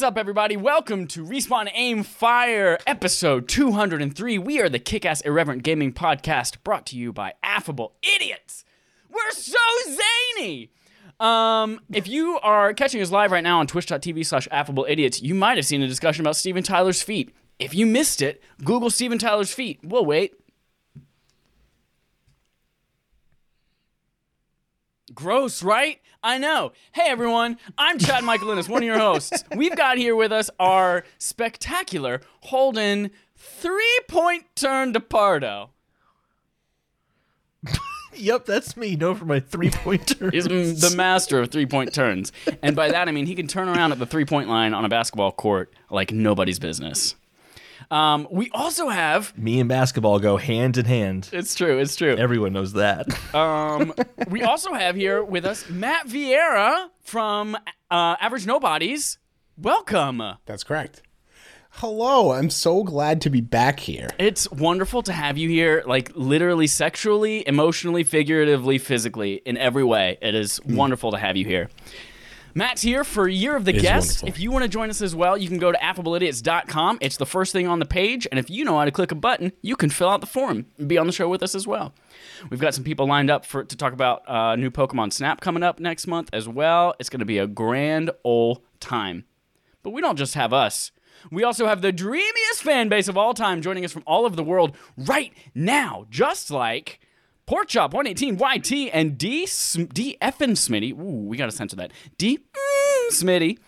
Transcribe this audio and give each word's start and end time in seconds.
What's 0.00 0.12
up, 0.12 0.16
everybody? 0.16 0.56
Welcome 0.56 1.06
to 1.08 1.26
Respawn 1.26 1.70
Aim 1.74 2.04
Fire, 2.04 2.78
episode 2.86 3.46
203. 3.48 4.38
We 4.38 4.58
are 4.58 4.70
the 4.70 4.78
kick 4.78 5.04
ass 5.04 5.20
irreverent 5.20 5.62
gaming 5.62 5.92
podcast 5.92 6.56
brought 6.64 6.86
to 6.86 6.96
you 6.96 7.12
by 7.12 7.34
Affable 7.42 7.92
Idiots. 8.02 8.64
We're 9.10 9.30
so 9.32 9.58
zany! 10.38 10.70
Um, 11.20 11.80
if 11.92 12.08
you 12.08 12.38
are 12.42 12.72
catching 12.72 13.02
us 13.02 13.10
live 13.10 13.30
right 13.30 13.44
now 13.44 13.60
on 13.60 13.66
twitch.tv 13.66 14.24
slash 14.24 14.48
affable 14.50 14.86
idiots, 14.88 15.20
you 15.20 15.34
might 15.34 15.58
have 15.58 15.66
seen 15.66 15.82
a 15.82 15.86
discussion 15.86 16.22
about 16.22 16.34
Steven 16.36 16.62
Tyler's 16.62 17.02
feet. 17.02 17.34
If 17.58 17.74
you 17.74 17.84
missed 17.84 18.22
it, 18.22 18.42
Google 18.64 18.88
Steven 18.88 19.18
Tyler's 19.18 19.52
feet. 19.52 19.80
We'll 19.82 20.06
wait. 20.06 20.32
Gross, 25.14 25.62
right? 25.62 26.00
I 26.22 26.38
know. 26.38 26.72
Hey 26.92 27.06
everyone, 27.08 27.58
I'm 27.76 27.98
Chad 27.98 28.22
Michael 28.22 28.50
Innes, 28.50 28.68
one 28.68 28.82
of 28.82 28.86
your 28.86 28.98
hosts. 28.98 29.42
We've 29.56 29.74
got 29.74 29.98
here 29.98 30.14
with 30.14 30.30
us 30.30 30.50
our 30.60 31.04
spectacular 31.18 32.20
Holden 32.42 33.10
three-point 33.36 34.44
turn 34.54 34.92
to 34.92 35.00
Pardo. 35.00 35.70
Yep, 38.12 38.44
that's 38.44 38.76
me. 38.76 38.96
No, 38.96 39.14
for 39.14 39.24
my 39.24 39.38
three 39.38 39.70
pointer. 39.70 40.30
He's 40.32 40.44
the 40.44 40.92
master 40.96 41.40
of 41.40 41.50
three-point 41.50 41.94
turns. 41.94 42.32
And 42.60 42.74
by 42.74 42.90
that 42.90 43.08
I 43.08 43.12
mean 43.12 43.24
he 43.26 43.36
can 43.36 43.46
turn 43.46 43.68
around 43.68 43.92
at 43.92 44.00
the 44.00 44.04
three-point 44.04 44.48
line 44.48 44.74
on 44.74 44.84
a 44.84 44.88
basketball 44.88 45.30
court 45.30 45.72
like 45.90 46.12
nobody's 46.12 46.58
business. 46.58 47.14
Um, 47.90 48.28
we 48.30 48.50
also 48.52 48.88
have 48.88 49.36
me 49.36 49.58
and 49.58 49.68
basketball 49.68 50.20
go 50.20 50.36
hand 50.36 50.76
in 50.78 50.84
hand. 50.84 51.28
it's 51.32 51.54
true, 51.54 51.78
it's 51.78 51.96
true. 51.96 52.14
Everyone 52.16 52.52
knows 52.52 52.74
that. 52.74 53.06
Um, 53.34 53.92
we 54.28 54.42
also 54.42 54.72
have 54.74 54.96
here 54.96 55.24
with 55.24 55.44
us 55.44 55.68
Matt 55.68 56.06
Vieira 56.06 56.88
from 57.02 57.56
uh, 57.90 58.16
Average 58.20 58.46
Nobodies. 58.46 59.18
Welcome. 59.56 60.22
That's 60.46 60.62
correct. 60.64 61.02
Hello, 61.74 62.32
I'm 62.32 62.50
so 62.50 62.82
glad 62.82 63.20
to 63.22 63.30
be 63.30 63.40
back 63.40 63.78
here. 63.80 64.08
It's 64.18 64.50
wonderful 64.50 65.02
to 65.04 65.12
have 65.12 65.38
you 65.38 65.48
here, 65.48 65.84
like 65.86 66.10
literally, 66.14 66.66
sexually, 66.66 67.46
emotionally, 67.46 68.02
figuratively, 68.02 68.78
physically, 68.78 69.34
in 69.46 69.56
every 69.56 69.84
way. 69.84 70.18
It 70.20 70.34
is 70.34 70.60
wonderful 70.64 71.12
to 71.12 71.18
have 71.18 71.36
you 71.36 71.44
here. 71.44 71.68
Matt's 72.54 72.82
here 72.82 73.04
for 73.04 73.28
Year 73.28 73.54
of 73.56 73.64
the 73.64 73.72
Guest. 73.72 74.24
If 74.26 74.40
you 74.40 74.50
want 74.50 74.62
to 74.64 74.68
join 74.68 74.90
us 74.90 75.00
as 75.00 75.14
well, 75.14 75.36
you 75.36 75.48
can 75.48 75.58
go 75.58 75.70
to 75.70 75.78
affableidiots.com. 75.78 76.98
It's 77.00 77.16
the 77.16 77.26
first 77.26 77.52
thing 77.52 77.68
on 77.68 77.78
the 77.78 77.84
page, 77.86 78.26
and 78.30 78.38
if 78.38 78.50
you 78.50 78.64
know 78.64 78.78
how 78.78 78.84
to 78.84 78.90
click 78.90 79.12
a 79.12 79.14
button, 79.14 79.52
you 79.62 79.76
can 79.76 79.90
fill 79.90 80.08
out 80.08 80.20
the 80.20 80.26
form 80.26 80.66
and 80.78 80.88
be 80.88 80.98
on 80.98 81.06
the 81.06 81.12
show 81.12 81.28
with 81.28 81.42
us 81.42 81.54
as 81.54 81.66
well. 81.66 81.94
We've 82.50 82.60
got 82.60 82.74
some 82.74 82.84
people 82.84 83.06
lined 83.06 83.30
up 83.30 83.44
for 83.44 83.62
to 83.64 83.76
talk 83.76 83.92
about 83.92 84.28
uh, 84.28 84.56
new 84.56 84.70
Pokemon 84.70 85.12
Snap 85.12 85.40
coming 85.40 85.62
up 85.62 85.78
next 85.78 86.06
month 86.06 86.30
as 86.32 86.48
well. 86.48 86.94
It's 86.98 87.08
going 87.08 87.20
to 87.20 87.26
be 87.26 87.38
a 87.38 87.46
grand 87.46 88.10
old 88.24 88.62
time. 88.80 89.24
But 89.82 89.90
we 89.90 90.00
don't 90.00 90.16
just 90.16 90.34
have 90.34 90.52
us. 90.52 90.90
We 91.30 91.44
also 91.44 91.66
have 91.66 91.82
the 91.82 91.92
dreamiest 91.92 92.62
fan 92.62 92.88
base 92.88 93.08
of 93.08 93.16
all 93.16 93.34
time 93.34 93.62
joining 93.62 93.84
us 93.84 93.92
from 93.92 94.02
all 94.06 94.24
over 94.24 94.34
the 94.34 94.42
world 94.42 94.76
right 94.96 95.32
now, 95.54 96.06
just 96.10 96.50
like 96.50 97.00
Porkchop 97.50 97.92
118 97.92 98.38
YT 98.38 98.90
and 98.94 99.18
D 99.18 99.44
Sm- 99.46 99.86
D 99.86 100.16
effin 100.22 100.50
Smitty. 100.52 100.92
Ooh, 100.96 101.26
we 101.26 101.36
gotta 101.36 101.50
censor 101.50 101.74
that. 101.76 101.90
D 102.16 102.38
mm, 102.38 103.08
Smitty. 103.10 103.58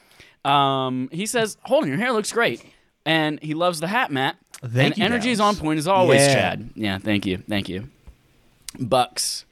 Um, 0.48 1.08
he 1.10 1.26
says, 1.26 1.56
"Holding 1.62 1.88
your 1.90 1.98
hair 1.98 2.12
looks 2.12 2.30
great," 2.32 2.64
and 3.04 3.40
he 3.42 3.54
loves 3.54 3.80
the 3.80 3.88
hat, 3.88 4.12
Matt. 4.12 4.36
Thank 4.64 4.94
and 4.94 4.98
you, 4.98 5.04
energy 5.04 5.30
is 5.32 5.38
Dallas. 5.38 5.58
on 5.58 5.64
point 5.64 5.78
as 5.80 5.88
always, 5.88 6.20
Yeah. 6.20 6.34
Chad. 6.34 6.70
Yeah, 6.76 6.98
thank 6.98 7.26
you, 7.26 7.38
thank 7.48 7.68
you. 7.68 7.88
Bucks, 8.78 9.44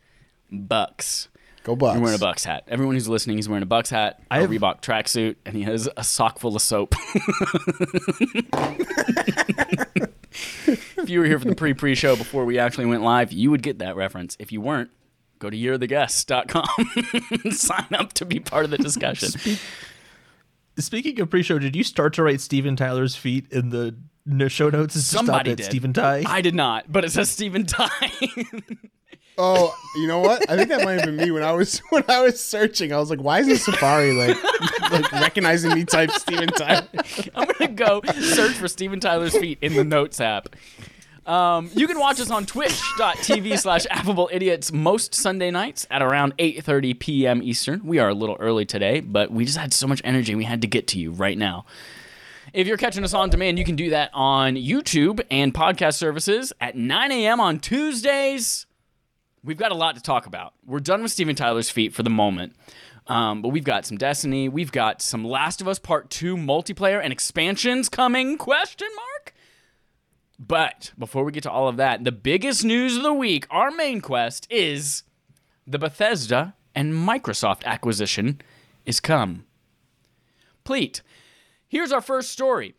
Bucks. 0.51 1.27
Go 1.65 1.75
Bucks. 1.75 1.95
You're 1.95 2.03
wearing 2.05 2.17
a 2.17 2.21
Bucks 2.21 2.45
hat. 2.45 2.63
Everyone 2.69 2.95
who's 2.95 3.09
listening, 3.09 3.37
he's 3.37 3.49
wearing 3.49 3.65
a 3.65 3.67
Bucks 3.67 3.91
hat, 3.91 4.21
a 4.31 4.35
I 4.35 4.41
have- 4.43 4.51
Reebok 4.51 4.81
tracksuit, 4.81 5.35
and 5.45 5.57
he 5.57 5.65
has 5.65 5.89
a 5.97 6.05
sock 6.05 6.39
full 6.39 6.55
of 6.55 6.63
soap. 6.63 6.95
if 10.67 11.09
you 11.09 11.21
were 11.21 11.27
here 11.27 11.39
for 11.39 11.47
the 11.47 11.55
pre-pre 11.55 11.95
show 11.95 12.17
before 12.17 12.45
we 12.45 12.59
actually 12.59 12.87
went 12.87 13.03
live, 13.03 13.33
you 13.33 13.51
would 13.51 13.63
get 13.63 13.79
that 13.79 13.97
reference. 13.97 14.37
If 14.39 14.53
you 14.53 14.61
weren't, 14.61 14.91
go 15.39 15.51
to 15.51 15.57
yearoftheguest.com 15.57 16.69
and 17.45 17.55
sign 17.55 17.89
up 17.93 18.13
to 18.15 18.25
be 18.25 18.41
part 18.41 18.65
of 18.65 18.71
the 18.71 18.79
discussion. 18.79 19.31
Speaking 20.79 21.21
of 21.21 21.31
pre-show, 21.31 21.59
did 21.59 21.75
you 21.75 21.83
start 21.83 22.15
to 22.15 22.23
write 22.23 22.41
Steven 22.41 22.77
Tyler's 22.77 23.17
feet 23.17 23.51
in 23.51 23.71
the 23.71 23.95
show 24.49 24.71
notes? 24.71 24.95
It's 24.97 25.05
just 25.05 25.11
stopped 25.11 25.27
Somebody 25.27 25.55
did. 25.57 25.65
Steven 25.65 25.93
Ty. 25.93 26.25
I 26.27 26.41
did 26.41 26.55
not, 26.55 26.91
but 26.91 27.05
it 27.05 27.11
says 27.11 27.31
Stephen 27.31 27.67
Ty. 27.67 27.89
Oh, 29.39 29.75
you 29.97 30.07
know 30.07 30.19
what? 30.19 30.49
I 30.51 30.57
think 30.57 30.69
that 30.69 30.85
might 30.85 30.95
have 30.95 31.05
been 31.05 31.17
me 31.17 31.31
when 31.31 31.43
I 31.43 31.53
was 31.53 31.79
when 31.91 32.05
I 32.09 32.21
was 32.21 32.43
searching. 32.43 32.93
I 32.93 32.99
was 32.99 33.11
like, 33.11 33.21
why 33.21 33.41
isn't 33.41 33.57
Safari 33.57 34.13
like 34.13 34.37
like 34.91 35.11
recognizing 35.13 35.75
me 35.75 35.85
type 35.85 36.11
Steven 36.11 36.49
Tyler? 36.49 36.87
I'm 37.35 37.49
gonna 37.59 37.73
go 37.73 38.03
search 38.21 38.53
for 38.53 38.69
Steven 38.69 39.01
Tyler's 39.01 39.37
feet 39.37 39.59
in 39.63 39.75
the 39.75 39.85
Notes 39.85 40.21
app. 40.21 40.55
Um, 41.27 41.71
you 41.75 41.87
can 41.87 41.99
watch 41.99 42.19
us 42.19 42.31
on 42.31 42.45
twitch.tv 42.45 43.59
slash 43.59 43.87
affable 43.91 44.29
idiots 44.33 44.73
most 44.73 45.15
Sunday 45.15 45.51
nights 45.51 45.87
at 45.91 46.03
around 46.03 46.37
8.30 46.39 46.99
p.m. 46.99 47.43
Eastern. 47.43 47.83
We 47.85 47.99
are 47.99 48.09
a 48.09 48.15
little 48.15 48.37
early 48.41 48.65
today, 48.65 49.01
but 49.01 49.31
we 49.31 49.45
just 49.45 49.59
had 49.59 49.73
so 49.73 49.87
much 49.87 50.01
energy 50.03 50.35
we 50.35 50.45
had 50.45 50.63
to 50.63 50.67
get 50.67 50.89
to 50.89 50.99
you 50.99 51.13
right 51.13 51.39
now. 51.39 51.67
If 52.53 52.67
you're 52.67 52.79
catching 52.79 53.05
us 53.05 53.15
on 53.15 53.31
demand, 53.31 53.59
you 53.59 53.65
can 53.65 53.77
do 53.77 53.91
that 53.91 54.11
on 54.13 54.57
YouTube 54.57 55.21
and 55.31 55.55
podcast 55.55 55.95
services 55.95 56.53
at 56.61 56.77
9 56.77 57.13
a.m. 57.13 57.39
on 57.39 57.61
Tuesdays. 57.61 58.67
We've 59.43 59.57
got 59.57 59.73
a 59.73 59.77
lot 59.77 59.95
to 59.97 60.03
talk 60.03 60.27
about. 60.27 60.53
We're 60.67 60.81
done 60.81 61.03
with 61.03 61.13
Steven 61.13 61.35
Tyler's 61.35 61.71
feet 61.71 61.95
for 61.95 62.03
the 62.03 62.11
moment. 62.11 62.55
Um, 63.07 63.43
but 63.43 63.49
we've 63.49 63.65
got 63.65 63.87
some 63.87 63.97
Destiny. 63.97 64.49
We've 64.49 64.73
got 64.73 65.01
some 65.01 65.25
Last 65.25 65.61
of 65.61 65.69
Us 65.69 65.79
Part 65.79 66.11
2 66.11 66.37
multiplayer 66.37 67.03
and 67.03 67.13
expansions 67.13 67.89
coming? 67.89 68.37
Question 68.37 68.89
mark? 68.95 69.35
But 70.39 70.93
before 70.99 71.25
we 71.25 71.33
get 71.33 71.43
to 71.45 71.51
all 71.51 71.69
of 71.69 71.77
that, 71.79 72.05
the 72.05 72.13
biggest 72.13 72.65
news 72.65 72.97
of 72.97 73.03
the 73.03 73.13
week, 73.13 73.47
our 73.51 73.71
main 73.71 74.01
quest 74.01 74.47
is 74.51 75.03
the 75.67 75.79
Bethesda 75.79 76.55
and 76.75 76.95
Microsoft 76.95 77.65
acquisition 77.65 78.41
is 78.87 79.01
come. 79.01 79.45
Pleat, 80.65 81.03
here's 81.67 81.93
our 81.93 82.01
first 82.01 82.31
story. 82.31 82.75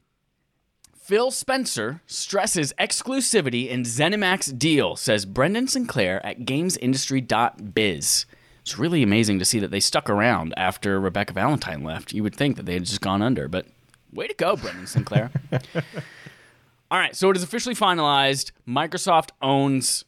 Phil 1.01 1.31
Spencer 1.31 2.00
stresses 2.06 2.73
exclusivity 2.79 3.67
in 3.67 3.81
ZeniMax 3.81 4.57
deal, 4.57 4.95
says 4.95 5.25
Brendan 5.25 5.67
Sinclair 5.67 6.23
at 6.23 6.41
GamesIndustry.biz. 6.41 8.25
It's 8.62 8.78
really 8.78 9.01
amazing 9.01 9.39
to 9.39 9.45
see 9.45 9.57
that 9.59 9.72
they 9.72 9.79
stuck 9.79 10.12
around 10.12 10.53
after 10.56 11.00
Rebekah 11.00 11.34
Valentine 11.34 11.84
left. 11.84 12.13
You 12.13 12.22
would 12.22 12.35
think 12.35 12.56
that 12.56 12.67
they 12.67 12.75
had 12.75 12.85
just 12.85 13.01
gone 13.01 13.23
under, 13.23 13.47
but 13.47 13.66
way 14.13 14.28
to 14.28 14.34
go, 14.35 14.56
Brendan 14.56 14.85
Sinclair. 14.85 15.31
All 16.91 17.00
right, 17.00 17.16
so 17.16 17.31
it 17.31 17.35
is 17.35 17.41
officially 17.44 17.75
finalized. 17.75 18.51
Microsoft 18.68 19.31
owns 19.41 20.06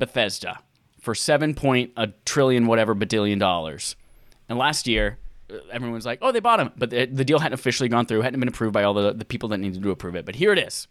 Bethesda 0.00 0.58
for 1.00 1.14
seven 1.14 1.54
point 1.54 1.92
a 1.96 2.08
trillion 2.24 2.66
whatever 2.66 2.96
badillion 2.96 3.38
dollars. 3.38 3.94
And 4.48 4.58
last 4.58 4.88
year, 4.88 5.18
uh, 5.52 5.58
everyone 5.70 5.94
was 5.94 6.06
like, 6.06 6.18
"Oh, 6.22 6.32
they 6.32 6.40
bought 6.40 6.58
them," 6.58 6.72
but 6.76 6.90
the, 6.90 7.06
the 7.06 7.24
deal 7.24 7.38
hadn't 7.38 7.58
officially 7.58 7.88
gone 7.88 8.06
through, 8.06 8.22
hadn't 8.22 8.40
been 8.40 8.48
approved 8.48 8.72
by 8.72 8.82
all 8.82 8.94
the, 8.94 9.12
the 9.12 9.24
people 9.24 9.48
that 9.50 9.58
needed 9.58 9.82
to 9.82 9.90
approve 9.90 10.16
it. 10.16 10.24
But 10.24 10.36
here 10.36 10.52
it 10.52 10.58
is. 10.58 10.88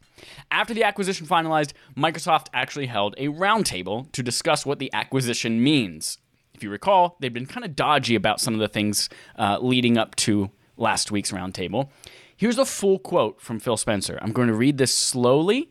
After 0.52 0.74
the 0.74 0.84
acquisition 0.84 1.26
finalized, 1.28 1.74
Microsoft 1.98 2.48
actually 2.54 2.88
held 2.88 3.16
a 3.18 3.28
roundtable 3.28 4.12
to 4.12 4.24
discuss 4.24 4.66
what 4.66 4.80
the 4.80 4.92
acquisition 4.94 5.64
means. 5.64 6.18
If 6.54 6.64
you 6.64 6.70
recall, 6.70 7.18
they've 7.20 7.34
been 7.34 7.48
kind 7.48 7.66
of 7.66 7.76
dodgy 7.76 8.16
about 8.16 8.40
some 8.40 8.54
of 8.54 8.60
the 8.60 8.68
things 8.68 9.10
uh, 9.38 9.58
leading 9.60 9.98
up 9.98 10.16
to 10.18 10.52
last 10.78 11.12
week's 11.12 11.32
roundtable. 11.32 11.90
Here's 12.36 12.58
a 12.58 12.66
full 12.66 13.00
quote 13.00 13.42
from 13.42 13.60
Phil 13.60 13.78
Spencer. 13.78 14.20
I'm 14.22 14.32
going 14.32 14.48
to 14.48 14.54
read 14.54 14.78
this 14.78 14.94
slowly 14.94 15.70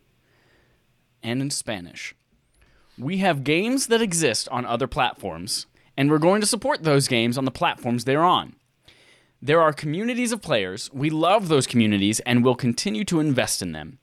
and 1.22 1.40
in 1.40 1.50
Spanish. 1.50 2.14
We 2.98 3.18
have 3.18 3.44
games 3.44 3.86
that 3.86 4.02
exist 4.02 4.48
on 4.50 4.66
other 4.66 4.86
platforms, 4.86 5.66
and 5.96 6.10
we're 6.10 6.18
going 6.18 6.40
to 6.40 6.46
support 6.46 6.82
those 6.82 7.08
games 7.08 7.38
on 7.38 7.44
the 7.44 7.50
platforms 7.50 8.04
they're 8.04 8.24
on. 8.24 8.54
There 9.42 9.60
are 9.60 9.72
communities 9.72 10.32
of 10.32 10.42
players. 10.42 10.90
We 10.92 11.08
love 11.08 11.48
those 11.48 11.66
communities 11.66 12.20
and 12.20 12.44
will 12.44 12.54
continue 12.54 13.04
to 13.04 13.20
invest 13.20 13.62
in 13.62 13.72
them. 13.72 13.98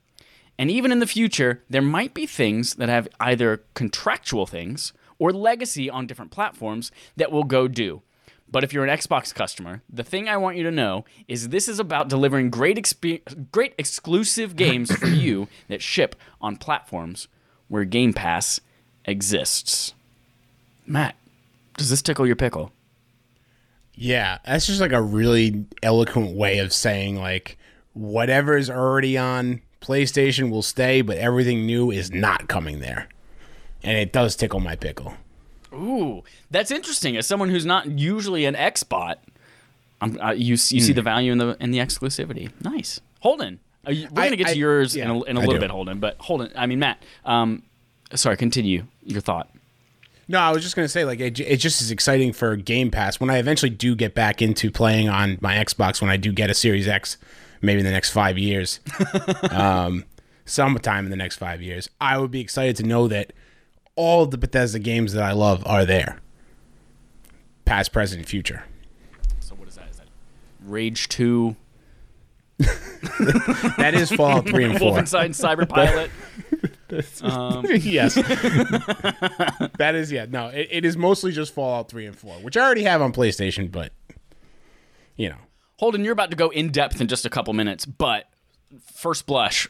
And 0.58 0.70
even 0.70 0.90
in 0.90 0.98
the 0.98 1.06
future, 1.06 1.62
there 1.70 1.82
might 1.82 2.12
be 2.12 2.26
things 2.26 2.74
that 2.74 2.88
have 2.88 3.06
either 3.20 3.62
contractual 3.74 4.46
things 4.46 4.92
or 5.18 5.32
legacy 5.32 5.88
on 5.88 6.06
different 6.06 6.32
platforms 6.32 6.90
that 7.16 7.30
will 7.30 7.44
go 7.44 7.68
do. 7.68 8.02
But 8.50 8.64
if 8.64 8.72
you're 8.72 8.84
an 8.84 8.96
Xbox 8.96 9.32
customer, 9.32 9.82
the 9.92 10.02
thing 10.02 10.28
I 10.28 10.38
want 10.38 10.56
you 10.56 10.62
to 10.64 10.70
know 10.70 11.04
is 11.28 11.50
this 11.50 11.68
is 11.68 11.78
about 11.78 12.08
delivering 12.08 12.50
great 12.50 12.76
expe- 12.76 13.50
great 13.52 13.74
exclusive 13.78 14.56
games 14.56 14.90
for 14.90 15.06
you 15.06 15.48
that 15.68 15.82
ship 15.82 16.16
on 16.40 16.56
platforms 16.56 17.28
where 17.68 17.84
Game 17.84 18.12
Pass 18.12 18.60
exists. 19.04 19.92
Matt, 20.86 21.14
does 21.76 21.90
this 21.90 22.02
tickle 22.02 22.26
your 22.26 22.36
pickle? 22.36 22.72
Yeah, 24.00 24.38
that's 24.46 24.66
just 24.66 24.80
like 24.80 24.92
a 24.92 25.02
really 25.02 25.64
eloquent 25.82 26.36
way 26.36 26.58
of 26.58 26.72
saying 26.72 27.16
like 27.16 27.58
whatever 27.94 28.56
is 28.56 28.70
already 28.70 29.18
on 29.18 29.60
PlayStation 29.80 30.50
will 30.50 30.62
stay, 30.62 31.02
but 31.02 31.16
everything 31.18 31.66
new 31.66 31.90
is 31.90 32.12
not 32.12 32.46
coming 32.48 32.78
there. 32.80 33.08
And 33.82 33.96
it 33.98 34.12
does 34.12 34.36
tickle 34.36 34.60
my 34.60 34.76
pickle. 34.76 35.14
Ooh, 35.72 36.22
that's 36.50 36.70
interesting. 36.70 37.16
As 37.16 37.26
someone 37.26 37.48
who's 37.48 37.66
not 37.66 37.86
usually 37.98 38.44
an 38.44 38.54
Xbot, 38.54 39.16
I'm, 40.00 40.18
uh, 40.20 40.30
you 40.30 40.50
you 40.52 40.56
see 40.56 40.92
the 40.92 41.02
value 41.02 41.32
in 41.32 41.38
the 41.38 41.56
in 41.60 41.72
the 41.72 41.78
exclusivity. 41.78 42.50
Nice, 42.62 43.00
Holden. 43.20 43.58
You, 43.86 44.06
we're 44.12 44.22
I- 44.22 44.26
gonna 44.26 44.36
get 44.36 44.48
I- 44.48 44.52
to 44.52 44.58
yours 44.58 44.94
in 44.96 45.08
a, 45.10 45.22
in 45.24 45.36
a 45.36 45.40
little 45.40 45.58
bit, 45.58 45.70
Holden. 45.70 45.98
But 45.98 46.16
Holden, 46.18 46.52
I 46.56 46.66
mean 46.66 46.78
Matt. 46.78 47.02
Um, 47.24 47.62
sorry, 48.14 48.36
continue 48.36 48.84
your 49.04 49.20
thought. 49.20 49.50
No, 50.30 50.38
I 50.38 50.50
was 50.52 50.62
just 50.62 50.76
gonna 50.76 50.88
say 50.88 51.06
like 51.06 51.20
it, 51.20 51.40
it 51.40 51.56
just 51.56 51.80
is 51.80 51.90
exciting 51.90 52.34
for 52.34 52.54
Game 52.54 52.90
Pass 52.90 53.18
when 53.18 53.30
I 53.30 53.38
eventually 53.38 53.70
do 53.70 53.96
get 53.96 54.14
back 54.14 54.42
into 54.42 54.70
playing 54.70 55.08
on 55.08 55.38
my 55.40 55.56
Xbox 55.56 56.02
when 56.02 56.10
I 56.10 56.18
do 56.18 56.32
get 56.32 56.50
a 56.50 56.54
Series 56.54 56.86
X, 56.86 57.16
maybe 57.62 57.80
in 57.80 57.86
the 57.86 57.92
next 57.92 58.10
five 58.10 58.36
years, 58.36 58.80
um, 59.50 60.04
sometime 60.44 61.06
in 61.06 61.10
the 61.10 61.16
next 61.16 61.36
five 61.36 61.62
years. 61.62 61.88
I 61.98 62.18
would 62.18 62.30
be 62.30 62.40
excited 62.40 62.76
to 62.76 62.82
know 62.82 63.08
that 63.08 63.32
all 63.96 64.26
the 64.26 64.36
Bethesda 64.36 64.78
games 64.78 65.14
that 65.14 65.22
I 65.22 65.32
love 65.32 65.62
are 65.66 65.86
there, 65.86 66.20
past, 67.64 67.92
present, 67.92 68.20
and 68.20 68.28
future. 68.28 68.64
So 69.40 69.54
what 69.54 69.66
is 69.66 69.76
that? 69.76 69.88
Is 69.90 69.96
that 69.96 70.08
Rage 70.62 71.08
Two, 71.08 71.56
That 73.78 73.92
is 73.94 74.10
Fallout 74.10 74.48
three 74.48 74.64
and 74.64 74.78
four. 74.78 74.92
Wolfenstein 74.92 75.30
Cyber 75.30 75.68
Pilot? 75.68 76.10
um, 77.22 77.64
yes, 77.70 78.14
that 79.76 79.94
is 79.94 80.10
yeah. 80.10 80.26
No, 80.28 80.48
it, 80.48 80.68
it 80.70 80.84
is 80.84 80.96
mostly 80.96 81.32
just 81.32 81.54
Fallout 81.54 81.88
three 81.88 82.06
and 82.06 82.16
four, 82.16 82.34
which 82.36 82.56
I 82.56 82.62
already 82.62 82.82
have 82.82 83.00
on 83.00 83.12
PlayStation, 83.12 83.70
but 83.70 83.92
you 85.16 85.28
know. 85.28 85.36
Holden, 85.78 86.02
you're 86.02 86.12
about 86.12 86.30
to 86.32 86.36
go 86.36 86.48
in 86.48 86.70
depth 86.72 87.00
in 87.00 87.06
just 87.06 87.24
a 87.24 87.30
couple 87.30 87.54
minutes, 87.54 87.86
but 87.86 88.28
first 88.84 89.26
blush, 89.26 89.68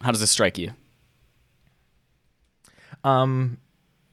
how 0.00 0.10
does 0.10 0.20
this 0.20 0.30
strike 0.30 0.56
you? 0.56 0.70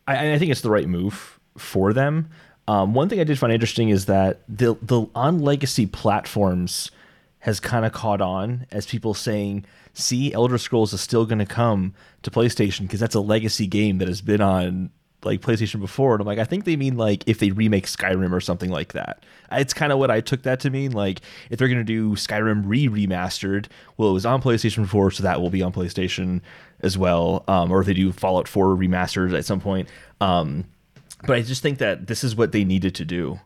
I, 0.09 0.33
I 0.33 0.39
think 0.39 0.51
it's 0.51 0.61
the 0.61 0.69
right 0.69 0.87
move 0.87 1.39
for 1.57 1.93
them. 1.93 2.29
Um, 2.67 2.93
one 2.93 3.09
thing 3.09 3.19
I 3.19 3.23
did 3.23 3.39
find 3.39 3.53
interesting 3.53 3.89
is 3.89 4.05
that 4.07 4.41
the 4.49 4.75
the 4.81 5.07
on 5.15 5.39
legacy 5.39 5.85
platforms 5.85 6.91
has 7.39 7.59
kind 7.59 7.85
of 7.85 7.91
caught 7.93 8.21
on 8.21 8.65
as 8.71 8.85
people 8.85 9.13
saying, 9.13 9.65
"See, 9.93 10.33
Elder 10.33 10.57
Scrolls 10.57 10.93
is 10.93 11.01
still 11.01 11.25
going 11.25 11.39
to 11.39 11.45
come 11.45 11.93
to 12.23 12.31
PlayStation 12.31 12.81
because 12.81 12.99
that's 12.99 13.15
a 13.15 13.21
legacy 13.21 13.67
game 13.67 13.97
that 13.99 14.07
has 14.07 14.21
been 14.21 14.41
on 14.41 14.89
like 15.23 15.41
PlayStation 15.41 15.79
before." 15.79 16.13
And 16.13 16.21
I'm 16.21 16.27
like, 16.27 16.39
I 16.39 16.43
think 16.43 16.65
they 16.65 16.75
mean 16.75 16.97
like 16.97 17.23
if 17.27 17.39
they 17.39 17.51
remake 17.51 17.85
Skyrim 17.85 18.31
or 18.31 18.41
something 18.41 18.69
like 18.69 18.93
that. 18.93 19.23
It's 19.51 19.73
kind 19.73 19.91
of 19.91 19.99
what 19.99 20.11
I 20.11 20.21
took 20.21 20.43
that 20.43 20.59
to 20.61 20.69
mean. 20.69 20.91
Like 20.91 21.21
if 21.49 21.59
they're 21.59 21.67
going 21.67 21.79
to 21.79 21.83
do 21.83 22.11
Skyrim 22.11 22.63
re 22.65 22.87
remastered, 22.87 23.67
well, 23.97 24.09
it 24.09 24.13
was 24.13 24.25
on 24.25 24.41
PlayStation 24.41 24.83
before, 24.83 25.11
so 25.11 25.23
that 25.23 25.41
will 25.41 25.49
be 25.49 25.61
on 25.61 25.73
PlayStation 25.73 26.41
as 26.81 26.97
well. 26.97 27.43
Um, 27.47 27.71
or 27.71 27.81
if 27.81 27.85
they 27.87 27.93
do 27.93 28.11
Fallout 28.11 28.47
4 28.47 28.75
remastered 28.75 29.37
at 29.37 29.45
some 29.45 29.59
point. 29.59 29.89
Um, 30.21 30.65
but 31.25 31.35
I 31.35 31.41
just 31.41 31.61
think 31.61 31.79
that 31.79 32.07
this 32.07 32.23
is 32.23 32.35
what 32.35 32.51
they 32.51 32.63
needed 32.63 32.95
to 32.95 33.05
do. 33.05 33.39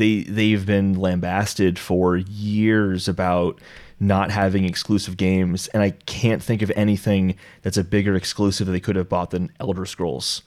They 0.00 0.22
they've 0.22 0.64
been 0.64 0.94
lambasted 0.94 1.78
for 1.78 2.16
years 2.16 3.06
about 3.06 3.60
not 4.00 4.30
having 4.30 4.64
exclusive 4.64 5.18
games, 5.18 5.68
and 5.68 5.82
I 5.82 5.90
can't 5.90 6.42
think 6.42 6.62
of 6.62 6.72
anything 6.74 7.36
that's 7.60 7.76
a 7.76 7.84
bigger 7.84 8.14
exclusive 8.16 8.66
that 8.66 8.72
they 8.72 8.80
could 8.80 8.96
have 8.96 9.10
bought 9.10 9.28
than 9.30 9.52
Elder 9.60 9.84
Scrolls. 9.84 10.40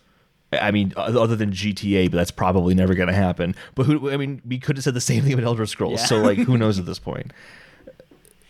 I 0.51 0.71
mean, 0.71 0.91
other 0.97 1.35
than 1.35 1.51
GTA, 1.51 2.09
but 2.09 2.17
that's 2.17 2.31
probably 2.31 2.73
never 2.73 2.95
going 2.95 3.09
to 3.09 3.13
happen. 3.13 3.55
But 3.75 3.85
who? 3.85 4.09
I 4.09 4.17
mean, 4.17 4.41
we 4.43 4.57
could 4.57 4.75
have 4.77 4.83
said 4.83 4.95
the 4.95 5.01
same 5.01 5.21
thing 5.23 5.33
about 5.33 5.45
Elder 5.45 5.67
Scrolls. 5.67 5.99
Yeah. 6.01 6.05
So 6.07 6.17
like, 6.21 6.39
who 6.39 6.57
knows 6.57 6.79
at 6.79 6.85
this 6.87 6.97
point? 6.99 7.31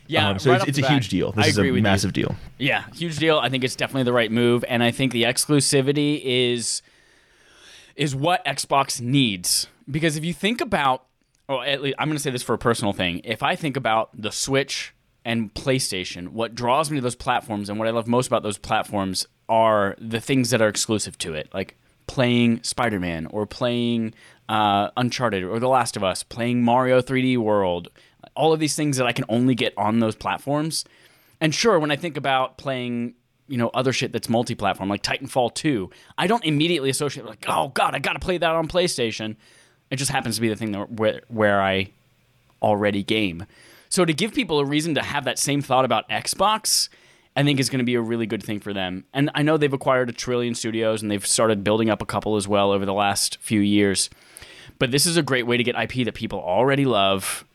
Yeah, 0.08 0.30
Um, 0.30 0.40
so 0.40 0.52
right 0.52 0.62
it's, 0.68 0.78
it's 0.78 0.88
a 0.88 0.92
huge 0.92 1.10
deal. 1.10 1.32
This 1.34 1.46
I 1.46 1.50
is 1.50 1.58
a 1.58 1.62
with 1.64 1.76
you. 1.76 1.82
massive 1.82 2.14
deal. 2.14 2.36
Yeah, 2.58 2.84
huge 2.94 3.18
deal. 3.20 3.40
I 3.40 3.50
think 3.50 3.64
it's 3.66 3.76
definitely 3.76 4.04
the 4.04 4.14
right 4.14 4.32
move, 4.32 4.64
and 4.70 4.84
I 4.84 4.92
think 4.92 5.12
the 5.12 5.24
exclusivity 5.24 6.22
is 6.24 6.82
is 7.96 8.16
what 8.16 8.44
Xbox 8.46 9.00
needs 9.02 9.68
because 9.90 10.16
if 10.18 10.26
you 10.26 10.34
think 10.34 10.62
about, 10.62 11.06
or 11.48 11.66
at 11.66 11.82
least 11.82 11.96
I'm 12.00 12.08
going 12.08 12.18
to 12.18 12.24
say 12.24 12.32
this 12.32 12.44
for 12.44 12.54
a 12.54 12.58
personal 12.58 12.94
thing. 12.94 13.22
If 13.24 13.44
I 13.44 13.56
think 13.56 13.78
about 13.78 14.10
the 14.20 14.32
Switch 14.32 14.94
and 15.26 15.54
PlayStation, 15.54 16.30
what 16.30 16.56
draws 16.56 16.90
me 16.90 16.98
to 16.98 17.02
those 17.02 17.16
platforms 17.16 17.70
and 17.70 17.80
what 17.80 17.88
I 17.88 17.92
love 17.92 18.08
most 18.08 18.28
about 18.28 18.44
those 18.44 18.58
platforms 18.58 19.26
are 19.50 19.96
the 20.00 20.22
things 20.22 20.50
that 20.52 20.62
are 20.62 20.70
exclusive 20.70 21.18
to 21.20 21.34
it, 21.34 21.50
like 21.54 21.78
playing 22.08 22.62
Spider-Man 22.64 23.28
or 23.28 23.46
playing 23.46 24.14
uh, 24.50 24.90
Uncharted 24.98 25.44
or 25.44 25.60
The 25.60 25.68
Last 25.68 25.96
of 25.96 26.04
Us, 26.04 26.24
playing 26.24 26.64
Mario 26.64 27.02
3D 27.02 27.38
World, 27.38 27.90
all 28.36 28.54
of 28.54 28.60
these 28.60 28.76
things 28.76 28.98
that 28.98 29.08
I 29.08 29.12
can 29.12 29.26
only 29.30 29.56
get 29.56 29.74
on 29.78 30.00
those 30.00 30.16
platforms. 30.16 30.86
And 31.40 31.54
sure, 31.54 31.80
when 31.80 31.92
I 31.92 31.96
think 31.96 32.18
about 32.18 32.58
playing, 32.58 33.16
you 33.48 33.58
know, 33.58 33.70
other 33.74 33.94
shit 33.94 34.12
that's 34.12 34.30
multi-platform, 34.30 34.90
like 34.90 35.04
Titanfall 35.04 35.54
2, 35.54 35.90
I 36.18 36.28
don't 36.28 36.44
immediately 36.46 36.90
associate 36.90 37.26
like, 37.26 37.46
oh 37.48 37.70
god, 37.70 37.96
I 37.96 38.00
got 38.00 38.14
to 38.14 38.20
play 38.20 38.38
that 38.38 38.56
on 38.56 38.68
PlayStation. 38.68 39.36
It 39.94 39.98
just 39.98 40.10
happens 40.10 40.36
to 40.36 40.42
be 40.42 40.50
the 40.50 40.56
thing 40.56 40.72
that, 40.72 40.92
where 40.94 41.22
where 41.28 41.62
I 41.62 41.92
already 42.64 43.04
game. 43.04 43.46
So 43.90 44.06
to 44.06 44.12
give 44.12 44.34
people 44.34 44.58
a 44.58 44.66
reason 44.66 44.96
to 44.96 45.04
have 45.04 45.24
that 45.26 45.38
same 45.38 45.62
thought 45.62 45.86
about 45.86 46.10
Xbox, 46.10 46.90
I 47.36 47.44
think 47.44 47.60
is 47.60 47.70
going 47.70 47.78
to 47.78 47.86
be 47.86 47.94
a 47.94 48.02
really 48.02 48.26
good 48.26 48.42
thing 48.42 48.60
for 48.60 48.74
them. 48.74 49.06
And 49.14 49.30
I 49.36 49.44
know 49.44 49.56
they've 49.56 49.72
acquired 49.72 50.10
a 50.10 50.14
trillion 50.14 50.56
studios 50.56 51.04
and 51.04 51.12
they've 51.12 51.24
started 51.24 51.64
building 51.64 51.92
up 51.92 52.02
a 52.02 52.08
couple 52.08 52.38
as 52.38 52.48
well 52.48 52.72
over 52.72 52.88
the 52.88 52.94
last 52.94 53.38
few 53.40 53.60
years. 53.60 54.10
But 54.80 54.90
this 54.90 55.06
is 55.06 55.16
a 55.16 55.22
great 55.22 55.46
way 55.46 55.58
to 55.58 55.64
get 55.64 55.76
IP 55.80 56.06
that 56.06 56.16
people 56.16 56.40
already 56.40 56.86
love 56.86 57.46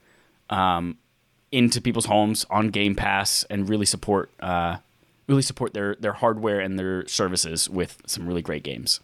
um, 0.49 0.97
into 1.51 1.81
people's 1.81 2.07
homes 2.07 2.47
on 2.51 2.69
Game 2.69 2.95
Pass 2.95 3.43
and 3.51 3.69
really 3.69 3.87
support 3.87 4.31
uh, 4.39 4.77
really 5.27 5.43
support 5.43 5.75
their 5.75 5.97
their 5.97 6.13
hardware 6.13 6.61
and 6.61 6.79
their 6.79 7.05
services 7.09 7.69
with 7.69 8.01
some 8.07 8.29
really 8.29 8.43
great 8.43 8.63
games. 8.63 9.01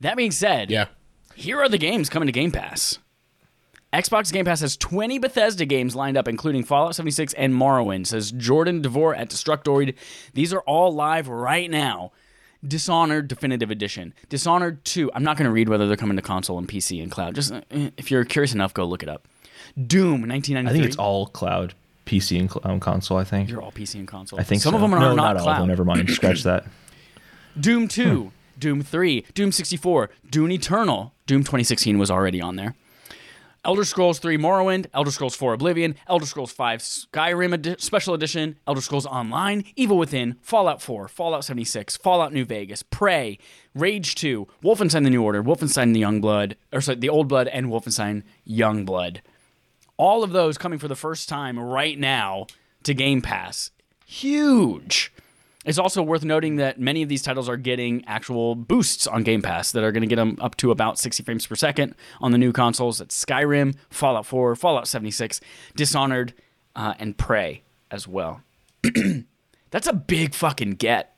That 0.00 0.16
being 0.16 0.30
said, 0.30 0.70
Yeah. 0.70 0.86
Here 1.38 1.60
are 1.60 1.68
the 1.68 1.78
games 1.78 2.08
coming 2.08 2.26
to 2.26 2.32
Game 2.32 2.50
Pass. 2.50 2.98
Xbox 3.92 4.32
Game 4.32 4.44
Pass 4.44 4.60
has 4.60 4.76
20 4.76 5.18
Bethesda 5.18 5.64
games 5.64 5.96
lined 5.96 6.16
up, 6.18 6.28
including 6.28 6.62
Fallout 6.64 6.94
76 6.94 7.32
and 7.34 7.54
Morrowind, 7.54 8.06
says 8.06 8.32
Jordan 8.32 8.82
DeVore 8.82 9.14
at 9.14 9.30
Destructoid. 9.30 9.94
These 10.34 10.52
are 10.52 10.60
all 10.60 10.92
live 10.92 11.28
right 11.28 11.70
now. 11.70 12.12
Dishonored 12.66 13.28
Definitive 13.28 13.70
Edition. 13.70 14.12
Dishonored 14.28 14.84
2. 14.84 15.12
I'm 15.14 15.22
not 15.22 15.36
going 15.36 15.46
to 15.46 15.52
read 15.52 15.68
whether 15.68 15.86
they're 15.86 15.96
coming 15.96 16.16
to 16.16 16.22
console 16.22 16.58
and 16.58 16.68
PC 16.68 17.00
and 17.00 17.10
cloud. 17.10 17.36
Just 17.36 17.52
uh, 17.52 17.60
if 17.70 18.10
you're 18.10 18.24
curious 18.24 18.52
enough, 18.52 18.74
go 18.74 18.84
look 18.84 19.02
it 19.02 19.08
up. 19.08 19.28
Doom 19.86 20.28
1993. 20.28 20.68
I 20.68 20.72
think 20.72 20.84
it's 20.84 20.96
all 20.98 21.26
cloud, 21.28 21.72
PC 22.04 22.38
and 22.40 22.50
cl- 22.50 22.62
um, 22.64 22.80
console. 22.80 23.16
I 23.16 23.24
think. 23.24 23.48
You're 23.48 23.62
all 23.62 23.70
PC 23.72 23.94
and 24.00 24.08
console. 24.08 24.40
I 24.40 24.42
think 24.42 24.60
some 24.60 24.72
so. 24.72 24.76
of 24.76 24.82
them 24.82 24.92
are 24.92 25.00
no, 25.00 25.14
not, 25.14 25.36
all 25.36 25.44
cloud. 25.44 25.66
Never 25.68 25.84
mind. 25.84 26.10
Scratch 26.10 26.42
that. 26.42 26.66
Doom 27.58 27.82
Hmm. 27.84 27.86
2, 27.86 28.32
Doom 28.58 28.82
3, 28.82 29.24
Doom 29.34 29.52
64, 29.52 30.10
Doom 30.30 30.52
Eternal. 30.52 31.14
Doom 31.26 31.42
2016 31.42 31.98
was 31.98 32.10
already 32.10 32.40
on 32.40 32.56
there. 32.56 32.74
Elder 33.64 33.84
Scrolls 33.84 34.18
3 34.18 34.38
Morrowind, 34.38 34.86
Elder 34.94 35.10
Scrolls 35.10 35.34
4 35.34 35.52
Oblivion, 35.52 35.96
Elder 36.06 36.24
Scrolls 36.24 36.52
5 36.52 36.80
Skyrim 36.80 37.80
Special 37.80 38.14
Edition, 38.14 38.56
Elder 38.66 38.80
Scrolls 38.80 39.04
Online, 39.04 39.64
Evil 39.76 39.98
Within, 39.98 40.36
Fallout 40.40 40.80
4, 40.80 41.08
Fallout 41.08 41.44
76, 41.44 41.96
Fallout 41.96 42.32
New 42.32 42.44
Vegas, 42.44 42.82
Prey, 42.82 43.36
Rage 43.74 44.14
2, 44.14 44.46
Wolfenstein 44.62 45.04
the 45.04 45.10
New 45.10 45.22
Order, 45.22 45.42
Wolfenstein 45.42 45.92
the 45.92 46.00
Youngblood, 46.00 46.54
or 46.72 46.80
sorry, 46.80 46.98
the 46.98 47.08
Old 47.08 47.28
Blood 47.28 47.48
and 47.48 47.66
Wolfenstein 47.66 48.22
Young 48.44 48.84
Blood. 48.84 49.22
All 49.96 50.22
of 50.22 50.30
those 50.30 50.56
coming 50.56 50.78
for 50.78 50.88
the 50.88 50.94
first 50.96 51.28
time 51.28 51.58
right 51.58 51.98
now 51.98 52.46
to 52.84 52.94
Game 52.94 53.20
Pass. 53.20 53.72
Huge. 54.06 55.12
It's 55.68 55.78
also 55.78 56.02
worth 56.02 56.24
noting 56.24 56.56
that 56.56 56.80
many 56.80 57.02
of 57.02 57.10
these 57.10 57.20
titles 57.20 57.46
are 57.46 57.58
getting 57.58 58.02
actual 58.06 58.54
boosts 58.54 59.06
on 59.06 59.22
Game 59.22 59.42
Pass 59.42 59.70
that 59.72 59.84
are 59.84 59.92
going 59.92 60.00
to 60.00 60.06
get 60.06 60.16
them 60.16 60.38
up 60.40 60.56
to 60.56 60.70
about 60.70 60.98
60 60.98 61.22
frames 61.22 61.46
per 61.46 61.56
second 61.56 61.94
on 62.22 62.32
the 62.32 62.38
new 62.38 62.52
consoles. 62.52 62.96
That's 62.96 63.22
Skyrim, 63.22 63.76
Fallout 63.90 64.24
4, 64.24 64.56
Fallout 64.56 64.88
76, 64.88 65.42
Dishonored, 65.76 66.32
uh, 66.74 66.94
and 66.98 67.18
Prey 67.18 67.64
as 67.90 68.08
well. 68.08 68.40
That's 69.70 69.86
a 69.86 69.92
big 69.92 70.34
fucking 70.34 70.72
get. 70.72 71.17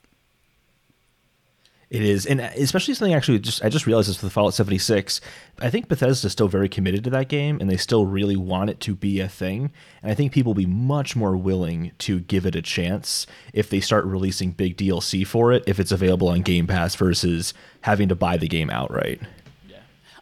It 1.90 2.02
is, 2.02 2.24
and 2.24 2.40
uh, 2.40 2.50
especially 2.56 2.94
something 2.94 3.14
actually. 3.14 3.40
Just 3.40 3.64
I 3.64 3.68
just 3.68 3.84
realized 3.84 4.08
this 4.08 4.22
with 4.22 4.32
Fallout 4.32 4.54
76. 4.54 5.20
I 5.58 5.70
think 5.70 5.88
Bethesda 5.88 6.28
is 6.28 6.32
still 6.32 6.46
very 6.46 6.68
committed 6.68 7.02
to 7.02 7.10
that 7.10 7.28
game, 7.28 7.58
and 7.60 7.68
they 7.68 7.76
still 7.76 8.06
really 8.06 8.36
want 8.36 8.70
it 8.70 8.78
to 8.80 8.94
be 8.94 9.18
a 9.18 9.28
thing. 9.28 9.72
And 10.00 10.12
I 10.12 10.14
think 10.14 10.30
people 10.30 10.50
will 10.50 10.62
be 10.62 10.66
much 10.66 11.16
more 11.16 11.36
willing 11.36 11.90
to 11.98 12.20
give 12.20 12.46
it 12.46 12.54
a 12.54 12.62
chance 12.62 13.26
if 13.52 13.70
they 13.70 13.80
start 13.80 14.04
releasing 14.04 14.52
big 14.52 14.76
DLC 14.76 15.26
for 15.26 15.52
it, 15.52 15.64
if 15.66 15.80
it's 15.80 15.90
available 15.90 16.28
on 16.28 16.42
Game 16.42 16.68
Pass 16.68 16.94
versus 16.94 17.54
having 17.80 18.08
to 18.08 18.14
buy 18.14 18.36
the 18.36 18.46
game 18.46 18.70
outright. 18.70 19.20
Yeah, 19.68 19.78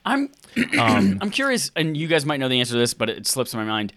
I'm 0.06 0.32
um, 0.80 1.18
I'm 1.20 1.30
curious, 1.30 1.70
and 1.76 1.98
you 1.98 2.08
guys 2.08 2.24
might 2.24 2.40
know 2.40 2.48
the 2.48 2.60
answer 2.60 2.72
to 2.72 2.78
this, 2.78 2.94
but 2.94 3.10
it 3.10 3.26
slips 3.26 3.54
my 3.54 3.64
mind. 3.64 3.92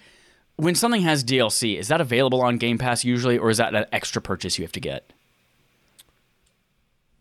When 0.58 0.76
something 0.76 1.04
has 1.04 1.24
DLC, 1.24 1.80
is 1.80 1.88
that 1.88 2.02
available 2.02 2.42
on 2.42 2.58
Game 2.58 2.78
Pass 2.78 3.06
usually, 3.06 3.38
or 3.38 3.50
is 3.50 3.60
that 3.60 3.74
an 3.74 3.86
extra 3.94 4.22
purchase 4.22 4.60
you 4.60 4.66
have 4.66 4.74
to 4.74 4.82
get? 4.82 5.14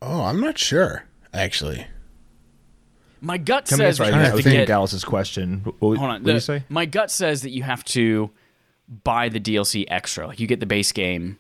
Oh, 0.03 0.25
I'm 0.25 0.41
not 0.41 0.59
sure 0.59 1.05
actually. 1.33 1.87
My 3.21 3.37
gut 3.37 3.67
Coming 3.69 3.85
says 3.87 4.01
right 4.01 4.07
that 4.11 4.13
you 4.13 4.17
now, 4.17 4.23
I 4.23 4.27
have 4.29 4.37
to 4.37 4.43
thinking 4.43 4.61
get. 4.61 4.69
Dallas's 4.69 5.05
question. 5.05 5.61
What, 5.79 5.99
Hold 5.99 5.99
on. 5.99 6.09
what 6.09 6.19
did 6.19 6.25
the- 6.27 6.33
you 6.35 6.41
say? 6.41 6.65
My 6.71 6.87
gut 6.87 7.11
says 7.11 7.43
that 7.43 7.51
you 7.51 7.63
have 7.63 7.85
to 7.87 8.31
buy 9.05 9.29
the 9.29 9.39
DLC 9.39 9.85
extra. 9.89 10.27
Like 10.27 10.41
you 10.41 10.47
get 10.47 10.59
the 10.61 10.67
base 10.67 10.91
game, 10.93 11.39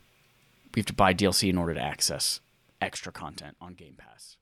you 0.76 0.81
have 0.81 0.87
to 0.87 0.93
buy 0.93 1.14
DLC 1.14 1.49
in 1.49 1.57
order 1.57 1.75
to 1.75 1.81
access 1.81 2.40
extra 2.83 3.11
content 3.12 3.57
on 3.61 3.75
Game 3.75 3.95
Pass. 3.97 4.37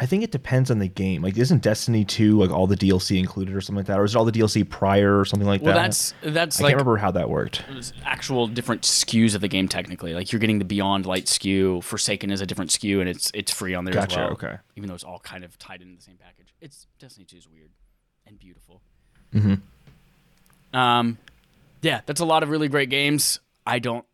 I 0.00 0.06
think 0.06 0.22
it 0.22 0.30
depends 0.30 0.70
on 0.70 0.78
the 0.78 0.86
game. 0.86 1.22
Like, 1.22 1.36
isn't 1.36 1.60
Destiny 1.60 2.04
2 2.04 2.38
like 2.38 2.50
all 2.50 2.68
the 2.68 2.76
DLC 2.76 3.18
included 3.18 3.56
or 3.56 3.60
something 3.60 3.78
like 3.78 3.86
that, 3.86 3.98
or 3.98 4.04
is 4.04 4.14
it 4.14 4.18
all 4.18 4.24
the 4.24 4.30
DLC 4.30 4.68
prior 4.68 5.18
or 5.18 5.24
something 5.24 5.46
like 5.48 5.60
Well, 5.60 5.74
that? 5.74 5.82
that's 5.82 6.14
that's 6.22 6.60
I 6.60 6.64
like 6.64 6.70
can't 6.70 6.76
remember 6.80 6.98
how 6.98 7.10
that 7.10 7.28
worked. 7.28 7.64
actual 8.04 8.46
different 8.46 8.82
SKUs 8.82 9.34
of 9.34 9.40
the 9.40 9.48
game. 9.48 9.66
Technically, 9.66 10.14
like 10.14 10.30
you're 10.30 10.38
getting 10.38 10.60
the 10.60 10.64
Beyond 10.64 11.04
Light 11.04 11.24
SKU. 11.26 11.82
Forsaken 11.82 12.30
is 12.30 12.40
a 12.40 12.46
different 12.46 12.70
SKU, 12.70 13.00
and 13.00 13.08
it's 13.08 13.30
it's 13.34 13.50
free 13.50 13.74
on 13.74 13.84
there 13.84 13.94
Gotcha, 13.94 14.12
as 14.12 14.16
well. 14.18 14.30
okay. 14.34 14.56
Even 14.76 14.88
though 14.88 14.94
it's 14.94 15.02
all 15.04 15.18
kind 15.18 15.42
of 15.42 15.58
tied 15.58 15.82
into 15.82 15.96
the 15.96 16.02
same 16.02 16.16
package. 16.16 16.54
It's 16.60 16.86
Destiny 17.00 17.24
2 17.24 17.36
is 17.36 17.48
weird 17.48 17.70
and 18.24 18.38
beautiful. 18.38 18.80
Mm-hmm. 19.34 20.76
Um, 20.78 21.18
yeah, 21.82 22.02
that's 22.06 22.20
a 22.20 22.24
lot 22.24 22.42
of 22.42 22.50
really 22.50 22.68
great 22.68 22.90
games. 22.90 23.40
I 23.66 23.78
don't. 23.80 24.04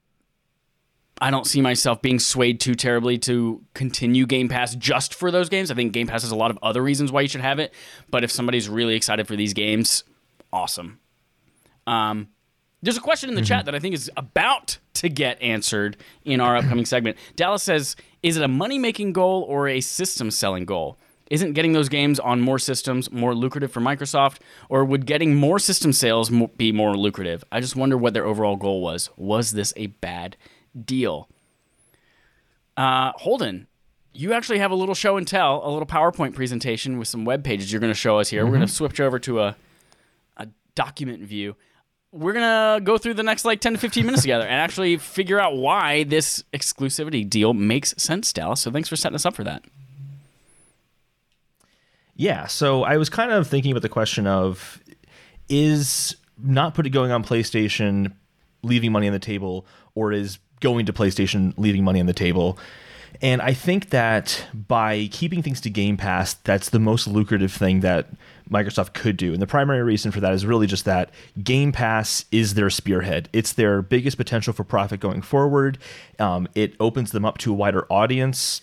I 1.21 1.31
don't 1.31 1.47
see 1.47 1.61
myself 1.61 2.03
being 2.03 2.19
swayed 2.19 2.61
too 2.61 2.75
terribly 2.75 3.19
to 3.19 3.63
continue 3.73 4.27
Game 4.27 4.49
Pass 4.49 4.75
just 4.75 5.15
for 5.15 5.31
those 5.31 5.49
games. 5.49 5.71
I 5.71 5.75
think 5.75 5.93
Game 5.93 6.07
Pass 6.07 6.23
has 6.23 6.33
a 6.33 6.37
lot 6.37 6.51
of 6.51 6.59
other 6.63 6.83
reasons 6.83 7.13
why 7.13 7.21
you 7.21 7.29
should 7.29 7.41
have 7.41 7.59
it. 7.59 7.73
But 8.11 8.25
if 8.25 8.33
somebody's 8.33 8.69
really 8.69 8.97
excited 8.97 9.29
for 9.29 9.37
these 9.37 9.55
games, 9.55 10.03
awesome. 10.53 10.99
Um, 11.87 12.29
there's 12.83 12.97
a 12.97 13.01
question 13.01 13.31
in 13.31 13.37
the 13.37 13.43
chat 13.43 13.65
that 13.67 13.75
I 13.75 13.79
think 13.79 13.95
is 13.95 14.11
about 14.17 14.79
to 14.95 15.09
get 15.09 15.41
answered 15.41 15.97
in 16.25 16.41
our 16.41 16.57
upcoming 16.57 16.85
segment. 16.85 17.17
Dallas 17.37 17.63
says, 17.63 17.97
"Is 18.23 18.37
it 18.37 18.43
a 18.43 18.49
money-making 18.49 19.13
goal 19.13 19.43
or 19.49 19.69
a 19.69 19.81
system-selling 19.81 20.65
goal? 20.65 20.99
Isn't 21.31 21.55
getting 21.55 21.73
those 21.73 21.89
games 21.89 22.21
on 22.21 22.41
more 22.41 22.59
systems 22.59 23.11
more 23.11 23.35
lucrative 23.35 23.73
for 23.73 23.81
Microsoft, 23.81 24.39
or 24.69 24.85
would 24.85 25.07
getting 25.07 25.35
more 25.35 25.59
system 25.59 25.93
sales 25.93 26.31
be 26.59 26.73
more 26.73 26.97
lucrative? 26.97 27.45
I 27.51 27.61
just 27.61 27.77
wonder 27.77 27.97
what 27.97 28.13
their 28.13 28.27
overall 28.27 28.57
goal 28.57 28.83
was. 28.83 29.09
Was 29.17 29.53
this 29.53 29.73
a 29.77 29.87
bad 29.87 30.37
deal?" 30.83 31.29
Uh, 32.77 33.13
Holden, 33.17 33.67
you 34.13 34.33
actually 34.33 34.59
have 34.59 34.71
a 34.71 34.75
little 34.75 34.95
show 34.95 35.17
and 35.17 35.27
tell, 35.27 35.63
a 35.65 35.71
little 35.71 35.87
PowerPoint 35.87 36.35
presentation 36.35 36.99
with 36.99 37.09
some 37.09 37.25
web 37.25 37.45
pages 37.45 37.73
you're 37.73 37.81
going 37.81 37.93
to 37.93 37.99
show 37.99 38.19
us 38.19 38.29
here. 38.29 38.45
We're 38.45 38.53
going 38.53 38.67
to 38.67 38.73
switch 38.73 39.01
over 39.01 39.19
to 39.21 39.41
a 39.41 39.57
a 40.37 40.49
document 40.75 41.23
view. 41.23 41.57
We're 42.13 42.33
gonna 42.33 42.81
go 42.81 42.97
through 42.97 43.15
the 43.15 43.25
next 43.25 43.45
like 43.45 43.61
10 43.61 43.73
to 43.73 43.79
15 43.79 44.07
minutes 44.07 44.23
together 44.23 44.45
and 44.45 44.55
actually 44.55 44.99
figure 44.99 45.41
out 45.41 45.57
why 45.57 46.05
this 46.05 46.45
exclusivity 46.53 47.29
deal 47.29 47.55
makes 47.55 47.93
sense, 47.99 48.33
Dallas. 48.33 48.61
So 48.61 48.71
thanks 48.71 48.89
for 48.89 48.95
setting 48.95 49.17
us 49.17 49.27
up 49.27 49.35
for 49.35 49.43
that. 49.43 49.65
Yeah, 52.15 52.47
so 52.47 52.85
I 52.85 52.99
was 52.99 53.11
kind 53.11 53.33
of 53.33 53.49
thinking 53.49 53.73
about 53.73 53.83
the 53.83 53.89
question 53.89 54.29
of 54.29 54.81
is 55.49 56.15
not 56.39 56.75
putting 56.75 56.93
going 56.93 57.11
on 57.11 57.25
PlayStation 57.25 58.13
leaving 58.63 58.93
money 58.93 59.09
on 59.09 59.13
the 59.13 59.19
table, 59.19 59.67
or 59.97 60.13
is 60.13 60.39
going 60.65 60.87
to 60.87 60.93
PlayStation 60.93 61.55
leaving 61.57 61.85
money 61.85 62.01
on 62.01 62.07
the 62.07 62.13
table? 62.13 62.59
And 63.23 63.41
I 63.41 63.55
think 63.55 63.91
that 63.91 64.45
by 64.53 65.09
keeping 65.13 65.41
things 65.43 65.61
to 65.61 65.71
Game 65.71 65.97
Pass, 65.97 66.35
that's 66.35 66.71
the 66.71 66.81
most 66.81 67.07
lucrative 67.07 67.53
thing 67.53 67.81
that 67.81 68.09
Microsoft 68.51 68.93
could 68.93 69.17
do. 69.17 69.33
And 69.33 69.41
the 69.41 69.47
primary 69.47 69.83
reason 69.83 70.11
for 70.11 70.21
that 70.21 70.33
is 70.33 70.45
really 70.45 70.67
just 70.67 70.85
that 70.85 71.11
Game 71.43 71.71
Pass 71.71 72.25
is 72.33 72.55
their 72.55 72.71
spearhead. 72.71 73.29
It's 73.33 73.53
their 73.53 73.83
biggest 73.83 74.17
potential 74.17 74.53
for 74.53 74.65
profit 74.65 75.01
going 75.01 75.23
forward. 75.23 75.79
Um, 76.19 76.49
it 76.55 76.75
opens 76.81 77.13
them 77.13 77.25
up 77.25 77.39
to 77.39 77.53
a 77.53 77.55
wider 77.55 77.87
audience 77.91 78.63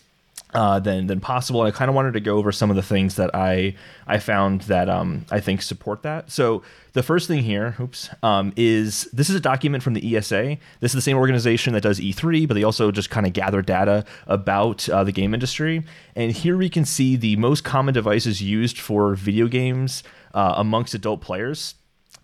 uh, 0.54 0.80
than 0.80 1.08
than 1.08 1.20
possible. 1.20 1.62
I 1.62 1.72
kind 1.72 1.90
of 1.90 1.96
wanted 1.96 2.14
to 2.14 2.20
go 2.20 2.38
over 2.38 2.52
some 2.52 2.70
of 2.70 2.76
the 2.76 2.84
things 2.84 3.16
that 3.16 3.34
I 3.34 3.76
I 4.08 4.20
found 4.20 4.62
that 4.62 4.90
um, 4.90 5.26
I 5.32 5.40
think 5.40 5.62
support 5.62 6.04
that. 6.04 6.32
So 6.32 6.64
the 6.94 7.04
first 7.04 7.28
thing 7.28 7.44
here, 7.44 7.76
oops, 7.80 8.10
um, 8.22 8.52
is 8.56 9.04
this 9.14 9.30
is 9.30 9.36
a 9.36 9.40
document 9.40 9.84
from 9.84 9.94
the 9.94 10.16
ESA. 10.16 10.58
This 10.80 10.92
is 10.92 10.96
the 10.96 11.02
same 11.02 11.18
organization 11.18 11.74
that 11.74 11.82
does 11.82 12.00
E3, 12.00 12.48
but 12.48 12.56
they 12.56 12.64
also 12.64 12.92
just 12.92 13.10
kind 13.10 13.26
of 13.26 13.34
gather 13.34 13.62
data 13.62 14.06
about 14.28 14.88
uh, 14.90 15.04
the 15.04 15.12
game 15.12 15.34
industry. 15.34 15.84
And 16.16 16.32
here 16.32 16.58
we 16.58 16.70
can 16.70 16.86
see 16.86 17.16
the 17.16 17.36
most 17.38 17.64
common 17.64 17.94
devices 17.94 18.42
used 18.42 18.78
for 18.78 19.16
video 19.16 19.48
games 19.48 20.04
uh, 20.34 20.56
amongst 20.58 20.94
adult 20.94 21.22
players. 21.22 21.76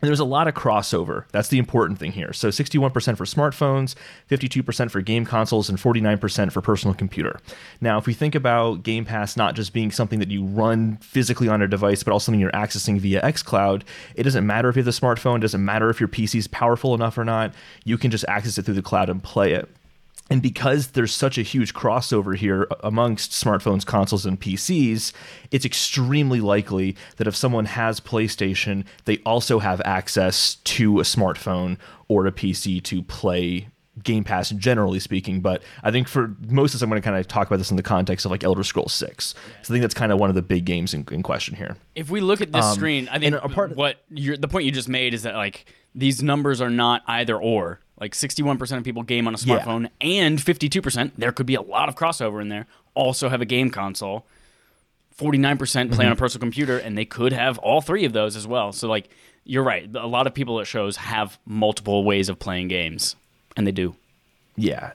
There's 0.01 0.19
a 0.19 0.25
lot 0.25 0.47
of 0.47 0.53
crossover. 0.53 1.25
That's 1.31 1.47
the 1.47 1.57
important 1.57 1.97
thing 1.97 2.11
here. 2.11 2.31
So 2.31 2.49
61% 2.49 2.91
for 3.17 3.25
smartphones, 3.25 3.95
52% 4.29 4.91
for 4.91 5.01
game 5.01 5.25
consoles, 5.25 5.69
and 5.69 5.79
49% 5.79 6.51
for 6.51 6.61
personal 6.61 6.93
computer. 6.93 7.39
Now, 7.81 7.97
if 7.97 8.05
we 8.05 8.13
think 8.13 8.35
about 8.35 8.83
Game 8.83 9.05
Pass 9.05 9.35
not 9.35 9.55
just 9.55 9.73
being 9.73 9.89
something 9.91 10.19
that 10.19 10.29
you 10.29 10.43
run 10.45 10.97
physically 10.97 11.47
on 11.47 11.63
a 11.63 11.67
device, 11.67 12.03
but 12.03 12.11
also 12.11 12.25
something 12.25 12.39
you're 12.39 12.51
accessing 12.51 12.99
via 12.99 13.21
xCloud, 13.21 13.81
it 14.13 14.21
doesn't 14.23 14.45
matter 14.45 14.69
if 14.69 14.75
you 14.75 14.83
have 14.83 14.85
the 14.85 14.91
smartphone, 14.91 15.37
it 15.37 15.41
doesn't 15.41 15.65
matter 15.65 15.89
if 15.89 15.99
your 15.99 16.09
PC 16.09 16.35
is 16.35 16.47
powerful 16.47 16.93
enough 16.93 17.17
or 17.17 17.25
not. 17.25 17.53
You 17.83 17.97
can 17.97 18.11
just 18.11 18.25
access 18.27 18.59
it 18.59 18.65
through 18.65 18.75
the 18.75 18.83
cloud 18.83 19.09
and 19.09 19.23
play 19.23 19.53
it. 19.53 19.67
And 20.29 20.41
because 20.41 20.87
there's 20.87 21.13
such 21.13 21.37
a 21.37 21.41
huge 21.41 21.73
crossover 21.73 22.35
here 22.35 22.67
amongst 22.81 23.31
smartphones, 23.31 23.85
consoles, 23.85 24.25
and 24.25 24.39
PCs, 24.39 25.13
it's 25.51 25.65
extremely 25.65 26.41
likely 26.41 26.97
that 27.15 27.27
if 27.27 27.35
someone 27.35 27.65
has 27.65 27.99
PlayStation, 28.01 28.85
they 29.05 29.19
also 29.25 29.59
have 29.59 29.81
access 29.85 30.55
to 30.55 30.99
a 30.99 31.03
smartphone 31.03 31.77
or 32.09 32.27
a 32.27 32.31
PC 32.31 32.83
to 32.83 33.01
play 33.03 33.69
Game 34.03 34.23
Pass, 34.23 34.49
generally 34.51 34.99
speaking. 34.99 35.41
But 35.41 35.63
I 35.83 35.91
think 35.91 36.07
for 36.07 36.35
most 36.47 36.73
of 36.73 36.79
us, 36.79 36.81
I'm 36.81 36.89
going 36.89 37.01
to 37.01 37.05
kind 37.05 37.17
of 37.17 37.27
talk 37.27 37.47
about 37.47 37.57
this 37.57 37.71
in 37.71 37.77
the 37.77 37.83
context 37.83 38.25
of 38.25 38.31
like 38.31 38.43
Elder 38.43 38.63
Scrolls 38.63 38.93
6. 38.93 39.25
So 39.27 39.37
I 39.61 39.63
think 39.63 39.81
that's 39.81 39.93
kind 39.93 40.11
of 40.11 40.19
one 40.19 40.29
of 40.29 40.35
the 40.35 40.41
big 40.41 40.65
games 40.65 40.93
in, 40.93 41.05
in 41.11 41.23
question 41.23 41.55
here. 41.55 41.77
If 41.95 42.09
we 42.09 42.21
look 42.21 42.41
at 42.41 42.51
this 42.51 42.65
um, 42.65 42.75
screen, 42.75 43.07
I 43.09 43.19
think 43.19 43.33
and 43.33 43.35
a 43.35 43.49
part- 43.49 43.75
what 43.75 44.03
the 44.09 44.47
point 44.47 44.65
you 44.65 44.71
just 44.71 44.89
made 44.89 45.13
is 45.13 45.23
that 45.23 45.35
like 45.35 45.65
these 45.95 46.21
numbers 46.21 46.61
are 46.61 46.69
not 46.69 47.03
either 47.07 47.37
or. 47.37 47.79
Like 47.99 48.13
61% 48.13 48.77
of 48.77 48.83
people 48.83 49.03
game 49.03 49.27
on 49.27 49.33
a 49.33 49.37
Yeah. 49.39 49.59
smartphone, 49.59 49.89
and 50.01 50.39
52%, 50.39 51.13
there 51.17 51.31
could 51.31 51.45
be 51.47 51.55
a 51.55 51.61
lot 51.61 51.89
of 51.89 51.95
crossover 51.95 52.41
in 52.41 52.49
there, 52.49 52.67
also 52.93 53.29
have 53.29 53.41
a 53.41 53.45
game 53.45 53.69
console. 53.71 54.25
49% 55.17 55.89
play 55.91 55.97
Mm-hmm. 55.97 56.05
on 56.05 56.11
a 56.11 56.15
personal 56.15 56.41
computer, 56.41 56.77
and 56.77 56.97
they 56.97 57.05
could 57.05 57.33
have 57.33 57.57
all 57.59 57.81
three 57.81 58.05
of 58.05 58.13
those 58.13 58.35
as 58.35 58.45
well. 58.45 58.71
So, 58.71 58.87
like, 58.87 59.09
you're 59.45 59.63
right. 59.63 59.89
A 59.95 60.05
lot 60.05 60.27
of 60.27 60.33
people 60.35 60.59
at 60.59 60.67
shows 60.67 60.97
have 60.97 61.39
multiple 61.45 62.03
ways 62.03 62.29
of 62.29 62.37
playing 62.37 62.67
games, 62.67 63.15
and 63.55 63.65
they 63.65 63.71
do. 63.71 63.95
Yeah. 64.55 64.91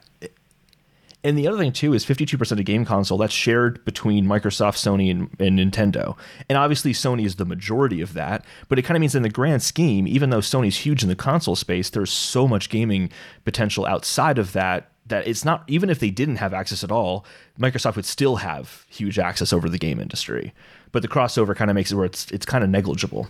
And 1.23 1.37
the 1.37 1.47
other 1.47 1.57
thing 1.57 1.71
too 1.71 1.93
is 1.93 2.05
52% 2.05 2.51
of 2.51 2.65
game 2.65 2.83
console 2.83 3.17
that's 3.17 3.33
shared 3.33 3.83
between 3.85 4.25
Microsoft, 4.25 4.75
Sony, 4.75 5.09
and, 5.09 5.29
and 5.39 5.57
Nintendo. 5.57 6.17
And 6.49 6.57
obviously 6.57 6.91
Sony 6.91 7.25
is 7.25 7.37
the 7.37 7.45
majority 7.45 8.01
of 8.01 8.13
that, 8.13 8.43
but 8.67 8.77
it 8.77 8.81
kind 8.81 8.97
of 8.97 9.01
means 9.01 9.15
in 9.15 9.23
the 9.23 9.29
grand 9.29 9.63
scheme, 9.63 10.05
even 10.05 10.31
though 10.31 10.39
Sony's 10.39 10.77
huge 10.77 11.01
in 11.01 11.09
the 11.09 11.15
console 11.15 11.55
space, 11.55 11.89
there's 11.89 12.11
so 12.11 12.47
much 12.47 12.69
gaming 12.69 13.09
potential 13.45 13.85
outside 13.85 14.37
of 14.37 14.51
that 14.53 14.89
that 15.05 15.27
it's 15.27 15.43
not 15.43 15.63
even 15.67 15.89
if 15.89 15.99
they 15.99 16.09
didn't 16.09 16.37
have 16.37 16.53
access 16.53 16.83
at 16.83 16.91
all, 16.91 17.25
Microsoft 17.59 17.95
would 17.95 18.05
still 18.05 18.37
have 18.37 18.85
huge 18.89 19.19
access 19.19 19.51
over 19.51 19.67
the 19.67 19.77
game 19.77 19.99
industry. 19.99 20.53
But 20.91 21.01
the 21.01 21.07
crossover 21.07 21.55
kind 21.55 21.69
of 21.69 21.75
makes 21.75 21.91
it 21.91 21.95
where 21.95 22.05
it's 22.05 22.31
it's 22.31 22.45
kind 22.45 22.63
of 22.63 22.69
negligible. 22.69 23.27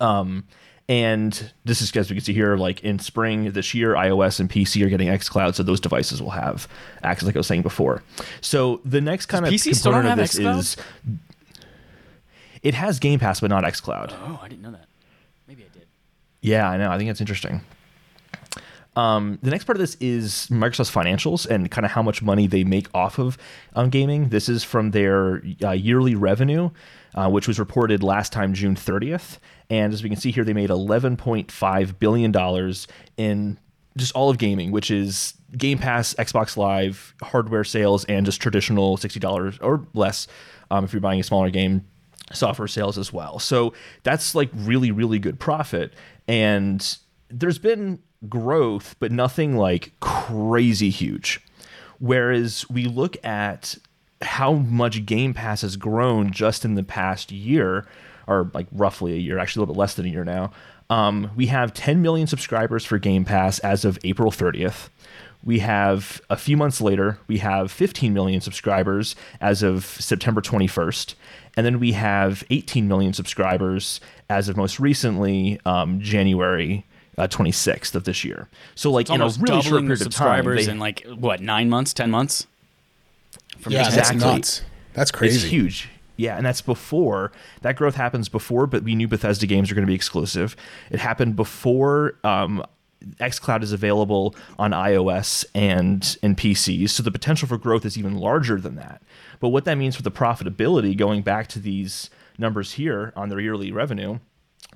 Um, 0.00 0.44
and 0.88 1.52
this 1.64 1.80
is 1.80 1.94
as 1.96 2.10
we 2.10 2.16
can 2.16 2.24
see 2.24 2.32
here, 2.32 2.56
like 2.56 2.82
in 2.82 2.98
spring 2.98 3.50
this 3.52 3.74
year, 3.74 3.94
iOS 3.94 4.40
and 4.40 4.50
PC 4.50 4.84
are 4.84 4.88
getting 4.88 5.08
xCloud, 5.08 5.54
so 5.54 5.62
those 5.62 5.80
devices 5.80 6.20
will 6.20 6.30
have 6.30 6.68
access, 7.02 7.26
like 7.26 7.36
I 7.36 7.38
was 7.38 7.46
saying 7.46 7.62
before. 7.62 8.02
So 8.40 8.80
the 8.84 9.00
next 9.00 9.26
kind 9.26 9.46
of 9.46 9.52
PC 9.52 9.82
component 9.82 10.12
of 10.12 10.18
this 10.18 10.38
xCloud? 10.38 10.58
is 10.58 10.76
it 12.62 12.74
has 12.74 12.98
Game 12.98 13.18
Pass, 13.18 13.40
but 13.40 13.50
not 13.50 13.64
xCloud. 13.64 14.12
Oh, 14.24 14.40
I 14.42 14.48
didn't 14.48 14.62
know 14.62 14.72
that. 14.72 14.86
Maybe 15.48 15.64
I 15.64 15.68
did. 15.72 15.86
Yeah, 16.40 16.68
I 16.68 16.76
know. 16.76 16.90
I 16.90 16.98
think 16.98 17.08
that's 17.08 17.20
interesting. 17.20 17.60
Um, 18.94 19.38
the 19.42 19.50
next 19.50 19.64
part 19.64 19.76
of 19.76 19.80
this 19.80 19.96
is 20.00 20.48
Microsoft's 20.50 20.90
financials 20.90 21.46
and 21.46 21.70
kind 21.70 21.84
of 21.84 21.92
how 21.92 22.02
much 22.02 22.22
money 22.22 22.46
they 22.46 22.62
make 22.62 22.88
off 22.94 23.18
of 23.18 23.38
um, 23.74 23.88
gaming. 23.88 24.28
This 24.28 24.48
is 24.48 24.64
from 24.64 24.90
their 24.90 25.42
uh, 25.62 25.70
yearly 25.70 26.14
revenue, 26.14 26.70
uh, 27.14 27.30
which 27.30 27.48
was 27.48 27.58
reported 27.58 28.02
last 28.02 28.32
time 28.32 28.52
June 28.52 28.74
30th. 28.74 29.38
And 29.70 29.94
as 29.94 30.02
we 30.02 30.10
can 30.10 30.18
see 30.18 30.30
here, 30.30 30.44
they 30.44 30.52
made 30.52 30.68
$11.5 30.68 31.98
billion 31.98 32.74
in 33.16 33.58
just 33.96 34.14
all 34.14 34.28
of 34.30 34.38
gaming, 34.38 34.70
which 34.70 34.90
is 34.90 35.34
Game 35.56 35.78
Pass, 35.78 36.14
Xbox 36.14 36.56
Live, 36.56 37.14
hardware 37.22 37.64
sales, 37.64 38.04
and 38.06 38.26
just 38.26 38.40
traditional 38.40 38.96
$60 38.96 39.58
or 39.62 39.86
less 39.94 40.26
um, 40.70 40.84
if 40.84 40.92
you're 40.92 41.00
buying 41.00 41.20
a 41.20 41.22
smaller 41.22 41.50
game 41.50 41.84
software 42.32 42.68
sales 42.68 42.98
as 42.98 43.12
well. 43.12 43.38
So 43.38 43.74
that's 44.02 44.34
like 44.34 44.50
really, 44.54 44.90
really 44.90 45.18
good 45.18 45.38
profit. 45.38 45.92
And 46.28 46.96
there's 47.32 47.58
been 47.58 48.00
growth, 48.28 48.96
but 49.00 49.10
nothing 49.10 49.56
like 49.56 49.92
crazy 50.00 50.90
huge. 50.90 51.40
Whereas 51.98 52.68
we 52.68 52.84
look 52.84 53.16
at 53.24 53.76
how 54.20 54.54
much 54.54 55.04
Game 55.06 55.34
Pass 55.34 55.62
has 55.62 55.76
grown 55.76 56.30
just 56.30 56.64
in 56.64 56.74
the 56.74 56.82
past 56.82 57.32
year, 57.32 57.86
or 58.26 58.50
like 58.54 58.66
roughly 58.72 59.12
a 59.14 59.18
year, 59.18 59.38
actually 59.38 59.60
a 59.60 59.62
little 59.62 59.74
bit 59.74 59.78
less 59.78 59.94
than 59.94 60.06
a 60.06 60.08
year 60.08 60.24
now. 60.24 60.52
Um, 60.90 61.30
we 61.34 61.46
have 61.46 61.72
10 61.72 62.02
million 62.02 62.26
subscribers 62.26 62.84
for 62.84 62.98
Game 62.98 63.24
Pass 63.24 63.58
as 63.60 63.84
of 63.84 63.98
April 64.04 64.30
30th. 64.30 64.88
We 65.44 65.58
have 65.58 66.20
a 66.30 66.36
few 66.36 66.56
months 66.56 66.80
later, 66.80 67.18
we 67.26 67.38
have 67.38 67.72
15 67.72 68.14
million 68.14 68.40
subscribers 68.40 69.16
as 69.40 69.62
of 69.62 69.84
September 69.84 70.40
21st. 70.40 71.14
And 71.56 71.66
then 71.66 71.80
we 71.80 71.92
have 71.92 72.44
18 72.50 72.86
million 72.86 73.12
subscribers 73.12 74.00
as 74.30 74.48
of 74.48 74.56
most 74.56 74.78
recently, 74.78 75.60
um, 75.64 76.00
January 76.00 76.86
uh, 77.18 77.28
26th 77.28 77.94
of 77.94 78.04
this 78.04 78.24
year. 78.24 78.48
So, 78.74 78.90
like, 78.90 79.10
in 79.10 79.20
a 79.20 79.24
really 79.24 79.32
short 79.36 79.46
doubling 79.46 79.84
the 79.86 79.88
period 79.88 79.90
of 79.92 79.98
time, 79.98 80.10
subscribers 80.12 80.66
they- 80.66 80.72
in 80.72 80.78
like 80.78 81.06
what 81.06 81.40
nine 81.40 81.68
months, 81.68 81.92
ten 81.92 82.10
months. 82.10 82.46
From 83.60 83.72
Yeah, 83.72 83.84
just- 83.84 83.96
that's 83.96 84.10
Exactly. 84.10 84.34
nuts. 84.38 84.62
That's 84.94 85.10
crazy. 85.10 85.36
It's 85.36 85.44
huge. 85.44 85.88
Yeah, 86.16 86.36
and 86.36 86.44
that's 86.44 86.60
before 86.60 87.32
that 87.62 87.76
growth 87.76 87.94
happens 87.96 88.28
before, 88.28 88.66
but 88.66 88.82
we 88.82 88.94
knew 88.94 89.08
Bethesda 89.08 89.46
games 89.46 89.70
are 89.70 89.74
going 89.74 89.84
to 89.86 89.90
be 89.90 89.94
exclusive. 89.94 90.54
It 90.90 91.00
happened 91.00 91.36
before 91.36 92.14
um, 92.22 92.62
xCloud 93.18 93.62
is 93.62 93.72
available 93.72 94.34
on 94.58 94.72
iOS 94.72 95.44
and 95.54 96.16
and 96.22 96.36
PCs, 96.36 96.90
so 96.90 97.02
the 97.02 97.10
potential 97.10 97.48
for 97.48 97.56
growth 97.58 97.84
is 97.86 97.96
even 97.98 98.16
larger 98.16 98.60
than 98.60 98.74
that. 98.76 99.02
But 99.40 99.48
what 99.48 99.64
that 99.64 99.76
means 99.76 99.96
for 99.96 100.02
the 100.02 100.10
profitability, 100.10 100.96
going 100.96 101.22
back 101.22 101.48
to 101.48 101.58
these 101.58 102.10
numbers 102.38 102.72
here 102.72 103.12
on 103.16 103.28
their 103.28 103.40
yearly 103.40 103.72
revenue, 103.72 104.18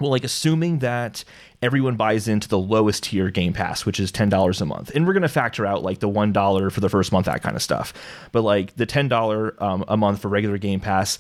well, 0.01 0.11
like 0.11 0.25
assuming 0.25 0.81
that 0.81 1.25
everyone 1.63 1.97
buys 1.97 2.29
into 2.29 2.49
the 2.49 2.59
lowest 2.59 3.05
tier 3.05 3.31
Game 3.31 3.53
Pass, 3.53 3.87
which 3.87 3.99
is 3.99 4.13
ten 4.13 4.29
dollars 4.29 4.61
a 4.61 4.67
month, 4.67 4.91
and 4.95 5.07
we're 5.07 5.15
going 5.15 5.23
to 5.23 5.29
factor 5.29 5.65
out 5.65 5.83
like 5.83 6.01
the 6.01 6.09
one 6.09 6.33
dollar 6.33 6.71
for 6.71 6.81
the 6.81 6.89
first 6.89 7.13
month, 7.13 7.27
that 7.27 7.43
kind 7.43 7.57
of 7.57 7.63
stuff. 7.63 7.93
But 8.33 8.43
like 8.43 8.77
the 8.77 8.87
ten 8.87 9.09
dollar 9.09 9.63
um, 9.63 9.85
a 9.89 9.97
month 9.97 10.21
for 10.21 10.29
regular 10.29 10.59
Game 10.59 10.81
Pass, 10.81 11.19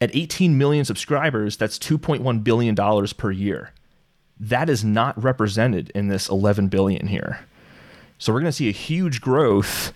at 0.00 0.14
18 0.14 0.58
million 0.58 0.84
subscribers, 0.84 1.56
that's 1.56 1.78
2.1 1.78 2.42
billion 2.42 2.74
dollars 2.74 3.12
per 3.12 3.30
year. 3.30 3.72
That 4.38 4.68
is 4.68 4.84
not 4.84 5.22
represented 5.22 5.90
in 5.94 6.08
this 6.08 6.28
11 6.28 6.68
billion 6.68 7.06
here. 7.06 7.40
So 8.18 8.32
we're 8.32 8.40
going 8.40 8.50
to 8.50 8.56
see 8.56 8.68
a 8.68 8.72
huge 8.72 9.20
growth 9.20 9.92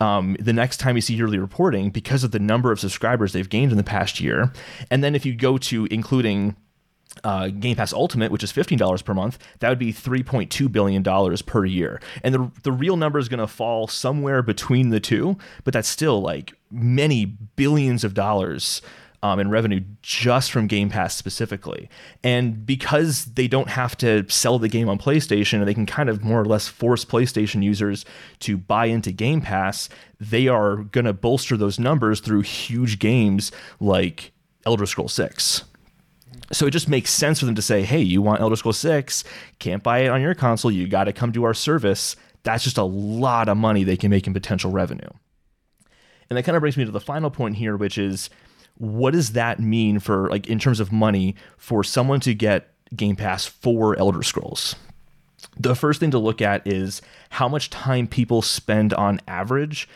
um, 0.00 0.36
the 0.40 0.52
next 0.52 0.78
time 0.78 0.96
you 0.96 1.00
see 1.00 1.14
yearly 1.14 1.38
reporting 1.38 1.90
because 1.90 2.24
of 2.24 2.32
the 2.32 2.40
number 2.40 2.72
of 2.72 2.80
subscribers 2.80 3.32
they've 3.32 3.48
gained 3.48 3.70
in 3.70 3.76
the 3.76 3.84
past 3.84 4.18
year. 4.18 4.52
And 4.90 5.04
then 5.04 5.14
if 5.14 5.24
you 5.24 5.34
go 5.34 5.58
to 5.58 5.86
including 5.86 6.56
uh, 7.22 7.48
Game 7.48 7.76
Pass 7.76 7.92
Ultimate, 7.92 8.32
which 8.32 8.42
is 8.42 8.50
fifteen 8.50 8.78
dollars 8.78 9.02
per 9.02 9.14
month, 9.14 9.38
that 9.60 9.68
would 9.68 9.78
be 9.78 9.92
three 9.92 10.22
point 10.22 10.50
two 10.50 10.68
billion 10.68 11.02
dollars 11.02 11.42
per 11.42 11.64
year. 11.64 12.00
And 12.22 12.34
the 12.34 12.50
the 12.62 12.72
real 12.72 12.96
number 12.96 13.18
is 13.18 13.28
going 13.28 13.38
to 13.38 13.46
fall 13.46 13.86
somewhere 13.86 14.42
between 14.42 14.90
the 14.90 15.00
two, 15.00 15.36
but 15.62 15.72
that's 15.72 15.88
still 15.88 16.20
like 16.20 16.54
many 16.70 17.24
billions 17.24 18.04
of 18.04 18.14
dollars. 18.14 18.82
Um, 19.22 19.40
in 19.40 19.48
revenue 19.48 19.80
just 20.02 20.52
from 20.52 20.66
Game 20.66 20.90
Pass 20.90 21.14
specifically. 21.14 21.88
And 22.22 22.66
because 22.66 23.24
they 23.24 23.48
don't 23.48 23.70
have 23.70 23.96
to 23.96 24.28
sell 24.28 24.58
the 24.58 24.68
game 24.68 24.86
on 24.90 24.98
PlayStation 24.98 25.60
and 25.60 25.66
they 25.66 25.72
can 25.72 25.86
kind 25.86 26.10
of 26.10 26.22
more 26.22 26.42
or 26.42 26.44
less 26.44 26.68
force 26.68 27.06
PlayStation 27.06 27.62
users 27.62 28.04
to 28.40 28.58
buy 28.58 28.84
into 28.84 29.12
Game 29.12 29.40
Pass, 29.40 29.88
they 30.20 30.46
are 30.46 30.76
going 30.76 31.06
to 31.06 31.14
bolster 31.14 31.56
those 31.56 31.78
numbers 31.78 32.20
through 32.20 32.42
huge 32.42 32.98
games 32.98 33.50
like 33.80 34.32
Elder 34.66 34.84
Scrolls 34.84 35.14
6 35.14 35.64
so 36.52 36.66
it 36.66 36.70
just 36.70 36.88
makes 36.88 37.10
sense 37.10 37.40
for 37.40 37.46
them 37.46 37.54
to 37.54 37.62
say, 37.62 37.82
hey, 37.82 38.00
you 38.00 38.22
want 38.22 38.40
Elder 38.40 38.56
Scrolls 38.56 38.78
6, 38.78 39.24
can't 39.58 39.82
buy 39.82 40.00
it 40.00 40.08
on 40.08 40.20
your 40.20 40.34
console, 40.34 40.70
you 40.70 40.86
got 40.86 41.04
to 41.04 41.12
come 41.12 41.32
to 41.32 41.44
our 41.44 41.54
service. 41.54 42.16
That's 42.42 42.64
just 42.64 42.78
a 42.78 42.84
lot 42.84 43.48
of 43.48 43.56
money 43.56 43.84
they 43.84 43.96
can 43.96 44.10
make 44.10 44.26
in 44.26 44.32
potential 44.32 44.70
revenue. 44.70 45.08
And 46.28 46.36
that 46.36 46.44
kind 46.44 46.56
of 46.56 46.60
brings 46.60 46.76
me 46.76 46.84
to 46.84 46.90
the 46.90 47.00
final 47.00 47.30
point 47.30 47.56
here, 47.56 47.76
which 47.76 47.98
is 47.98 48.30
what 48.76 49.12
does 49.12 49.32
that 49.32 49.60
mean 49.60 49.98
for, 49.98 50.28
like, 50.30 50.46
in 50.48 50.58
terms 50.58 50.80
of 50.80 50.92
money 50.92 51.36
for 51.56 51.84
someone 51.84 52.20
to 52.20 52.34
get 52.34 52.70
Game 52.94 53.16
Pass 53.16 53.46
for 53.46 53.96
Elder 53.98 54.22
Scrolls? 54.22 54.74
The 55.56 55.76
first 55.76 56.00
thing 56.00 56.10
to 56.10 56.18
look 56.18 56.42
at 56.42 56.66
is 56.66 57.02
how 57.30 57.48
much 57.48 57.70
time 57.70 58.06
people 58.06 58.42
spend 58.42 58.92
on 58.94 59.20
average 59.28 59.88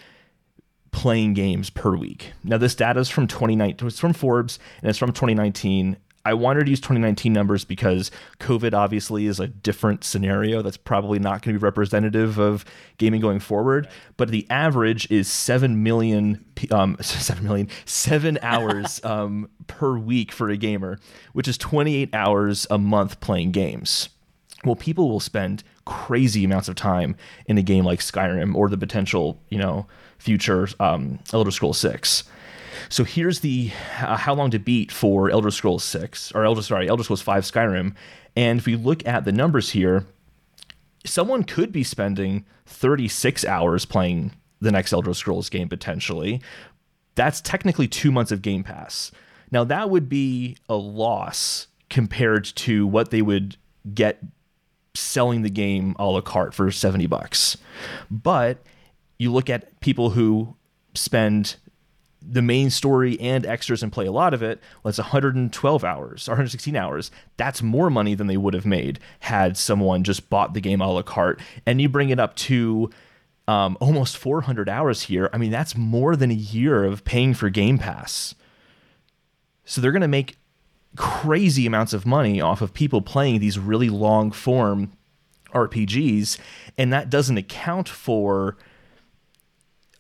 playing 0.91 1.35
games 1.35 1.71
per 1.71 1.97
week. 1.97 2.33
Now, 2.45 2.59
this 2.59 2.75
data 2.75 3.01
is 3.01 3.09
from 3.09 3.27
2019, 3.27 3.89
it's 3.89 3.99
from 3.99 4.13
Forbes, 4.13 4.59
and 4.81 4.91
it's 4.91 4.99
from 4.99 5.11
2019 5.11 5.97
I 6.29 6.35
wanted 6.35 6.65
to 6.65 6.71
use 6.71 6.81
2019 6.81 7.33
numbers 7.33 7.65
because 7.65 8.11
COVID 8.39 8.75
obviously 8.75 9.25
is 9.25 9.41
a 9.41 9.49
different 9.49 10.05
scenario 10.05 10.61
that's 10.61 10.77
probably 10.77 11.19
not 11.19 11.41
going 11.41 11.55
to 11.55 11.59
be 11.59 11.65
representative 11.65 12.37
of 12.37 12.67
gaming 12.99 13.23
going 13.23 13.41
forward. 13.41 13.89
But 14.19 14.29
the 14.29 14.47
average 14.51 15.11
is 15.11 15.27
seven 15.27 15.83
million, 15.83 16.45
um, 16.71 16.99
seven 17.01 17.45
million, 17.45 17.71
seven 17.87 18.39
hours 18.43 19.03
um, 19.05 19.49
per 19.69 19.97
week 19.97 20.31
for 20.31 20.51
a 20.51 20.59
gamer, 20.59 20.99
which 21.33 21.49
is 21.49 21.57
28 21.57 22.15
hours 22.15 22.67
a 22.69 22.77
month 22.77 23.21
playing 23.21 23.53
games. 23.53 24.11
Well, 24.67 24.77
people 24.77 25.09
will 25.09 25.21
spend 25.21 25.65
crazy 25.87 26.45
amounts 26.45 26.69
of 26.69 26.75
time 26.75 27.17
in 27.47 27.57
a 27.57 27.63
game 27.63 27.87
like 27.87 28.01
Skyrim 28.01 28.55
or 28.55 28.69
the 28.69 28.77
potential, 28.77 29.41
you 29.49 29.57
know, 29.57 29.87
future 30.19 30.69
um, 30.79 31.21
Elder 31.33 31.51
Scrolls 31.51 31.79
Six. 31.79 32.25
So 32.89 33.05
here's 33.05 33.41
the 33.41 33.71
uh, 34.01 34.17
how 34.17 34.35
long 34.35 34.51
to 34.51 34.59
beat 34.59 34.91
for 34.91 35.31
Elder 35.31 35.51
Scrolls 35.51 35.85
6 35.85 36.33
or 36.33 36.45
Elder 36.45 36.63
sorry, 36.63 36.89
Elder 36.89 37.03
Scrolls 37.03 37.23
5 37.23 37.45
Skyrim. 37.45 37.95
And 38.37 38.61
if 38.61 38.67
we 38.67 38.77
look 38.77 39.07
at 39.07 39.25
the 39.25 39.33
numbers 39.33 39.71
here, 39.71 40.07
someone 41.05 41.45
could 41.45 41.73
be 41.73 41.83
spending 41.83 42.45
36 42.67 43.45
hours 43.45 43.85
playing 43.85 44.33
the 44.61 44.73
next 44.73 44.93
Elder 44.93 45.15
Scrolls 45.15 45.49
game 45.49 45.69
potentially. 45.69 46.41
That's 47.15 47.41
technically 47.41 47.89
2 47.89 48.13
months 48.13 48.31
of 48.31 48.43
Game 48.43 48.63
Pass. 48.63 49.11
Now 49.51 49.65
that 49.65 49.91
would 49.91 50.09
be 50.09 50.57
a 50.69 50.77
loss 50.77 51.67
compared 51.91 52.45
to 52.45 52.87
what 52.87 53.11
they 53.11 53.23
would 53.23 53.57
get 53.95 54.23
selling 54.95 55.43
the 55.43 55.51
game 55.51 55.95
a 55.99 56.07
la 56.07 56.21
carte 56.21 56.55
for 56.55 56.71
70 56.71 57.07
bucks. 57.07 57.57
But 58.11 58.59
you 59.19 59.33
look 59.33 59.49
at 59.49 59.81
people 59.81 60.11
who 60.11 60.57
spend 60.95 61.57
the 62.31 62.43
main 62.43 62.71
story 62.71 63.19
and 63.21 63.47
extras 63.47 63.83
and 63.83 63.93
play 63.93 64.07
a 64.07 64.13
lot 64.13 64.35
of 64.35 64.43
it, 64.43 64.61
well, 64.83 64.91
it's 64.91 64.99
112 64.99 65.85
hours, 65.85 66.29
116 66.29 66.77
hours. 66.77 67.11
That's 67.37 67.63
more 67.63 67.89
money 67.89 68.15
than 68.15 68.27
they 68.27 68.37
would 68.37 68.55
have 68.55 68.67
made 68.67 68.99
had 69.21 69.57
someone 69.57 70.05
just 70.05 70.29
bought 70.29 70.55
the 70.55 70.61
game 70.61 70.81
a 70.81 70.91
la 70.91 71.03
carte. 71.03 71.41
And 71.65 71.81
you 71.81 71.89
bring 71.89 72.11
it 72.11 72.21
up 72.21 72.37
to 72.37 72.91
um, 73.47 73.79
almost 73.81 74.19
400 74.19 74.69
hours 74.69 75.03
here. 75.03 75.31
I 75.33 75.39
mean, 75.39 75.51
that's 75.51 75.75
more 75.77 76.17
than 76.17 76.31
a 76.31 76.35
year 76.35 76.85
of 76.85 77.05
paying 77.05 77.33
for 77.33 77.49
Game 77.49 77.79
Pass. 77.79 78.35
So 79.65 79.81
they're 79.81 79.93
going 79.93 80.03
to 80.03 80.09
make 80.09 80.37
crazy 80.97 81.67
amounts 81.67 81.93
of 81.93 82.05
money 82.05 82.41
off 82.41 82.61
of 82.61 82.75
people 82.75 83.01
playing 83.01 83.41
these 83.41 83.59
really 83.59 83.89
long 83.89 84.33
form 84.33 84.93
RPGs. 85.55 86.39
And 86.77 86.93
that 86.93 87.09
doesn't 87.09 87.39
account 87.39 87.89
for 87.89 88.57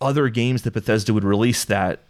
other 0.00 0.28
games 0.28 0.62
that 0.62 0.74
Bethesda 0.74 1.14
would 1.14 1.24
release 1.24 1.64
that 1.64 2.00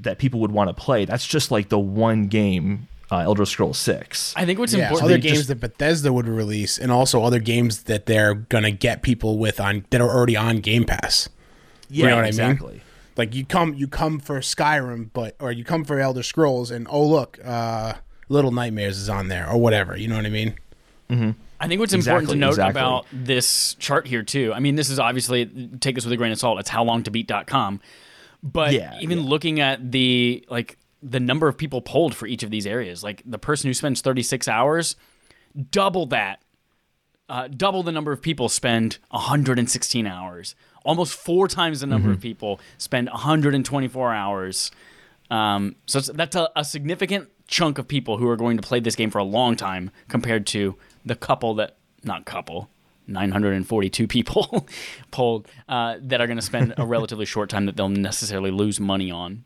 that 0.00 0.18
people 0.18 0.40
would 0.40 0.52
want 0.52 0.68
to 0.68 0.74
play. 0.74 1.04
That's 1.04 1.26
just 1.26 1.50
like 1.50 1.68
the 1.68 1.78
one 1.78 2.26
game, 2.26 2.88
uh, 3.10 3.18
Elder 3.18 3.44
Scrolls 3.44 3.78
Six. 3.78 4.34
I 4.36 4.44
think 4.44 4.58
what's 4.58 4.74
yeah, 4.74 4.88
important. 4.88 5.10
other 5.10 5.18
games 5.18 5.38
just- 5.38 5.48
that 5.48 5.60
Bethesda 5.60 6.12
would 6.12 6.28
release, 6.28 6.78
and 6.78 6.92
also 6.92 7.22
other 7.22 7.40
games 7.40 7.84
that 7.84 8.06
they're 8.06 8.34
gonna 8.34 8.70
get 8.70 9.02
people 9.02 9.38
with 9.38 9.60
on 9.60 9.84
that 9.90 10.00
are 10.00 10.10
already 10.10 10.36
on 10.36 10.58
Game 10.58 10.84
Pass. 10.84 11.28
Yeah, 11.88 12.04
you 12.04 12.10
know 12.10 12.16
what 12.16 12.24
I 12.24 12.28
exactly. 12.28 12.72
mean? 12.74 12.82
Like 13.16 13.34
you 13.34 13.44
come, 13.44 13.74
you 13.74 13.88
come 13.88 14.20
for 14.20 14.38
Skyrim, 14.38 15.10
but 15.12 15.34
or 15.40 15.50
you 15.50 15.64
come 15.64 15.84
for 15.84 15.98
Elder 15.98 16.22
Scrolls, 16.22 16.70
and 16.70 16.86
oh 16.88 17.04
look, 17.04 17.38
uh, 17.44 17.94
Little 18.28 18.52
Nightmares 18.52 18.98
is 18.98 19.08
on 19.08 19.28
there, 19.28 19.48
or 19.48 19.58
whatever. 19.58 19.96
You 19.96 20.08
know 20.08 20.16
what 20.16 20.26
I 20.26 20.30
mean? 20.30 20.54
I 21.60 21.66
think 21.66 21.80
what's 21.80 21.92
important 21.92 22.30
to 22.30 22.36
note 22.36 22.50
exactly. 22.50 22.80
about 22.80 23.06
this 23.12 23.74
chart 23.74 24.06
here 24.06 24.22
too. 24.22 24.52
I 24.54 24.60
mean, 24.60 24.76
this 24.76 24.90
is 24.90 24.98
obviously 24.98 25.46
take 25.80 25.94
this 25.94 26.04
with 26.04 26.12
a 26.12 26.16
grain 26.16 26.30
of 26.30 26.38
salt. 26.38 26.60
It's 26.60 26.68
how 26.68 26.84
long 26.84 27.02
to 27.02 27.10
howlongtobeat.com. 27.10 27.80
But 28.42 28.72
Yeah, 28.72 28.96
even 29.00 29.20
looking 29.22 29.60
at 29.60 29.90
the 29.92 30.44
like 30.48 30.78
the 31.02 31.20
number 31.20 31.48
of 31.48 31.56
people 31.56 31.80
polled 31.80 32.14
for 32.14 32.26
each 32.26 32.42
of 32.42 32.50
these 32.50 32.66
areas, 32.66 33.02
like 33.02 33.22
the 33.24 33.38
person 33.38 33.68
who 33.68 33.74
spends 33.74 34.00
36 34.00 34.48
hours, 34.48 34.96
double 35.70 36.06
that. 36.06 36.42
Uh, 37.28 37.46
double 37.46 37.82
the 37.82 37.92
number 37.92 38.10
of 38.10 38.22
people 38.22 38.48
spend 38.48 38.98
116 39.10 40.06
hours. 40.06 40.54
Almost 40.84 41.12
four 41.12 41.46
times 41.46 41.80
the 41.80 41.86
number 41.86 42.08
Mm-hmm. 42.08 42.14
of 42.14 42.20
people 42.22 42.60
spend 42.78 43.08
124 43.10 44.14
hours. 44.14 44.70
Um, 45.30 45.76
so 45.84 46.00
that's 46.00 46.34
a, 46.36 46.48
a 46.56 46.64
significant 46.64 47.28
chunk 47.46 47.76
of 47.76 47.86
people 47.86 48.16
who 48.16 48.26
are 48.28 48.36
going 48.36 48.56
to 48.56 48.62
play 48.62 48.80
this 48.80 48.96
game 48.96 49.10
for 49.10 49.18
a 49.18 49.24
long 49.24 49.56
time 49.56 49.90
compared 50.08 50.46
to 50.48 50.76
the 51.04 51.14
couple 51.14 51.52
that, 51.56 51.76
not 52.02 52.24
couple, 52.24 52.70
942 53.08 54.06
people 54.06 54.66
polled 55.10 55.48
uh, 55.68 55.96
that 56.02 56.20
are 56.20 56.26
going 56.26 56.38
to 56.38 56.42
spend 56.42 56.74
a 56.76 56.86
relatively 56.86 57.26
short 57.34 57.50
time 57.50 57.66
that 57.66 57.76
they'll 57.76 57.88
necessarily 57.88 58.50
lose 58.50 58.78
money 58.78 59.10
on. 59.10 59.44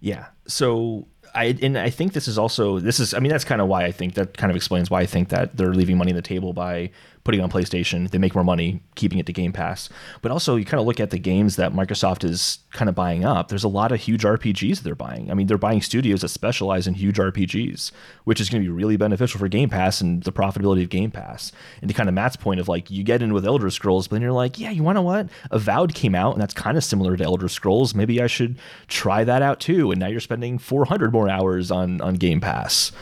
Yeah. 0.00 0.26
So 0.46 1.08
I 1.34 1.56
and 1.62 1.76
I 1.76 1.90
think 1.90 2.12
this 2.12 2.28
is 2.28 2.38
also 2.38 2.78
this 2.78 3.00
is 3.00 3.14
I 3.14 3.18
mean 3.18 3.30
that's 3.30 3.44
kind 3.44 3.60
of 3.60 3.68
why 3.68 3.84
I 3.84 3.92
think 3.92 4.14
that 4.14 4.36
kind 4.36 4.50
of 4.50 4.56
explains 4.56 4.90
why 4.90 5.00
I 5.00 5.06
think 5.06 5.30
that 5.30 5.56
they're 5.56 5.74
leaving 5.74 5.98
money 5.98 6.12
on 6.12 6.16
the 6.16 6.22
table 6.22 6.52
by 6.52 6.90
putting 7.26 7.40
on 7.40 7.50
PlayStation. 7.50 8.08
They 8.08 8.18
make 8.18 8.36
more 8.36 8.44
money 8.44 8.80
keeping 8.94 9.18
it 9.18 9.26
to 9.26 9.32
Game 9.32 9.52
Pass. 9.52 9.88
But 10.22 10.30
also 10.30 10.54
you 10.54 10.64
kind 10.64 10.80
of 10.80 10.86
look 10.86 11.00
at 11.00 11.10
the 11.10 11.18
games 11.18 11.56
that 11.56 11.72
Microsoft 11.72 12.22
is 12.22 12.60
kind 12.70 12.88
of 12.88 12.94
buying 12.94 13.24
up. 13.24 13.48
There's 13.48 13.64
a 13.64 13.68
lot 13.68 13.90
of 13.90 14.00
huge 14.00 14.22
RPGs 14.22 14.80
they're 14.80 14.94
buying. 14.94 15.28
I 15.28 15.34
mean, 15.34 15.48
they're 15.48 15.58
buying 15.58 15.82
studios 15.82 16.20
that 16.20 16.28
specialize 16.28 16.86
in 16.86 16.94
huge 16.94 17.16
RPGs, 17.16 17.90
which 18.24 18.40
is 18.40 18.48
going 18.48 18.62
to 18.62 18.66
be 18.66 18.72
really 18.72 18.96
beneficial 18.96 19.40
for 19.40 19.48
Game 19.48 19.68
Pass 19.68 20.00
and 20.00 20.22
the 20.22 20.32
profitability 20.32 20.84
of 20.84 20.88
Game 20.88 21.10
Pass. 21.10 21.50
And 21.82 21.88
to 21.88 21.94
kind 21.94 22.08
of 22.08 22.14
Matt's 22.14 22.36
point 22.36 22.60
of 22.60 22.68
like 22.68 22.92
you 22.92 23.02
get 23.02 23.22
in 23.22 23.34
with 23.34 23.44
Elder 23.44 23.70
Scrolls, 23.70 24.06
but 24.06 24.14
then 24.14 24.22
you're 24.22 24.30
like, 24.30 24.60
yeah, 24.60 24.70
you 24.70 24.84
want 24.84 24.96
to 24.96 25.02
what? 25.02 25.28
Avowed 25.50 25.94
came 25.94 26.14
out 26.14 26.34
and 26.34 26.40
that's 26.40 26.54
kind 26.54 26.76
of 26.76 26.84
similar 26.84 27.16
to 27.16 27.24
Elder 27.24 27.48
Scrolls. 27.48 27.92
Maybe 27.92 28.22
I 28.22 28.28
should 28.28 28.56
try 28.86 29.24
that 29.24 29.42
out 29.42 29.58
too. 29.58 29.90
And 29.90 29.98
now 29.98 30.06
you're 30.06 30.20
spending 30.20 30.58
400 30.58 31.12
more 31.12 31.28
hours 31.28 31.72
on 31.72 32.00
on 32.00 32.14
Game 32.14 32.40
Pass. 32.40 32.92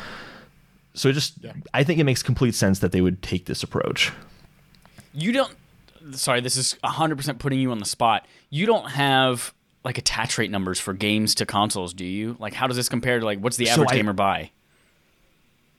So 0.94 1.09
it 1.09 1.12
just 1.12 1.35
I 1.74 1.83
think 1.85 1.98
it 2.00 2.04
makes 2.04 2.22
complete 2.22 2.54
sense 2.54 2.78
that 2.78 2.92
they 2.92 3.00
would 3.00 3.22
take 3.22 3.46
this 3.46 3.62
approach. 3.62 4.12
You 5.12 5.33
don't. 5.33 5.54
sorry, 6.12 6.40
this 6.40 6.57
is 6.57 6.76
100% 6.85 7.38
putting 7.38 7.59
you 7.61 7.70
on 7.70 7.78
the 7.78 7.85
spot. 7.85 8.26
You 8.50 8.66
don't 8.66 8.90
have 8.90 9.52
like 9.85 9.98
attach 9.98 10.38
rate 10.38 10.50
numbers 10.50 10.80
for 10.80 10.92
games 10.94 11.35
to 11.37 11.46
consoles, 11.46 11.92
do 11.94 12.04
you? 12.04 12.37
Like, 12.38 12.54
how 12.54 12.66
does 12.66 12.76
this 12.76 12.88
compare 12.88 13.18
to 13.20 13.24
like 13.24 13.38
what's 13.40 13.57
the 13.57 13.66
So 13.66 13.72
average 13.72 13.90
I- 13.92 13.96
gamer 13.96 14.12
buy? 14.12 14.50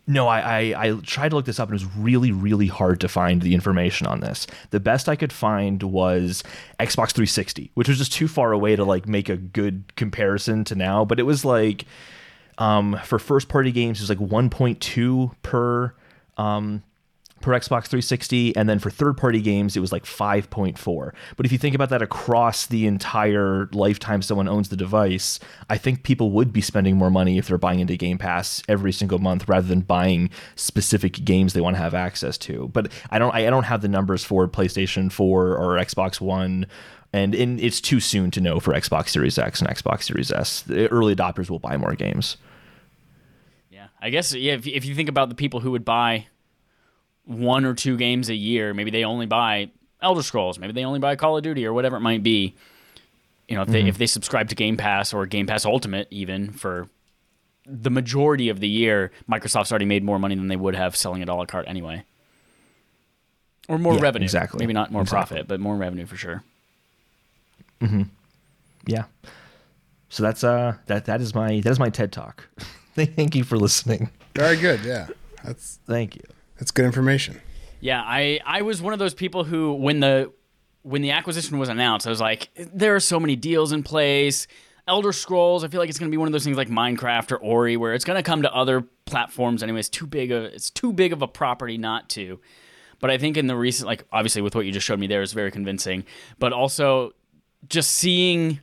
No, 0.08 0.28
I, 0.28 0.40
I 0.40 0.86
I 0.88 1.00
tried 1.02 1.30
to 1.30 1.36
look 1.36 1.46
this 1.46 1.60
up 1.60 1.70
and 1.72 1.80
it 1.82 1.84
was 1.84 1.96
really 1.98 2.32
really 2.32 2.68
hard 2.68 3.00
to 3.02 3.08
find 3.08 3.42
the 3.42 3.56
information 3.56 4.06
on 4.06 4.20
this. 4.20 4.46
The 4.70 4.80
best 4.80 5.10
I 5.10 5.16
could 5.16 5.34
find 5.34 5.82
was 5.82 6.44
Xbox 6.80 7.10
360, 7.12 7.72
which 7.74 7.88
was 7.90 7.98
just 7.98 8.14
too 8.14 8.28
far 8.28 8.52
away 8.52 8.76
to 8.76 8.84
like 8.84 9.08
make 9.08 9.30
a 9.30 9.38
good 9.38 9.96
comparison 9.96 10.64
to 10.66 10.76
now. 10.76 11.06
But 11.06 11.20
it 11.20 11.24
was 11.24 11.44
like 11.44 11.86
um, 12.58 13.00
for 13.04 13.20
first 13.20 13.50
party 13.50 13.72
games, 13.72 14.00
it 14.00 14.04
was 14.04 14.10
like 14.10 14.30
1.2 14.30 15.32
per 15.42 15.94
um, 16.38 16.84
per 17.46 17.52
Xbox 17.52 17.86
360, 17.86 18.56
and 18.56 18.68
then 18.68 18.80
for 18.80 18.90
third 18.90 19.18
party 19.18 19.40
games, 19.40 19.78
it 19.78 19.80
was 19.80 19.92
like 19.92 20.04
5.4. 20.04 21.12
But 21.38 21.46
if 21.46 21.52
you 21.52 21.60
think 21.60 21.76
about 21.76 21.90
that 21.90 22.02
across 22.02 22.66
the 22.66 22.88
entire 22.88 23.70
lifetime 23.72 24.24
someone 24.24 24.48
owns 24.48 24.70
the 24.70 24.76
device, 24.76 25.40
I 25.70 25.78
think 25.78 26.02
people 26.02 26.32
would 26.32 26.52
be 26.52 26.62
spending 26.62 26.96
more 26.96 27.12
money 27.12 27.38
if 27.38 27.48
they're 27.48 27.60
buying 27.60 27.80
into 27.80 27.98
Game 27.98 28.18
Pass 28.18 28.64
every 28.68 28.92
single 28.92 29.20
month 29.20 29.48
rather 29.48 29.68
than 29.68 29.82
buying 29.82 30.32
specific 30.56 31.24
games 31.24 31.54
they 31.54 31.62
want 31.62 31.76
to 31.76 31.82
have 31.82 31.94
access 31.94 32.38
to. 32.40 32.70
But 32.70 32.92
I 33.12 33.20
don't 33.20 33.34
I 33.36 33.48
don't 33.50 33.64
have 33.64 33.82
the 33.82 33.90
numbers 33.90 34.24
for 34.24 34.48
PlayStation 34.48 35.12
4 35.12 35.58
or 35.58 35.78
Xbox 35.78 36.20
One. 36.20 36.66
And 37.16 37.34
in, 37.34 37.60
it's 37.60 37.80
too 37.80 38.02
soon 38.02 38.30
to 38.32 38.42
know 38.42 38.60
for 38.60 38.74
Xbox 38.74 39.08
Series 39.08 39.38
X 39.38 39.62
and 39.62 39.70
Xbox 39.70 40.04
Series 40.04 40.32
S. 40.32 40.64
The 40.64 40.90
early 40.90 41.16
adopters 41.16 41.50
will 41.50 41.60
buy 41.60 41.78
more 41.78 41.96
games. 41.96 42.36
Yeah, 43.70 43.88
I 44.02 44.10
guess 44.10 44.34
yeah. 44.36 44.52
If, 44.56 44.68
if 44.68 44.84
you 44.84 44.94
think 44.96 45.08
about 45.08 45.30
the 45.30 45.36
people 45.36 45.62
who 45.62 45.72
would 45.72 45.86
buy 45.86 46.28
one 47.24 47.64
or 47.64 47.74
two 47.74 47.96
games 47.96 48.28
a 48.28 48.36
year, 48.36 48.74
maybe 48.74 48.92
they 48.92 49.06
only 49.06 49.28
buy 49.28 49.70
Elder 50.02 50.24
Scrolls, 50.24 50.60
maybe 50.60 50.74
they 50.74 50.84
only 50.84 51.00
buy 51.00 51.16
Call 51.16 51.38
of 51.38 51.44
Duty 51.44 51.66
or 51.66 51.74
whatever 51.74 51.96
it 51.96 52.02
might 52.02 52.22
be. 52.22 52.54
You 53.48 53.56
know, 53.56 53.62
if 53.62 53.70
they 53.70 53.80
mm-hmm. 53.80 53.88
if 53.88 53.98
they 53.98 54.08
subscribe 54.08 54.50
to 54.50 54.56
Game 54.56 54.76
Pass 54.76 55.14
or 55.14 55.26
Game 55.26 55.48
Pass 55.48 55.66
Ultimate, 55.66 56.10
even 56.12 56.52
for 56.52 56.90
the 57.66 57.90
majority 57.90 58.50
of 58.50 58.60
the 58.60 58.68
year, 58.68 59.12
Microsoft's 59.32 59.72
already 59.72 59.86
made 59.86 60.04
more 60.04 60.20
money 60.20 60.36
than 60.36 60.50
they 60.50 60.58
would 60.58 60.76
have 60.76 60.98
selling 60.98 61.22
it 61.22 61.30
a 61.30 61.34
la 61.34 61.46
carte 61.46 61.70
anyway, 61.70 62.04
or 63.70 63.80
more 63.80 63.94
Yeah, 63.94 64.02
revenue. 64.02 64.26
exactly. 64.26 64.60
Maybe 64.60 64.74
not 64.74 64.92
more 64.92 65.04
Exactly. 65.04 65.36
profit, 65.36 65.48
but 65.48 65.62
more 65.62 65.78
revenue 65.78 66.06
for 66.06 66.18
sure. 66.18 66.44
Yeah 68.88 69.06
so 70.10 70.24
that's 70.24 70.44
uh 70.44 70.76
that 70.88 71.06
that 71.06 71.22
is 71.22 71.34
my 71.34 71.60
that 71.62 71.72
is 71.72 71.80
my 71.80 71.90
ted 71.90 72.12
talk 72.12 72.48
thank 72.96 73.36
you 73.36 73.44
for 73.44 73.58
listening 73.58 74.10
Very 74.36 74.58
good. 74.58 74.84
Yeah, 74.84 75.08
that's 75.44 75.80
thank 75.88 76.16
you 76.16 76.22
that's 76.58 76.72
good 76.72 76.86
information. 76.86 77.42
Yeah, 77.80 78.02
I 78.02 78.42
I 78.46 78.62
was 78.64 78.82
one 78.82 78.94
of 78.94 79.00
those 79.00 79.14
people 79.14 79.46
who 79.46 79.74
when 79.74 80.02
the 80.02 80.32
when 80.82 81.02
the 81.02 81.12
acquisition 81.12 81.58
was 81.58 81.70
announced, 81.70 82.06
I 82.06 82.10
was 82.10 82.20
like, 82.20 82.50
there 82.56 82.96
are 82.96 83.00
so 83.00 83.20
many 83.20 83.36
deals 83.36 83.72
in 83.72 83.82
place. 83.82 84.46
Elder 84.88 85.14
Scrolls, 85.14 85.64
I 85.64 85.68
feel 85.68 85.80
like 85.80 85.90
it's 85.90 85.98
going 85.98 86.12
to 86.12 86.14
be 86.14 86.18
one 86.18 86.28
of 86.28 86.32
those 86.32 86.44
things 86.44 86.58
like 86.58 86.68
Minecraft 86.68 87.32
or 87.32 87.38
Ori, 87.38 87.76
where 87.76 87.96
it's 87.96 88.06
going 88.06 88.18
to 88.18 88.24
come 88.24 88.44
to 88.44 88.54
other 88.54 88.82
platforms 89.06 89.64
anyway. 89.64 89.80
It's 89.80 89.90
too 89.90 90.06
big 90.06 90.32
of 90.32 90.44
it's 90.44 90.70
too 90.70 90.92
big 90.94 91.14
of 91.14 91.22
a 91.22 91.28
property 91.28 91.78
not 91.78 92.10
to. 92.10 92.40
But 93.00 93.10
I 93.10 93.18
think 93.18 93.38
in 93.38 93.48
the 93.48 93.56
recent, 93.56 93.88
like 93.88 94.06
obviously 94.12 94.42
with 94.42 94.54
what 94.54 94.66
you 94.66 94.72
just 94.72 94.86
showed 94.86 95.00
me 95.00 95.08
there 95.08 95.22
is 95.22 95.32
very 95.34 95.52
convincing. 95.52 96.04
But 96.40 96.54
also 96.54 97.14
just 97.70 97.92
seeing 97.92 98.60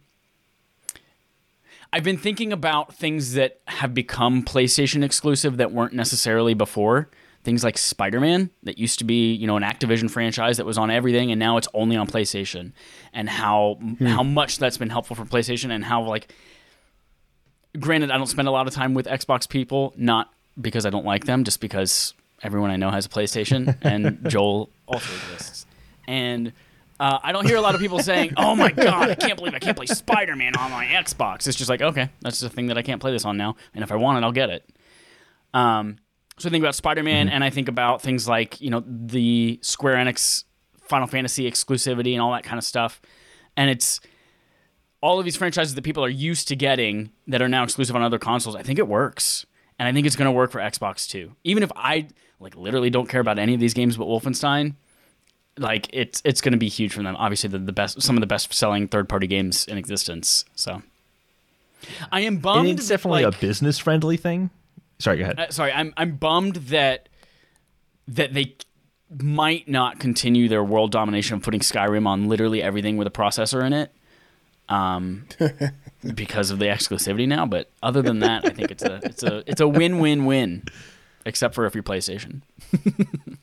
I've 1.92 2.04
been 2.04 2.16
thinking 2.16 2.52
about 2.52 2.94
things 2.94 3.34
that 3.34 3.60
have 3.68 3.92
become 3.92 4.42
PlayStation 4.42 5.04
exclusive 5.04 5.58
that 5.58 5.72
weren't 5.72 5.92
necessarily 5.92 6.54
before. 6.54 7.10
Things 7.44 7.62
like 7.64 7.76
Spider-Man 7.76 8.50
that 8.62 8.78
used 8.78 9.00
to 9.00 9.04
be, 9.04 9.34
you 9.34 9.46
know, 9.46 9.56
an 9.56 9.62
Activision 9.62 10.10
franchise 10.10 10.56
that 10.56 10.64
was 10.64 10.78
on 10.78 10.90
everything 10.90 11.32
and 11.32 11.38
now 11.38 11.56
it's 11.56 11.68
only 11.74 11.96
on 11.96 12.06
PlayStation. 12.06 12.72
And 13.12 13.28
how 13.28 13.78
hmm. 13.80 14.06
how 14.06 14.22
much 14.22 14.58
that's 14.58 14.78
been 14.78 14.90
helpful 14.90 15.16
for 15.16 15.24
PlayStation 15.24 15.70
and 15.70 15.84
how 15.84 16.02
like 16.02 16.32
granted 17.78 18.10
I 18.10 18.16
don't 18.16 18.26
spend 18.26 18.48
a 18.48 18.52
lot 18.52 18.66
of 18.66 18.74
time 18.74 18.94
with 18.94 19.06
Xbox 19.06 19.48
people, 19.48 19.92
not 19.96 20.32
because 20.60 20.86
I 20.86 20.90
don't 20.90 21.04
like 21.04 21.24
them, 21.24 21.44
just 21.44 21.60
because 21.60 22.14
everyone 22.42 22.70
I 22.70 22.76
know 22.76 22.90
has 22.90 23.06
a 23.06 23.08
PlayStation 23.08 23.76
and 23.82 24.18
Joel 24.30 24.70
also 24.86 25.12
exists. 25.12 25.66
And 26.06 26.52
uh, 27.00 27.18
I 27.22 27.32
don't 27.32 27.46
hear 27.46 27.56
a 27.56 27.60
lot 27.60 27.74
of 27.74 27.80
people 27.80 27.98
saying, 27.98 28.34
"Oh 28.36 28.54
my 28.54 28.70
god, 28.70 29.10
I 29.10 29.14
can't 29.14 29.36
believe 29.36 29.54
I 29.54 29.58
can't 29.58 29.76
play 29.76 29.86
Spider-Man 29.86 30.56
on 30.56 30.70
my 30.70 30.86
Xbox." 30.86 31.46
It's 31.46 31.56
just 31.56 31.70
like, 31.70 31.82
okay, 31.82 32.10
that's 32.20 32.40
the 32.40 32.48
thing 32.48 32.66
that 32.66 32.78
I 32.78 32.82
can't 32.82 33.00
play 33.00 33.12
this 33.12 33.24
on 33.24 33.36
now, 33.36 33.56
and 33.74 33.82
if 33.82 33.92
I 33.92 33.96
want 33.96 34.18
it, 34.18 34.24
I'll 34.26 34.32
get 34.32 34.50
it. 34.50 34.68
Um, 35.54 35.98
so 36.38 36.48
I 36.48 36.52
think 36.52 36.62
about 36.62 36.74
Spider-Man, 36.74 37.28
and 37.28 37.44
I 37.44 37.50
think 37.50 37.68
about 37.68 38.02
things 38.02 38.28
like 38.28 38.60
you 38.60 38.70
know 38.70 38.82
the 38.86 39.58
Square 39.62 39.96
Enix 39.96 40.44
Final 40.80 41.06
Fantasy 41.06 41.50
exclusivity 41.50 42.12
and 42.12 42.20
all 42.20 42.32
that 42.32 42.44
kind 42.44 42.58
of 42.58 42.64
stuff, 42.64 43.00
and 43.56 43.70
it's 43.70 44.00
all 45.00 45.18
of 45.18 45.24
these 45.24 45.36
franchises 45.36 45.74
that 45.74 45.82
people 45.82 46.04
are 46.04 46.08
used 46.08 46.48
to 46.48 46.56
getting 46.56 47.10
that 47.26 47.42
are 47.42 47.48
now 47.48 47.64
exclusive 47.64 47.96
on 47.96 48.02
other 48.02 48.18
consoles. 48.18 48.54
I 48.54 48.62
think 48.62 48.78
it 48.78 48.86
works, 48.88 49.44
and 49.78 49.88
I 49.88 49.92
think 49.92 50.06
it's 50.06 50.16
going 50.16 50.26
to 50.26 50.32
work 50.32 50.50
for 50.50 50.60
Xbox 50.60 51.08
too. 51.08 51.34
Even 51.44 51.62
if 51.62 51.72
I 51.74 52.08
like 52.38 52.56
literally 52.56 52.90
don't 52.90 53.08
care 53.08 53.20
about 53.20 53.38
any 53.38 53.54
of 53.54 53.60
these 53.60 53.74
games 53.74 53.96
but 53.96 54.06
Wolfenstein, 54.06 54.74
like 55.58 55.88
it's 55.92 56.22
it's 56.24 56.40
going 56.40 56.52
to 56.52 56.58
be 56.58 56.68
huge 56.68 56.94
for 56.94 57.02
them. 57.02 57.14
Obviously, 57.16 57.50
the, 57.50 57.58
the 57.58 57.72
best 57.72 58.00
some 58.02 58.16
of 58.16 58.20
the 58.20 58.26
best 58.26 58.52
selling 58.54 58.88
third 58.88 59.08
party 59.08 59.26
games 59.26 59.66
in 59.66 59.76
existence. 59.78 60.44
So 60.54 60.82
I 62.10 62.20
am 62.20 62.38
bummed. 62.38 62.68
and 62.68 62.78
it's 62.78 62.88
definitely 62.88 63.24
like- 63.24 63.34
a 63.34 63.38
business 63.38 63.78
friendly 63.78 64.16
thing 64.16 64.50
sorry 64.98 65.16
go 65.18 65.24
ahead 65.24 65.40
uh, 65.40 65.50
sorry, 65.50 65.72
I'm 65.72 65.92
I'm 65.96 66.12
bummed 66.16 66.56
that 66.56 67.08
that 68.08 68.34
they 68.34 68.54
might 69.20 69.68
not 69.68 69.98
continue 69.98 70.48
their 70.48 70.62
world 70.64 70.92
domination 70.92 71.36
of 71.36 71.42
putting 71.42 71.60
Skyrim 71.60 72.06
on 72.06 72.28
literally 72.28 72.62
everything 72.62 72.96
with 72.96 73.06
a 73.06 73.10
processor 73.10 73.64
in 73.66 73.72
it. 73.72 73.92
Um, 74.68 75.26
because 76.14 76.50
of 76.50 76.58
the 76.60 76.66
exclusivity 76.66 77.28
now, 77.28 77.44
but 77.46 77.68
other 77.82 78.00
than 78.00 78.20
that, 78.20 78.46
I 78.46 78.50
think 78.50 78.70
it's 78.70 78.82
a 78.84 79.00
it's 79.02 79.22
a 79.22 79.42
it's 79.46 79.60
a 79.60 79.68
win 79.68 79.98
win 79.98 80.24
win, 80.24 80.62
except 81.26 81.54
for 81.54 81.66
if 81.66 81.74
you're 81.74 81.82
PlayStation. 81.82 82.42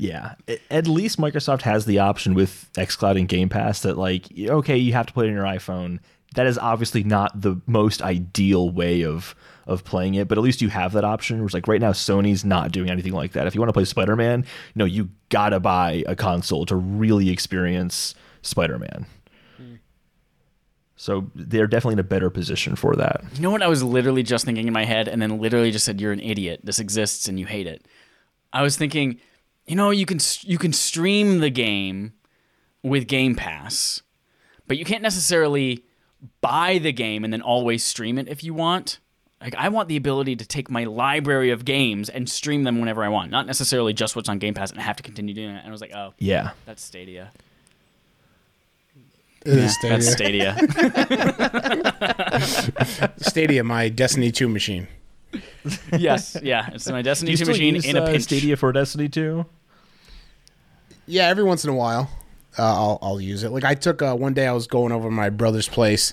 Yeah, 0.00 0.36
at 0.70 0.86
least 0.86 1.18
Microsoft 1.18 1.62
has 1.62 1.84
the 1.84 1.98
option 1.98 2.34
with 2.34 2.70
XCloud 2.74 3.18
and 3.18 3.28
Game 3.28 3.48
Pass 3.48 3.82
that 3.82 3.98
like 3.98 4.28
okay, 4.38 4.76
you 4.76 4.92
have 4.92 5.06
to 5.06 5.12
play 5.12 5.26
it 5.26 5.30
on 5.30 5.34
your 5.34 5.44
iPhone. 5.44 5.98
That 6.36 6.46
is 6.46 6.56
obviously 6.56 7.02
not 7.02 7.40
the 7.40 7.60
most 7.66 8.00
ideal 8.00 8.70
way 8.70 9.02
of 9.02 9.34
of 9.66 9.82
playing 9.82 10.14
it, 10.14 10.28
but 10.28 10.38
at 10.38 10.44
least 10.44 10.62
you 10.62 10.68
have 10.68 10.92
that 10.92 11.04
option. 11.04 11.38
Whereas 11.38 11.52
like 11.52 11.66
right 11.66 11.80
now, 11.80 11.90
Sony's 11.90 12.44
not 12.44 12.70
doing 12.70 12.90
anything 12.90 13.12
like 13.12 13.32
that. 13.32 13.48
If 13.48 13.56
you 13.56 13.60
want 13.60 13.70
to 13.70 13.72
play 13.72 13.84
Spider 13.84 14.14
Man, 14.14 14.46
no, 14.76 14.84
you 14.84 15.10
gotta 15.30 15.58
buy 15.58 16.04
a 16.06 16.14
console 16.14 16.64
to 16.66 16.76
really 16.76 17.30
experience 17.30 18.14
Spider 18.42 18.78
Man. 18.78 19.04
So 20.94 21.30
they're 21.34 21.68
definitely 21.68 21.94
in 21.94 22.00
a 22.00 22.04
better 22.04 22.28
position 22.30 22.74
for 22.76 22.94
that. 22.96 23.22
You 23.34 23.42
know 23.42 23.50
what 23.50 23.62
I 23.62 23.68
was 23.68 23.84
literally 23.84 24.24
just 24.24 24.44
thinking 24.44 24.66
in 24.66 24.72
my 24.72 24.84
head, 24.84 25.06
and 25.06 25.22
then 25.22 25.40
literally 25.40 25.70
just 25.70 25.84
said, 25.84 26.00
"You're 26.00 26.12
an 26.12 26.20
idiot. 26.20 26.60
This 26.64 26.78
exists, 26.78 27.28
and 27.28 27.38
you 27.38 27.46
hate 27.46 27.66
it." 27.66 27.86
I 28.52 28.62
was 28.62 28.76
thinking, 28.76 29.20
you 29.68 29.76
know, 29.76 29.90
you 29.90 30.06
can 30.06 30.18
you 30.42 30.58
can 30.58 30.72
stream 30.72 31.38
the 31.38 31.50
game 31.50 32.12
with 32.82 33.06
Game 33.06 33.34
Pass, 33.36 34.02
but 34.66 34.78
you 34.78 34.84
can't 34.84 35.02
necessarily 35.02 35.84
buy 36.40 36.78
the 36.78 36.92
game 36.92 37.22
and 37.22 37.32
then 37.32 37.42
always 37.42 37.84
stream 37.84 38.18
it 38.18 38.28
if 38.28 38.42
you 38.42 38.54
want. 38.54 38.98
Like 39.40 39.54
I 39.54 39.68
want 39.68 39.88
the 39.88 39.96
ability 39.96 40.34
to 40.36 40.44
take 40.46 40.68
my 40.68 40.82
library 40.84 41.50
of 41.50 41.64
games 41.64 42.08
and 42.08 42.28
stream 42.28 42.64
them 42.64 42.80
whenever 42.80 43.04
I 43.04 43.08
want, 43.08 43.30
not 43.30 43.46
necessarily 43.46 43.92
just 43.92 44.16
what's 44.16 44.28
on 44.28 44.38
Game 44.38 44.54
Pass 44.54 44.72
and 44.72 44.80
I 44.80 44.82
have 44.82 44.96
to 44.96 45.02
continue 45.04 45.32
doing 45.32 45.50
it. 45.54 45.58
And 45.58 45.68
I 45.68 45.70
was 45.70 45.80
like, 45.80 45.92
oh, 45.94 46.12
Yeah. 46.18 46.50
that's 46.66 46.82
Stadia. 46.82 47.30
It 49.46 49.52
is 49.52 49.76
Yeah, 49.84 49.98
Stadia. 50.00 50.56
That's 50.58 52.46
Stadia. 52.46 53.12
Stadia, 53.18 53.62
my 53.64 53.88
Destiny 53.88 54.32
2 54.32 54.48
machine. 54.48 54.88
yes, 55.96 56.36
yeah, 56.42 56.70
it's 56.72 56.88
my 56.88 57.02
Destiny 57.02 57.30
you 57.32 57.36
2 57.36 57.44
still 57.44 57.54
machine 57.54 57.74
use 57.76 57.84
in 57.86 57.96
a 57.96 58.02
uh. 58.02 58.18
Stadia 58.18 58.56
for 58.56 58.72
Destiny 58.72 59.08
2? 59.08 59.46
Yeah, 61.08 61.28
every 61.28 61.42
once 61.42 61.64
in 61.64 61.70
a 61.70 61.74
while, 61.74 62.10
uh, 62.58 62.62
I'll 62.62 62.98
I'll 63.00 63.20
use 63.20 63.42
it. 63.42 63.50
Like 63.50 63.64
I 63.64 63.74
took 63.74 64.02
uh, 64.02 64.14
one 64.14 64.34
day, 64.34 64.46
I 64.46 64.52
was 64.52 64.66
going 64.66 64.92
over 64.92 65.08
to 65.08 65.10
my 65.10 65.30
brother's 65.30 65.68
place, 65.68 66.12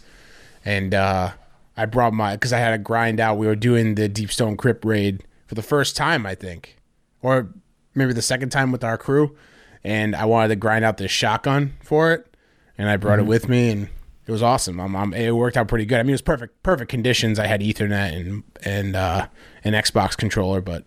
and 0.63 0.93
uh, 0.93 1.31
I 1.75 1.86
brought 1.86 2.13
my 2.13 2.36
because 2.36 2.53
I 2.53 2.60
had 2.60 2.73
a 2.73 2.77
grind 2.77 3.19
out. 3.19 3.38
We 3.38 3.45
were 3.45 3.58
doing 3.58 3.95
the 3.95 4.08
Deep 4.08 4.31
Stone 4.31 4.55
Crypt 4.55 4.86
raid 4.86 5.25
for 5.47 5.55
the 5.55 5.62
first 5.62 5.97
time, 5.97 6.25
I 6.25 6.34
think, 6.34 6.77
or 7.21 7.49
maybe 7.93 8.13
the 8.13 8.21
second 8.21 8.51
time 8.51 8.71
with 8.71 8.86
our 8.86 8.97
crew, 8.97 9.36
and 9.84 10.15
I 10.15 10.23
wanted 10.25 10.47
to 10.47 10.55
grind 10.55 10.86
out 10.86 10.95
this 10.95 11.12
shotgun 11.12 11.73
for 11.81 12.13
it, 12.13 12.34
and 12.77 12.89
I 12.89 12.95
brought 12.95 13.19
it 13.19 13.25
with 13.25 13.49
me, 13.49 13.71
and 13.71 13.89
it 14.25 14.31
was 14.31 14.41
awesome. 14.41 14.79
I'm, 14.79 14.95
I'm, 14.95 15.13
it 15.13 15.31
worked 15.36 15.58
out 15.58 15.67
pretty 15.67 15.86
good. 15.86 15.99
I 15.99 16.03
mean, 16.03 16.12
it 16.12 16.13
was 16.13 16.21
perfect, 16.21 16.63
perfect 16.63 16.89
conditions. 16.89 17.38
I 17.38 17.47
had 17.47 17.60
Ethernet 17.60 18.15
and 18.15 18.43
and 18.63 18.95
uh, 18.95 19.27
an 19.65 19.73
Xbox 19.73 20.15
controller, 20.15 20.62
but 20.62 20.86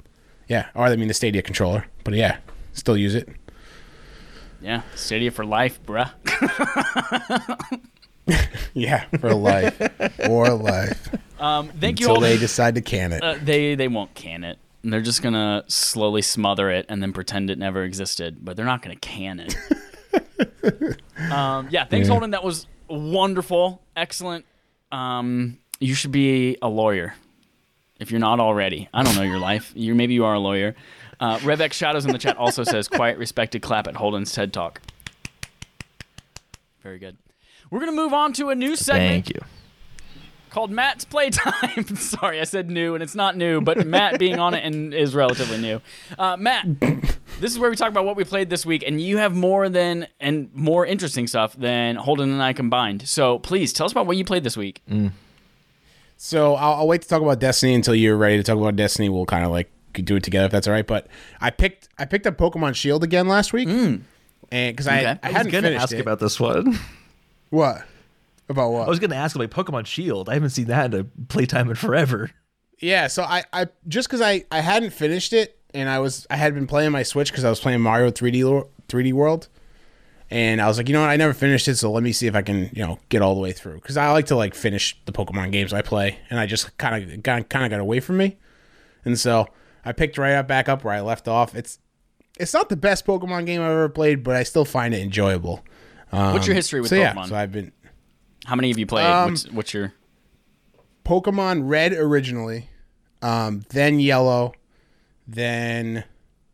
yeah, 0.48 0.68
or 0.74 0.86
I 0.86 0.96
mean 0.96 1.08
the 1.08 1.14
Stadia 1.14 1.42
controller, 1.42 1.84
but 2.04 2.14
yeah, 2.14 2.38
still 2.72 2.96
use 2.96 3.14
it. 3.14 3.28
Yeah, 4.60 4.82
Stadia 4.94 5.30
for 5.30 5.44
life, 5.44 5.80
bruh. 5.84 6.10
Yeah, 8.74 9.04
for 9.20 9.32
life. 9.34 9.76
for 10.26 10.50
life. 10.50 11.08
Um, 11.40 11.68
thank 11.70 11.98
you 11.98 12.06
Until 12.06 12.16
all. 12.16 12.20
they 12.20 12.36
decide 12.36 12.74
to 12.74 12.82
can 12.82 13.12
it. 13.12 13.22
uh, 13.22 13.36
they 13.42 13.74
they 13.74 13.88
won't 13.88 14.14
can 14.14 14.44
it. 14.44 14.58
and 14.82 14.92
they're 14.92 15.00
just 15.00 15.22
gonna 15.22 15.64
slowly 15.66 16.20
smother 16.20 16.70
it 16.70 16.84
and 16.90 17.02
then 17.02 17.12
pretend 17.14 17.48
it 17.48 17.58
never 17.58 17.84
existed. 17.84 18.36
But 18.44 18.56
they're 18.56 18.66
not 18.66 18.82
gonna 18.82 18.96
can 18.96 19.40
it. 19.40 19.56
um, 21.32 21.68
yeah, 21.70 21.84
thanks, 21.86 22.08
Holden. 22.08 22.32
That 22.32 22.44
was 22.44 22.66
wonderful, 22.88 23.80
excellent. 23.96 24.44
Um, 24.92 25.58
you 25.80 25.94
should 25.94 26.12
be 26.12 26.58
a 26.60 26.68
lawyer 26.68 27.14
if 27.98 28.10
you're 28.10 28.20
not 28.20 28.40
already. 28.40 28.88
I 28.92 29.02
don't 29.04 29.16
know 29.16 29.22
your 29.22 29.38
life. 29.38 29.72
You 29.74 29.94
maybe 29.94 30.12
you 30.14 30.26
are 30.26 30.34
a 30.34 30.40
lawyer. 30.40 30.74
Uh, 31.20 31.38
Revex 31.38 31.72
Shadows 31.76 32.04
in 32.04 32.12
the 32.12 32.18
chat 32.18 32.36
also 32.36 32.62
says 32.64 32.88
quiet, 32.88 33.18
respected 33.18 33.62
clap 33.62 33.86
at 33.88 33.96
Holden's 33.96 34.32
TED 34.32 34.52
Talk. 34.52 34.80
Very 36.82 36.98
good. 36.98 37.16
We're 37.70 37.80
gonna 37.80 37.92
move 37.92 38.12
on 38.12 38.32
to 38.34 38.50
a 38.50 38.54
new 38.54 38.76
segment 38.76 39.26
Thank 39.26 39.34
you. 39.34 39.40
called 40.50 40.70
Matt's 40.70 41.04
Playtime. 41.04 41.84
Sorry, 41.96 42.40
I 42.40 42.44
said 42.44 42.70
new, 42.70 42.94
and 42.94 43.02
it's 43.02 43.14
not 43.14 43.36
new, 43.36 43.60
but 43.60 43.86
Matt 43.86 44.18
being 44.18 44.38
on 44.38 44.54
it 44.54 44.64
and 44.64 44.94
is 44.94 45.14
relatively 45.14 45.58
new. 45.58 45.80
Uh, 46.18 46.36
Matt, 46.36 46.66
this 47.40 47.52
is 47.52 47.58
where 47.58 47.68
we 47.68 47.76
talk 47.76 47.90
about 47.90 48.04
what 48.04 48.16
we 48.16 48.24
played 48.24 48.48
this 48.48 48.64
week, 48.64 48.84
and 48.86 49.00
you 49.00 49.18
have 49.18 49.34
more 49.34 49.68
than 49.68 50.06
and 50.20 50.48
more 50.54 50.86
interesting 50.86 51.26
stuff 51.26 51.54
than 51.56 51.96
Holden 51.96 52.30
and 52.30 52.42
I 52.42 52.52
combined. 52.52 53.06
So 53.08 53.38
please 53.40 53.72
tell 53.72 53.86
us 53.86 53.92
about 53.92 54.06
what 54.06 54.16
you 54.16 54.24
played 54.24 54.44
this 54.44 54.56
week. 54.56 54.82
So 56.16 56.54
I'll, 56.54 56.74
I'll 56.80 56.88
wait 56.88 57.02
to 57.02 57.08
talk 57.08 57.22
about 57.22 57.38
Destiny 57.38 57.74
until 57.74 57.94
you're 57.94 58.16
ready 58.16 58.36
to 58.38 58.42
talk 58.42 58.56
about 58.56 58.76
Destiny. 58.76 59.08
We'll 59.08 59.26
kind 59.26 59.44
of 59.44 59.50
like 59.50 59.70
do 59.92 60.16
it 60.16 60.22
together 60.22 60.46
if 60.46 60.52
that's 60.52 60.66
all 60.66 60.72
right. 60.72 60.86
But 60.86 61.06
I 61.40 61.50
picked 61.50 61.88
I 61.98 62.04
picked 62.04 62.26
up 62.26 62.36
Pokemon 62.36 62.74
Shield 62.74 63.04
again 63.04 63.28
last 63.28 63.52
week, 63.52 63.68
mm. 63.68 64.00
and 64.50 64.76
because 64.76 64.86
I, 64.88 64.98
Okay. 65.00 65.06
I 65.06 65.18
I 65.22 65.28
was 65.28 65.36
hadn't 65.36 65.52
gonna 65.52 65.68
finished 65.68 65.82
ask 65.82 65.92
it. 65.94 66.00
about 66.00 66.20
this 66.20 66.38
one. 66.40 66.78
what 67.50 67.84
about 68.48 68.70
what? 68.70 68.86
I 68.86 68.90
was 68.90 68.98
gonna 68.98 69.14
ask 69.16 69.36
about 69.36 69.50
Pokemon 69.50 69.86
Shield. 69.86 70.28
I 70.28 70.34
haven't 70.34 70.50
seen 70.50 70.66
that 70.66 70.94
in 70.94 71.00
a 71.00 71.04
playtime 71.28 71.68
in 71.70 71.76
forever. 71.76 72.30
Yeah, 72.80 73.08
so 73.08 73.24
I, 73.24 73.42
I 73.52 73.66
just 73.88 74.08
because 74.08 74.20
I, 74.20 74.44
I 74.52 74.60
hadn't 74.60 74.90
finished 74.90 75.32
it 75.32 75.58
and 75.74 75.88
I 75.88 75.98
was 75.98 76.26
I 76.30 76.36
had 76.36 76.54
been 76.54 76.66
playing 76.66 76.92
my 76.92 77.02
Switch 77.02 77.30
because 77.30 77.44
I 77.44 77.50
was 77.50 77.60
playing 77.60 77.80
Mario 77.80 78.10
3D 78.10 78.66
3D 78.88 79.12
World, 79.12 79.48
and 80.30 80.60
I 80.60 80.68
was 80.68 80.78
like, 80.78 80.88
you 80.88 80.94
know 80.94 81.00
what, 81.00 81.10
I 81.10 81.16
never 81.16 81.34
finished 81.34 81.68
it, 81.68 81.76
so 81.76 81.90
let 81.90 82.02
me 82.02 82.12
see 82.12 82.26
if 82.26 82.34
I 82.36 82.42
can 82.42 82.70
you 82.72 82.86
know 82.86 82.98
get 83.08 83.20
all 83.20 83.34
the 83.34 83.40
way 83.40 83.52
through 83.52 83.74
because 83.76 83.96
I 83.96 84.10
like 84.12 84.26
to 84.26 84.36
like 84.36 84.54
finish 84.54 84.96
the 85.06 85.12
Pokemon 85.12 85.52
games 85.52 85.72
I 85.72 85.82
play, 85.82 86.18
and 86.30 86.38
I 86.38 86.46
just 86.46 86.76
kind 86.78 87.02
of 87.12 87.22
got 87.22 87.48
kind 87.48 87.64
of 87.64 87.70
got 87.70 87.80
away 87.80 88.00
from 88.00 88.16
me, 88.16 88.36
and 89.04 89.18
so 89.18 89.48
I 89.88 89.92
picked 89.92 90.18
right 90.18 90.34
up 90.34 90.46
back 90.46 90.68
up 90.68 90.84
where 90.84 90.92
I 90.92 91.00
left 91.00 91.28
off. 91.28 91.54
It's 91.54 91.78
it's 92.38 92.52
not 92.52 92.68
the 92.68 92.76
best 92.76 93.06
Pokemon 93.06 93.46
game 93.46 93.62
I've 93.62 93.70
ever 93.70 93.88
played, 93.88 94.22
but 94.22 94.36
I 94.36 94.42
still 94.42 94.66
find 94.66 94.92
it 94.92 95.00
enjoyable. 95.00 95.64
What's 96.10 96.46
your 96.46 96.54
history 96.54 96.80
with 96.82 96.90
so 96.90 96.96
yeah, 96.96 97.14
Pokemon? 97.14 97.28
so 97.30 97.36
I've 97.36 97.52
been 97.52 97.72
How 98.44 98.54
many 98.54 98.68
have 98.68 98.78
you 98.78 98.86
played? 98.86 99.06
Um, 99.06 99.30
what's, 99.30 99.50
what's 99.50 99.74
your 99.74 99.94
Pokemon 101.06 101.62
Red 101.70 101.94
originally, 101.94 102.68
um, 103.22 103.62
then 103.70 103.98
Yellow, 103.98 104.52
then 105.26 106.04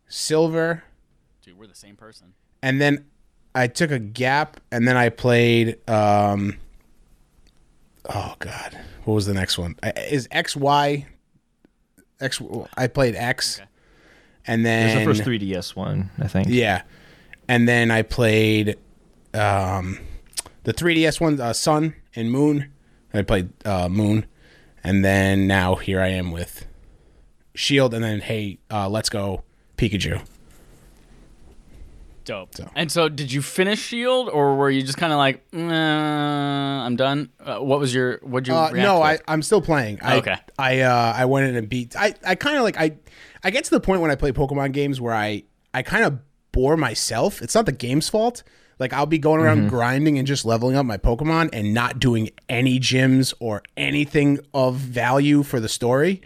Silver, 0.06 0.84
dude? 1.42 1.58
We're 1.58 1.66
the 1.66 1.74
same 1.74 1.96
person. 1.96 2.34
and 2.62 2.80
then 2.80 3.04
I 3.52 3.66
took 3.66 3.90
a 3.90 3.98
gap, 3.98 4.60
and 4.70 4.86
then 4.86 4.96
I 4.96 5.08
played. 5.08 5.78
Um, 5.90 6.58
oh 8.08 8.36
God, 8.38 8.78
what 9.04 9.14
was 9.14 9.26
the 9.26 9.34
next 9.34 9.58
one? 9.58 9.74
Is 9.96 10.28
X 10.30 10.54
Y? 10.54 11.06
X. 12.24 12.40
I 12.76 12.86
played 12.88 13.14
X, 13.14 13.58
Okay. 13.60 13.68
and 14.46 14.64
There's 14.64 14.94
then 14.94 15.06
the 15.06 15.14
first 15.14 15.22
3DS 15.28 15.76
one, 15.76 16.10
I 16.18 16.26
think. 16.28 16.48
yeah, 16.48 16.82
and 17.48 17.68
then 17.68 17.90
I 17.90 18.02
played 18.02 18.76
um, 19.34 19.98
the 20.64 20.72
3DS 20.74 21.20
one, 21.20 21.40
uh, 21.40 21.52
Sun 21.52 21.94
and 22.16 22.30
Moon. 22.30 22.70
I 23.12 23.22
played 23.22 23.50
uh, 23.66 23.88
Moon, 23.88 24.26
and 24.82 25.04
then 25.04 25.46
now 25.46 25.76
here 25.76 26.00
I 26.00 26.08
am 26.08 26.32
with 26.32 26.66
Shield, 27.54 27.94
and 27.94 28.02
then 28.02 28.20
hey, 28.20 28.58
uh, 28.70 28.88
let's 28.88 29.08
go 29.08 29.44
Pikachu. 29.76 30.20
Dope. 32.24 32.54
So- 32.54 32.70
And 32.74 32.90
so, 32.90 33.08
did 33.08 33.30
you 33.32 33.42
finish 33.42 33.80
Shield, 33.80 34.28
or 34.30 34.56
were 34.56 34.70
you 34.70 34.82
just 34.82 34.96
kind 34.98 35.12
of 35.12 35.18
like, 35.18 35.44
I'm 35.52 36.96
done? 36.96 37.30
Uh, 37.44 37.58
what 37.58 37.78
was 37.80 37.94
your? 37.94 38.18
What'd 38.22 38.48
you? 38.48 38.54
Uh, 38.54 38.70
no, 38.70 39.02
I? 39.02 39.18
I'm 39.28 39.42
still 39.42 39.60
playing. 39.60 39.98
I, 40.02 40.16
Okay. 40.18 40.36
I 40.58 40.80
uh 40.80 41.12
I 41.16 41.24
went 41.26 41.48
in 41.48 41.56
and 41.56 41.68
beat. 41.68 41.94
I 41.96 42.14
I 42.26 42.34
kind 42.34 42.56
of 42.56 42.62
like 42.62 42.78
I 42.78 42.96
I 43.42 43.50
get 43.50 43.64
to 43.64 43.70
the 43.70 43.80
point 43.80 44.00
when 44.00 44.10
I 44.10 44.14
play 44.14 44.32
Pokemon 44.32 44.72
games 44.72 45.00
where 45.00 45.14
I 45.14 45.44
I 45.72 45.82
kind 45.82 46.04
of 46.04 46.18
bore 46.52 46.76
myself. 46.76 47.42
It's 47.42 47.54
not 47.54 47.66
the 47.66 47.72
game's 47.72 48.08
fault. 48.08 48.42
Like 48.78 48.92
I'll 48.92 49.06
be 49.06 49.18
going 49.18 49.40
around 49.40 49.58
Mm-hmm. 49.58 49.68
grinding 49.68 50.18
and 50.18 50.26
just 50.26 50.44
leveling 50.44 50.76
up 50.76 50.84
my 50.86 50.96
Pokemon 50.96 51.50
and 51.52 51.74
not 51.74 52.00
doing 52.00 52.30
any 52.48 52.80
gyms 52.80 53.32
or 53.38 53.62
anything 53.76 54.38
of 54.52 54.76
value 54.76 55.42
for 55.42 55.60
the 55.60 55.68
story. 55.68 56.22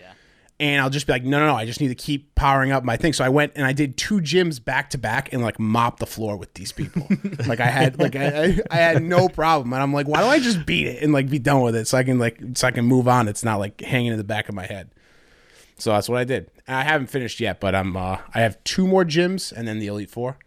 And 0.61 0.81
I'll 0.81 0.91
just 0.91 1.07
be 1.07 1.13
like, 1.13 1.23
no, 1.23 1.39
no, 1.39 1.47
no, 1.47 1.55
I 1.55 1.67
just 1.67 1.81
need 1.81 1.89
to 1.89 1.95
keep 1.95 2.35
powering 2.35 2.73
up 2.73 2.83
my 2.83 2.97
thing. 2.97 3.13
So 3.13 3.25
I 3.25 3.29
went 3.29 3.53
and 3.55 3.65
I 3.65 3.73
did 3.73 3.97
two 3.97 4.21
gyms 4.21 4.63
back 4.63 4.91
to 4.91 4.99
back 4.99 5.33
and 5.33 5.41
like 5.41 5.61
mopped 5.61 6.01
the 6.01 6.07
floor 6.07 6.37
with 6.37 6.55
these 6.55 6.73
people. 6.73 7.07
like 7.47 7.61
I 7.61 7.67
had, 7.67 7.99
like 8.01 8.17
I, 8.17 8.27
I, 8.27 8.61
I 8.69 8.77
had 8.77 9.03
no 9.03 9.29
problem. 9.29 9.73
And 9.73 9.81
I'm 9.81 9.93
like, 9.93 10.09
why 10.09 10.21
don't 10.21 10.31
I 10.31 10.41
just 10.41 10.67
beat 10.67 10.89
it 10.89 11.01
and 11.03 11.13
like 11.13 11.31
be 11.31 11.39
done 11.39 11.61
with 11.61 11.77
it 11.77 11.87
so 11.87 11.97
I 11.97 12.03
can 12.03 12.19
like, 12.19 12.41
so 12.55 12.67
I 12.67 12.73
can 12.73 12.87
move 12.87 13.07
on. 13.07 13.29
It's 13.29 13.45
not 13.45 13.61
like 13.61 13.81
hanging 13.81 14.11
in 14.11 14.19
the 14.19 14.25
back 14.25 14.49
of 14.49 14.55
my 14.57 14.67
head. 14.67 14.91
So 15.77 15.93
that's 15.93 16.09
what 16.09 16.19
I 16.19 16.25
did. 16.25 16.51
And 16.67 16.77
I 16.77 16.83
haven't 16.83 17.07
finished 17.07 17.39
yet, 17.39 17.61
but 17.61 17.77
I'm, 17.77 17.97
uh, 17.97 18.19
I 18.35 18.41
have 18.41 18.63
two 18.65 18.89
more 18.89 19.05
gyms 19.05 19.53
and 19.53 19.69
then 19.69 19.79
the 19.79 19.87
Elite 19.87 20.11
Four. 20.11 20.39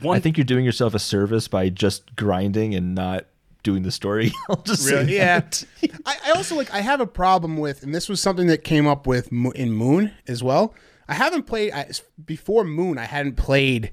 One 0.00 0.16
I 0.16 0.20
think 0.20 0.36
you're 0.36 0.44
doing 0.44 0.64
yourself 0.64 0.94
a 0.94 0.98
service 0.98 1.46
by 1.46 1.68
just 1.68 2.16
grinding 2.16 2.74
and 2.74 2.94
not 2.94 3.26
doing 3.64 3.82
the 3.82 3.90
story. 3.90 4.30
I'll 4.48 4.62
just 4.62 4.84
say 4.84 4.94
Really? 4.98 5.16
Yeah. 5.16 5.40
that. 5.40 5.64
I, 6.06 6.16
I 6.26 6.30
also 6.32 6.54
like 6.54 6.72
I 6.72 6.80
have 6.80 7.00
a 7.00 7.06
problem 7.06 7.56
with, 7.56 7.82
and 7.82 7.92
this 7.92 8.08
was 8.08 8.20
something 8.20 8.46
that 8.46 8.62
came 8.62 8.86
up 8.86 9.08
with 9.08 9.32
in 9.32 9.72
Moon 9.72 10.12
as 10.28 10.40
well. 10.44 10.72
I 11.08 11.14
haven't 11.14 11.42
played 11.42 11.72
I, 11.72 11.90
before 12.24 12.62
Moon. 12.62 12.96
I 12.96 13.04
hadn't 13.06 13.34
played 13.36 13.90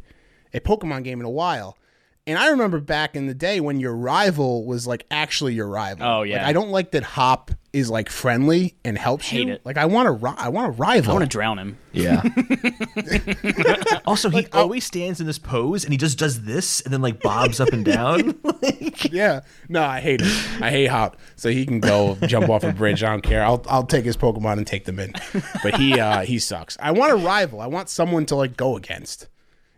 a 0.54 0.60
Pokemon 0.60 1.04
game 1.04 1.20
in 1.20 1.26
a 1.26 1.30
while, 1.32 1.78
and 2.28 2.38
I 2.38 2.50
remember 2.50 2.80
back 2.80 3.16
in 3.16 3.28
the 3.28 3.34
day 3.34 3.60
when 3.60 3.80
your 3.80 3.96
rival 3.96 4.66
was 4.66 4.86
like 4.88 5.06
actually 5.10 5.54
your 5.54 5.68
rival. 5.68 6.06
Oh, 6.08 6.20
Like, 6.20 6.30
yeah. 6.30 6.48
I 6.48 6.54
don't 6.54 6.70
like 6.70 6.92
that 6.92 7.04
Hop 7.04 7.52
is 7.74 7.90
like 7.90 8.10
friendly 8.10 8.76
and 8.84 8.98
helps 8.98 9.30
Hate 9.30 9.48
you. 9.48 9.54
it. 9.54 9.62
Like 9.66 9.78
I 9.78 9.86
want 9.86 10.06
to, 10.08 10.12
ri- 10.12 10.36
I 10.38 10.50
want 10.50 10.68
a 10.68 10.72
rival. 10.72 11.12
I 11.12 11.14
want 11.14 11.24
to 11.24 11.30
drown 11.30 11.58
him. 11.58 11.78
Yeah. 11.94 12.22
also, 14.06 14.30
he 14.30 14.46
always 14.54 14.84
stands 14.86 15.20
in 15.22 15.28
this 15.28 15.40
pose 15.40 15.84
and 15.84 15.94
he 15.94 15.98
just 15.98 16.18
does 16.20 16.44
this 16.44 16.82
and 16.82 16.94
then 16.94 17.02
like 17.02 17.22
bobs 17.22 17.60
up 17.60 17.70
and 17.70 17.84
down. 17.86 18.36
yeah. 19.12 19.42
No, 19.70 19.84
I 19.84 20.00
hate 20.02 20.22
him. 20.22 20.64
I 20.64 20.70
hate 20.70 20.88
Hop. 20.88 21.18
So 21.36 21.50
he 21.50 21.66
can 21.66 21.80
go 21.80 22.16
jump 22.28 22.50
off 22.50 22.64
a 22.64 22.72
bridge. 22.74 23.04
I 23.04 23.10
don't 23.10 23.22
care. 23.22 23.44
I'll 23.44 23.64
I'll 23.70 23.86
take 23.86 24.06
his 24.06 24.18
Pokemon 24.18 24.58
and 24.58 24.68
take 24.68 24.86
them 24.86 25.00
in. 25.00 25.14
But 25.64 25.76
he 25.76 26.00
uh 26.00 26.22
he 26.22 26.40
sucks. 26.40 26.78
I 26.80 26.92
want 26.92 27.12
a 27.14 27.16
rival. 27.16 27.62
I 27.62 27.68
want 27.68 27.90
someone 27.90 28.26
to 28.28 28.36
like 28.36 28.56
go 28.58 28.76
against. 28.78 29.28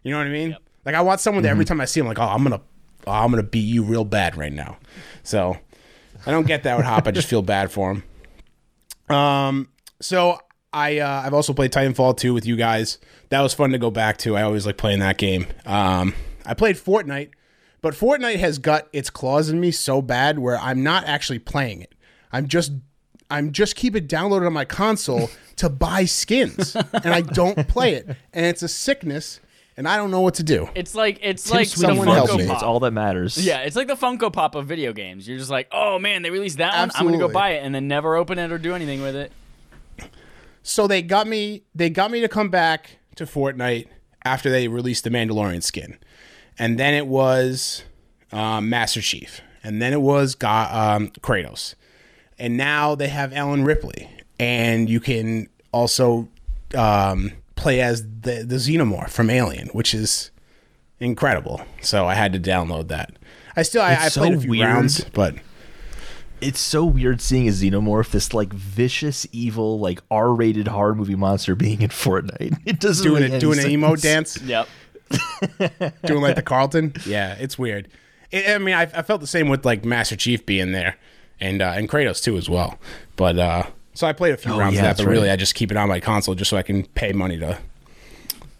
You 0.03 0.12
know 0.12 0.17
what 0.17 0.27
I 0.27 0.32
mean? 0.32 0.58
Like 0.86 0.96
I 0.96 1.02
want 1.02 1.19
someone 1.19 1.43
that 1.43 1.50
every 1.50 1.65
time 1.65 1.80
I 1.82 1.86
see 1.86 2.00
him, 2.00 2.08
like, 2.08 2.19
oh, 2.19 2.24
I'm 2.24 2.43
gonna 2.43 2.62
oh, 3.08 3.12
I'm 3.12 3.30
gonna 3.32 3.43
beat 3.43 3.65
you 3.65 3.84
real 3.84 4.06
bad 4.06 4.38
right 4.38 4.54
now. 4.54 4.78
So 5.24 5.58
I 6.26 6.32
don't 6.32 6.48
get 6.48 6.63
that 6.63 6.78
with 6.78 6.86
Hop. 6.86 7.08
I 7.08 7.12
just 7.12 7.28
feel 7.28 7.41
bad 7.41 7.72
for 7.72 7.91
him. 7.91 9.15
Um. 9.15 9.69
So 10.02 10.39
I 10.72 11.00
uh, 11.00 11.24
I've 11.26 11.34
also 11.34 11.54
played 11.54 11.72
Titanfall 11.72 12.17
2 12.17 12.34
with 12.34 12.46
you 12.46 12.56
guys. 12.56 12.98
That 13.30 13.41
was 13.41 13.54
fun 13.54 13.72
to 13.72 13.78
go 13.78 13.91
back 13.91 14.17
to. 14.19 14.36
I 14.36 14.43
always 14.43 14.65
like 14.65 14.78
playing 14.78 15.00
that 15.00 15.17
game. 15.17 15.48
Um. 15.65 16.13
I 16.46 16.54
played 16.54 16.76
Fortnite, 16.76 17.30
but 17.82 17.93
Fortnite 17.93 18.39
has 18.39 18.58
got 18.58 18.88
its 18.91 19.10
claws 19.10 19.50
in 19.50 19.60
me 19.62 19.72
so 19.72 20.02
bad 20.02 20.39
where 20.39 20.58
I'm 20.58 20.84
not 20.84 21.06
actually 21.06 21.39
playing 21.39 21.82
it. 21.82 21.96
I'm 22.34 22.48
just 22.48 22.74
I'm 23.30 23.52
just 23.52 23.76
keep 23.76 23.96
it 23.96 24.08
downloaded 24.08 24.46
on 24.46 24.54
my 24.54 24.65
console 24.65 25.30
to 25.56 25.69
buy 25.69 26.06
skins, 26.06 26.76
and 26.76 27.08
I 27.13 27.22
don't 27.22 27.67
play 27.67 27.93
it, 27.93 28.06
and 28.34 28.46
it's 28.46 28.62
a 28.62 28.67
sickness, 28.67 29.39
and 29.77 29.88
I 29.88 29.97
don't 29.97 30.12
know 30.12 30.21
what 30.21 30.36
to 30.36 30.43
do. 30.43 30.69
It's 30.75 30.95
like 30.95 31.19
it's 31.21 31.43
Tim 31.43 31.57
like 31.57 31.67
Sweeney 31.67 31.89
someone 31.97 32.07
the 32.07 32.13
help 32.13 32.38
me. 32.38 32.45
Funko. 32.45 32.53
It's 32.53 32.63
all 32.63 32.79
that 32.81 32.91
matters. 32.91 33.43
Yeah, 33.43 33.59
it's 33.62 33.75
like 33.75 33.88
the 33.88 33.95
Funko 33.95 34.31
Pop 34.31 34.55
of 34.55 34.65
video 34.67 34.93
games. 34.93 35.27
You're 35.27 35.38
just 35.38 35.49
like, 35.49 35.67
oh 35.71 35.99
man, 35.99 36.21
they 36.21 36.29
released 36.29 36.57
that 36.57 36.73
one. 36.77 36.91
I'm 36.95 37.05
gonna 37.05 37.17
go 37.17 37.29
buy 37.29 37.51
it 37.51 37.63
and 37.63 37.73
then 37.73 37.88
never 37.88 38.15
open 38.15 38.39
it 38.39 38.51
or 38.51 38.57
do 38.57 38.75
anything 38.75 39.01
with 39.01 39.15
it. 39.15 39.31
So 40.62 40.88
they 40.88 41.01
got 41.01 41.27
me. 41.27 41.63
They 41.75 41.89
got 41.89 42.12
me 42.12 42.21
to 42.21 42.27
come 42.27 42.49
back 42.49 42.97
to 43.15 43.25
Fortnite 43.25 43.88
after 44.23 44.49
they 44.49 44.67
released 44.67 45.03
the 45.03 45.09
Mandalorian 45.09 45.62
skin, 45.62 45.97
and 46.57 46.79
then 46.79 46.93
it 46.93 47.07
was 47.07 47.83
um, 48.31 48.69
Master 48.69 49.01
Chief, 49.01 49.41
and 49.63 49.81
then 49.81 49.91
it 49.91 50.01
was 50.01 50.36
Ga- 50.36 50.95
um, 50.95 51.09
Kratos, 51.19 51.75
and 52.39 52.55
now 52.55 52.95
they 52.95 53.09
have 53.09 53.33
Ellen 53.33 53.65
Ripley, 53.65 54.09
and 54.39 54.89
you 54.89 55.01
can 55.01 55.49
also 55.73 56.29
um, 56.75 57.33
play 57.63 57.82
as 57.82 58.04
the 58.04 58.43
the 58.43 58.58
Xenomorph 58.58 59.10
from 59.10 59.30
Alien, 59.30 59.67
which 59.69 59.93
is 59.93 60.30
incredible. 60.99 61.62
So 61.82 62.06
I 62.06 62.13
had 62.13 62.32
to 62.34 62.39
download 62.39 62.88
that. 62.89 63.13
I 63.56 63.63
still 63.63 63.82
I, 63.82 63.93
I 63.95 64.06
It's 64.06 64.17
played 64.17 64.34
so 64.34 64.38
a 64.38 64.41
few 64.41 64.49
weird. 64.52 64.67
rounds, 64.67 65.04
but 65.13 65.36
It's 66.41 66.60
so 66.60 66.84
weird 66.86 67.21
seeing 67.21 67.47
a 67.47 67.52
xenomorph, 67.52 68.12
this 68.12 68.34
like 68.34 68.52
vicious, 68.54 69.26
evil, 69.32 69.80
like 69.80 70.02
R-rated 70.12 70.67
horror 70.67 70.93
movie 70.95 71.15
monster 71.15 71.56
being 71.56 71.82
in 71.82 71.89
Fortnite. 71.89 72.58
It 72.65 72.80
doesn't 72.80 73.04
doing 73.04 73.21
make 73.21 73.30
it 73.32 73.36
any 73.36 73.39
doing 73.39 73.60
an 73.60 73.69
emo 73.69 73.95
dance. 73.95 74.41
Yep. 74.41 74.67
doing 76.06 76.21
like 76.21 76.36
the 76.36 76.41
Carlton. 76.43 76.93
Yeah, 77.06 77.36
it's 77.39 77.58
weird. 77.58 77.88
It, 78.32 78.49
I 78.49 78.58
mean, 78.58 78.73
I, 78.76 78.84
I 78.84 79.02
felt 79.04 79.21
the 79.21 79.28
same 79.28 79.47
with 79.49 79.65
like 79.65 79.86
Master 79.86 80.15
Chief 80.15 80.45
being 80.45 80.71
there, 80.71 80.97
and 81.39 81.62
uh, 81.62 81.73
and 81.76 81.88
Kratos 81.89 82.23
too 82.23 82.36
as 82.38 82.49
well. 82.49 82.80
But 83.15 83.38
uh, 83.38 83.63
So 83.93 84.08
I 84.08 84.13
played 84.13 84.34
a 84.34 84.38
few 84.38 84.53
Oh, 84.53 84.60
rounds 84.60 84.75
yeah, 84.75 84.89
of 84.91 84.97
that, 84.97 85.03
but 85.03 85.10
really 85.10 85.27
right. 85.27 85.34
I 85.34 85.38
just 85.38 85.56
keep 85.56 85.69
it 85.71 85.77
on 85.77 85.88
my 85.88 85.99
console 85.99 86.34
just 86.36 86.49
so 86.49 86.58
I 86.58 86.63
can 86.63 86.86
pay 86.86 87.12
money 87.13 87.38
to 87.39 87.58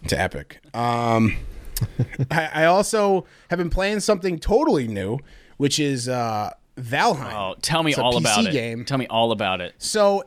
to 0.08 0.20
Epic. 0.20 0.60
Um, 0.74 1.36
I, 2.30 2.50
I 2.52 2.64
also 2.66 3.26
have 3.50 3.58
been 3.58 3.70
playing 3.70 4.00
something 4.00 4.38
totally 4.38 4.86
new, 4.86 5.18
which 5.56 5.78
is 5.80 6.08
uh, 6.08 6.50
Valheim. 6.78 7.32
Oh, 7.34 7.54
tell 7.62 7.82
me 7.82 7.90
It's 7.92 7.98
a 7.98 8.02
all 8.02 8.12
PC 8.14 8.20
about 8.20 8.46
it. 8.46 8.52
game. 8.52 8.84
Tell 8.84 8.98
me 8.98 9.06
all 9.08 9.32
about 9.32 9.60
it. 9.60 9.74
So, 9.78 10.24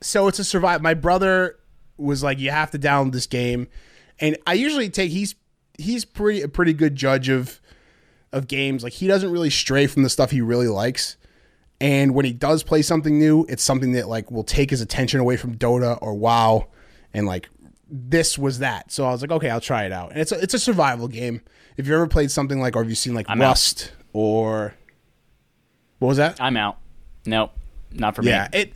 so 0.00 0.28
it's 0.28 0.38
a 0.38 0.44
survive. 0.44 0.82
My 0.82 0.94
brother 0.94 1.58
was 1.96 2.22
like, 2.22 2.38
"You 2.38 2.50
have 2.50 2.70
to 2.72 2.78
download 2.78 3.12
this 3.12 3.26
game," 3.26 3.68
and 4.20 4.36
I 4.46 4.54
usually 4.54 4.90
take 4.90 5.10
he's 5.12 5.34
he's 5.78 6.04
pretty 6.04 6.42
a 6.42 6.48
pretty 6.48 6.72
good 6.74 6.94
judge 6.96 7.28
of 7.28 7.60
of 8.32 8.48
games. 8.48 8.82
Like 8.82 8.92
he 8.94 9.06
doesn't 9.06 9.30
really 9.30 9.50
stray 9.50 9.86
from 9.86 10.02
the 10.02 10.10
stuff 10.10 10.30
he 10.30 10.40
really 10.40 10.68
likes. 10.68 11.16
And 11.82 12.14
when 12.14 12.24
he 12.24 12.32
does 12.32 12.62
play 12.62 12.80
something 12.80 13.18
new, 13.18 13.44
it's 13.48 13.62
something 13.62 13.90
that 13.92 14.06
like 14.08 14.30
will 14.30 14.44
take 14.44 14.70
his 14.70 14.80
attention 14.80 15.18
away 15.18 15.36
from 15.36 15.56
Dota 15.56 15.98
or 16.00 16.14
WoW, 16.14 16.68
and 17.12 17.26
like 17.26 17.50
this 17.90 18.38
was 18.38 18.60
that. 18.60 18.92
So 18.92 19.04
I 19.04 19.10
was 19.10 19.20
like, 19.20 19.32
okay, 19.32 19.50
I'll 19.50 19.60
try 19.60 19.84
it 19.84 19.90
out. 19.90 20.12
And 20.12 20.20
it's 20.20 20.30
a, 20.30 20.40
it's 20.40 20.54
a 20.54 20.60
survival 20.60 21.08
game. 21.08 21.42
If 21.76 21.88
you 21.88 21.94
ever 21.94 22.06
played 22.06 22.30
something 22.30 22.60
like, 22.60 22.76
or 22.76 22.84
have 22.84 22.88
you 22.88 22.94
seen 22.94 23.14
like 23.14 23.28
out. 23.28 23.36
Rust 23.36 23.90
or 24.12 24.74
what 25.98 26.06
was 26.06 26.18
that? 26.18 26.40
I'm 26.40 26.56
out. 26.56 26.78
Nope, 27.26 27.50
not 27.90 28.14
for 28.14 28.22
Yeah, 28.22 28.48
me. 28.52 28.58
Yeah, 28.58 28.60
it 28.60 28.72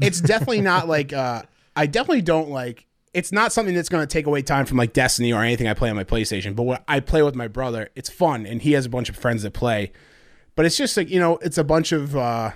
it's 0.00 0.20
definitely 0.22 0.62
not 0.62 0.88
like 0.96 1.12
uh 1.12 1.42
I 1.76 1.84
definitely 1.84 2.22
don't 2.22 2.48
like 2.48 2.86
it's 3.12 3.30
not 3.30 3.52
something 3.52 3.74
that's 3.74 3.90
going 3.90 4.02
to 4.02 4.10
take 4.10 4.26
away 4.26 4.40
time 4.40 4.64
from 4.64 4.78
like 4.78 4.94
Destiny 4.94 5.34
or 5.34 5.42
anything 5.42 5.68
I 5.68 5.74
play 5.74 5.90
on 5.90 5.96
my 5.96 6.04
PlayStation, 6.04 6.56
but 6.56 6.62
when 6.62 6.78
I 6.88 7.00
play 7.00 7.22
with 7.22 7.34
my 7.34 7.48
brother, 7.48 7.90
it's 7.94 8.08
fun 8.08 8.46
and 8.46 8.62
he 8.62 8.72
has 8.72 8.86
a 8.86 8.90
bunch 8.90 9.10
of 9.10 9.16
friends 9.16 9.42
that 9.42 9.52
play. 9.52 9.92
But 10.56 10.64
it's 10.64 10.76
just 10.76 10.96
like, 10.96 11.08
you 11.10 11.20
know, 11.20 11.36
it's 11.36 11.58
a 11.58 11.64
bunch 11.64 11.92
of 11.92 12.16
uh 12.16 12.50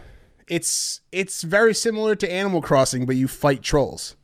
it's 0.48 1.00
it's 1.12 1.42
very 1.42 1.74
similar 1.74 2.16
to 2.16 2.30
Animal 2.30 2.60
Crossing, 2.60 3.06
but 3.06 3.14
you 3.14 3.28
fight 3.28 3.62
trolls. 3.62 4.16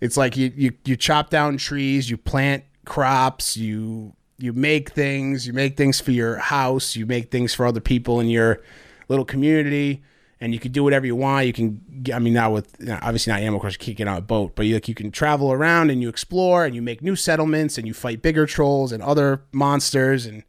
It's 0.00 0.16
like 0.16 0.36
you 0.36 0.52
you 0.56 0.72
you 0.84 0.96
chop 0.96 1.30
down 1.30 1.56
trees, 1.56 2.10
you 2.10 2.16
plant 2.16 2.64
crops, 2.84 3.56
you 3.56 4.14
you 4.38 4.52
make 4.52 4.90
things, 4.90 5.46
you 5.46 5.52
make 5.52 5.76
things 5.76 6.00
for 6.00 6.10
your 6.10 6.36
house, 6.36 6.96
you 6.96 7.06
make 7.06 7.30
things 7.30 7.54
for 7.54 7.64
other 7.64 7.80
people 7.80 8.18
in 8.18 8.28
your 8.28 8.62
little 9.08 9.24
community, 9.24 10.02
and 10.40 10.52
you 10.52 10.60
can 10.60 10.72
do 10.72 10.84
whatever 10.84 11.06
you 11.06 11.16
want. 11.16 11.46
You 11.46 11.52
can, 11.52 11.80
I 12.12 12.18
mean, 12.18 12.34
not 12.34 12.52
with 12.52 12.76
obviously 13.02 13.32
not 13.32 13.40
Animal 13.40 13.60
Crossing, 13.60 13.78
you 13.80 13.86
can't 13.86 13.98
get 13.98 14.08
on 14.08 14.18
a 14.18 14.22
boat, 14.22 14.56
but 14.56 14.66
you 14.66 14.74
like 14.74 14.88
you 14.88 14.94
can 14.94 15.10
travel 15.10 15.52
around 15.52 15.90
and 15.90 16.02
you 16.02 16.08
explore 16.08 16.64
and 16.64 16.74
you 16.74 16.82
make 16.82 17.02
new 17.02 17.16
settlements 17.16 17.78
and 17.78 17.86
you 17.86 17.94
fight 17.94 18.20
bigger 18.20 18.46
trolls 18.46 18.90
and 18.92 19.02
other 19.02 19.42
monsters, 19.52 20.26
and 20.26 20.42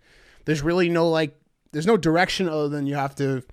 there's 0.45 0.61
really 0.61 0.89
no 0.89 1.09
like, 1.09 1.39
there's 1.77 1.85
no 1.87 1.97
direction 1.97 2.49
other 2.49 2.67
than 2.67 2.87
you 2.87 2.95
have 2.95 3.13
to 3.15 3.43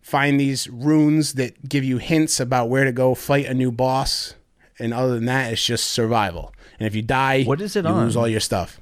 find 0.00 0.40
these 0.40 0.68
runes 0.68 1.34
that 1.34 1.68
give 1.68 1.84
you 1.84 1.98
hints 1.98 2.40
about 2.40 2.68
where 2.68 2.84
to 2.84 2.92
go 2.92 3.14
fight 3.14 3.46
a 3.46 3.54
new 3.54 3.70
boss. 3.70 4.34
And 4.80 4.92
other 4.92 5.14
than 5.14 5.26
that, 5.26 5.52
it's 5.52 5.64
just 5.64 5.86
survival. 5.90 6.52
And 6.78 6.86
if 6.86 6.94
you 6.94 7.02
die, 7.02 7.44
What 7.44 7.60
is 7.60 7.76
it 7.76 7.84
you 7.84 7.90
lose 7.92 8.16
all 8.16 8.28
your 8.28 8.40
stuff. 8.40 8.80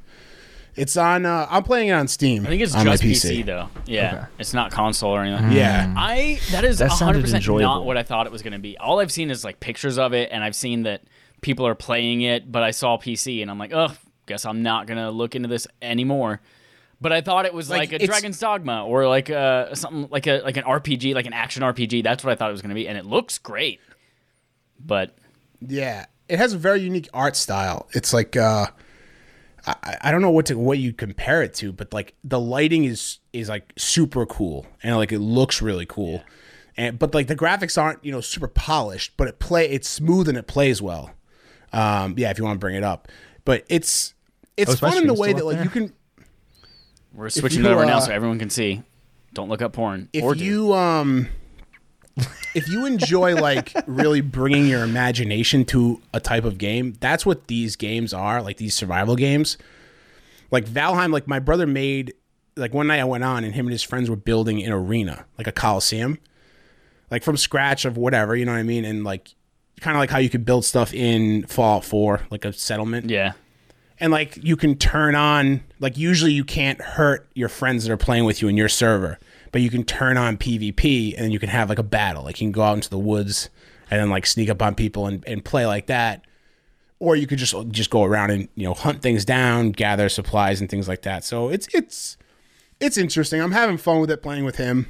It's 0.74 0.96
on. 0.96 1.24
Uh, 1.24 1.46
I'm 1.50 1.62
playing 1.62 1.88
it 1.88 1.92
on 1.92 2.06
Steam. 2.06 2.44
I 2.46 2.50
think 2.50 2.62
it's 2.62 2.74
on 2.74 2.85
just 2.85 3.02
my 3.02 3.09
PC. 3.11 3.44
though. 3.46 3.68
Yeah, 3.87 4.14
Okay. 4.14 4.24
it's 4.38 4.52
not 4.52 4.70
console 4.72 5.11
or 5.12 5.22
anything. 5.22 5.52
Yeah, 5.52 5.92
I 5.96 6.38
that 6.50 6.64
is 6.64 6.78
That 6.78 6.90
100 6.90 7.22
percent 7.22 7.46
not 7.48 7.85
what 7.87 7.96
I 7.96 8.02
thought 8.02 8.26
it 8.26 8.32
was 8.32 8.42
going 8.42 8.52
to 8.52 8.59
be. 8.59 8.76
All 8.76 9.00
I've 9.00 9.11
seen 9.12 9.30
is 9.30 9.42
like 9.42 9.59
pictures 9.59 9.96
of 9.98 10.12
it, 10.12 10.28
and 10.32 10.44
I've 10.44 10.54
seen 10.54 10.82
that 10.82 11.02
people 11.40 11.66
are 11.66 11.74
playing 11.74 12.20
it. 12.20 12.52
But 12.52 12.62
I 12.62 12.72
saw 12.72 12.98
PC, 12.98 13.40
and 13.40 13.50
I'm 13.50 13.59
like, 13.59 13.72
ugh, 13.72 13.96
guess 14.26 14.44
I'm 14.44 14.62
not 14.62 14.87
gonna 14.87 15.11
look 15.11 15.35
into 15.35 15.48
this 15.48 15.66
anymore. 15.80 16.42
But 17.00 17.12
I 17.12 17.20
thought 17.20 17.44
it 17.44 17.52
was 17.52 17.68
Like, 17.68 17.92
like, 17.92 18.02
a 18.02 18.06
Dragon's 18.06 18.38
Dogma 18.38 18.85
or 18.87 19.06
like 19.06 19.28
uh 19.28 19.74
something 19.74 20.09
like 20.11 20.26
a 20.26 20.40
like 20.42 20.56
an 20.56 20.64
RPG, 20.64 21.14
like 21.14 21.26
an 21.26 21.35
action 21.35 21.62
RPG. 21.62 22.02
That's 22.02 22.24
what 22.24 22.32
I 22.32 22.37
thought 22.37 22.48
it 22.48 22.52
was 22.52 22.62
going 22.62 22.70
to 22.70 22.74
be, 22.74 22.88
and 22.88 22.96
it 22.96 23.04
looks 23.04 23.38
great. 23.38 23.80
But 24.78 25.16
Yeah, 25.61 26.06
it 26.28 26.38
has 26.38 26.52
a 26.54 26.59
very 26.59 26.80
unique 26.80 27.09
art 27.12 27.37
style. 27.37 27.88
It's 27.92 28.12
like 28.12 28.37
uh, 28.37 28.66
I, 29.66 29.96
I 30.02 30.11
don't 30.11 30.22
know 30.22 30.30
what 30.30 30.46
to 30.46 30.59
what 30.59 30.78
you 30.78 30.92
compare 30.92 31.42
it 31.42 31.54
to, 31.54 31.72
but 31.72 31.92
like 31.92 32.14
the 32.24 32.40
lighting 32.40 32.85
is 32.85 33.18
is 33.32 33.48
like 33.48 33.72
super 33.76 34.24
cool 34.26 34.66
and 34.82 34.96
like 34.96 35.12
it 35.12 35.18
looks 35.18 35.61
really 35.61 35.87
cool. 35.87 36.22
And 36.76 36.98
but 36.98 37.14
like 37.14 37.26
the 37.26 37.37
graphics 37.37 37.80
aren't 37.80 38.04
you 38.04 38.12
know 38.12 38.20
super 38.20 38.48
polished, 38.48 39.16
but 39.16 39.28
it 39.28 39.38
play 39.38 39.68
it's 39.68 39.88
smooth 39.88 40.28
and 40.28 40.38
it 40.38 40.46
plays 40.46 40.80
well. 40.80 41.11
Um, 41.72 42.14
yeah, 42.16 42.30
if 42.30 42.38
you 42.38 42.44
want 42.44 42.56
to 42.56 42.61
bring 42.61 42.76
it 42.76 42.85
up, 42.85 43.09
but 43.44 43.64
it's 43.68 44.14
it's 44.56 44.70
Oh, 44.70 44.74
is 44.74 44.80
fun 44.80 44.98
in 44.98 45.06
the 45.06 45.14
way 45.14 45.32
that 45.32 45.40
up 45.40 45.52
like 45.52 45.64
you 45.64 45.70
can 45.70 45.92
we're 47.16 47.31
switching 47.31 47.64
you, 47.64 47.70
it 47.70 47.72
over 47.72 47.87
now 47.87 47.98
uh, 47.98 48.00
so 48.00 48.12
everyone 48.12 48.38
can 48.38 48.50
see. 48.50 48.83
Don't 49.33 49.48
look 49.48 49.62
up 49.62 49.72
porn. 49.72 50.09
if 50.12 50.38
you 50.40 50.72
um 50.74 51.29
if 52.55 52.68
you 52.68 52.87
enjoy 52.87 53.35
like 53.35 53.72
really 53.87 54.20
bringing 54.20 54.66
your 54.66 54.85
imagination 54.85 55.64
to 55.66 56.00
a 56.14 56.20
type 56.20 56.44
of 56.44 56.57
game 56.57 56.94
that's 57.00 57.26
what 57.26 57.46
these 57.48 57.76
games 57.76 58.14
are 58.14 58.42
like 58.42 58.59
these 58.59 58.74
survival 58.74 59.16
games. 59.16 59.59
Like 60.50 60.66
valheim 60.66 61.12
like 61.12 61.26
my 61.26 61.38
brother 61.38 61.66
made 61.66 62.14
like 62.57 62.72
one 62.72 62.87
night 62.87 63.00
i 63.00 63.05
went 63.05 63.24
on 63.24 63.44
and 63.44 63.55
him 63.55 63.66
and 63.66 63.72
his 63.72 63.83
friends 63.83 64.09
were 64.09 64.16
building 64.16 64.62
an 64.62 64.72
arena 64.72 65.24
like 65.38 65.46
a 65.46 65.52
coliseum. 65.52 66.18
Like 67.11 67.22
from 67.22 67.37
scratch 67.37 67.85
of 67.85 67.96
whatever 67.96 68.37
you 68.37 68.44
know 68.44 68.52
what 68.52 68.59
i 68.59 68.62
mean? 68.62 68.85
And 68.85 69.05
like 69.05 69.35
kind 69.81 69.96
of 69.96 70.00
like 70.00 70.11
how 70.11 70.18
you 70.18 70.31
could 70.31 70.44
build 70.44 70.64
stuff 70.64 70.94
in 70.94 71.46
fallout 71.46 71.85
4 71.85 72.26
like 72.31 72.44
a 72.44 72.52
settlement. 72.52 73.11
Yeah, 73.11 73.33
and 73.98 74.12
like 74.12 74.37
you 74.42 74.56
can 74.56 74.76
turn 74.76 75.14
on 75.14 75.62
like 75.80 75.96
usually 75.96 76.32
you 76.32 76.44
can't 76.44 76.80
hurt 76.80 77.28
your 77.35 77.48
friends 77.48 77.85
that 77.85 77.92
are 77.92 77.96
playing 77.96 78.24
with 78.24 78.42
you 78.42 78.48
in 78.48 78.56
your 78.56 78.68
server 78.68 79.18
but 79.56 79.62
you 79.62 79.70
can 79.70 79.85
turn 79.85 80.18
on 80.18 80.37
pvp 80.37 81.14
and 81.14 81.24
then 81.24 81.30
you 81.30 81.38
can 81.38 81.48
have 81.48 81.70
like 81.70 81.78
a 81.78 81.82
battle. 81.82 82.24
Like 82.24 82.38
you 82.40 82.46
can 82.46 82.52
go 82.52 82.62
out 82.62 82.74
into 82.74 82.90
the 82.90 82.98
woods 82.98 83.48
and 83.90 83.98
then 83.98 84.11
like 84.11 84.26
sneak 84.26 84.50
up 84.50 84.61
on 84.61 84.74
people 84.74 85.06
and, 85.06 85.26
and 85.26 85.42
play 85.42 85.64
like 85.64 85.87
that. 85.87 86.26
Or 86.98 87.16
you 87.16 87.26
could 87.26 87.38
just 87.38 87.54
just 87.68 87.88
go 87.88 88.04
around 88.04 88.32
and 88.32 88.48
you 88.54 88.64
know 88.64 88.74
hunt 88.74 89.00
things 89.00 89.24
down 89.24 89.70
gather 89.70 90.11
supplies 90.11 90.61
and 90.61 90.68
things 90.68 90.88
like 90.88 91.00
that. 91.02 91.24
So 91.24 91.48
it's 91.48 91.68
it's 91.72 92.18
it's 92.80 92.98
interesting. 92.98 93.40
I'm 93.40 93.52
having 93.52 93.78
fun 93.78 94.00
with 94.00 94.11
it 94.11 94.22
playing 94.22 94.44
with 94.44 94.56
him 94.56 94.88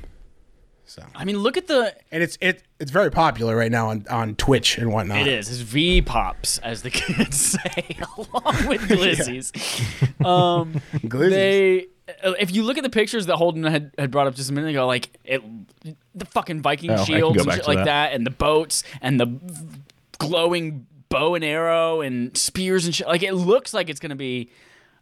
I 1.14 1.25
mean, 1.25 1.38
look 1.38 1.57
at 1.57 1.66
the 1.66 1.94
and 2.12 2.22
it's 2.22 2.38
it 2.40 2.62
it's 2.79 2.90
very 2.90 3.11
popular 3.11 3.57
right 3.57 3.70
now 3.72 3.88
on 3.90 4.07
on 4.11 4.35
twitch 4.37 4.79
and 4.79 4.92
whatnot 4.92 5.22
It 5.22 5.27
is. 5.29 5.49
It's 5.51 5.61
V 5.61 6.01
pops, 6.03 6.59
as 6.59 6.83
the 6.83 6.90
kids 7.03 7.37
say, 7.38 7.96
along 8.16 8.66
with 8.68 8.81
glizzies. 8.88 9.53
Um, 10.25 10.81
Glizzies. 11.01 11.31
they, 11.31 11.87
uh, 12.22 12.33
if 12.38 12.55
you 12.55 12.62
look 12.62 12.77
at 12.79 12.83
the 12.85 12.90
pictures 12.90 13.27
that 13.27 13.37
Holden 13.37 13.64
had, 13.64 13.90
had 13.99 14.11
brought 14.11 14.27
up 14.29 14.35
just 14.35 14.49
a 14.51 14.53
minute 14.53 14.70
ago, 14.70 14.87
like 14.87 15.11
it, 15.25 15.42
the 16.14 16.25
fucking 16.27 16.62
Viking 16.62 16.90
Oh, 16.92 17.05
shields 17.05 17.42
and 17.42 17.53
shit 17.53 17.66
like 17.66 17.79
that. 17.79 17.85
that. 17.85 18.12
and 18.12 18.25
the 18.27 18.31
boats, 18.31 18.83
and 19.03 19.18
the 19.20 19.27
glowing 20.18 20.87
bow 21.09 21.35
and 21.35 21.44
arrow 21.44 22.01
and 22.01 22.37
spears 22.37 22.85
and 22.87 22.94
shit. 22.94 23.07
Like 23.07 23.22
it 23.22 23.35
looks 23.35 23.75
like 23.75 23.88
it's 23.90 24.01
gonna 24.01 24.16
be 24.16 24.51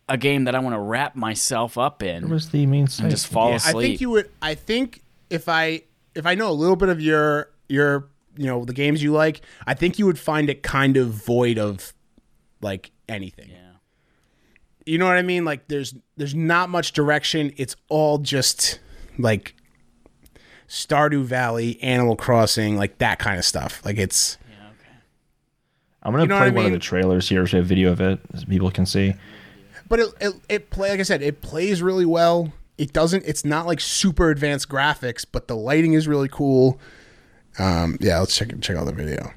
a 0.09 0.17
game 0.19 0.45
that 0.45 0.55
I 0.55 0.59
want 0.59 0.75
to 0.75 0.81
wrap 0.81 1.17
myself 1.17 1.79
up 1.79 2.03
in 2.03 2.25
Where 2.25 2.35
was 2.35 2.51
the 2.51 2.67
main 2.67 2.89
site? 2.89 3.05
and 3.05 3.11
just 3.11 3.27
fall 3.27 3.51
Yeah, 3.51 3.57
asleep. 3.57 3.77
I 3.77 3.81
think 3.89 4.01
you 4.01 4.11
would. 4.11 4.31
I 4.43 4.55
think 4.55 5.01
if 5.31 5.49
I 5.49 5.83
if 6.15 6.27
I 6.27 6.35
know 6.35 6.51
a 6.51 6.53
little 6.53 6.77
bit 6.77 6.89
of 6.89 7.01
your 7.01 7.51
your 7.69 8.09
you 8.37 8.47
know 8.47 8.65
the 8.65 8.73
games 8.73 9.03
you 9.03 9.13
like, 9.13 9.41
I 9.67 9.75
think 9.75 9.99
you 9.99 10.07
would 10.07 10.19
find 10.19 10.49
it 10.51 10.63
kind 10.63 10.97
of 10.97 11.09
void 11.11 11.59
of 11.59 11.93
like 12.61 12.91
anything. 13.09 13.51
yeah. 13.51 13.59
You 14.87 14.99
know 14.99 15.07
what 15.07 15.17
I 15.17 15.23
mean? 15.23 15.45
Like 15.45 15.69
there's 15.69 15.95
there's 16.17 16.35
not 16.35 16.69
much 16.69 16.93
direction. 16.93 17.53
It's 17.57 17.75
all 17.89 18.19
just 18.19 18.81
like 19.19 19.55
Stardew 20.69 21.25
Valley, 21.25 21.81
Animal 21.83 22.17
Crossing, 22.17 22.77
like 22.77 22.99
that 22.99 23.19
kind 23.19 23.39
of 23.39 23.45
stuff. 23.45 23.81
Like 23.85 23.97
it's 23.99 24.37
Yeah, 24.51 24.57
okay. 24.69 24.97
I'm 26.03 26.13
gonna 26.13 26.25
You 26.25 26.29
know 26.29 26.37
play 26.39 26.51
what 26.51 26.53
I 26.53 26.57
one 26.57 26.67
of 26.67 26.73
the 26.73 26.79
trailers 26.79 27.29
here, 27.29 27.47
so 27.47 27.59
a 27.59 27.63
video 27.63 27.93
of 27.93 28.01
it, 28.01 28.21
so 28.37 28.45
people 28.47 28.71
can 28.71 28.85
see. 28.87 29.15
but 29.89 30.01
it, 30.01 30.09
it 30.21 30.35
it 30.49 30.71
play 30.71 30.91
like 30.91 31.01
I 31.01 31.05
said, 31.05 31.23
it 31.23 31.41
plays 31.41 31.83
really 31.83 32.07
well. 32.07 32.53
It 32.79 32.93
doesn't. 32.93 33.25
It's 33.27 33.45
not 33.45 33.67
like 33.67 33.81
super 33.81 34.31
advanced 34.31 34.69
graphics, 34.69 35.25
but 35.31 35.47
the 35.49 35.57
lighting 35.57 35.93
is 35.93 36.09
really 36.09 36.29
cool. 36.29 36.81
Um, 37.59 37.97
yeah, 38.01 38.19
let's 38.19 38.37
check 38.37 38.51
check 38.61 38.77
out 38.77 38.87
the 38.87 38.93
video. 38.93 39.33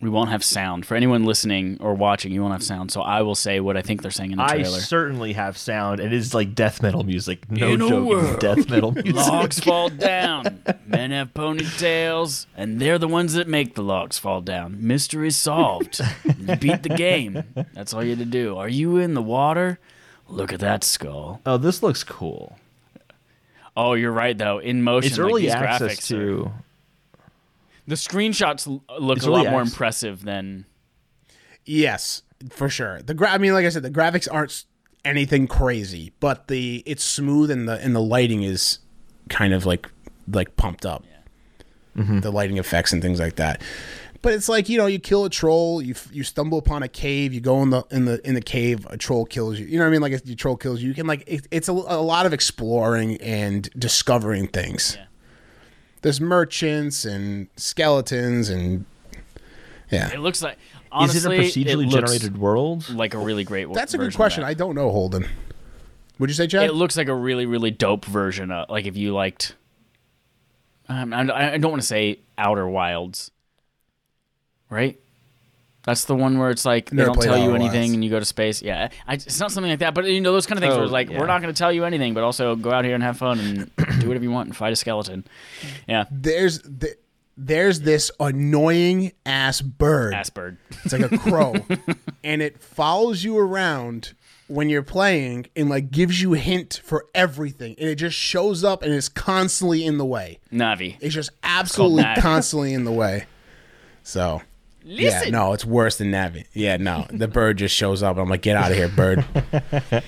We 0.00 0.08
won't 0.10 0.30
have 0.30 0.44
sound 0.44 0.86
for 0.86 0.94
anyone 0.94 1.24
listening 1.24 1.76
or 1.80 1.92
watching. 1.92 2.30
You 2.30 2.40
won't 2.40 2.52
have 2.52 2.62
sound, 2.62 2.92
so 2.92 3.00
I 3.00 3.22
will 3.22 3.34
say 3.34 3.58
what 3.58 3.76
I 3.76 3.82
think 3.82 4.00
they're 4.02 4.12
saying 4.12 4.30
in 4.30 4.38
the 4.38 4.46
trailer. 4.46 4.76
I 4.76 4.80
certainly 4.80 5.32
have 5.32 5.58
sound. 5.58 5.98
It 5.98 6.12
is 6.12 6.32
like 6.34 6.54
death 6.54 6.80
metal 6.80 7.02
music. 7.02 7.50
No 7.50 7.72
In 7.72 7.80
joke, 7.80 8.06
world, 8.08 8.38
death 8.38 8.68
metal 8.70 8.92
music. 8.92 9.16
logs 9.16 9.58
fall 9.58 9.88
down. 9.88 10.62
Men 10.86 11.10
have 11.10 11.34
ponytails, 11.34 12.46
and 12.56 12.78
they're 12.80 12.98
the 12.98 13.08
ones 13.08 13.32
that 13.34 13.48
make 13.48 13.74
the 13.74 13.82
logs 13.82 14.18
fall 14.18 14.40
down. 14.40 14.76
Mystery 14.86 15.32
solved. 15.32 16.00
You 16.38 16.56
beat 16.56 16.82
the 16.84 16.90
game. 16.90 17.42
That's 17.74 17.92
all 17.92 18.02
you 18.04 18.10
had 18.10 18.20
to 18.20 18.24
do. 18.24 18.56
Are 18.56 18.68
you 18.68 18.96
in 18.98 19.14
the 19.14 19.22
water? 19.22 19.78
Look 20.28 20.52
at 20.52 20.60
that 20.60 20.84
skull. 20.84 21.40
Oh, 21.46 21.56
this 21.56 21.82
looks 21.82 22.04
cool. 22.04 22.58
Oh, 23.76 23.94
you're 23.94 24.12
right 24.12 24.36
though. 24.36 24.58
In 24.58 24.82
motion, 24.82 25.08
It's 25.10 25.18
like, 25.18 25.26
early 25.30 25.42
these 25.42 25.52
access 25.52 25.98
graphics 26.10 26.16
are- 26.46 26.52
the 27.86 27.94
screenshots 27.94 28.66
look 29.00 29.16
It's 29.16 29.26
a 29.26 29.30
lot 29.30 29.40
early 29.46 29.50
more 29.50 29.60
access. 29.60 29.72
impressive 29.74 30.22
than. 30.24 30.66
Yes, 31.64 32.22
for 32.50 32.68
sure. 32.68 33.00
The 33.02 33.14
gra- 33.14 33.30
I 33.30 33.38
mean, 33.38 33.52
like 33.54 33.64
I 33.66 33.68
said, 33.70 33.82
the 33.82 33.90
graphics 33.90 34.28
aren't 34.30 34.64
anything 35.04 35.46
crazy, 35.46 36.12
but 36.20 36.48
the 36.48 36.82
it's 36.86 37.04
smooth 37.04 37.50
and 37.50 37.68
the 37.68 37.80
and 37.82 37.94
the 37.94 38.00
lighting 38.02 38.42
is 38.42 38.80
kind 39.30 39.54
of 39.54 39.64
like 39.64 39.88
like 40.30 40.56
pumped 40.56 40.84
up. 40.84 41.04
Mm-hmm. 41.96 42.20
the 42.20 42.30
lighting 42.30 42.58
effects 42.58 42.92
and 42.92 43.02
things 43.02 43.18
like 43.18 43.36
that. 43.36 43.60
But 44.20 44.34
it's 44.34 44.48
like 44.48 44.68
you 44.68 44.78
know, 44.78 44.86
you 44.86 44.98
kill 44.98 45.24
a 45.24 45.30
troll, 45.30 45.80
you 45.80 45.94
you 46.12 46.24
stumble 46.24 46.58
upon 46.58 46.82
a 46.82 46.88
cave, 46.88 47.32
you 47.32 47.40
go 47.40 47.62
in 47.62 47.70
the 47.70 47.84
in 47.90 48.04
the 48.04 48.26
in 48.26 48.34
the 48.34 48.40
cave, 48.40 48.86
a 48.90 48.96
troll 48.96 49.24
kills 49.24 49.58
you. 49.58 49.66
You 49.66 49.78
know 49.78 49.84
what 49.84 49.88
I 49.88 49.92
mean? 49.92 50.00
Like 50.00 50.12
if 50.12 50.24
the 50.24 50.34
troll 50.34 50.56
kills 50.56 50.82
you, 50.82 50.88
you 50.88 50.94
can 50.94 51.06
like 51.06 51.24
it, 51.26 51.46
it's 51.50 51.68
a, 51.68 51.72
a 51.72 52.02
lot 52.02 52.26
of 52.26 52.32
exploring 52.32 53.16
and 53.18 53.70
discovering 53.78 54.48
things. 54.48 54.96
Yeah. 54.96 55.04
There's 56.02 56.20
merchants 56.20 57.04
and 57.04 57.48
skeletons 57.56 58.48
and 58.48 58.84
yeah. 59.90 60.12
It 60.12 60.20
looks 60.20 60.42
like 60.42 60.58
honestly, 60.92 61.38
is 61.38 61.56
it 61.56 61.66
a 61.66 61.74
procedurally 61.74 61.90
looks 61.90 61.94
generated 61.94 62.38
world? 62.38 62.88
Like 62.90 63.14
a 63.14 63.18
really 63.18 63.44
great. 63.44 63.66
World. 63.66 63.76
That's 63.76 63.94
a 63.94 63.98
good 63.98 64.14
question. 64.14 64.44
I 64.44 64.54
don't 64.54 64.74
know, 64.74 64.90
Holden. 64.90 65.26
Would 66.18 66.30
you 66.30 66.34
say, 66.34 66.46
Chad? 66.46 66.64
It 66.64 66.72
looks 66.72 66.96
like 66.96 67.08
a 67.08 67.14
really, 67.14 67.46
really 67.46 67.70
dope 67.70 68.04
version 68.04 68.50
of 68.50 68.68
like 68.68 68.86
if 68.86 68.96
you 68.96 69.12
liked. 69.12 69.54
Um, 70.88 71.12
I, 71.12 71.52
I 71.54 71.58
don't 71.58 71.70
want 71.70 71.82
to 71.82 71.86
say 71.86 72.20
Outer 72.38 72.66
Wilds, 72.66 73.30
right? 74.70 74.98
That's 75.84 76.04
the 76.04 76.14
one 76.14 76.38
where 76.38 76.50
it's 76.50 76.66
like 76.66 76.90
they 76.90 77.04
don't 77.04 77.18
tell 77.20 77.38
you 77.38 77.54
anything 77.54 77.80
Wilds. 77.80 77.92
and 77.94 78.04
you 78.04 78.10
go 78.10 78.18
to 78.18 78.24
space. 78.24 78.60
Yeah, 78.60 78.90
I, 79.06 79.14
it's 79.14 79.40
not 79.40 79.50
something 79.52 79.70
like 79.70 79.78
that, 79.78 79.94
but 79.94 80.04
you 80.04 80.20
know 80.20 80.32
those 80.32 80.46
kind 80.46 80.58
of 80.58 80.62
things 80.62 80.74
Oh, 80.74 80.78
where 80.78 80.84
it's 80.84 80.90
oh, 80.90 80.92
like 80.92 81.08
yeah. 81.08 81.18
we're 81.18 81.26
not 81.26 81.40
going 81.40 81.54
to 81.54 81.58
tell 81.58 81.72
you 81.72 81.84
anything, 81.84 82.12
but 82.12 82.24
also 82.24 82.56
go 82.56 82.70
out 82.70 82.84
here 82.84 82.94
and 82.94 83.02
have 83.02 83.16
fun 83.16 83.38
and 83.40 83.70
do 84.00 84.08
whatever 84.08 84.22
you 84.24 84.30
want 84.30 84.48
and 84.48 84.56
fight 84.56 84.72
a 84.72 84.76
skeleton. 84.76 85.24
Yeah, 85.88 86.04
there's 86.10 86.60
th- 86.60 86.98
there's 87.38 87.80
this 87.80 88.10
annoying 88.20 89.12
ass 89.24 89.62
bird. 89.62 90.12
ass 90.12 90.28
bird. 90.28 90.58
It's 90.84 90.92
like 90.92 91.10
a 91.10 91.16
crow, 91.16 91.54
and 92.24 92.42
it 92.42 92.60
follows 92.62 93.24
you 93.24 93.38
around 93.38 94.12
when 94.48 94.68
you're 94.68 94.82
playing 94.82 95.46
and 95.56 95.70
like 95.70 95.90
gives 95.90 96.20
you 96.20 96.32
hint 96.32 96.82
for 96.84 97.06
everything, 97.14 97.76
and 97.78 97.88
it 97.88 97.94
just 97.94 98.16
shows 98.16 98.62
up 98.62 98.82
and 98.82 98.92
is 98.92 99.08
constantly 99.08 99.86
in 99.86 99.96
the 99.96 100.04
way. 100.04 100.38
Navi. 100.52 100.96
It's 101.00 101.14
just 101.14 101.30
absolutely 101.42 102.02
Navi. 102.02 102.18
constantly 102.20 102.74
in 102.74 102.84
the 102.84 102.92
way. 102.92 103.24
So. 104.02 104.42
Yeah, 104.90 105.28
no, 105.30 105.52
it's 105.52 105.64
worse 105.64 105.98
than 105.98 106.10
Navi. 106.10 106.46
Yeah, 106.54 106.76
no, 106.78 107.06
the 107.10 107.28
bird 107.28 107.58
just 107.58 107.74
shows 107.74 108.02
up. 108.02 108.16
I'm 108.16 108.28
like, 108.28 108.42
get 108.42 108.56
out 108.56 108.70
of 108.70 108.76
here, 108.76 108.88
bird. 108.88 109.24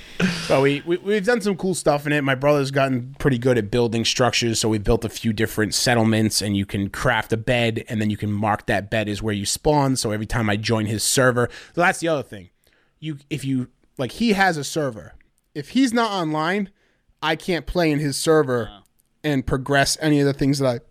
but 0.49 0.63
we, 0.63 0.83
we 0.87 0.97
we've 0.99 1.25
done 1.25 1.41
some 1.41 1.57
cool 1.57 1.75
stuff 1.75 2.07
in 2.07 2.13
it. 2.13 2.23
My 2.23 2.35
brother's 2.35 2.71
gotten 2.71 3.15
pretty 3.19 3.39
good 3.39 3.59
at 3.59 3.71
building 3.71 4.05
structures, 4.05 4.59
so 4.59 4.69
we 4.69 4.79
built 4.79 5.05
a 5.05 5.09
few 5.09 5.33
different 5.33 5.75
settlements, 5.75 6.41
and 6.43 6.57
you 6.57 6.67
can 6.67 6.89
craft 6.91 7.33
a 7.33 7.37
bed, 7.37 7.85
and 7.89 8.01
then 8.01 8.11
you 8.11 8.17
can 8.17 8.33
mark 8.33 8.67
that 8.67 8.91
bed 8.91 9.09
as 9.09 9.23
where 9.23 9.35
you 9.35 9.47
spawn. 9.47 9.97
So 9.97 10.11
every 10.13 10.27
time 10.27 10.49
I 10.49 10.57
join 10.57 10.87
his 10.87 11.03
server, 11.03 11.49
so 11.75 11.81
that's 11.81 12.01
the 12.01 12.09
other 12.09 12.23
thing. 12.23 12.51
You 12.99 13.19
if 13.29 13.45
you 13.45 13.69
like, 13.99 14.13
he 14.13 14.33
has 14.33 14.57
a 14.57 14.65
server. 14.65 15.15
If 15.55 15.71
he's 15.71 15.93
not 15.93 16.11
online, 16.11 16.71
I 17.23 17.37
can't 17.37 17.67
play 17.67 17.91
in 17.91 17.99
his 17.99 18.17
server 18.17 18.71
and 19.23 19.47
progress 19.47 19.99
any 20.01 20.21
of 20.21 20.27
the 20.27 20.33
things 20.33 20.59
that 20.61 20.83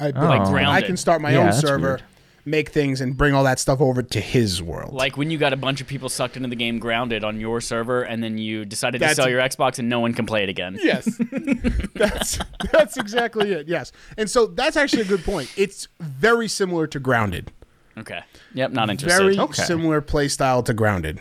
I 0.00 0.06
I 0.08 0.12
built. 0.12 0.24
Like 0.24 0.40
Oh. 0.40 0.44
I 0.44 0.50
grounded. 0.50 0.86
can 0.86 0.96
start 0.96 1.20
my 1.20 1.32
Yeah, 1.32 1.38
own 1.40 1.46
that's 1.46 1.60
server, 1.60 1.86
weird. 1.88 2.02
Make 2.44 2.68
things, 2.70 3.00
and 3.00 3.16
bring 3.16 3.34
all 3.34 3.44
that 3.44 3.58
stuff 3.58 3.80
over 3.80 4.02
to 4.02 4.20
his 4.20 4.62
world. 4.62 4.92
Like 4.94 5.16
when 5.16 5.30
you 5.30 5.38
got 5.38 5.52
a 5.52 5.56
bunch 5.56 5.80
of 5.80 5.86
people 5.86 6.08
sucked 6.08 6.36
into 6.36 6.48
the 6.48 6.56
game 6.56 6.78
grounded 6.78 7.24
on 7.24 7.40
your 7.40 7.60
server, 7.60 8.02
and 8.02 8.22
then 8.22 8.36
you 8.38 8.64
decided 8.64 9.00
to 9.00 9.14
sell 9.14 9.28
your 9.30 9.40
Xbox 9.40 9.78
and 9.78 9.88
no 9.88 10.00
one 10.00 10.12
can 10.14 10.26
play 10.26 10.42
it 10.42 10.48
again. 10.48 10.78
yes, 10.82 11.06
that's 11.94 12.38
that's 12.72 12.96
exactly 12.96 13.52
it. 13.52 13.68
Yes, 13.68 13.92
and 14.18 14.28
so 14.30 14.46
that's 14.46 14.76
actually 14.76 15.02
a 15.02 15.06
good 15.06 15.24
point. 15.24 15.52
It's 15.56 15.88
very 16.00 16.48
similar 16.48 16.86
to 16.88 16.98
Grounded. 17.00 17.52
Okay. 17.96 18.20
Yep. 18.54 18.72
Not 18.72 18.90
interested. 18.90 19.16
Very 19.22 19.38
Okay. 19.38 19.62
similar 19.62 20.00
play 20.00 20.26
style 20.28 20.62
to 20.64 20.74
Grounded. 20.74 21.20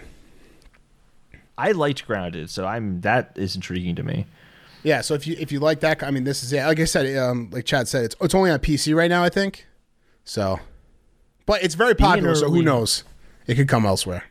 I 1.58 1.72
liked 1.72 2.08
Grounded, 2.08 2.50
so 2.50 2.66
I'm 2.66 3.02
that 3.02 3.34
is 3.36 3.56
intriguing 3.56 3.96
to 3.96 4.04
me. 4.04 4.26
Yeah. 4.82 5.02
So 5.02 5.14
if 5.14 5.28
you 5.28 5.36
if 5.40 5.52
you 5.52 5.60
like 5.60 5.82
that, 5.82 6.02
I 6.04 6.10
mean, 6.12 6.24
this 6.24 6.44
is 6.44 6.52
it. 6.52 6.64
Like 6.66 6.80
I 6.80 6.86
said, 6.86 7.16
um, 7.18 7.50
like 7.52 7.66
Chad 7.66 7.88
said, 7.88 8.06
it's 8.06 8.16
it's 8.20 8.34
only 8.36 8.50
on 8.50 8.60
PC 8.60 8.96
right 8.96 9.10
now, 9.10 9.24
I 9.24 9.30
think. 9.30 9.68
So, 10.26 10.60
but 11.46 11.64
it's 11.64 11.76
very 11.76 11.96
popular. 11.96 12.36
So 12.36 12.50
who 12.50 12.62
knows? 12.62 13.04
It 13.48 13.56
could 13.56 13.68
come 13.68 13.86
elsewhere. 13.86 14.24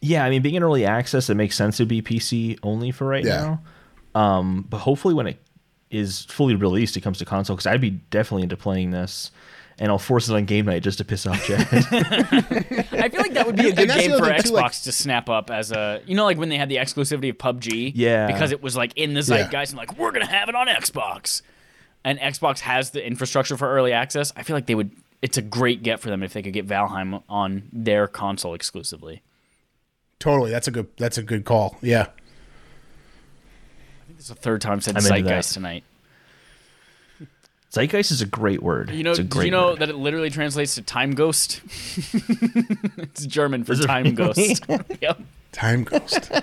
Yeah, 0.00 0.24
I 0.24 0.30
mean, 0.30 0.40
being 0.42 0.54
in 0.54 0.62
early 0.62 0.86
access, 0.86 1.28
it 1.28 1.34
makes 1.34 1.54
sense 1.56 1.76
to 1.76 1.84
be 1.86 2.00
PC 2.02 2.58
only 2.62 2.90
for 2.90 3.06
right 3.06 3.24
Yeah. 3.24 3.58
now. 4.14 4.20
Um, 4.20 4.66
but 4.68 4.78
hopefully, 4.78 5.14
when 5.14 5.26
it 5.26 5.38
is 5.90 6.24
fully 6.24 6.54
released, 6.54 6.96
it 6.96 7.00
comes 7.02 7.18
to 7.18 7.24
console 7.24 7.54
because 7.56 7.66
I'd 7.66 7.80
be 7.80 7.90
definitely 7.90 8.44
into 8.44 8.56
playing 8.56 8.90
this, 8.92 9.30
and 9.78 9.88
I'll 9.90 9.98
force 9.98 10.28
it 10.28 10.34
on 10.34 10.46
game 10.46 10.64
night 10.66 10.82
just 10.82 10.98
to 10.98 11.04
piss 11.04 11.26
off 11.26 11.44
Chad. 11.46 11.60
I 11.70 13.08
feel 13.08 13.20
like 13.20 13.34
that 13.34 13.44
would 13.46 13.56
be 13.56 13.68
a 13.68 13.72
good 13.74 13.88
game 13.90 14.10
for 14.12 14.24
Xbox 14.24 14.44
too, 14.46 14.52
like- 14.54 14.72
to 14.72 14.92
snap 14.92 15.28
up 15.28 15.50
as 15.50 15.70
a, 15.70 16.00
you 16.06 16.14
know, 16.16 16.24
like 16.24 16.38
when 16.38 16.48
they 16.48 16.56
had 16.56 16.68
the 16.68 16.76
exclusivity 16.76 17.28
of 17.30 17.38
PUBG. 17.38 17.92
Yeah. 17.94 18.26
Because 18.26 18.52
it 18.52 18.62
was 18.62 18.76
like 18.76 18.92
in 18.96 19.14
the 19.14 19.20
zeitgeist 19.22 19.72
and 19.72 19.78
like 19.78 19.96
we're 19.98 20.12
gonna 20.12 20.26
have 20.26 20.48
it 20.48 20.54
on 20.54 20.66
Xbox, 20.66 21.42
and 22.04 22.18
Xbox 22.18 22.60
has 22.60 22.90
the 22.90 23.06
infrastructure 23.06 23.56
for 23.56 23.68
early 23.68 23.92
access. 23.92 24.32
I 24.34 24.42
feel 24.44 24.56
like 24.56 24.66
they 24.66 24.74
would. 24.74 24.90
It's 25.22 25.36
a 25.36 25.42
great 25.42 25.82
get 25.82 26.00
for 26.00 26.08
them 26.08 26.22
if 26.22 26.32
they 26.32 26.42
could 26.42 26.52
get 26.52 26.66
Valheim 26.66 27.22
on 27.28 27.68
their 27.72 28.06
console 28.06 28.54
exclusively. 28.54 29.22
Totally. 30.18 30.50
That's 30.50 30.68
a 30.68 30.70
good. 30.70 30.88
That's 30.96 31.18
a 31.18 31.22
good 31.22 31.44
call. 31.44 31.76
Yeah. 31.82 32.02
I 32.02 32.04
think 34.06 34.18
it's 34.18 34.28
the 34.28 34.34
third 34.34 34.60
time 34.60 34.80
said 34.80 34.96
zeitgeist 34.96 35.54
tonight. 35.54 35.84
Zeitgeist 37.72 38.10
is 38.10 38.20
a 38.20 38.26
great 38.26 38.62
word. 38.62 38.90
You 38.90 39.04
know, 39.04 39.10
it's 39.10 39.20
a 39.20 39.24
did 39.24 39.44
you 39.44 39.50
know 39.50 39.68
word. 39.68 39.78
that 39.78 39.88
it 39.90 39.96
literally 39.96 40.30
translates 40.30 40.74
to 40.74 40.82
time 40.82 41.12
ghost? 41.12 41.60
it's 42.96 43.26
German 43.26 43.64
for 43.64 43.72
Is 43.72 43.86
time 43.86 44.04
really? 44.04 44.16
ghost. 44.16 44.64
yep. 45.00 45.20
Time 45.52 45.84
Ghost. 45.84 46.30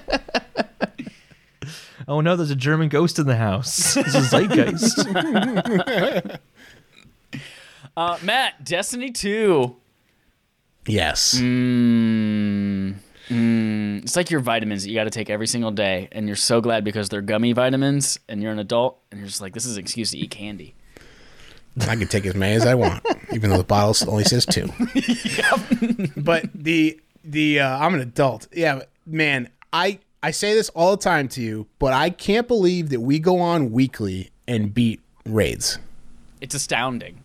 Oh 2.09 2.21
no, 2.21 2.37
there's 2.37 2.51
a 2.51 2.55
German 2.55 2.87
ghost 2.87 3.19
in 3.19 3.27
the 3.27 3.35
house. 3.35 3.97
It's 3.97 4.15
a 4.15 4.21
Zeitgeist. 4.21 6.39
Uh, 7.97 8.15
Matt, 8.21 8.63
Destiny 8.63 9.09
2. 9.09 9.75
yes. 10.85 11.33
Mm, 11.39 12.93
mm, 13.27 14.03
it's 14.03 14.15
like 14.15 14.29
your 14.29 14.39
vitamins 14.39 14.83
that 14.83 14.89
you 14.89 14.95
got 14.95 15.05
to 15.05 15.09
take 15.09 15.31
every 15.31 15.47
single 15.47 15.71
day, 15.71 16.07
and 16.11 16.27
you're 16.27 16.35
so 16.35 16.61
glad 16.61 16.83
because 16.83 17.09
they're 17.09 17.23
gummy 17.23 17.53
vitamins, 17.53 18.19
and 18.29 18.43
you're 18.43 18.51
an 18.51 18.59
adult, 18.59 18.99
and 19.09 19.19
you're 19.19 19.27
just 19.27 19.41
like, 19.41 19.55
this 19.55 19.65
is 19.65 19.77
an 19.77 19.81
excuse 19.81 20.11
to 20.11 20.17
eat 20.19 20.29
candy. 20.29 20.75
I 21.81 21.95
can 21.95 22.07
take 22.07 22.27
as 22.27 22.35
many 22.35 22.55
as 22.55 22.67
I 22.67 22.75
want, 22.75 23.03
even 23.33 23.49
though 23.49 23.57
the 23.57 23.63
bottle 23.63 24.11
only 24.11 24.25
says 24.25 24.45
two. 24.45 24.69
But 26.15 26.45
the 26.53 26.99
the 27.23 27.61
uh, 27.61 27.79
I'm 27.79 27.95
an 27.95 27.99
adult. 28.01 28.47
Yeah, 28.51 28.81
man, 29.07 29.49
I 29.73 29.99
I 30.21 30.29
say 30.31 30.53
this 30.53 30.69
all 30.69 30.95
the 30.95 31.01
time 31.01 31.27
to 31.29 31.41
you, 31.41 31.65
but 31.79 31.93
I 31.93 32.11
can't 32.11 32.47
believe 32.47 32.89
that 32.89 32.99
we 32.99 33.17
go 33.17 33.39
on 33.39 33.71
weekly 33.71 34.29
and 34.47 34.71
beat 34.73 35.01
raids. 35.25 35.79
It's 36.41 36.53
astounding. 36.53 37.23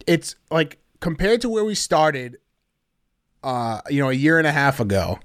Like 0.00 0.14
it's 0.14 0.34
like 0.50 0.78
compared 1.00 1.40
to 1.42 1.48
where 1.48 1.64
we 1.64 1.74
started 1.74 2.38
uh 3.42 3.80
you 3.88 4.00
know 4.02 4.10
a 4.10 4.14
year 4.14 4.38
and 4.38 4.46
a 4.46 4.52
half 4.52 4.80
ago 4.80 5.18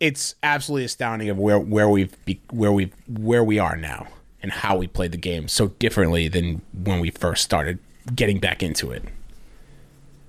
it's 0.00 0.34
absolutely 0.42 0.84
astounding 0.84 1.28
of 1.28 1.38
where 1.38 1.58
where 1.58 1.88
we've 1.88 2.24
be, 2.24 2.40
where 2.50 2.72
we 2.72 2.92
where 3.08 3.42
we 3.44 3.58
are 3.58 3.76
now 3.76 4.06
and 4.42 4.52
how 4.52 4.76
we 4.76 4.86
play 4.86 5.08
the 5.08 5.16
game 5.16 5.48
so 5.48 5.68
differently 5.68 6.28
than 6.28 6.62
when 6.72 7.00
we 7.00 7.10
first 7.10 7.42
started 7.44 7.78
getting 8.14 8.38
back 8.38 8.62
into 8.62 8.90
it 8.90 9.02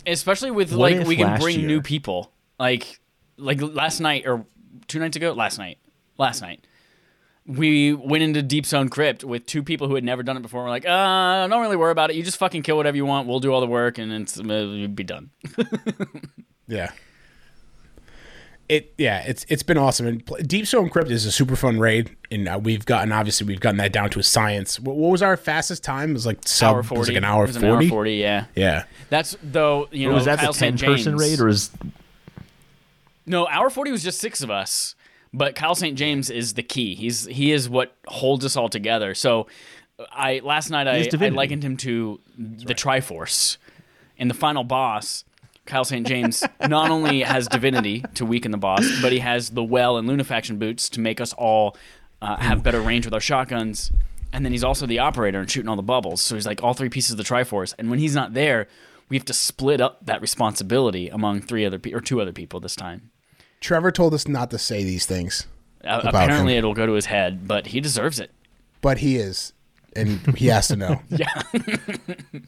Especially 0.07 0.49
with 0.49 0.71
What 0.71 0.93
like 0.93 1.07
we 1.07 1.17
can 1.17 1.39
bring 1.39 1.59
year- 1.59 1.67
new 1.67 1.81
people. 1.81 2.31
Like 2.57 2.99
like 3.37 3.61
last 3.61 3.99
night 3.99 4.25
or 4.25 4.45
two 4.87 4.97
nights 4.99 5.15
ago, 5.17 5.33
last 5.33 5.59
night, 5.59 5.77
last 6.17 6.41
night. 6.41 6.65
We 7.49 7.93
went 7.93 8.21
into 8.21 8.43
Deep 8.43 8.63
Stone 8.65 8.89
Crypt 8.89 9.23
with 9.23 9.47
two 9.47 9.63
people 9.63 9.87
who 9.87 9.95
had 9.95 10.03
never 10.03 10.21
done 10.21 10.37
it 10.37 10.41
before. 10.41 10.63
We're 10.63 10.69
like, 10.69 10.85
uh, 10.87 11.47
don't 11.47 11.61
really 11.61 11.75
worry 11.77 11.91
about 11.91 12.11
it. 12.11 12.15
You 12.15 12.21
just 12.21 12.37
fucking 12.37 12.61
kill 12.61 12.77
whatever 12.77 12.95
you 12.95 13.05
want. 13.07 13.27
We'll 13.27 13.39
do 13.39 13.51
all 13.51 13.59
the 13.59 13.65
work, 13.67 13.97
and 13.97 14.11
it's 14.13 14.37
it'll 14.37 14.87
be 14.89 15.03
done. 15.03 15.31
Yeah. 16.67 16.91
It 18.67 18.93
yeah, 18.99 19.23
it's 19.25 19.43
it's 19.49 19.63
been 19.63 19.79
awesome. 19.79 20.05
And 20.05 20.23
pl- 20.23 20.37
Deep 20.43 20.67
Stone 20.67 20.91
Crypt 20.91 21.09
is 21.09 21.25
a 21.25 21.31
super 21.31 21.55
fun 21.55 21.79
raid, 21.79 22.15
and 22.29 22.47
uh, 22.47 22.59
we've 22.61 22.85
gotten 22.85 23.11
obviously 23.11 23.47
we've 23.47 23.59
gotten 23.59 23.77
that 23.77 23.91
down 23.91 24.11
to 24.11 24.19
a 24.19 24.23
science. 24.23 24.79
What, 24.79 24.95
what 24.95 25.09
was 25.09 25.23
our 25.23 25.35
fastest 25.35 25.83
time? 25.83 26.11
It 26.11 26.13
was 26.13 26.27
like 26.27 26.47
sub, 26.47 26.75
hour 26.75 26.79
it 26.81 26.83
forty. 26.83 26.99
was 26.99 27.07
like 27.07 27.17
an 27.17 27.23
hour 27.23 27.45
It 27.45 27.47
was 27.47 27.55
an 27.55 27.65
hour 27.65 27.71
forty. 27.73 27.89
forty. 27.89 28.13
Yeah. 28.17 28.45
Yeah, 28.55 28.83
That's 29.09 29.35
though 29.41 29.87
you 29.91 30.07
know 30.07 30.13
was 30.13 30.25
that 30.25 30.37
Kyle 30.37 30.53
the 30.53 30.59
ten 30.59 30.77
St. 30.77 30.87
person 30.91 31.17
raid 31.17 31.39
or 31.39 31.47
is 31.47 31.71
No, 33.25 33.47
hour 33.47 33.71
forty 33.71 33.89
was 33.89 34.03
just 34.03 34.19
six 34.19 34.43
of 34.43 34.51
us, 34.51 34.93
but 35.33 35.55
Kyle 35.55 35.75
St. 35.75 35.97
James 35.97 36.29
is 36.29 36.53
the 36.53 36.63
key. 36.63 36.95
He's 36.95 37.25
he 37.25 37.51
is 37.51 37.69
what 37.69 37.95
holds 38.07 38.45
us 38.45 38.55
all 38.55 38.69
together. 38.69 39.13
So, 39.13 39.47
I 40.11 40.41
last 40.43 40.69
night 40.69 40.87
I, 40.87 41.07
I 41.25 41.29
likened 41.29 41.63
him 41.63 41.77
to 41.77 42.19
the 42.37 42.73
Triforce, 42.73 43.57
and 44.17 44.29
the 44.29 44.35
final 44.35 44.63
boss. 44.63 45.23
Kyle 45.65 45.85
St. 45.85 46.07
James 46.07 46.43
not 46.67 46.89
only 46.89 47.21
has 47.21 47.47
divinity 47.47 48.03
to 48.15 48.25
weaken 48.25 48.49
the 48.49 48.57
boss, 48.57 48.83
but 49.03 49.11
he 49.11 49.19
has 49.19 49.51
the 49.51 49.63
well 49.63 49.97
and 49.97 50.09
lunafaction 50.09 50.57
boots 50.57 50.89
to 50.89 50.99
make 50.99 51.21
us 51.21 51.31
all 51.33 51.77
uh, 52.21 52.37
have 52.37 52.63
better 52.63 52.81
range 52.81 53.05
with 53.05 53.13
our 53.13 53.19
shotguns. 53.19 53.91
And 54.33 54.43
then 54.43 54.51
he's 54.51 54.63
also 54.63 54.85
the 54.85 54.99
operator 54.99 55.39
and 55.39 55.49
shooting 55.49 55.69
all 55.69 55.75
the 55.75 55.83
bubbles. 55.83 56.21
So 56.21 56.35
he's 56.35 56.45
like 56.45 56.63
all 56.63 56.73
three 56.73 56.89
pieces 56.89 57.11
of 57.11 57.17
the 57.17 57.23
Triforce. 57.23 57.73
And 57.77 57.89
when 57.89 57.99
he's 57.99 58.15
not 58.15 58.33
there, 58.33 58.67
we 59.09 59.17
have 59.17 59.25
to 59.25 59.33
split 59.33 59.81
up 59.81 60.05
that 60.05 60.21
responsibility 60.21 61.09
among 61.09 61.41
three 61.41 61.65
other 61.65 61.79
pe- 61.79 61.93
or 61.93 61.99
two 61.99 62.21
other 62.21 62.33
people 62.33 62.59
this 62.59 62.75
time. 62.75 63.08
Trevor 63.61 63.91
told 63.91 64.13
us 64.13 64.27
not 64.27 64.51
to 64.51 64.57
say 64.57 64.83
these 64.83 65.05
things, 65.05 65.47
Uh, 65.83 66.01
apparently, 66.03 66.53
him. 66.53 66.59
it'll 66.59 66.73
go 66.73 66.85
to 66.85 66.93
his 66.93 67.05
head, 67.07 67.47
but 67.47 67.67
he 67.67 67.79
deserves 67.81 68.19
it. 68.19 68.31
but 68.81 68.99
he 68.99 69.17
is, 69.17 69.53
and 69.95 70.19
he 70.37 70.47
has 70.47 70.67
to 70.69 70.75
know. 70.75 71.01
Yeah. 71.09 71.41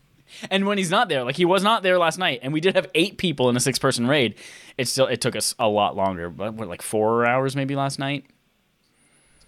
And 0.50 0.66
when 0.66 0.78
he's 0.78 0.90
not 0.90 1.10
there, 1.10 1.26
like 1.26 1.36
he 1.36 1.44
was 1.44 1.62
not 1.62 1.84
there 1.84 2.00
last 2.00 2.18
night, 2.18 2.40
and 2.42 2.54
we 2.54 2.62
did 2.62 2.76
have 2.76 2.88
eight 2.96 3.18
people 3.18 3.50
in 3.50 3.58
a 3.58 3.60
six 3.60 3.78
person 3.78 4.08
raid, 4.08 4.36
it 4.78 4.88
still 4.88 5.06
it 5.06 5.20
took 5.20 5.36
us 5.36 5.54
a 5.60 5.68
lot 5.68 5.96
longer. 5.98 6.30
But 6.30 6.54
what, 6.54 6.70
like 6.70 6.82
four 6.82 7.26
hours 7.26 7.54
maybe 7.54 7.76
last 7.76 8.00
night? 8.00 8.26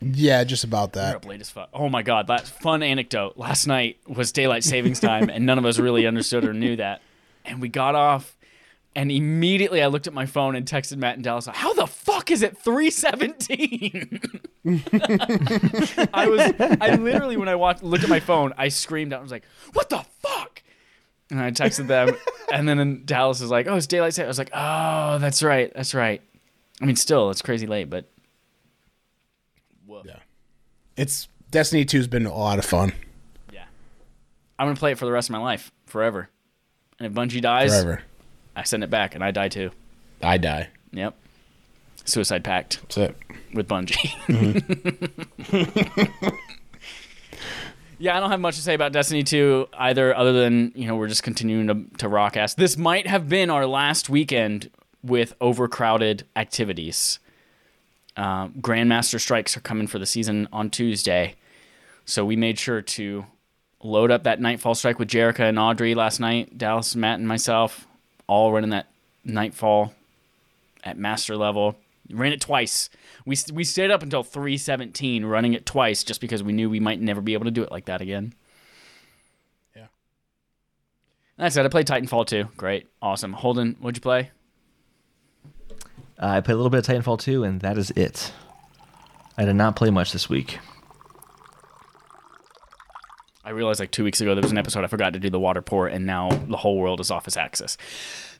Yeah, 0.01 0.43
just 0.43 0.65
about 0.65 0.93
We 0.93 0.99
that. 0.99 1.15
up 1.15 1.25
late 1.25 1.39
as 1.39 1.49
fuck. 1.49 1.69
Oh 1.73 1.87
my 1.87 2.03
god, 2.03 2.27
that 2.27 2.45
fun 2.45 2.83
anecdote. 2.83 3.37
Last 3.37 3.65
night 3.65 3.97
was 4.07 4.33
daylight 4.33 4.65
savings 4.65 4.99
time, 4.99 5.29
and 5.29 5.45
none 5.45 5.57
of 5.57 5.65
us 5.65 5.79
really 5.79 6.05
understood 6.05 6.43
or 6.43 6.53
knew 6.53 6.75
that. 6.75 7.01
And 7.45 7.61
we 7.61 7.69
got 7.69 7.95
off, 7.95 8.35
and 8.95 9.11
immediately 9.11 9.81
I 9.81 9.87
looked 9.87 10.07
at 10.07 10.13
my 10.13 10.25
phone 10.25 10.55
and 10.55 10.65
texted 10.65 10.97
Matt 10.97 11.15
and 11.15 11.23
Dallas. 11.23 11.47
How 11.47 11.73
the 11.73 11.87
fuck 11.87 12.31
is 12.31 12.41
it 12.41 12.57
three 12.57 12.89
seventeen? 12.89 14.19
I 16.13 16.27
was, 16.29 16.53
I 16.81 16.95
literally 16.95 17.37
when 17.37 17.49
I 17.49 17.55
walked, 17.55 17.83
looked 17.83 18.03
at 18.03 18.09
my 18.09 18.19
phone, 18.19 18.53
I 18.57 18.69
screamed 18.69 19.13
out. 19.13 19.19
I 19.19 19.23
was 19.23 19.31
like, 19.31 19.45
"What 19.73 19.89
the 19.89 20.05
fuck!" 20.21 20.61
And 21.29 21.39
I 21.39 21.51
texted 21.51 21.87
them, 21.87 22.15
and 22.51 22.67
then 22.69 23.01
Dallas 23.05 23.41
was 23.41 23.49
like, 23.49 23.67
"Oh, 23.67 23.75
it's 23.75 23.87
daylight 23.87 24.13
savings." 24.13 24.27
I 24.27 24.29
was 24.29 24.37
like, 24.37 24.51
"Oh, 24.53 25.17
that's 25.19 25.41
right, 25.41 25.71
that's 25.73 25.93
right." 25.93 26.21
I 26.81 26.85
mean, 26.85 26.95
still, 26.95 27.29
it's 27.29 27.41
crazy 27.41 27.67
late, 27.67 27.89
but 27.89 28.09
Yeah. 30.05 30.19
It's 30.97 31.27
Destiny 31.49 31.85
2's 31.85 32.07
been 32.07 32.25
a 32.25 32.35
lot 32.35 32.59
of 32.59 32.65
fun. 32.65 32.93
Yeah. 33.51 33.63
I'm 34.59 34.67
gonna 34.67 34.75
play 34.75 34.91
it 34.91 34.97
for 34.97 35.05
the 35.05 35.11
rest 35.11 35.29
of 35.29 35.33
my 35.33 35.39
life, 35.39 35.71
forever. 35.85 36.29
And 36.99 37.07
if 37.07 37.13
Bungie 37.13 37.41
dies, 37.41 37.71
Forever. 37.71 38.01
I 38.55 38.63
send 38.63 38.83
it 38.83 38.89
back 38.89 39.15
and 39.15 39.23
I 39.23 39.31
die 39.31 39.49
too. 39.49 39.71
I 40.21 40.37
die. 40.37 40.69
Yep. 40.91 41.15
Suicide 42.05 42.43
pact 42.43 42.79
That's 42.81 42.97
it. 42.97 43.17
with 43.53 43.67
Bungie. 43.67 43.95
yeah, 47.99 48.17
I 48.17 48.19
don't 48.19 48.29
have 48.29 48.39
much 48.39 48.55
to 48.55 48.61
say 48.61 48.73
about 48.73 48.91
Destiny 48.91 49.23
2 49.23 49.69
either, 49.73 50.15
other 50.15 50.33
than, 50.33 50.71
you 50.75 50.87
know, 50.87 50.95
we're 50.95 51.07
just 51.07 51.23
continuing 51.23 51.67
to, 51.67 51.97
to 51.99 52.09
rock 52.09 52.35
ass. 52.35 52.55
This 52.55 52.77
might 52.77 53.07
have 53.07 53.29
been 53.29 53.49
our 53.49 53.65
last 53.65 54.09
weekend 54.09 54.69
with 55.01 55.33
overcrowded 55.39 56.25
activities. 56.35 57.19
Uh, 58.17 58.49
Grandmaster 58.49 59.19
strikes 59.19 59.55
are 59.57 59.61
coming 59.61 59.87
for 59.87 59.99
the 59.99 60.05
season 60.05 60.47
on 60.51 60.69
Tuesday. 60.69 61.35
So 62.05 62.25
we 62.25 62.35
made 62.35 62.59
sure 62.59 62.81
to 62.81 63.25
load 63.81 64.11
up 64.11 64.23
that 64.23 64.41
Nightfall 64.41 64.75
strike 64.75 64.99
with 64.99 65.09
Jerica 65.09 65.41
and 65.41 65.57
Audrey 65.57 65.95
last 65.95 66.19
night. 66.19 66.57
Dallas, 66.57 66.95
Matt, 66.95 67.19
and 67.19 67.27
myself 67.27 67.87
all 68.27 68.51
running 68.51 68.71
that 68.71 68.87
Nightfall 69.23 69.93
at 70.83 70.97
master 70.97 71.35
level. 71.37 71.75
Ran 72.09 72.33
it 72.33 72.41
twice. 72.41 72.89
We 73.25 73.37
we 73.53 73.63
stayed 73.63 73.91
up 73.91 74.03
until 74.03 74.23
3:17 74.23 75.23
running 75.25 75.53
it 75.53 75.65
twice 75.65 76.03
just 76.03 76.19
because 76.19 76.43
we 76.43 76.51
knew 76.51 76.69
we 76.69 76.79
might 76.79 76.99
never 76.99 77.21
be 77.21 77.33
able 77.33 77.45
to 77.45 77.51
do 77.51 77.63
it 77.63 77.71
like 77.71 77.85
that 77.85 78.01
again. 78.01 78.33
Yeah. 79.75 79.87
That's 81.37 81.55
it. 81.55 81.65
I 81.65 81.69
played 81.69 81.87
Titanfall 81.87 82.27
2. 82.27 82.49
Great. 82.57 82.87
Awesome. 83.01 83.33
Holden, 83.33 83.77
what'd 83.79 83.97
you 83.97 84.01
play? 84.01 84.31
Uh, 86.21 86.27
I 86.27 86.41
played 86.41 86.55
a 86.55 86.57
little 86.57 86.69
bit 86.69 86.87
of 86.87 86.95
Titanfall 86.95 87.19
2, 87.19 87.43
and 87.43 87.61
that 87.61 87.77
is 87.77 87.91
it. 87.91 88.33
I 89.37 89.45
did 89.45 89.55
not 89.55 89.75
play 89.75 89.89
much 89.89 90.11
this 90.11 90.29
week. 90.29 90.59
I 93.43 93.49
realized 93.51 93.79
like 93.79 93.91
two 93.91 94.03
weeks 94.03 94.21
ago 94.21 94.35
there 94.35 94.41
was 94.41 94.51
an 94.51 94.57
episode 94.57 94.83
I 94.83 94.87
forgot 94.87 95.13
to 95.13 95.19
do 95.19 95.29
the 95.29 95.39
water 95.39 95.61
pour, 95.61 95.87
and 95.87 96.05
now 96.05 96.29
the 96.29 96.57
whole 96.57 96.77
world 96.77 96.99
is 96.99 97.11
office 97.11 97.35
axis. 97.35 97.77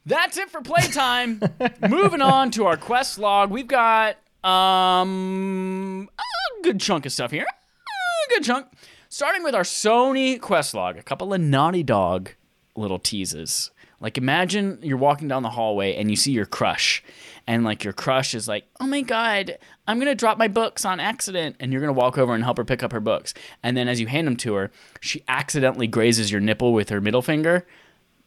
That's 0.05 0.37
it 0.37 0.49
for 0.49 0.61
playtime. 0.61 1.41
Moving 1.89 2.21
on 2.21 2.51
to 2.51 2.65
our 2.65 2.77
quest 2.77 3.19
log, 3.19 3.51
we've 3.51 3.67
got 3.67 4.17
um 4.43 6.09
a 6.17 6.63
good 6.63 6.79
chunk 6.79 7.05
of 7.05 7.11
stuff 7.11 7.31
here. 7.31 7.45
A 7.45 8.29
good 8.29 8.43
chunk. 8.43 8.67
Starting 9.09 9.43
with 9.43 9.53
our 9.55 9.63
Sony 9.63 10.39
quest 10.39 10.73
log, 10.73 10.97
a 10.97 11.03
couple 11.03 11.33
of 11.33 11.41
Naughty 11.41 11.83
Dog 11.83 12.31
little 12.75 12.99
teases. 12.99 13.71
Like 14.03 14.17
imagine 14.17 14.79
you're 14.81 14.97
walking 14.97 15.29
down 15.29 15.43
the 15.43 15.49
hallway 15.49 15.95
and 15.95 16.09
you 16.09 16.17
see 16.17 16.33
your 16.33 16.45
crush, 16.45 17.01
and 17.47 17.63
like 17.63 17.85
your 17.85 17.93
crush 17.93 18.35
is 18.35 18.49
like, 18.49 18.65
"Oh 18.81 18.85
my 18.85 18.99
god, 18.99 19.57
I'm 19.87 19.97
gonna 19.97 20.13
drop 20.13 20.37
my 20.37 20.49
books 20.49 20.83
on 20.83 20.99
accident," 20.99 21.55
and 21.61 21.71
you're 21.71 21.79
gonna 21.79 21.93
walk 21.93 22.17
over 22.17 22.35
and 22.35 22.43
help 22.43 22.57
her 22.57 22.65
pick 22.65 22.83
up 22.83 22.91
her 22.91 22.99
books. 22.99 23.33
And 23.63 23.77
then 23.77 23.87
as 23.87 24.01
you 24.01 24.07
hand 24.07 24.27
them 24.27 24.35
to 24.37 24.55
her, 24.55 24.71
she 24.99 25.23
accidentally 25.29 25.87
grazes 25.87 26.29
your 26.33 26.41
nipple 26.41 26.73
with 26.73 26.89
her 26.89 26.99
middle 26.99 27.21
finger. 27.21 27.65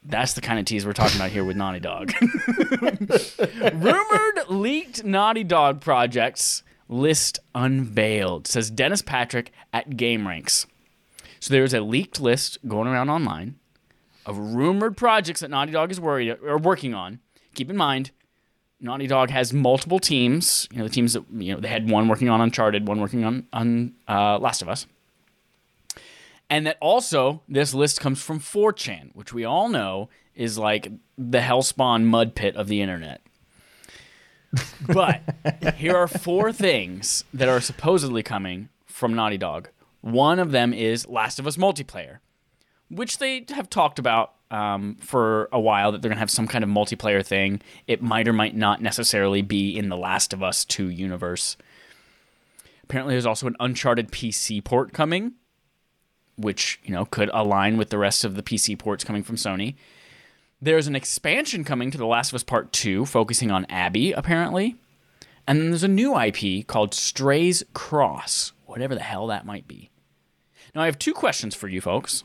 That's 0.03 0.33
the 0.33 0.41
kind 0.41 0.59
of 0.59 0.64
tease 0.64 0.87
we're 0.87 0.95
talking 0.95 1.16
about 1.16 1.31
here 1.31 1.45
with 1.45 1.59
Naughty 1.59 1.81
Dog. 1.81 2.11
Rumored 3.74 4.49
leaked 4.49 5.05
Naughty 5.05 5.45
Dog 5.45 5.83
projects 5.83 6.62
list 6.89 7.39
unveiled, 7.55 8.47
says 8.47 8.70
Dennis 8.70 9.03
Patrick 9.03 9.53
at 9.74 9.91
GameRant. 9.91 10.64
So 11.39 11.53
there's 11.53 11.74
a 11.74 11.83
leaked 11.83 12.18
list 12.18 12.57
going 12.66 12.89
around 12.89 13.11
online 13.11 13.57
of 14.27 14.37
rumored 14.39 14.97
projects 14.97 15.41
that 15.41 15.51
Naughty 15.51 15.72
Dog 15.72 15.91
is 15.91 16.01
worried 16.01 16.37
or 16.43 16.59
working 16.59 16.93
on. 16.93 17.20
Keep 17.55 17.70
in 17.70 17.77
mind, 17.77 18.11
Naughty 18.81 19.07
Dog 19.07 19.31
has 19.31 19.53
multiple 19.53 19.99
teams. 19.99 20.68
You 20.70 20.79
know, 20.79 20.85
the 20.85 20.91
teams 20.91 21.14
that 21.14 21.24
you 21.33 21.55
know 21.55 21.61
they 21.61 21.68
had 21.68 21.89
one 21.89 22.09
working 22.09 22.29
on 22.29 22.41
Uncharted, 22.41 22.87
one 22.87 23.01
working 23.01 23.24
on 23.24 23.47
on 23.53 23.95
uh, 24.09 24.39
Last 24.39 24.61
of 24.61 24.68
Us, 24.68 24.87
and 26.51 26.66
that 26.66 26.77
also 26.81 27.43
this 27.49 27.72
list 27.72 28.01
comes 28.01 28.20
from 28.20 28.41
4chan, 28.41 29.14
which 29.14 29.33
we 29.33 29.45
all 29.45 29.68
know 29.68 30.09
is 30.35 30.59
like 30.59 30.91
the 31.16 31.39
hellspawn 31.39 32.05
mud 32.05 32.35
pit 32.35 32.55
of 32.57 32.68
the 32.68 32.83
internet. 32.83 33.22
But 34.87 35.22
here 35.77 35.97
are 35.97 36.09
four 36.09 36.53
things 36.53 37.24
that 37.33 37.49
are 37.49 37.61
supposedly 37.61 38.22
coming 38.22 38.68
from 38.85 39.14
Naughty 39.14 39.39
Dog. 39.39 39.68
One 40.01 40.39
of 40.39 40.53
them 40.53 40.72
is 40.72 41.09
Last 41.09 41.39
of 41.39 41.47
Us 41.47 41.57
multiplayer, 41.57 42.18
which 42.91 43.18
they 43.18 43.45
have 43.51 43.68
talked 43.68 43.99
about 43.99 44.32
um, 44.51 44.97
for 45.01 45.49
a 45.53 45.61
while 45.61 45.93
that 45.93 46.03
they're 46.03 46.09
going 46.09 46.16
to 46.16 46.20
have 46.20 46.30
some 46.30 46.47
kind 46.47 46.62
of 46.62 46.70
multiplayer 46.70 47.24
thing. 47.24 47.61
It 47.87 48.03
might 48.03 48.28
or 48.28 48.32
might 48.32 48.57
not 48.57 48.80
necessarily 48.80 49.43
be 49.43 49.76
in 49.76 49.89
the 49.89 49.97
Last 49.97 50.32
of 50.32 50.43
Us 50.43 50.64
2 50.64 50.89
universe. 50.89 51.57
Apparently, 52.84 53.14
there's 53.14 53.26
also 53.26 53.49
an 53.49 53.57
Uncharted 53.59 54.12
PC 54.12 54.62
port 54.62 54.93
coming, 54.93 55.32
which 56.37 56.78
you 56.84 56.93
know 56.93 57.05
could 57.05 57.30
align 57.32 57.76
with 57.76 57.91
the 57.91 57.99
rest 57.99 58.24
of 58.24 58.37
the 58.37 58.43
PC 58.43 58.78
ports 58.78 59.03
coming 59.03 59.24
from 59.24 59.37
Sony. 59.37 59.74
There's 60.62 60.87
an 60.87 60.97
expansion 60.97 61.64
coming 61.64 61.91
to 61.91 61.99
The 61.99 62.07
Last 62.07 62.30
of 62.30 62.37
Us 62.37 62.45
Part 62.45 62.72
2 62.72 63.05
focusing 63.05 63.51
on 63.51 63.66
Abby, 63.66 64.12
apparently. 64.12 64.76
And 65.47 65.61
then 65.61 65.70
there's 65.70 65.84
a 65.84 65.89
new 65.89 66.18
IP 66.18 66.66
called 66.66 66.95
Strays 66.95 67.62
Cross, 67.74 68.53
whatever 68.64 68.95
the 68.95 69.03
hell 69.03 69.26
that 69.26 69.45
might 69.45 69.68
be. 69.68 69.91
Now, 70.74 70.82
I 70.82 70.87
have 70.87 70.99
two 70.99 71.12
questions 71.12 71.55
for 71.55 71.68
you 71.68 71.80
folks. 71.80 72.24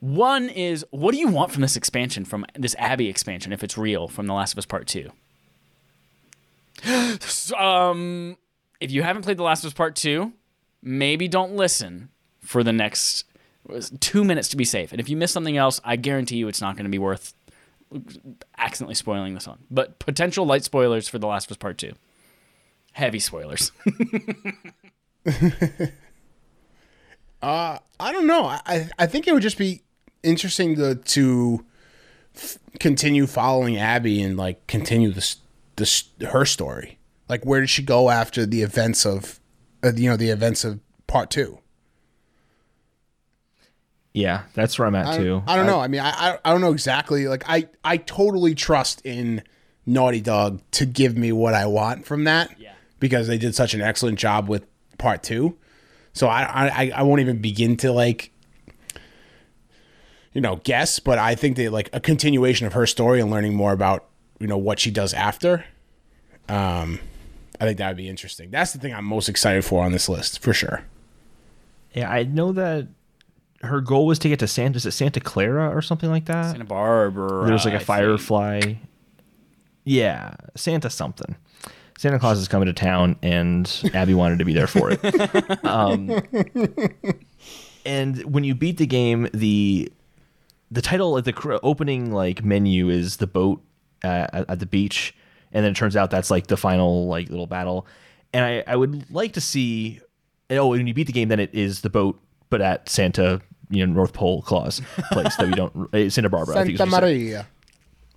One 0.00 0.48
is, 0.48 0.84
what 0.90 1.12
do 1.12 1.18
you 1.18 1.28
want 1.28 1.52
from 1.52 1.62
this 1.62 1.76
expansion, 1.76 2.24
from 2.24 2.44
this 2.54 2.74
Abby 2.78 3.08
expansion, 3.08 3.52
if 3.52 3.64
it's 3.64 3.78
real, 3.78 4.08
from 4.08 4.26
The 4.26 4.34
Last 4.34 4.52
of 4.52 4.58
Us 4.58 4.66
Part 4.66 4.86
2? 4.86 5.10
Um, 7.56 8.36
if 8.80 8.90
you 8.90 9.02
haven't 9.02 9.22
played 9.22 9.38
The 9.38 9.42
Last 9.42 9.64
of 9.64 9.68
Us 9.68 9.74
Part 9.74 9.96
2, 9.96 10.32
maybe 10.82 11.28
don't 11.28 11.56
listen 11.56 12.10
for 12.40 12.62
the 12.62 12.72
next 12.72 13.24
two 14.00 14.22
minutes 14.22 14.48
to 14.48 14.56
be 14.56 14.64
safe. 14.64 14.92
And 14.92 15.00
if 15.00 15.08
you 15.08 15.16
miss 15.16 15.32
something 15.32 15.56
else, 15.56 15.80
I 15.84 15.96
guarantee 15.96 16.36
you 16.36 16.48
it's 16.48 16.60
not 16.60 16.76
going 16.76 16.84
to 16.84 16.90
be 16.90 16.98
worth 16.98 17.34
accidentally 18.58 18.94
spoiling 18.94 19.34
this 19.34 19.46
one. 19.46 19.60
But 19.70 19.98
potential 19.98 20.44
light 20.44 20.64
spoilers 20.64 21.08
for 21.08 21.18
The 21.18 21.26
Last 21.26 21.46
of 21.46 21.52
Us 21.52 21.56
Part 21.56 21.78
2. 21.78 21.92
Heavy 22.92 23.20
spoilers. 23.20 23.72
Uh, 27.42 27.78
I 28.00 28.12
don't 28.12 28.26
know. 28.26 28.46
I 28.46 28.88
I 28.98 29.06
think 29.06 29.28
it 29.28 29.34
would 29.34 29.42
just 29.42 29.58
be 29.58 29.82
interesting 30.26 30.76
to 30.76 30.96
to 30.96 31.64
f- 32.34 32.58
continue 32.80 33.26
following 33.26 33.78
Abby 33.78 34.20
and 34.22 34.36
like 34.36 34.66
continue 34.66 35.10
this 35.10 35.36
this 35.76 36.10
her 36.20 36.44
story. 36.44 36.98
Like, 37.28 37.44
where 37.44 37.60
did 37.60 37.70
she 37.70 37.82
go 37.82 38.08
after 38.08 38.46
the 38.46 38.62
events 38.62 39.04
of, 39.04 39.40
uh, 39.82 39.90
you 39.96 40.08
know, 40.08 40.16
the 40.16 40.30
events 40.30 40.64
of 40.64 40.78
part 41.08 41.30
two? 41.30 41.58
Yeah, 44.12 44.44
that's 44.54 44.78
where 44.78 44.86
I'm 44.86 44.94
at 44.94 45.06
I, 45.08 45.16
too. 45.18 45.42
I 45.46 45.56
don't 45.56 45.66
know. 45.66 45.80
I 45.80 45.88
mean, 45.88 46.00
I, 46.00 46.10
I 46.10 46.38
I 46.44 46.52
don't 46.52 46.60
know 46.60 46.72
exactly. 46.72 47.26
Like, 47.28 47.44
I 47.48 47.68
I 47.84 47.96
totally 47.96 48.54
trust 48.54 49.04
in 49.04 49.42
Naughty 49.84 50.20
Dog 50.20 50.62
to 50.72 50.86
give 50.86 51.16
me 51.16 51.32
what 51.32 51.54
I 51.54 51.66
want 51.66 52.06
from 52.06 52.24
that. 52.24 52.54
Yeah. 52.58 52.72
Because 52.98 53.26
they 53.26 53.38
did 53.38 53.54
such 53.54 53.74
an 53.74 53.82
excellent 53.82 54.18
job 54.18 54.48
with 54.48 54.64
part 54.96 55.22
two. 55.22 55.58
So 56.12 56.28
I 56.28 56.68
I 56.68 56.92
I 56.94 57.02
won't 57.02 57.20
even 57.20 57.42
begin 57.42 57.76
to 57.78 57.92
like 57.92 58.32
you 60.36 60.42
know 60.42 60.56
guess, 60.64 60.98
but 60.98 61.18
I 61.18 61.34
think 61.34 61.56
that 61.56 61.72
like 61.72 61.88
a 61.94 61.98
continuation 61.98 62.66
of 62.66 62.74
her 62.74 62.86
story 62.86 63.22
and 63.22 63.30
learning 63.30 63.54
more 63.54 63.72
about 63.72 64.04
you 64.38 64.46
know 64.46 64.58
what 64.58 64.78
she 64.78 64.90
does 64.90 65.14
after. 65.14 65.64
Um, 66.46 67.00
I 67.58 67.64
think 67.64 67.78
that 67.78 67.88
would 67.88 67.96
be 67.96 68.06
interesting. 68.06 68.50
That's 68.50 68.74
the 68.74 68.78
thing 68.78 68.92
I'm 68.92 69.06
most 69.06 69.30
excited 69.30 69.64
for 69.64 69.82
on 69.82 69.92
this 69.92 70.10
list 70.10 70.42
for 70.42 70.52
sure. 70.52 70.84
Yeah, 71.94 72.10
I 72.10 72.24
know 72.24 72.52
that 72.52 72.86
her 73.62 73.80
goal 73.80 74.04
was 74.04 74.18
to 74.18 74.28
get 74.28 74.38
to 74.40 74.46
Santa. 74.46 74.76
Is 74.76 74.84
it 74.84 74.90
Santa 74.90 75.20
Clara 75.20 75.74
or 75.74 75.80
something 75.80 76.10
like 76.10 76.26
that? 76.26 76.50
Santa 76.50 76.66
Barbara. 76.66 77.46
There's 77.46 77.64
like 77.64 77.72
I 77.72 77.76
a 77.76 77.78
think. 77.78 77.86
firefly. 77.86 78.74
Yeah, 79.84 80.34
Santa 80.54 80.90
something. 80.90 81.34
Santa 81.96 82.18
Claus 82.18 82.38
is 82.38 82.46
coming 82.46 82.66
to 82.66 82.74
town, 82.74 83.16
and 83.22 83.90
Abby 83.94 84.12
wanted 84.12 84.40
to 84.40 84.44
be 84.44 84.52
there 84.52 84.66
for 84.66 84.90
it. 84.92 85.00
Um, 85.64 86.20
and 87.86 88.22
when 88.34 88.44
you 88.44 88.54
beat 88.54 88.76
the 88.76 88.86
game, 88.86 89.28
the 89.32 89.90
the 90.70 90.82
title 90.82 91.12
like 91.12 91.24
the 91.24 91.60
opening 91.62 92.12
like 92.12 92.44
menu 92.44 92.88
is 92.88 93.18
the 93.18 93.26
boat 93.26 93.62
uh, 94.04 94.26
at, 94.32 94.50
at 94.50 94.58
the 94.58 94.66
beach, 94.66 95.14
and 95.52 95.64
then 95.64 95.72
it 95.72 95.76
turns 95.76 95.96
out 95.96 96.10
that's 96.10 96.30
like 96.30 96.46
the 96.48 96.56
final 96.56 97.06
like 97.06 97.28
little 97.28 97.46
battle. 97.46 97.86
And 98.32 98.44
I, 98.44 98.64
I 98.66 98.76
would 98.76 99.10
like 99.10 99.32
to 99.34 99.40
see. 99.40 100.00
Oh, 100.50 100.68
when 100.68 100.86
you 100.86 100.94
beat 100.94 101.08
the 101.08 101.12
game, 101.12 101.28
then 101.28 101.40
it 101.40 101.52
is 101.52 101.80
the 101.80 101.90
boat, 101.90 102.20
but 102.50 102.60
at 102.60 102.88
Santa, 102.88 103.40
you 103.68 103.84
know, 103.84 103.92
North 103.92 104.12
Pole 104.12 104.42
Claus 104.42 104.80
place 105.10 105.34
that 105.36 105.46
we 105.46 105.54
don't 105.54 105.74
uh, 105.94 106.08
Santa 106.08 106.28
Barbara. 106.28 106.58
I 106.58 106.64
think 106.64 106.78
Santa 106.78 106.90
what 106.92 107.02
you 107.08 107.30
said. 107.30 107.46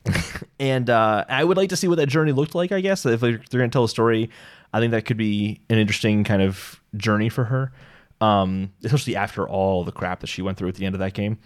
Maria. 0.05 0.15
And 0.59 0.89
uh, 0.89 1.23
I 1.29 1.43
would 1.43 1.55
like 1.55 1.69
to 1.69 1.77
see 1.77 1.87
what 1.87 1.95
that 1.95 2.07
journey 2.07 2.33
looked 2.33 2.53
like. 2.53 2.73
I 2.73 2.81
guess 2.81 3.05
if 3.05 3.21
they're 3.21 3.37
going 3.37 3.69
to 3.69 3.69
tell 3.69 3.85
a 3.85 3.89
story, 3.89 4.29
I 4.73 4.79
think 4.79 4.91
that 4.91 5.05
could 5.05 5.15
be 5.15 5.61
an 5.69 5.77
interesting 5.77 6.25
kind 6.25 6.41
of 6.41 6.81
journey 6.97 7.29
for 7.29 7.45
her, 7.45 7.71
um, 8.19 8.73
especially 8.83 9.15
after 9.15 9.47
all 9.47 9.85
the 9.85 9.93
crap 9.93 10.19
that 10.19 10.27
she 10.27 10.41
went 10.41 10.57
through 10.57 10.67
at 10.67 10.75
the 10.75 10.85
end 10.85 10.95
of 10.95 10.99
that 10.99 11.13
game. 11.13 11.39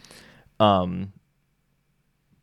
Um, 0.60 1.14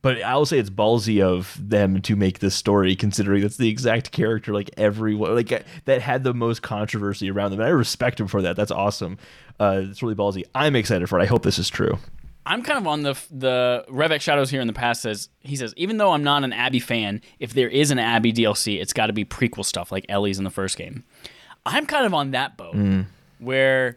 but 0.03 0.23
I 0.23 0.35
will 0.37 0.47
say 0.47 0.59
it's 0.59 0.71
ballsy 0.71 1.23
of 1.23 1.57
them 1.61 2.01
to 2.03 2.17
make 2.17 2.39
this 2.39 2.55
story, 2.55 2.97
considering 2.97 3.43
that's 3.43 3.59
the 3.59 3.69
exact 3.69 4.13
character 4.13 4.53
like 4.55 4.71
everyone 4.77 5.35
like 5.35 5.65
that 5.85 6.01
had 6.01 6.25
the 6.25 6.33
most 6.33 6.63
controversy 6.63 7.31
around 7.31 7.51
them. 7.51 7.61
And 7.61 7.69
I 7.69 7.73
respect 7.73 8.19
him 8.19 8.27
for 8.27 8.41
that. 8.43 8.57
That's 8.57 8.71
awesome. 8.71 9.19
Uh, 9.59 9.83
it's 9.85 10.03
really 10.03 10.15
ballsy. 10.15 10.45
I'm 10.55 10.75
excited 10.75 11.07
for 11.09 11.19
it. 11.19 11.23
I 11.23 11.27
hope 11.27 11.43
this 11.43 11.59
is 11.59 11.69
true. 11.69 11.99
I'm 12.47 12.63
kind 12.63 12.79
of 12.79 12.87
on 12.87 13.03
the 13.03 13.15
the 13.31 13.85
Revek 13.91 14.23
Shadows 14.23 14.49
here 14.49 14.63
in 14.63 14.67
the 14.67 14.73
past 14.73 15.03
says 15.03 15.29
he 15.41 15.55
says 15.57 15.75
even 15.77 15.99
though 15.99 16.13
I'm 16.13 16.25
not 16.25 16.45
an 16.45 16.55
Abby 16.55 16.81
fan, 16.81 17.21
if 17.39 17.53
there 17.53 17.69
is 17.69 17.91
an 17.91 17.99
Abby 17.99 18.33
DLC, 18.33 18.81
it's 18.81 18.95
got 18.95 19.09
to 19.09 19.13
be 19.13 19.27
prequel 19.27 19.65
stuff 19.65 19.93
like 19.93 20.07
Ellie's 20.09 20.39
in 20.39 20.45
the 20.45 20.51
first 20.51 20.79
game. 20.79 21.05
I'm 21.67 21.85
kind 21.85 22.07
of 22.07 22.15
on 22.15 22.31
that 22.31 22.57
boat 22.57 22.75
where 23.39 23.97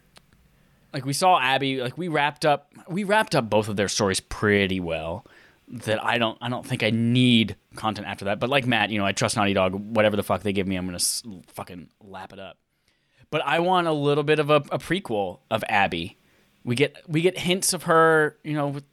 like 0.93 1.05
we 1.05 1.13
saw 1.13 1.39
Abby 1.39 1.81
like 1.81 1.97
we 1.97 2.07
wrapped 2.07 2.45
up 2.45 2.71
we 2.87 3.03
wrapped 3.03 3.35
up 3.35 3.49
both 3.49 3.67
of 3.67 3.75
their 3.75 3.87
stories 3.87 4.19
pretty 4.19 4.79
well 4.79 5.25
that 5.67 6.03
I 6.03 6.17
don't 6.17 6.37
I 6.41 6.49
don't 6.49 6.65
think 6.65 6.83
I 6.83 6.89
need 6.91 7.55
content 7.75 8.07
after 8.07 8.25
that. 8.25 8.39
But 8.39 8.49
like 8.49 8.65
Matt, 8.67 8.89
you 8.89 8.99
know, 8.99 9.05
I 9.05 9.11
trust 9.11 9.35
Naughty 9.35 9.53
Dog. 9.53 9.73
Whatever 9.73 10.15
the 10.15 10.23
fuck 10.23 10.43
they 10.43 10.53
give 10.53 10.67
me, 10.67 10.75
I'm 10.75 10.85
gonna 10.85 10.95
s- 10.95 11.23
fucking 11.47 11.89
lap 12.01 12.33
it 12.33 12.39
up. 12.39 12.57
But 13.31 13.41
I 13.45 13.59
want 13.59 13.87
a 13.87 13.93
little 13.93 14.23
bit 14.23 14.37
of 14.39 14.49
a, 14.51 14.57
a 14.57 14.77
prequel 14.77 15.39
of 15.49 15.63
Abby. 15.67 16.17
We 16.63 16.75
get 16.75 16.97
we 17.07 17.21
get 17.21 17.39
hints 17.39 17.73
of 17.73 17.83
her, 17.83 18.37
you 18.43 18.53
know, 18.53 18.67
with 18.67 18.83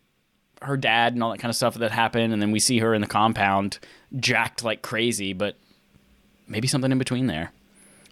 her 0.62 0.76
dad 0.76 1.12
and 1.12 1.22
all 1.22 1.30
that 1.32 1.38
kind 1.38 1.50
of 1.50 1.56
stuff 1.56 1.74
that 1.74 1.90
happened, 1.90 2.32
and 2.32 2.40
then 2.40 2.50
we 2.50 2.60
see 2.60 2.78
her 2.78 2.94
in 2.94 3.00
the 3.00 3.06
compound, 3.06 3.78
jacked 4.18 4.64
like 4.64 4.80
crazy. 4.80 5.32
But 5.34 5.56
maybe 6.46 6.66
something 6.68 6.90
in 6.92 6.98
between 6.98 7.26
there. 7.26 7.52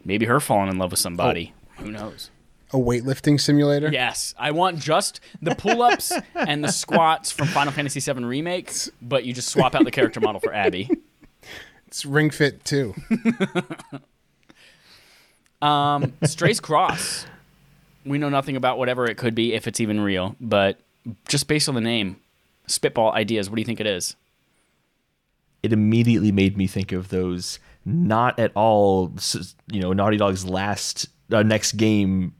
Maybe 0.04 0.26
her 0.26 0.40
falling 0.40 0.68
in 0.70 0.78
love 0.78 0.90
with 0.90 1.00
somebody. 1.00 1.54
Who 1.78 1.90
knows? 1.90 2.30
A 2.72 2.76
weightlifting 2.76 3.40
simulator. 3.40 3.88
Yes, 3.90 4.34
I 4.38 4.50
want 4.50 4.78
just 4.78 5.20
the 5.40 5.54
pull-ups 5.54 6.12
and 6.34 6.62
the 6.62 6.70
squats 6.70 7.30
from 7.30 7.46
Final 7.48 7.72
Fantasy 7.72 8.00
VII 8.00 8.24
Remake, 8.24 8.72
but 9.00 9.24
you 9.24 9.32
just 9.32 9.48
swap 9.48 9.74
out 9.74 9.84
the 9.84 9.90
character 9.90 10.20
model 10.20 10.40
for 10.40 10.52
Abby. 10.52 10.90
It's 11.86 12.04
Ring 12.04 12.30
Fit 12.30 12.64
too. 12.64 12.94
Um, 15.60 16.12
Strays 16.22 16.60
Cross. 16.60 17.26
We 18.04 18.16
know 18.16 18.28
nothing 18.28 18.54
about 18.54 18.78
whatever 18.78 19.06
it 19.06 19.16
could 19.16 19.34
be, 19.34 19.54
if 19.54 19.66
it's 19.66 19.80
even 19.80 19.98
real, 19.98 20.36
but 20.40 20.78
just 21.26 21.48
based 21.48 21.68
on 21.68 21.74
the 21.74 21.80
name, 21.80 22.20
spitball 22.68 23.10
ideas. 23.12 23.50
What 23.50 23.56
do 23.56 23.62
you 23.62 23.66
think 23.66 23.80
it 23.80 23.86
is? 23.86 24.14
it 25.62 25.72
immediately 25.72 26.32
made 26.32 26.56
me 26.56 26.66
think 26.66 26.92
of 26.92 27.08
those 27.08 27.58
not 27.84 28.38
at 28.38 28.52
all 28.54 29.12
you 29.70 29.80
know 29.80 29.92
naughty 29.92 30.16
dog's 30.16 30.44
last 30.44 31.08
uh, 31.32 31.42
next 31.42 31.72
game 31.72 32.32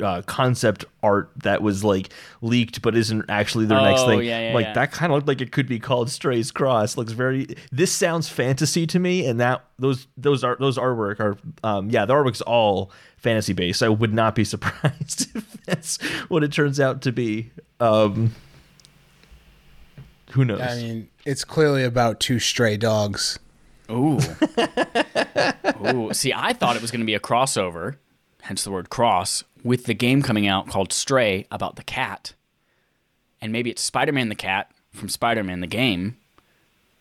uh, 0.00 0.22
concept 0.22 0.84
art 1.02 1.30
that 1.42 1.60
was 1.62 1.82
like 1.82 2.10
leaked 2.40 2.80
but 2.82 2.96
isn't 2.96 3.24
actually 3.28 3.66
their 3.66 3.80
next 3.80 4.02
Oh, 4.02 4.06
thing 4.08 4.22
yeah, 4.22 4.48
yeah, 4.50 4.54
like 4.54 4.66
yeah. 4.66 4.72
that 4.74 4.92
kind 4.92 5.10
of 5.12 5.16
looked 5.16 5.28
like 5.28 5.40
it 5.40 5.50
could 5.50 5.66
be 5.66 5.78
called 5.80 6.08
strays 6.10 6.50
cross 6.52 6.96
looks 6.96 7.12
very 7.12 7.48
this 7.72 7.90
sounds 7.90 8.28
fantasy 8.28 8.86
to 8.86 8.98
me 9.00 9.26
and 9.26 9.40
that 9.40 9.64
those 9.78 10.06
those 10.16 10.44
are 10.44 10.56
those 10.60 10.78
artwork 10.78 11.18
are 11.18 11.36
um 11.64 11.90
yeah 11.90 12.04
the 12.04 12.14
artwork's 12.14 12.40
all 12.42 12.92
fantasy 13.16 13.52
based 13.52 13.82
i 13.82 13.88
would 13.88 14.14
not 14.14 14.34
be 14.36 14.44
surprised 14.54 15.34
if 15.34 15.56
that's 15.64 16.00
what 16.28 16.44
it 16.44 16.52
turns 16.52 16.78
out 16.78 17.02
to 17.02 17.10
be 17.10 17.50
um 17.80 18.32
who 20.32 20.44
knows 20.44 20.60
I 20.60 20.76
mean, 20.76 21.08
it's 21.24 21.42
clearly 21.42 21.84
about 21.84 22.20
two 22.20 22.38
stray 22.38 22.76
dogs. 22.76 23.38
Ooh. 23.90 24.18
Ooh. 25.86 26.12
See, 26.12 26.34
I 26.34 26.52
thought 26.52 26.76
it 26.76 26.82
was 26.82 26.90
going 26.90 27.00
to 27.00 27.06
be 27.06 27.14
a 27.14 27.20
crossover, 27.20 27.96
hence 28.42 28.64
the 28.64 28.70
word 28.70 28.90
cross, 28.90 29.44
with 29.62 29.84
the 29.84 29.94
game 29.94 30.22
coming 30.22 30.46
out 30.46 30.68
called 30.68 30.92
Stray 30.92 31.46
about 31.50 31.76
the 31.76 31.84
cat. 31.84 32.34
And 33.40 33.52
maybe 33.52 33.70
it's 33.70 33.82
Spider 33.82 34.12
Man 34.12 34.28
the 34.28 34.34
cat 34.34 34.70
from 34.92 35.08
Spider 35.08 35.44
Man 35.44 35.60
the 35.60 35.66
game, 35.66 36.16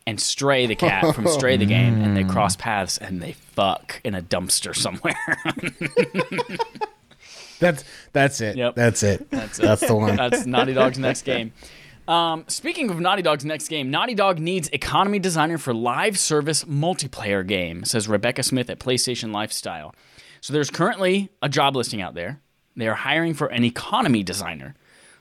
and 0.06 0.20
Stray 0.20 0.68
the 0.68 0.76
cat 0.76 1.16
from 1.16 1.28
Stray 1.28 1.58
the 1.58 1.66
game, 1.66 2.02
and 2.02 2.16
they 2.16 2.24
cross 2.24 2.56
paths 2.56 2.98
and 2.98 3.22
they 3.22 3.34
fuck 3.34 4.02
in 4.04 4.16
a 4.16 4.22
dumpster 4.22 4.76
somewhere. 4.76 5.16
That's 7.60 7.84
that's 8.14 8.42
it. 8.42 8.56
Yep. 8.56 8.76
That's 8.76 9.04
it. 9.04 9.30
That's 9.32 9.60
it. 9.60 9.64
That's 9.64 9.88
the 9.88 9.96
one. 9.96 10.16
That's 10.16 10.46
Naughty 10.46 10.74
Dog's 10.74 11.00
next 11.00 11.24
game. 11.24 11.54
Um, 12.08 12.46
speaking 12.48 12.90
of 12.90 13.00
Naughty 13.00 13.22
Dog's 13.22 13.44
next 13.44 13.68
game, 13.68 13.92
Naughty 13.92 14.16
Dog 14.16 14.40
needs 14.40 14.70
economy 14.70 15.20
designer 15.20 15.58
for 15.58 15.74
live 15.74 16.18
service 16.18 16.64
multiplayer 16.64 17.46
game, 17.46 17.84
says 17.84 18.08
Rebecca 18.08 18.44
Smith 18.44 18.70
at 18.70 18.80
PlayStation 18.80 19.34
Lifestyle. 19.34 19.94
So 20.42 20.54
there's 20.54 20.70
currently 20.70 21.30
a 21.42 21.50
job 21.50 21.76
listing 21.76 22.02
out 22.02 22.14
there. 22.14 22.40
They 22.76 22.88
are 22.88 22.96
hiring 22.96 23.34
for 23.34 23.48
an 23.48 23.64
economy 23.64 24.24
designer. 24.24 24.76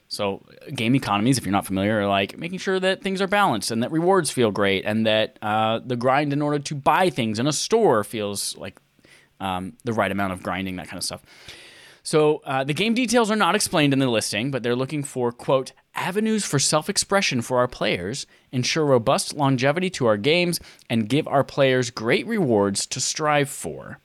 So 0.09 0.47
game 0.75 0.95
economies, 0.95 1.39
if 1.39 1.45
you're 1.45 1.53
not 1.53 1.67
familiar, 1.67 2.01
are 2.01 2.07
like 2.07 2.39
making 2.39 2.59
sure 2.59 2.79
that 2.79 3.03
things 3.03 3.21
are 3.21 3.27
balanced 3.27 3.71
and 3.71 3.83
that 3.83 3.91
rewards 3.91 4.31
feel 4.31 4.51
great 4.51 4.85
and 4.85 5.07
that 5.07 5.39
uh, 5.43 5.81
the 5.85 5.97
grind 5.97 6.33
in 6.33 6.43
order 6.43 6.59
to 6.61 6.75
buy 6.75 7.11
things 7.11 7.39
in 7.39 7.47
a 7.47 7.53
store 7.53 8.05
feels 8.05 8.57
like 8.57 8.79
um, 9.41 9.73
the 9.85 9.93
right 9.93 10.13
amount 10.13 10.33
of 10.33 10.43
grinding, 10.43 10.77
that 10.77 10.89
kind 10.89 10.99
of 10.99 11.05
stuff. 11.05 11.23
So 12.03 12.41
uh, 12.45 12.63
the 12.63 12.73
game 12.73 12.95
details 12.95 13.33
are 13.33 13.37
not 13.37 13.57
explained 13.57 13.93
in 13.93 13.99
the 13.99 14.09
listing, 14.09 14.53
but 14.53 14.63
they're 14.63 14.77
looking 14.77 15.03
for 15.03 15.33
quote 15.33 15.73
avenues 15.97 16.45
for 16.45 16.61
self-expression 16.61 17.43
for 17.43 17.59
our 17.59 17.67
players, 17.67 18.27
ensure 18.53 18.87
robust 18.87 19.35
longevity 19.35 19.91
to 19.91 20.07
our 20.07 20.17
games, 20.17 20.61
and 20.89 21.09
give 21.09 21.27
our 21.27 21.43
players 21.43 21.91
great 21.91 22.25
rewards 22.29 22.87
to 22.87 23.01
strive 23.01 23.49
for. 23.49 23.99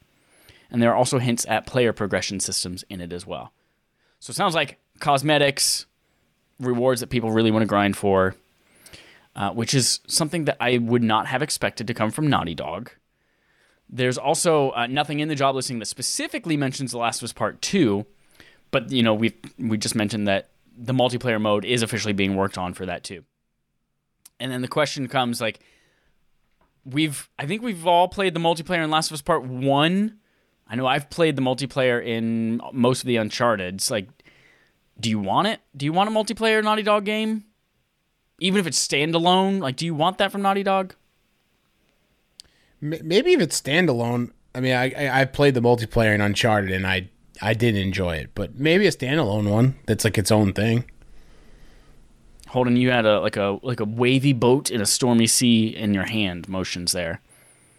And 0.71 0.81
there 0.81 0.91
are 0.91 0.95
also 0.95 1.19
hints 1.19 1.45
at 1.49 1.67
player 1.67 1.93
progression 1.93 2.39
systems 2.39 2.83
in 2.89 3.01
it 3.01 3.11
as 3.11 3.27
well. 3.27 3.51
So 4.19 4.31
it 4.31 4.35
sounds 4.35 4.55
like 4.55 4.79
cosmetics, 4.99 5.85
rewards 6.59 7.01
that 7.01 7.09
people 7.09 7.31
really 7.31 7.51
want 7.51 7.63
to 7.63 7.67
grind 7.67 7.97
for, 7.97 8.35
uh, 9.35 9.51
which 9.51 9.73
is 9.73 9.99
something 10.07 10.45
that 10.45 10.57
I 10.61 10.77
would 10.77 11.03
not 11.03 11.27
have 11.27 11.41
expected 11.41 11.87
to 11.87 11.93
come 11.93 12.11
from 12.11 12.27
Naughty 12.27 12.55
Dog. 12.55 12.91
There's 13.89 14.17
also 14.17 14.71
uh, 14.71 14.87
nothing 14.87 15.19
in 15.19 15.27
the 15.27 15.35
job 15.35 15.55
listing 15.55 15.79
that 15.79 15.87
specifically 15.87 16.55
mentions 16.55 16.91
The 16.91 16.97
Last 16.97 17.21
of 17.21 17.25
Us 17.25 17.33
Part 17.33 17.61
Two, 17.61 18.05
but 18.71 18.89
you 18.89 19.03
know 19.03 19.13
we 19.13 19.35
we 19.59 19.77
just 19.77 19.95
mentioned 19.95 20.27
that 20.29 20.51
the 20.77 20.93
multiplayer 20.93 21.41
mode 21.41 21.65
is 21.65 21.81
officially 21.81 22.13
being 22.13 22.37
worked 22.37 22.57
on 22.57 22.73
for 22.73 22.85
that 22.85 23.03
too. 23.03 23.25
And 24.39 24.51
then 24.51 24.61
the 24.61 24.69
question 24.69 25.09
comes 25.09 25.41
like, 25.41 25.59
we've 26.85 27.29
I 27.37 27.45
think 27.45 27.61
we've 27.61 27.85
all 27.85 28.07
played 28.07 28.33
the 28.33 28.39
multiplayer 28.39 28.83
in 28.83 28.89
Last 28.89 29.11
of 29.11 29.15
Us 29.15 29.21
Part 29.21 29.43
One. 29.43 30.19
I 30.71 30.75
know 30.75 30.87
I've 30.87 31.09
played 31.09 31.35
the 31.35 31.41
multiplayer 31.41 32.01
in 32.03 32.61
most 32.71 33.01
of 33.01 33.07
the 33.07 33.17
Uncharted's. 33.17 33.91
Like, 33.91 34.07
do 34.97 35.09
you 35.09 35.19
want 35.19 35.49
it? 35.49 35.59
Do 35.75 35.85
you 35.85 35.91
want 35.91 36.09
a 36.09 36.13
multiplayer 36.13 36.63
Naughty 36.63 36.81
Dog 36.81 37.03
game? 37.03 37.43
Even 38.39 38.57
if 38.57 38.65
it's 38.65 38.87
standalone, 38.87 39.59
like, 39.59 39.75
do 39.75 39.85
you 39.85 39.93
want 39.93 40.17
that 40.19 40.31
from 40.31 40.41
Naughty 40.41 40.63
Dog? 40.63 40.95
Maybe 42.79 43.33
if 43.33 43.41
it's 43.41 43.61
standalone. 43.61 44.31
I 44.55 44.61
mean, 44.61 44.73
I, 44.73 44.91
I 44.97 45.21
I 45.21 45.25
played 45.25 45.55
the 45.55 45.61
multiplayer 45.61 46.15
in 46.15 46.21
Uncharted 46.21 46.71
and 46.71 46.87
I 46.87 47.09
I 47.41 47.53
did 47.53 47.75
enjoy 47.75 48.15
it, 48.15 48.31
but 48.33 48.55
maybe 48.57 48.87
a 48.87 48.91
standalone 48.91 49.51
one 49.51 49.75
that's 49.85 50.05
like 50.05 50.17
its 50.17 50.31
own 50.31 50.53
thing. 50.53 50.85
Holden, 52.47 52.77
you 52.77 52.91
had 52.91 53.05
a 53.05 53.19
like 53.19 53.37
a 53.37 53.59
like 53.61 53.81
a 53.81 53.85
wavy 53.85 54.33
boat 54.33 54.71
in 54.71 54.81
a 54.81 54.85
stormy 54.85 55.27
sea 55.27 55.67
in 55.67 55.93
your 55.93 56.05
hand 56.05 56.47
motions 56.47 56.93
there. 56.93 57.21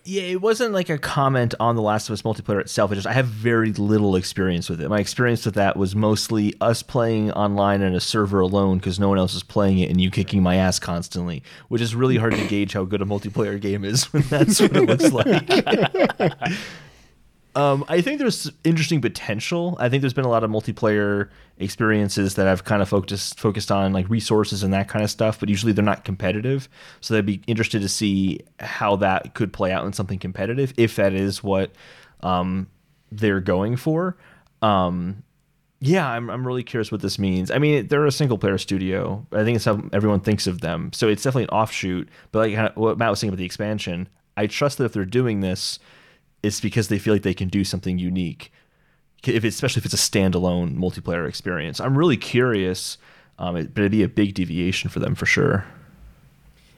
Yeah, 0.05 0.23
it 0.23 0.41
wasn't 0.41 0.73
like 0.73 0.91
a 0.91 0.99
comment 0.99 1.55
on 1.61 1.77
the 1.77 1.83
Last 1.83 2.09
of 2.09 2.13
Us 2.15 2.23
multiplayer 2.23 2.61
itself. 2.61 2.91
It 2.91 2.97
just 2.97 3.07
I 3.07 3.13
have 3.13 3.27
very 3.27 3.73
little 3.73 4.17
experience 4.17 4.69
with 4.69 4.81
it. 4.81 4.89
My 4.89 4.99
experience 4.99 5.45
with 5.45 5.55
that 5.55 5.77
was 5.77 5.95
mostly 5.95 6.55
us 6.61 6.83
playing 6.83 7.31
online 7.33 7.83
in 7.83 7.95
a 7.95 8.01
server 8.01 8.41
alone 8.41 8.79
because 8.79 8.99
no 8.99 9.09
one 9.09 9.19
else 9.19 9.35
is 9.35 9.45
playing 9.45 9.79
it, 9.79 9.91
and 9.91 10.01
you 10.01 10.11
kicking 10.11 10.43
my 10.43 10.57
ass 10.57 10.81
constantly, 10.81 11.45
which 11.69 11.81
is 11.81 11.95
really 11.95 12.17
hard 12.17 12.35
to 12.35 12.49
gauge 12.49 12.73
how 12.73 12.85
good 12.85 13.01
a 13.01 13.05
multiplayer 13.05 13.61
game 13.61 13.85
is 13.85 14.05
when 14.13 14.23
that's 14.25 14.61
what 14.61 14.77
it 14.77 14.87
looks 14.87 15.13
like. 15.13 16.53
Um, 17.55 17.85
I 17.89 18.01
think 18.01 18.19
there's 18.19 18.51
interesting 18.65 19.03
potential. 19.03 19.77
I 19.79 19.91
think 19.91 20.01
there's 20.01 20.15
been 20.15 20.25
a 20.25 20.31
lot 20.31 20.43
of 20.43 20.51
multiplayer 20.51 21.29
experiences 21.59 22.35
that 22.37 22.49
I've 22.49 22.65
kind 22.65 22.81
of 22.81 22.89
focused 22.89 23.39
focused 23.39 23.71
on 23.71 23.93
like 23.93 24.09
resources 24.09 24.63
and 24.63 24.73
that 24.73 24.89
kind 24.89 25.05
of 25.05 25.11
stuff, 25.11 25.39
but 25.39 25.51
usually 25.51 25.73
they're 25.73 25.85
not 25.85 26.05
competitive. 26.05 26.69
So 27.01 27.17
I'd 27.17 27.27
be 27.27 27.43
interested 27.47 27.83
to 27.83 27.89
see 27.91 28.41
how 28.59 28.97
that 28.97 29.35
could 29.35 29.53
play 29.53 29.71
out 29.71 29.85
in 29.85 29.93
something 29.93 30.19
competitive, 30.19 30.73
if 30.79 30.97
that 30.97 31.13
is 31.13 31.45
what 31.45 31.73
um, 32.23 32.69
they're 33.11 33.41
going 33.41 33.77
for. 33.77 34.17
Um, 34.63 35.23
yeah, 35.81 36.09
I'm 36.09 36.31
I'm 36.31 36.47
really 36.47 36.63
curious 36.63 36.91
what 36.91 37.03
this 37.03 37.19
means. 37.19 37.51
I 37.51 37.59
mean, 37.59 37.89
they're 37.89 38.07
a 38.07 38.13
single 38.13 38.39
player 38.39 38.57
studio. 38.57 39.27
I 39.33 39.45
think 39.45 39.57
it's 39.57 39.65
how 39.67 39.83
everyone 39.93 40.21
thinks 40.21 40.47
of 40.47 40.63
them. 40.63 40.91
So 40.95 41.09
it's 41.09 41.23
definitely 41.23 41.45
an 41.45 41.51
offshoot. 41.51 42.09
But 42.31 42.51
like 42.51 42.77
what 42.77 42.97
Matt 42.97 43.11
was 43.11 43.21
saying 43.21 43.29
about 43.29 43.39
the 43.39 43.45
expansion, 43.45 44.09
I 44.37 44.47
trust 44.47 44.79
that 44.79 44.85
if 44.85 44.93
they're 44.95 45.05
doing 45.05 45.41
this, 45.41 45.79
it's 46.43 46.61
because 46.61 46.89
they 46.89 46.99
feel 46.99 47.15
like 47.15 47.23
they 47.23 47.35
can 47.35 47.49
do 47.49 47.65
something 47.65 47.99
unique. 47.99 48.53
If 49.25 49.45
especially 49.45 49.81
if 49.81 49.85
it's 49.85 49.95
a 49.95 49.97
standalone 49.97 50.77
multiplayer 50.77 51.29
experience, 51.29 51.81
I'm 51.81 51.97
really 51.97 52.17
curious. 52.17 52.99
Um, 53.39 53.57
it, 53.57 53.75
but 53.75 53.83
it'd 53.83 53.93
be 53.93 54.03
a 54.03 54.09
big 54.09 54.35
deviation 54.35 54.91
for 54.91 54.99
them 54.99 55.15
for 55.15 55.27
sure. 55.27 55.65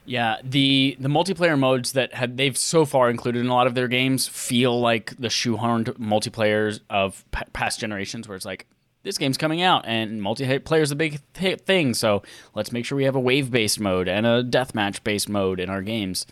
Yeah, 0.05 0.37
the 0.43 0.95
the 0.99 1.09
multiplayer 1.09 1.57
modes 1.57 1.93
that 1.93 2.13
have 2.13 2.37
they've 2.37 2.55
so 2.55 2.85
far 2.85 3.09
included 3.09 3.39
in 3.39 3.47
a 3.47 3.53
lot 3.53 3.65
of 3.65 3.73
their 3.73 3.87
games 3.87 4.27
feel 4.27 4.79
like 4.79 5.15
the 5.17 5.29
shoehorned 5.29 5.97
multiplayers 5.97 6.79
of 6.89 7.25
p- 7.31 7.41
past 7.53 7.79
generations, 7.79 8.27
where 8.27 8.35
it's 8.35 8.45
like 8.45 8.67
this 9.01 9.17
game's 9.17 9.37
coming 9.37 9.63
out 9.63 9.83
and 9.87 10.21
multiplayer 10.21 10.81
is 10.81 10.91
a 10.91 10.95
big 10.95 11.21
th- 11.33 11.61
thing, 11.61 11.95
so 11.95 12.21
let's 12.53 12.71
make 12.71 12.85
sure 12.85 12.95
we 12.95 13.05
have 13.05 13.15
a 13.15 13.19
wave 13.19 13.49
based 13.49 13.79
mode 13.79 14.07
and 14.07 14.27
a 14.27 14.43
deathmatch 14.43 15.03
based 15.03 15.27
mode 15.27 15.59
in 15.59 15.69
our 15.71 15.81
games. 15.81 16.27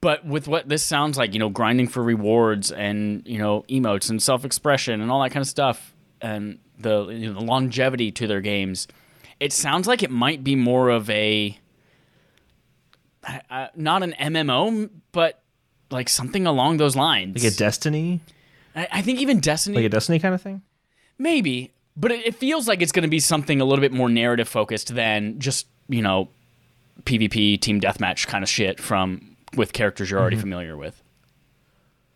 But 0.00 0.24
with 0.24 0.48
what 0.48 0.68
this 0.68 0.82
sounds 0.82 1.18
like, 1.18 1.34
you 1.34 1.38
know, 1.38 1.50
grinding 1.50 1.88
for 1.88 2.02
rewards 2.02 2.72
and 2.72 3.22
you 3.26 3.38
know 3.38 3.64
emotes 3.68 4.08
and 4.08 4.22
self 4.22 4.44
expression 4.44 5.00
and 5.00 5.10
all 5.10 5.22
that 5.22 5.30
kind 5.30 5.42
of 5.42 5.48
stuff, 5.48 5.94
and 6.20 6.58
the, 6.78 7.08
you 7.08 7.26
know, 7.26 7.38
the 7.38 7.44
longevity 7.44 8.10
to 8.12 8.26
their 8.26 8.40
games, 8.40 8.88
it 9.38 9.52
sounds 9.52 9.86
like 9.86 10.02
it 10.02 10.10
might 10.10 10.42
be 10.42 10.56
more 10.56 10.88
of 10.88 11.10
a 11.10 11.58
uh, 13.50 13.68
not 13.74 14.02
an 14.02 14.14
MMO, 14.18 14.88
but 15.12 15.42
like 15.90 16.08
something 16.08 16.46
along 16.46 16.78
those 16.78 16.96
lines. 16.96 17.42
Like 17.42 17.52
a 17.52 17.56
Destiny, 17.56 18.20
I, 18.74 18.88
I 18.92 19.02
think 19.02 19.18
even 19.20 19.40
Destiny, 19.40 19.76
like 19.76 19.84
a 19.84 19.90
Destiny 19.90 20.18
kind 20.18 20.34
of 20.34 20.40
thing. 20.40 20.62
maybe, 21.18 21.72
but 21.96 22.10
it, 22.12 22.26
it 22.26 22.34
feels 22.36 22.66
like 22.66 22.80
it's 22.80 22.92
going 22.92 23.02
to 23.02 23.08
be 23.08 23.20
something 23.20 23.60
a 23.60 23.64
little 23.64 23.82
bit 23.82 23.92
more 23.92 24.08
narrative 24.08 24.48
focused 24.48 24.94
than 24.94 25.38
just 25.38 25.66
you 25.88 26.00
know 26.00 26.28
PvP 27.02 27.60
team 27.60 27.80
deathmatch 27.80 28.26
kind 28.26 28.42
of 28.42 28.48
shit 28.48 28.80
from 28.80 29.29
with 29.56 29.72
characters 29.72 30.10
you're 30.10 30.20
already 30.20 30.36
familiar 30.36 30.76
with. 30.76 31.02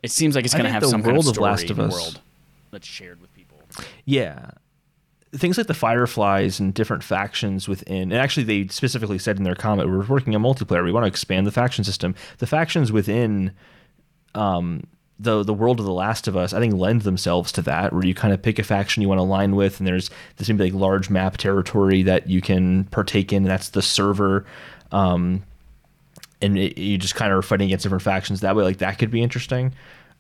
It 0.03 0.11
seems 0.11 0.35
like 0.35 0.45
it's 0.45 0.55
going 0.55 0.67
to 0.67 0.71
have 0.71 0.85
some 0.85 1.03
kind 1.03 1.17
of 1.17 1.25
world 1.25 1.37
of 1.37 1.43
Last 1.43 1.71
of 1.71 1.81
Us- 1.81 1.93
world 1.93 2.21
that's 2.71 2.87
shared 2.87 3.21
with 3.21 3.33
people. 3.35 3.59
Yeah. 4.05 4.51
Things 5.33 5.59
like 5.59 5.67
the 5.67 5.75
Fireflies 5.75 6.61
and 6.61 6.73
different 6.73 7.03
factions 7.03 7.67
within, 7.67 8.13
and 8.13 8.15
actually, 8.15 8.45
they 8.45 8.69
specifically 8.69 9.19
said 9.19 9.37
in 9.37 9.43
their 9.43 9.57
comment, 9.57 9.89
we're 9.89 10.05
working 10.05 10.35
on 10.37 10.43
multiplayer. 10.43 10.85
We 10.85 10.93
want 10.93 11.05
to 11.05 11.09
expand 11.09 11.47
the 11.47 11.51
faction 11.51 11.83
system. 11.83 12.15
The 12.39 12.47
factions 12.47 12.93
within 12.93 13.53
um, 14.37 14.85
the 15.19 15.43
the 15.43 15.55
world 15.55 15.81
of 15.81 15.87
The 15.87 15.93
Last 15.93 16.29
of 16.29 16.37
Us, 16.37 16.53
I 16.53 16.61
think, 16.61 16.75
lend 16.75 17.03
themselves 17.03 17.51
to 17.53 17.63
that, 17.63 17.93
where 17.93 18.05
you 18.05 18.15
kind 18.15 18.33
of 18.33 18.43
pick 18.43 18.61
a 18.61 18.63
faction 18.63 19.03
you 19.03 19.09
want 19.09 19.19
to 19.19 19.25
align 19.25 19.57
with, 19.57 19.81
and 19.81 19.87
there's 19.89 20.09
this 20.37 20.49
maybe 20.49 20.71
like 20.71 20.75
large 20.75 21.11
map 21.11 21.37
territory 21.37 22.05
that 22.05 22.29
you 22.29 22.41
can 22.41 22.85
partake 22.85 23.33
in. 23.33 23.39
And 23.39 23.47
that's 23.51 23.71
the 23.71 23.83
server. 23.83 24.47
Um, 24.93 25.43
and 26.45 26.59
it, 26.59 26.79
you 26.79 26.99
just 26.99 27.15
kind 27.15 27.33
of 27.33 27.39
are 27.39 27.43
fighting 27.43 27.67
against 27.67 27.83
different 27.83 28.03
factions 28.03 28.41
that 28.41 28.55
way. 28.55 28.65
Like 28.65 28.79
that 28.79 28.99
could 28.99 29.11
be 29.11 29.23
interesting. 29.23 29.73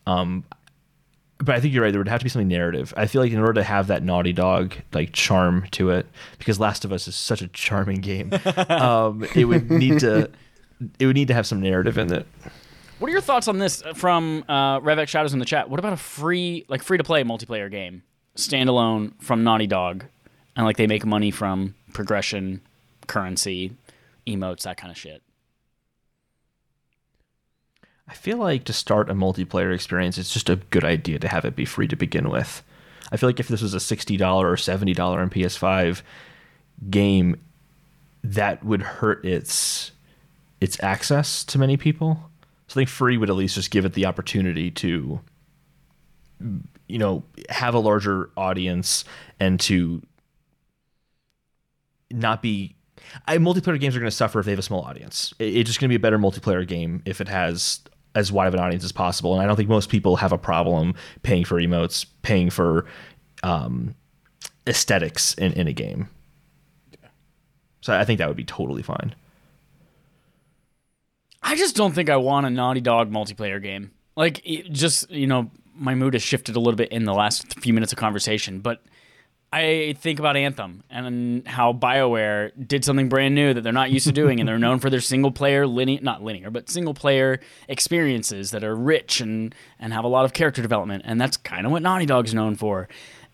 Um, 0.06 0.44
but 1.38 1.54
I 1.54 1.60
think 1.60 1.74
you're 1.74 1.82
right. 1.82 1.90
There 1.90 2.00
would 2.00 2.08
have 2.08 2.20
to 2.20 2.24
be 2.24 2.30
something 2.30 2.48
narrative. 2.48 2.94
I 2.96 3.06
feel 3.06 3.20
like 3.20 3.32
in 3.32 3.38
order 3.38 3.54
to 3.54 3.62
have 3.62 3.88
that 3.88 4.02
Naughty 4.02 4.32
Dog 4.32 4.74
like 4.92 5.12
charm 5.12 5.66
to 5.72 5.90
it, 5.90 6.06
because 6.38 6.58
Last 6.58 6.84
of 6.84 6.92
Us 6.92 7.06
is 7.08 7.16
such 7.16 7.42
a 7.42 7.48
charming 7.48 8.00
game, 8.00 8.32
um, 8.68 9.26
it 9.34 9.44
would 9.44 9.70
need 9.70 10.00
to 10.00 10.30
it 10.98 11.06
would 11.06 11.16
need 11.16 11.28
to 11.28 11.34
have 11.34 11.46
some 11.46 11.60
narrative 11.60 11.98
in 11.98 12.12
it. 12.12 12.26
What 12.98 13.08
are 13.08 13.12
your 13.12 13.20
thoughts 13.20 13.48
on 13.48 13.58
this 13.58 13.82
from 13.94 14.44
uh, 14.48 14.80
Revx 14.80 15.08
Shadows 15.08 15.32
in 15.32 15.40
the 15.40 15.44
chat? 15.44 15.68
What 15.68 15.80
about 15.80 15.92
a 15.92 15.96
free, 15.98 16.64
like 16.68 16.82
free 16.82 16.96
to 16.96 17.04
play 17.04 17.24
multiplayer 17.24 17.70
game, 17.70 18.02
standalone 18.36 19.12
from 19.20 19.42
Naughty 19.42 19.66
Dog, 19.66 20.04
and 20.56 20.64
like 20.64 20.76
they 20.76 20.86
make 20.86 21.04
money 21.04 21.30
from 21.30 21.74
progression, 21.92 22.60
currency, 23.08 23.72
emotes, 24.26 24.62
that 24.62 24.76
kind 24.76 24.92
of 24.92 24.96
shit. 24.96 25.22
I 28.06 28.14
feel 28.14 28.36
like 28.36 28.64
to 28.64 28.72
start 28.72 29.08
a 29.10 29.14
multiplayer 29.14 29.74
experience, 29.74 30.18
it's 30.18 30.32
just 30.32 30.50
a 30.50 30.56
good 30.56 30.84
idea 30.84 31.18
to 31.20 31.28
have 31.28 31.44
it 31.44 31.56
be 31.56 31.64
free 31.64 31.88
to 31.88 31.96
begin 31.96 32.28
with. 32.28 32.62
I 33.10 33.16
feel 33.16 33.28
like 33.28 33.40
if 33.40 33.48
this 33.48 33.62
was 33.62 33.74
a 33.74 33.80
sixty 33.80 34.16
dollar 34.16 34.50
or 34.50 34.56
seventy 34.56 34.92
dollar 34.94 35.20
on 35.20 35.30
PS5 35.30 36.02
game, 36.90 37.36
that 38.22 38.64
would 38.64 38.82
hurt 38.82 39.24
its 39.24 39.92
its 40.60 40.82
access 40.82 41.44
to 41.44 41.58
many 41.58 41.76
people. 41.76 42.30
So 42.68 42.72
I 42.72 42.74
think 42.80 42.88
free 42.88 43.16
would 43.16 43.30
at 43.30 43.36
least 43.36 43.54
just 43.54 43.70
give 43.70 43.84
it 43.84 43.92
the 43.92 44.06
opportunity 44.06 44.70
to, 44.72 45.20
you 46.88 46.98
know, 46.98 47.22
have 47.50 47.74
a 47.74 47.78
larger 47.78 48.30
audience 48.36 49.04
and 49.40 49.60
to 49.60 50.02
not 52.10 52.42
be. 52.42 52.74
I, 53.26 53.36
multiplayer 53.38 53.78
games 53.78 53.94
are 53.96 54.00
going 54.00 54.10
to 54.10 54.16
suffer 54.16 54.40
if 54.40 54.46
they 54.46 54.52
have 54.52 54.58
a 54.58 54.62
small 54.62 54.82
audience. 54.82 55.34
It- 55.38 55.56
it's 55.56 55.68
just 55.68 55.78
going 55.80 55.88
to 55.88 55.92
be 55.92 55.96
a 55.96 56.00
better 56.00 56.18
multiplayer 56.18 56.66
game 56.66 57.02
if 57.04 57.20
it 57.20 57.28
has 57.28 57.80
as 58.14 58.30
wide 58.30 58.48
of 58.48 58.54
an 58.54 58.60
audience 58.60 58.84
as 58.84 58.92
possible. 58.92 59.34
And 59.34 59.42
I 59.42 59.46
don't 59.46 59.56
think 59.56 59.68
most 59.68 59.88
people 59.88 60.16
have 60.16 60.32
a 60.32 60.38
problem 60.38 60.94
paying 61.22 61.44
for 61.44 61.56
emotes, 61.56 62.06
paying 62.22 62.50
for 62.50 62.86
um, 63.42 63.94
aesthetics 64.66 65.34
in, 65.34 65.52
in 65.52 65.68
a 65.68 65.72
game. 65.72 66.08
So 67.80 67.94
I 67.94 68.04
think 68.04 68.18
that 68.18 68.28
would 68.28 68.36
be 68.36 68.44
totally 68.44 68.82
fine. 68.82 69.14
I 71.42 71.56
just 71.56 71.76
don't 71.76 71.92
think 71.92 72.08
I 72.08 72.16
want 72.16 72.46
a 72.46 72.50
Naughty 72.50 72.80
Dog 72.80 73.10
multiplayer 73.10 73.62
game. 73.62 73.90
Like, 74.16 74.42
just 74.70 75.10
you 75.10 75.26
know, 75.26 75.50
my 75.74 75.94
mood 75.94 76.14
has 76.14 76.22
shifted 76.22 76.56
a 76.56 76.60
little 76.60 76.76
bit 76.76 76.90
in 76.90 77.04
the 77.04 77.12
last 77.12 77.60
few 77.60 77.74
minutes 77.74 77.92
of 77.92 77.98
conversation, 77.98 78.60
but 78.60 78.80
I 79.54 79.94
think 80.00 80.18
about 80.18 80.36
Anthem 80.36 80.82
and 80.90 81.46
how 81.46 81.72
BioWare 81.72 82.50
did 82.66 82.84
something 82.84 83.08
brand 83.08 83.36
new 83.36 83.54
that 83.54 83.60
they're 83.60 83.72
not 83.72 83.92
used 83.92 84.04
to 84.08 84.12
doing, 84.12 84.40
and 84.40 84.48
they're 84.48 84.58
known 84.58 84.80
for 84.80 84.90
their 84.90 85.00
single 85.00 85.30
player 85.30 85.64
linear, 85.64 86.00
not 86.02 86.24
linear, 86.24 86.50
but 86.50 86.68
single 86.68 86.92
player 86.92 87.38
experiences 87.68 88.50
that 88.50 88.64
are 88.64 88.74
rich 88.74 89.20
and 89.20 89.54
and 89.78 89.92
have 89.92 90.02
a 90.02 90.08
lot 90.08 90.24
of 90.24 90.32
character 90.32 90.60
development, 90.60 91.04
and 91.06 91.20
that's 91.20 91.36
kind 91.36 91.66
of 91.66 91.70
what 91.70 91.82
Naughty 91.82 92.04
Dog's 92.04 92.34
known 92.34 92.56
for. 92.56 92.88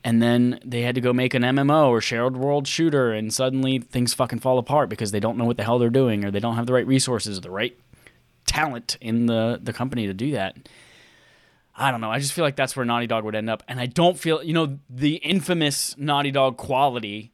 And 0.04 0.20
then 0.20 0.60
they 0.62 0.82
had 0.82 0.94
to 0.96 1.00
go 1.00 1.14
make 1.14 1.32
an 1.32 1.42
MMO 1.42 1.88
or 1.88 2.02
shared 2.02 2.36
world 2.36 2.68
shooter, 2.68 3.12
and 3.14 3.32
suddenly 3.32 3.78
things 3.78 4.12
fucking 4.12 4.40
fall 4.40 4.58
apart 4.58 4.90
because 4.90 5.12
they 5.12 5.20
don't 5.20 5.38
know 5.38 5.46
what 5.46 5.56
the 5.56 5.64
hell 5.64 5.78
they're 5.78 5.88
doing, 5.88 6.22
or 6.22 6.30
they 6.30 6.40
don't 6.40 6.56
have 6.56 6.66
the 6.66 6.74
right 6.74 6.86
resources, 6.86 7.38
or 7.38 7.40
the 7.40 7.50
right 7.50 7.78
talent 8.46 8.98
in 9.00 9.24
the 9.24 9.58
the 9.62 9.72
company 9.72 10.06
to 10.06 10.12
do 10.12 10.32
that. 10.32 10.54
I 11.80 11.90
don't 11.90 12.02
know. 12.02 12.10
I 12.10 12.18
just 12.18 12.34
feel 12.34 12.44
like 12.44 12.56
that's 12.56 12.76
where 12.76 12.84
Naughty 12.84 13.06
Dog 13.06 13.24
would 13.24 13.34
end 13.34 13.48
up, 13.48 13.62
and 13.66 13.80
I 13.80 13.86
don't 13.86 14.18
feel 14.18 14.42
you 14.42 14.52
know 14.52 14.78
the 14.90 15.14
infamous 15.16 15.96
Naughty 15.96 16.30
Dog 16.30 16.58
quality. 16.58 17.32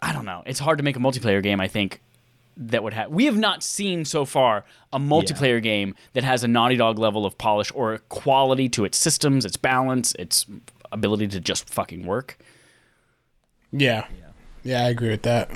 I 0.00 0.12
don't 0.12 0.24
know. 0.24 0.42
It's 0.46 0.58
hard 0.58 0.78
to 0.78 0.84
make 0.84 0.96
a 0.96 1.00
multiplayer 1.00 1.42
game. 1.42 1.60
I 1.60 1.68
think 1.68 2.00
that 2.56 2.82
would 2.82 2.94
have. 2.94 3.10
We 3.10 3.26
have 3.26 3.36
not 3.36 3.62
seen 3.62 4.04
so 4.06 4.24
far 4.24 4.64
a 4.92 4.98
multiplayer 4.98 5.62
game 5.62 5.94
that 6.14 6.24
has 6.24 6.42
a 6.42 6.48
Naughty 6.48 6.76
Dog 6.76 6.98
level 6.98 7.26
of 7.26 7.36
polish 7.36 7.70
or 7.74 7.98
quality 8.08 8.68
to 8.70 8.84
its 8.84 8.96
systems, 8.96 9.44
its 9.44 9.58
balance, 9.58 10.14
its 10.18 10.46
ability 10.90 11.28
to 11.28 11.40
just 11.40 11.68
fucking 11.68 12.06
work. 12.06 12.38
Yeah. 13.72 14.06
Yeah, 14.62 14.84
I 14.84 14.88
agree 14.88 15.10
with 15.10 15.22
that. 15.22 15.50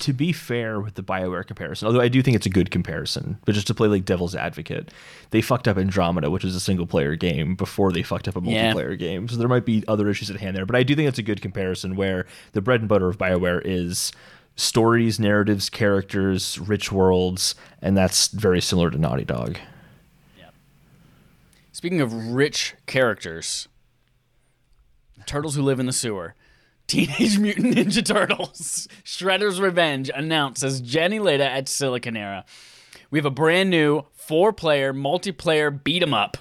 To 0.00 0.12
be 0.12 0.32
fair 0.32 0.78
with 0.80 0.94
the 0.94 1.02
Bioware 1.02 1.46
comparison, 1.46 1.86
although 1.86 2.00
I 2.00 2.08
do 2.08 2.22
think 2.22 2.36
it's 2.36 2.46
a 2.46 2.50
good 2.50 2.70
comparison, 2.70 3.38
but 3.46 3.54
just 3.54 3.66
to 3.68 3.74
play 3.74 3.88
like 3.88 4.04
devil's 4.04 4.34
advocate, 4.34 4.90
they 5.30 5.40
fucked 5.40 5.66
up 5.66 5.78
Andromeda, 5.78 6.30
which 6.30 6.44
is 6.44 6.54
a 6.54 6.60
single 6.60 6.86
player 6.86 7.16
game, 7.16 7.54
before 7.54 7.92
they 7.92 8.02
fucked 8.02 8.28
up 8.28 8.36
a 8.36 8.40
Yeah. 8.40 8.72
multiplayer 8.74 8.98
game. 8.98 9.28
So 9.28 9.36
there 9.36 9.48
might 9.48 9.64
be 9.64 9.84
other 9.88 10.08
issues 10.10 10.30
at 10.30 10.36
hand 10.36 10.54
there. 10.56 10.66
But 10.66 10.76
I 10.76 10.82
do 10.82 10.94
think 10.94 11.08
it's 11.08 11.18
a 11.18 11.22
good 11.22 11.40
comparison 11.40 11.96
where 11.96 12.26
the 12.52 12.60
bread 12.60 12.80
and 12.80 12.88
butter 12.88 13.08
of 13.08 13.16
Bioware 13.18 13.62
is 13.64 14.12
stories, 14.54 15.18
narratives, 15.18 15.68
characters, 15.70 16.58
rich 16.58 16.92
worlds, 16.92 17.54
and 17.82 17.96
that's 17.96 18.28
very 18.28 18.60
similar 18.60 18.90
to 18.90 18.98
Naughty 18.98 19.24
Dog. 19.24 19.58
Yeah. 20.38 20.50
Speaking 21.72 22.00
of 22.00 22.12
rich 22.12 22.74
characters, 22.86 23.66
turtles 25.26 25.56
who 25.56 25.62
live 25.62 25.80
in 25.80 25.86
the 25.86 25.92
sewer. 25.92 26.34
Teenage 26.86 27.38
Mutant 27.40 27.74
Ninja 27.74 28.04
Turtles 28.04 28.88
Shredder's 29.04 29.60
Revenge 29.60 30.10
announced 30.14 30.62
as 30.62 30.80
Jenni 30.80 31.20
Lada 31.20 31.48
at 31.50 31.66
Siliconera. 31.66 32.44
We 33.10 33.18
have 33.18 33.26
a 33.26 33.30
brand 33.30 33.70
new 33.70 34.04
four 34.14 34.52
player 34.52 34.92
multiplayer 34.92 35.82
beat 35.82 36.02
'em 36.02 36.14
up, 36.14 36.36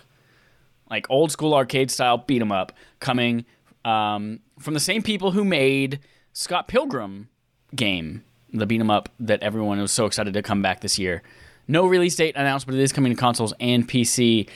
like 0.90 1.08
old 1.10 1.32
school 1.32 1.54
arcade 1.54 1.92
style 1.92 2.18
beat 2.18 2.42
'em 2.42 2.52
up, 2.52 2.72
coming 3.00 3.46
um, 3.84 4.40
from 4.60 4.74
the 4.74 4.80
same 4.80 5.04
people 5.04 5.32
who 5.32 5.44
made 5.44 6.00
Scott 6.34 6.68
Pilgrim 6.68 7.30
game, 7.76 8.24
the 8.52 8.66
beat 8.66 8.80
'em 8.80 8.90
up 8.90 9.10
that 9.20 9.42
everyone 9.44 9.80
was 9.80 9.92
so 9.92 10.06
excited 10.06 10.34
to 10.34 10.42
come 10.42 10.62
back 10.62 10.82
this 10.82 10.98
year. 10.98 11.22
No 11.68 11.86
release 11.86 12.16
date 12.16 12.36
announced, 12.36 12.66
but 12.66 12.76
it 12.76 12.82
is 12.82 12.94
coming 12.94 13.12
to 13.12 13.20
consoles 13.20 13.54
and 13.60 13.88
PC. 13.88 14.48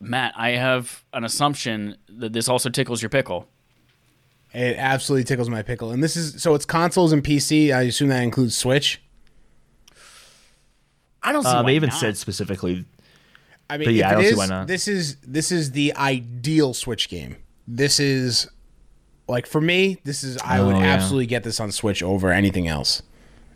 Matt, 0.00 0.34
I 0.36 0.50
have 0.50 1.04
an 1.12 1.24
assumption 1.24 1.96
that 2.08 2.32
this 2.32 2.48
also 2.48 2.68
tickles 2.68 3.00
your 3.00 3.08
pickle. 3.08 3.48
It 4.54 4.76
absolutely 4.78 5.24
tickles 5.24 5.50
my 5.50 5.62
pickle. 5.62 5.90
And 5.90 6.02
this 6.02 6.16
is 6.16 6.40
so 6.42 6.54
it's 6.54 6.64
consoles 6.64 7.12
and 7.12 7.22
PC. 7.24 7.74
I 7.74 7.82
assume 7.82 8.08
that 8.08 8.22
includes 8.22 8.56
Switch. 8.56 9.02
I 11.22 11.32
don't 11.32 11.42
see 11.42 11.48
um, 11.48 11.64
why 11.64 11.70
they 11.72 11.76
even 11.76 11.88
not. 11.88 11.98
said 11.98 12.16
specifically 12.16 12.84
I 13.68 13.78
mean, 13.78 13.86
But 13.88 13.94
yeah, 13.94 14.06
if 14.06 14.10
I 14.10 14.14
don't 14.14 14.24
it 14.24 14.28
see 14.30 14.34
why 14.36 14.46
not. 14.46 14.66
This 14.66 14.86
is 14.88 15.16
this 15.16 15.50
is 15.50 15.72
the 15.72 15.94
ideal 15.96 16.74
Switch 16.74 17.08
game. 17.08 17.36
this 17.66 17.98
is 17.98 18.48
like 19.26 19.46
for 19.46 19.60
me, 19.60 19.98
this 20.04 20.22
is 20.22 20.36
I 20.38 20.60
would 20.60 20.76
Oh, 20.76 20.80
yeah. 20.80 20.84
absolutely 20.86 21.26
get 21.26 21.42
this 21.44 21.58
on 21.60 21.72
Switch 21.72 22.02
over 22.02 22.30
anything 22.30 22.68
else 22.68 23.02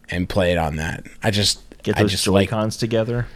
and 0.08 0.28
play 0.28 0.50
it 0.52 0.58
on 0.58 0.76
that. 0.76 1.06
I 1.22 1.30
just 1.30 1.60
Get 1.82 1.96
I 1.98 2.02
those 2.02 2.10
just 2.12 2.24
Joy 2.24 2.32
like 2.32 2.48
Cons 2.48 2.76
together. 2.76 3.26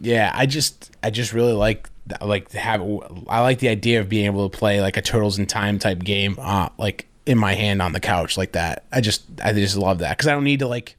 Yeah, 0.00 0.30
I 0.34 0.46
just 0.46 0.90
I 1.02 1.10
just 1.10 1.32
really 1.32 1.52
like 1.52 1.88
like 2.20 2.50
have 2.52 2.80
I 3.28 3.40
like 3.40 3.58
the 3.60 3.68
idea 3.68 4.00
of 4.00 4.08
being 4.08 4.26
able 4.26 4.48
to 4.48 4.56
play 4.58 4.80
like 4.80 4.96
a 4.96 5.02
Turtles 5.02 5.38
in 5.38 5.46
Time 5.46 5.78
type 5.78 6.00
game 6.00 6.36
uh 6.40 6.68
like 6.78 7.06
in 7.26 7.38
my 7.38 7.54
hand 7.54 7.80
on 7.82 7.92
the 7.92 8.00
couch 8.00 8.36
like 8.36 8.52
that. 8.52 8.84
I 8.92 9.00
just 9.00 9.24
I 9.42 9.52
just 9.52 9.76
love 9.76 9.98
that 10.00 10.18
cuz 10.18 10.26
I 10.26 10.32
don't 10.32 10.44
need 10.44 10.58
to 10.60 10.66
like 10.68 10.96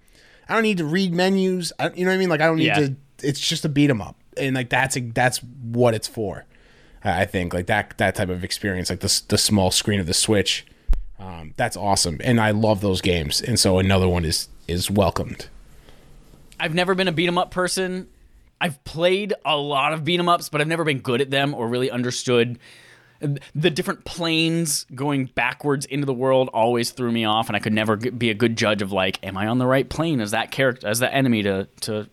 I 0.49 0.53
don't 0.53 0.63
need 0.63 0.77
to 0.79 0.85
read 0.85 1.13
menus. 1.13 1.71
I, 1.79 1.89
you 1.91 2.03
know 2.05 2.11
what 2.11 2.15
I 2.15 2.17
mean? 2.17 2.29
Like 2.29 2.41
I 2.41 2.45
don't 2.47 2.57
need 2.57 2.65
Yeah. 2.65 2.79
to 2.79 2.95
it's 3.23 3.39
just 3.39 3.65
a 3.65 3.69
beat 3.69 3.89
'em 3.89 4.01
up. 4.01 4.15
And 4.37 4.55
like 4.55 4.69
that's 4.69 4.97
that's 5.13 5.39
what 5.39 5.93
it's 5.93 6.07
for. 6.07 6.45
I 7.03 7.21
I 7.21 7.25
think 7.25 7.53
like 7.53 7.67
that 7.67 7.97
that 7.97 8.15
type 8.15 8.29
of 8.29 8.43
experience 8.43 8.89
like 8.89 9.01
the 9.01 9.21
the 9.27 9.37
small 9.37 9.71
screen 9.71 9.99
of 9.99 10.07
the 10.07 10.13
Switch 10.13 10.65
um, 11.19 11.53
that's 11.55 11.77
awesome. 11.77 12.17
And 12.23 12.41
I 12.41 12.49
love 12.49 12.81
those 12.81 12.99
games. 12.99 13.41
And 13.41 13.59
so 13.59 13.77
another 13.77 14.07
one 14.07 14.25
is 14.25 14.47
is 14.67 14.89
welcomed. 14.89 15.47
I've 16.59 16.73
never 16.73 16.95
been 16.95 17.07
a 17.07 17.11
beat 17.11 17.27
'em 17.27 17.37
up 17.37 17.51
person. 17.51 18.07
I've 18.61 18.81
played 18.85 19.33
a 19.43 19.57
lot 19.57 19.91
of 19.91 20.05
beat 20.05 20.19
'em 20.19 20.29
ups, 20.29 20.47
but 20.47 20.61
I've 20.61 20.67
never 20.67 20.83
been 20.85 20.99
good 20.99 21.19
at 21.19 21.31
them 21.31 21.53
or 21.53 21.67
really 21.67 21.91
understood 21.91 22.59
the 23.53 23.69
different 23.69 24.03
planes 24.03 24.85
going 24.95 25.25
backwards 25.25 25.85
into 25.85 26.05
the 26.05 26.13
world 26.13 26.49
always 26.53 26.89
threw 26.89 27.11
me 27.11 27.23
off 27.23 27.49
and 27.49 27.55
I 27.55 27.59
could 27.59 27.73
never 27.73 27.95
be 27.95 28.31
a 28.31 28.33
good 28.33 28.57
judge 28.57 28.81
of 28.81 28.91
like 28.91 29.19
am 29.23 29.37
I 29.37 29.45
on 29.45 29.59
the 29.59 29.67
right 29.67 29.87
plane 29.87 30.19
as 30.21 30.31
that 30.31 30.49
character 30.49 30.87
as 30.87 30.99
that 30.99 31.13
enemy 31.13 31.43
to 31.43 31.67
to 31.81 32.07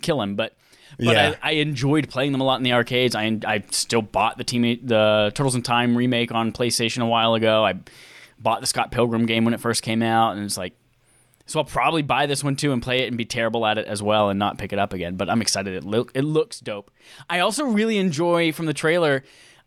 kill 0.00 0.20
him 0.20 0.34
but 0.34 0.56
but 0.98 1.14
Yeah. 1.14 1.34
I, 1.40 1.50
I 1.50 1.52
enjoyed 1.54 2.08
playing 2.08 2.32
them 2.32 2.40
a 2.40 2.44
lot 2.44 2.56
in 2.56 2.64
the 2.64 2.72
arcades. 2.72 3.14
I 3.14 3.38
I 3.46 3.62
still 3.70 4.02
bought 4.02 4.36
the 4.38 4.44
team 4.44 4.62
the 4.84 5.30
Turtles 5.34 5.54
in 5.54 5.62
Time 5.62 5.96
remake 5.96 6.32
on 6.32 6.50
PlayStation 6.52 7.02
a 7.02 7.06
while 7.06 7.34
ago. 7.34 7.64
I 7.64 7.74
bought 8.38 8.60
the 8.60 8.66
Scott 8.66 8.90
Pilgrim 8.90 9.26
game 9.26 9.44
when 9.44 9.54
it 9.54 9.60
first 9.60 9.82
came 9.82 10.02
out, 10.02 10.36
and 10.36 10.44
it's 10.44 10.58
like 10.58 10.72
so 11.46 11.58
I'll 11.58 11.64
probably 11.64 12.02
buy 12.02 12.26
this 12.26 12.42
one 12.42 12.56
too 12.56 12.72
and 12.72 12.82
play 12.82 13.00
it 13.00 13.08
and 13.08 13.18
be 13.18 13.24
terrible 13.24 13.66
at 13.66 13.78
it 13.78 13.86
as 13.86 14.02
well 14.02 14.30
and 14.30 14.38
not 14.38 14.58
pick 14.58 14.72
it 14.72 14.78
up 14.78 14.92
again. 14.92 15.16
But 15.16 15.28
I'm 15.28 15.42
excited. 15.42 15.74
It 15.74 15.84
look 15.84 16.10
it 16.14 16.22
looks 16.22 16.60
dope. 16.60 16.90
I 17.28 17.40
also 17.40 17.64
really 17.64 17.98
enjoy 17.98 18.52
from 18.52 18.66
the 18.66 18.74
trailer. 18.74 19.22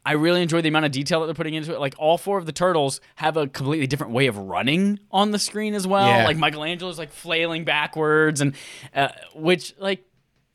I 0.06 0.14
really 0.14 0.42
enjoy 0.42 0.62
the 0.62 0.70
amount 0.70 0.86
of 0.86 0.92
detail 0.92 1.20
that 1.20 1.26
they're 1.26 1.36
putting 1.36 1.54
into 1.54 1.74
it. 1.74 1.80
Like 1.80 1.94
all 1.98 2.18
four 2.18 2.38
of 2.38 2.46
the 2.46 2.54
turtles 2.54 3.02
have 3.16 3.36
a 3.36 3.48
completely 3.48 3.88
different 3.88 4.14
way 4.14 4.28
of 4.28 4.38
running 4.38 5.00
on 5.12 5.32
the 5.32 5.40
screen 5.40 5.74
as 5.74 5.86
well. 5.86 6.08
Yeah. 6.08 6.26
Like 6.26 6.38
Michelangelo's 6.38 6.98
like 6.98 7.12
flailing 7.12 7.66
backwards, 7.66 8.40
and 8.40 8.56
uh, 8.96 9.10
which 9.36 9.76
like 9.78 10.06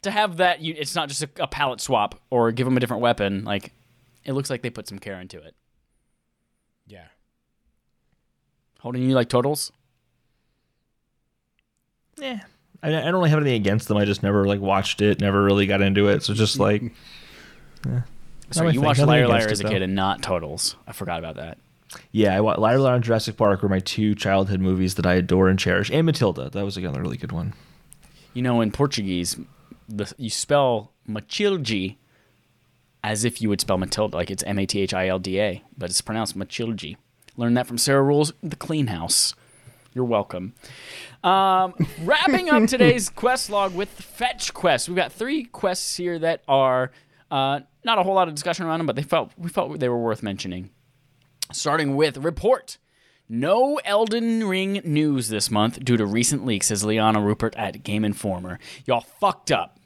to 0.03 0.11
have 0.11 0.39
that, 0.39 0.61
you, 0.63 0.75
it's 0.77 0.95
not 0.95 1.09
just 1.09 1.23
a, 1.23 1.29
a 1.39 1.47
palette 1.47 1.81
swap 1.81 2.21
or 2.31 2.51
give 2.51 2.65
them 2.65 2.77
a 2.77 2.81
different 2.81 3.03
weapon. 3.03 3.45
Like 3.45 3.75
it 4.25 4.33
looks 4.33 4.51
like 4.51 4.63
they 4.63 4.71
put 4.71 4.89
some 4.89 4.99
care 4.99 5.21
into 5.21 5.39
it. 5.39 5.55
Yeah. 6.87 7.07
Holding 8.81 9.03
you 9.03 9.15
like 9.15 9.29
turtles. 9.29 9.71
Yeah. 12.23 12.41
I, 12.83 12.89
I 12.89 13.03
don't 13.03 13.15
really 13.15 13.31
have 13.31 13.41
anything 13.41 13.61
against 13.61 13.89
them. 13.89 13.97
I 13.97 14.05
just 14.05 14.23
never 14.23 14.45
like 14.47 14.61
watched 14.61 15.03
it, 15.03 15.21
never 15.21 15.43
really 15.43 15.67
got 15.67 15.83
into 15.83 16.09
it. 16.09 16.23
So 16.23 16.35
just 16.35 16.59
like, 16.67 16.83
eh. 17.89 18.01
So 18.51 18.65
my 18.65 18.69
you 18.71 18.81
thing. 18.81 18.83
watched 18.87 18.99
Nothing 19.01 19.09
Liar 19.11 19.29
Liar 19.29 19.49
as 19.49 19.61
a 19.61 19.65
kid 19.65 19.83
and 19.83 19.95
not 19.95 20.23
Totals. 20.23 20.77
I 20.87 20.93
forgot 20.93 21.19
about 21.19 21.37
that. 21.37 21.59
yeah, 22.11 22.37
I 22.37 22.41
wa- 22.41 22.57
Liar 22.59 22.79
Liar 22.79 22.95
and 22.97 23.05
Jurassic 23.05 23.37
Park 23.37 23.63
were 23.63 23.69
my 23.69 23.79
two 23.81 24.15
childhood 24.15 24.61
movies 24.61 24.95
that 24.97 25.07
I 25.07 25.15
adore 25.15 25.49
and 25.49 25.59
cherish. 25.59 25.91
And 25.91 26.05
Matilda, 26.07 26.51
that 26.51 26.65
was 26.65 26.77
again 26.77 26.95
a 26.97 27.01
really 27.01 27.17
good 27.17 27.33
one. 27.33 27.55
You 28.35 28.43
know, 28.43 28.61
in 28.61 28.71
Portuguese, 28.73 29.37
the, 29.89 30.13
you 30.19 30.31
spell 30.31 30.93
Matilde 31.07 31.97
as 33.05 33.25
if 33.25 33.41
you 33.43 33.49
would 33.49 33.61
spell 33.61 33.79
Matilda, 33.79 34.17
like 34.17 34.31
it's 34.31 34.43
M 34.45 34.59
A 34.59 34.67
T 34.67 34.81
H 34.81 34.93
I 34.95 35.09
L 35.09 35.19
D 35.19 35.41
A, 35.41 35.63
but 35.77 35.89
it's 35.91 36.01
pronounced 36.01 36.37
Matilde. 36.37 36.97
Learned 37.37 37.57
that 37.57 37.67
from 37.67 37.79
Sarah 37.79 38.03
Ruhl's, 38.05 38.33
The 38.43 38.57
Clean 38.57 38.89
House. 38.89 39.35
You're 39.95 40.05
welcome. 40.05 40.55
Um, 41.23 41.75
wrapping 42.03 42.49
up 42.49 42.67
today's 42.67 43.11
quest 43.15 43.51
log 43.51 43.75
with 43.75 43.91
fetch 43.91 44.55
quests. 44.55 44.89
We've 44.89 44.97
got 44.97 45.13
three 45.13 45.45
quests 45.45 45.97
here 45.97 46.19
that 46.19 46.43
are 46.49 46.93
uh, 47.31 47.61
not 47.85 47.99
a 47.99 48.03
whole 48.03 48.15
lot 48.15 48.29
of 48.29 48.35
discussion 48.35 48.67
around 48.67 48.79
them, 48.79 48.87
but 48.87 48.97
they 48.97 49.03
felt 49.03 49.33
we 49.37 49.49
felt 49.49 49.79
they 49.81 49.89
were 49.89 49.99
worth 49.99 50.23
mentioning. 50.23 50.71
Starting 51.53 51.95
with 51.97 52.17
report. 52.19 52.79
No 53.29 53.81
Elden 53.85 54.47
Ring 54.47 54.81
news 54.85 55.29
this 55.29 55.51
month 55.51 55.83
due 55.85 55.97
to 55.97 56.05
recent 56.05 56.45
leaks, 56.45 56.67
says 56.67 56.85
Liana 56.85 57.21
Ruppert 57.21 57.55
at 57.57 57.83
Game 57.83 58.05
Informer. 58.05 58.59
Y'all 58.85 59.01
fucked 59.01 59.51
up. 59.51 59.79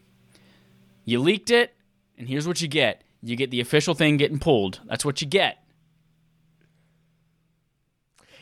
You 1.05 1.21
leaked 1.21 1.51
it, 1.51 1.75
and 2.19 2.29
here's 2.29 2.49
what 2.49 2.61
you 2.61 2.67
get. 2.67 3.03
You 3.23 3.37
get 3.37 3.51
the 3.51 3.61
official 3.61 3.95
thing 3.95 4.17
getting 4.17 4.39
pulled. 4.39 4.81
That's 4.87 5.05
what 5.05 5.21
you 5.21 5.27
get. 5.29 5.63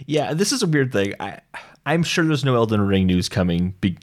Yeah, 0.07 0.35
this 0.35 0.53
is 0.53 0.63
a 0.63 0.67
weird 0.67 0.93
thing. 0.93 1.15
I 1.21 1.41
I'm 1.87 2.03
sure 2.03 2.25
there's 2.25 2.45
no 2.45 2.55
Elden 2.55 2.81
Ring 2.87 3.07
news 3.07 3.29
coming, 3.29 3.75
be, 3.81 3.97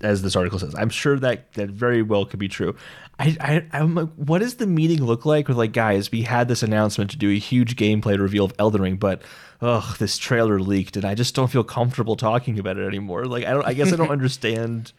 as 0.00 0.22
this 0.22 0.36
article 0.36 0.58
says. 0.58 0.74
I'm 0.74 0.88
sure 0.88 1.18
that 1.18 1.52
that 1.54 1.70
very 1.70 2.02
well 2.02 2.24
could 2.24 2.38
be 2.38 2.48
true. 2.48 2.74
I, 3.18 3.36
I 3.40 3.66
I'm 3.72 3.94
like, 3.94 4.08
what 4.16 4.38
does 4.38 4.54
the 4.56 4.66
meeting 4.66 5.04
look 5.04 5.26
like? 5.26 5.48
With 5.48 5.56
like, 5.58 5.72
guys, 5.72 6.10
we 6.10 6.22
had 6.22 6.48
this 6.48 6.62
announcement 6.62 7.10
to 7.10 7.16
do 7.18 7.30
a 7.30 7.38
huge 7.38 7.76
gameplay 7.76 8.18
reveal 8.18 8.46
of 8.46 8.54
Elden 8.58 8.80
Ring, 8.80 8.96
but 8.96 9.22
ugh, 9.60 9.98
this 9.98 10.16
trailer 10.16 10.60
leaked, 10.60 10.96
and 10.96 11.04
I 11.04 11.14
just 11.14 11.34
don't 11.34 11.48
feel 11.48 11.64
comfortable 11.64 12.16
talking 12.16 12.58
about 12.58 12.78
it 12.78 12.86
anymore. 12.86 13.26
Like, 13.26 13.44
I 13.44 13.50
don't. 13.50 13.66
I 13.66 13.74
guess 13.74 13.92
I 13.92 13.96
don't 13.96 14.10
understand 14.10 14.92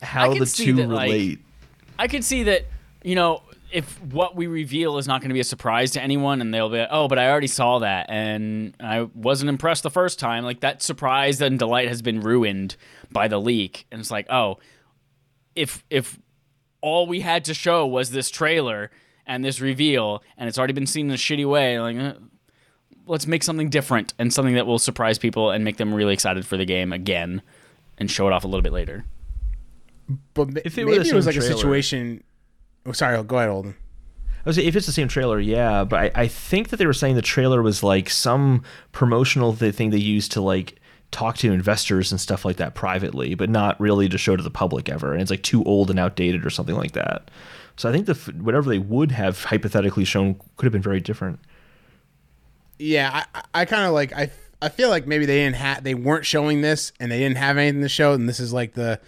how 0.00 0.32
the 0.34 0.46
two 0.46 0.74
that, 0.74 0.88
like, 0.88 1.10
relate. 1.10 1.40
I 1.98 2.08
could 2.08 2.24
see 2.24 2.44
that, 2.44 2.66
you 3.02 3.14
know, 3.14 3.42
if 3.74 4.00
what 4.04 4.36
we 4.36 4.46
reveal 4.46 4.98
is 4.98 5.08
not 5.08 5.20
going 5.20 5.30
to 5.30 5.34
be 5.34 5.40
a 5.40 5.44
surprise 5.44 5.90
to 5.90 6.00
anyone 6.00 6.40
and 6.40 6.54
they'll 6.54 6.70
be 6.70 6.78
like, 6.78 6.88
oh, 6.92 7.08
but 7.08 7.18
I 7.18 7.28
already 7.28 7.48
saw 7.48 7.80
that 7.80 8.08
and 8.08 8.72
I 8.78 9.02
wasn't 9.14 9.48
impressed 9.48 9.82
the 9.82 9.90
first 9.90 10.20
time, 10.20 10.44
like 10.44 10.60
that 10.60 10.80
surprise 10.80 11.40
and 11.40 11.58
delight 11.58 11.88
has 11.88 12.00
been 12.00 12.20
ruined 12.20 12.76
by 13.10 13.26
the 13.26 13.40
leak. 13.40 13.86
And 13.90 14.00
it's 14.00 14.12
like, 14.12 14.26
oh, 14.30 14.58
if 15.56 15.84
if 15.90 16.20
all 16.80 17.08
we 17.08 17.20
had 17.20 17.44
to 17.46 17.54
show 17.54 17.84
was 17.84 18.12
this 18.12 18.30
trailer 18.30 18.92
and 19.26 19.44
this 19.44 19.60
reveal 19.60 20.22
and 20.36 20.48
it's 20.48 20.56
already 20.56 20.72
been 20.72 20.86
seen 20.86 21.06
in 21.08 21.12
a 21.14 21.18
shitty 21.18 21.48
way, 21.48 21.80
like 21.80 21.96
uh, 21.96 22.14
let's 23.06 23.26
make 23.26 23.42
something 23.42 23.70
different 23.70 24.14
and 24.20 24.32
something 24.32 24.54
that 24.54 24.68
will 24.68 24.78
surprise 24.78 25.18
people 25.18 25.50
and 25.50 25.64
make 25.64 25.78
them 25.78 25.92
really 25.92 26.14
excited 26.14 26.46
for 26.46 26.56
the 26.56 26.64
game 26.64 26.92
again 26.92 27.42
and 27.98 28.08
show 28.08 28.28
it 28.28 28.32
off 28.32 28.44
a 28.44 28.46
little 28.46 28.62
bit 28.62 28.72
later. 28.72 29.04
But 30.34 30.50
ma- 30.50 30.60
If 30.64 30.78
it 30.78 30.84
maybe 30.84 30.98
the 30.98 31.08
it 31.08 31.14
was 31.14 31.24
same 31.24 31.34
like 31.34 31.42
a 31.42 31.42
situation. 31.42 32.22
Oh, 32.86 32.92
sorry. 32.92 33.22
Go 33.24 33.38
ahead, 33.38 33.50
Holden. 33.50 33.76
I 34.44 34.48
was 34.48 34.58
if 34.58 34.76
it's 34.76 34.86
the 34.86 34.92
same 34.92 35.08
trailer, 35.08 35.40
yeah, 35.40 35.84
but 35.84 36.00
I, 36.16 36.22
I 36.22 36.28
think 36.28 36.68
that 36.68 36.76
they 36.76 36.86
were 36.86 36.92
saying 36.92 37.14
the 37.14 37.22
trailer 37.22 37.62
was 37.62 37.82
like 37.82 38.10
some 38.10 38.62
promotional 38.92 39.54
thing 39.54 39.90
they 39.90 39.96
used 39.96 40.32
to 40.32 40.42
like 40.42 40.78
talk 41.10 41.38
to 41.38 41.52
investors 41.52 42.10
and 42.12 42.20
stuff 42.20 42.44
like 42.44 42.56
that 42.56 42.74
privately, 42.74 43.34
but 43.34 43.48
not 43.48 43.80
really 43.80 44.08
to 44.08 44.18
show 44.18 44.36
to 44.36 44.42
the 44.42 44.50
public 44.50 44.88
ever. 44.88 45.12
And 45.12 45.22
it's 45.22 45.30
like 45.30 45.42
too 45.42 45.64
old 45.64 45.88
and 45.88 45.98
outdated 45.98 46.44
or 46.44 46.50
something 46.50 46.74
like 46.74 46.92
that. 46.92 47.30
So 47.76 47.88
I 47.88 47.92
think 47.92 48.06
the 48.06 48.14
whatever 48.38 48.68
they 48.68 48.78
would 48.78 49.12
have 49.12 49.44
hypothetically 49.44 50.04
shown 50.04 50.38
could 50.56 50.66
have 50.66 50.72
been 50.72 50.82
very 50.82 51.00
different. 51.00 51.40
Yeah, 52.78 53.24
I, 53.34 53.42
I 53.54 53.64
kind 53.64 53.86
of 53.86 53.92
like 53.92 54.12
I 54.12 54.30
I 54.60 54.68
feel 54.68 54.90
like 54.90 55.06
maybe 55.06 55.24
they 55.24 55.36
didn't 55.38 55.56
have 55.56 55.84
they 55.84 55.94
weren't 55.94 56.26
showing 56.26 56.60
this 56.60 56.92
and 57.00 57.10
they 57.10 57.18
didn't 57.18 57.38
have 57.38 57.56
anything 57.56 57.80
to 57.82 57.88
show, 57.88 58.12
and 58.12 58.28
this 58.28 58.40
is 58.40 58.52
like 58.52 58.74
the 58.74 59.00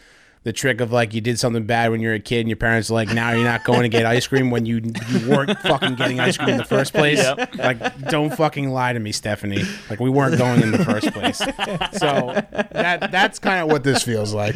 the 0.46 0.52
trick 0.52 0.80
of 0.80 0.92
like 0.92 1.12
you 1.12 1.20
did 1.20 1.40
something 1.40 1.64
bad 1.64 1.90
when 1.90 2.00
you 2.00 2.06
were 2.06 2.14
a 2.14 2.20
kid 2.20 2.38
and 2.38 2.48
your 2.48 2.56
parents 2.56 2.88
are 2.88 2.94
like 2.94 3.12
now 3.12 3.32
you're 3.32 3.42
not 3.42 3.64
going 3.64 3.82
to 3.82 3.88
get 3.88 4.06
ice 4.06 4.28
cream 4.28 4.52
when 4.52 4.64
you 4.64 4.80
you 5.08 5.28
weren't 5.28 5.58
fucking 5.58 5.96
getting 5.96 6.20
ice 6.20 6.36
cream 6.36 6.50
in 6.50 6.56
the 6.56 6.64
first 6.64 6.94
place. 6.94 7.20
Like 7.58 7.98
don't 8.02 8.32
fucking 8.32 8.70
lie 8.70 8.92
to 8.92 9.00
me, 9.00 9.10
Stephanie. 9.10 9.64
Like 9.90 9.98
we 9.98 10.08
weren't 10.08 10.38
going 10.38 10.62
in 10.62 10.70
the 10.70 10.84
first 10.84 11.08
place. 11.08 11.38
So 11.38 12.32
that 12.70 13.08
that's 13.10 13.40
kind 13.40 13.60
of 13.60 13.72
what 13.72 13.82
this 13.82 14.04
feels 14.04 14.32
like. 14.32 14.54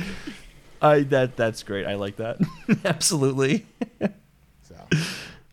I 0.81 1.01
that 1.01 1.37
that's 1.37 1.65
great. 1.65 1.87
I 1.87 1.97
like 1.97 2.19
that. 2.19 2.39
Absolutely. 2.85 3.67
So 4.63 4.77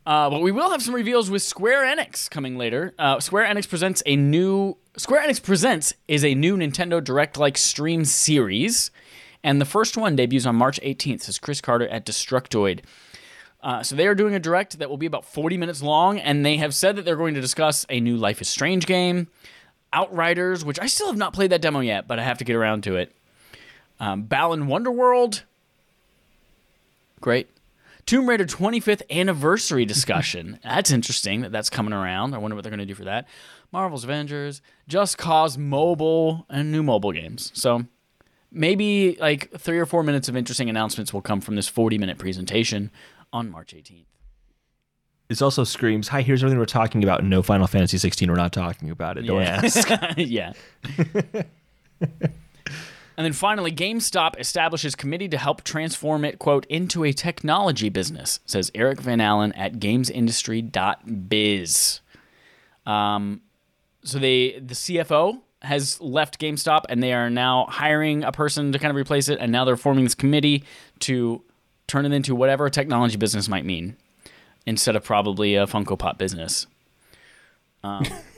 Uh, 0.05 0.29
but 0.29 0.41
we 0.43 0.51
will 0.51 0.69
have 0.69 0.83
some 0.83 0.93
reveals 0.93 1.31
with 1.31 1.41
Square 1.41 1.83
Enix 1.83 2.29
coming 2.29 2.59
later. 2.59 2.93
Uh, 2.99 3.19
Square 3.19 3.47
Enix 3.47 3.67
presents 3.67 4.03
a 4.05 4.15
new 4.15 4.77
Square 4.97 5.27
Enix 5.27 5.41
presents 5.41 5.95
is 6.07 6.23
a 6.23 6.35
new 6.35 6.57
Nintendo 6.57 7.03
Direct 7.03 7.38
like 7.38 7.57
stream 7.57 8.05
series, 8.05 8.91
and 9.48 9.62
the 9.62 9.66
first 9.66 9.95
one 9.95 10.18
debuts 10.18 10.45
on 10.45 10.58
March 10.58 10.78
18th. 10.82 11.22
Says 11.22 11.39
Chris 11.39 11.62
Carter 11.62 11.88
at 11.88 12.06
Destructoid. 12.06 12.82
Uh, 13.64 13.82
so 13.82 13.95
they 13.95 14.06
are 14.06 14.14
doing 14.14 14.36
a 14.36 14.39
direct 14.39 14.78
that 14.78 14.89
will 14.89 14.98
be 14.98 15.06
about 15.06 15.24
40 15.24 15.56
minutes 15.56 15.82
long, 15.82 16.20
and 16.20 16.45
they 16.45 16.58
have 16.58 16.76
said 16.76 16.98
that 16.98 17.06
they're 17.06 17.16
going 17.16 17.34
to 17.34 17.39
discuss 17.39 17.86
a 17.89 18.02
new 18.02 18.18
Life 18.18 18.41
is 18.41 18.50
Strange 18.50 18.86
game, 18.86 19.28
Outriders, 19.93 20.66
which 20.66 20.78
I 20.82 20.88
still 20.88 21.08
have 21.08 21.16
not 21.16 21.32
played 21.32 21.52
that 21.52 21.62
demo 21.62 21.80
yet, 21.80 22.10
but 22.10 22.20
I 22.20 22.24
have 22.24 22.38
to 22.39 22.43
get 22.43 22.58
around 22.58 22.84
to 22.84 22.98
it. 22.98 23.16
Um, 24.02 24.24
Balan 24.24 24.68
Wonderworld, 24.68 25.43
great. 27.22 27.48
Tomb 28.06 28.28
Raider 28.28 28.45
25th 28.45 29.02
anniversary 29.10 29.86
discussion. 29.86 30.60
that's 30.64 30.91
interesting 30.91 31.39
that 31.41 31.54
that's 31.54 31.70
coming 31.70 31.93
around. 31.93 32.34
I 32.34 32.38
wonder 32.38 32.56
what 32.56 32.66
they're 32.66 32.70
going 32.70 32.80
to 32.80 32.86
do 32.86 32.95
for 32.95 33.06
that. 33.06 33.30
Marvel's 33.72 34.04
Avengers, 34.04 34.62
Just 34.89 35.18
Cause 35.18 35.58
Mobile, 35.58 36.45
and 36.50 36.70
new 36.70 36.84
mobile 36.84 37.14
games. 37.14 37.52
So 37.54 37.86
maybe 38.52 39.18
like 39.20 39.52
three 39.58 39.80
or 39.80 39.86
four 39.86 40.04
minutes 40.04 40.30
of 40.30 40.36
interesting 40.36 40.70
announcements 40.70 41.14
will 41.14 41.22
come 41.22 41.41
from 41.41 41.56
this 41.56 41.68
40 41.68 41.98
minute 41.98 42.18
presentation 42.18 42.91
on 43.34 43.50
March 43.50 43.74
18th. 43.74 44.06
It 45.30 45.41
also 45.41 45.66
screams, 45.66 46.08
"Hi, 46.10 46.22
here's 46.22 46.41
everything 46.41 46.60
we're 46.60 46.66
talking 46.66 47.04
about. 47.04 47.24
No 47.24 47.41
Final 47.41 47.68
Fantasy 47.68 47.98
16. 47.98 48.30
We're 48.30 48.38
not 48.38 48.54
talking 48.54 48.89
about 48.89 49.18
it. 49.18 49.24
Don't 49.24 49.41
yeah. 49.41 49.60
ask." 49.62 49.89
yeah. 50.18 50.54
and 52.00 52.08
then 53.18 53.34
finally, 53.34 53.74
GameStop 53.74 54.39
establishes 54.39 54.95
committee 54.95 55.28
to 55.28 55.38
help 55.38 55.64
transform 55.64 56.24
it, 56.24 56.39
quote, 56.39 56.66
into 56.68 57.04
a 57.04 57.12
technology 57.12 57.89
business, 57.89 58.39
says 58.45 58.72
Eric 58.74 59.02
Van 59.02 59.20
Allen 59.20 59.52
at 59.52 59.80
gamesindustry.biz. 59.80 62.00
Um, 62.86 63.41
so 64.06 64.20
they 64.20 64.60
the 64.60 64.76
CFO 64.76 65.41
has 65.68 66.01
left 66.01 66.39
GameStop 66.39 66.86
and 66.89 67.03
they 67.03 67.13
are 67.13 67.30
now 67.30 67.65
hiring 67.70 68.24
a 68.24 68.32
person 68.32 68.72
to 68.72 68.80
kind 68.80 68.89
of 68.89 68.95
replace 68.95 69.30
it, 69.30 69.38
and 69.39 69.51
now 69.51 69.63
they're 69.65 69.78
forming 69.78 70.03
this 70.03 70.15
committee 70.15 70.63
to 70.99 71.41
turn 71.88 72.05
it 72.05 72.11
into 72.11 72.34
whatever 72.36 72.65
a 72.65 72.72
technology 72.72 73.15
business 73.18 73.47
might 73.47 73.65
mean, 73.65 73.95
instead 74.65 74.95
of 74.95 75.03
probably 75.03 75.55
a 75.55 75.65
Funko 75.68 75.97
Pop 75.97 76.18
business. 76.18 76.65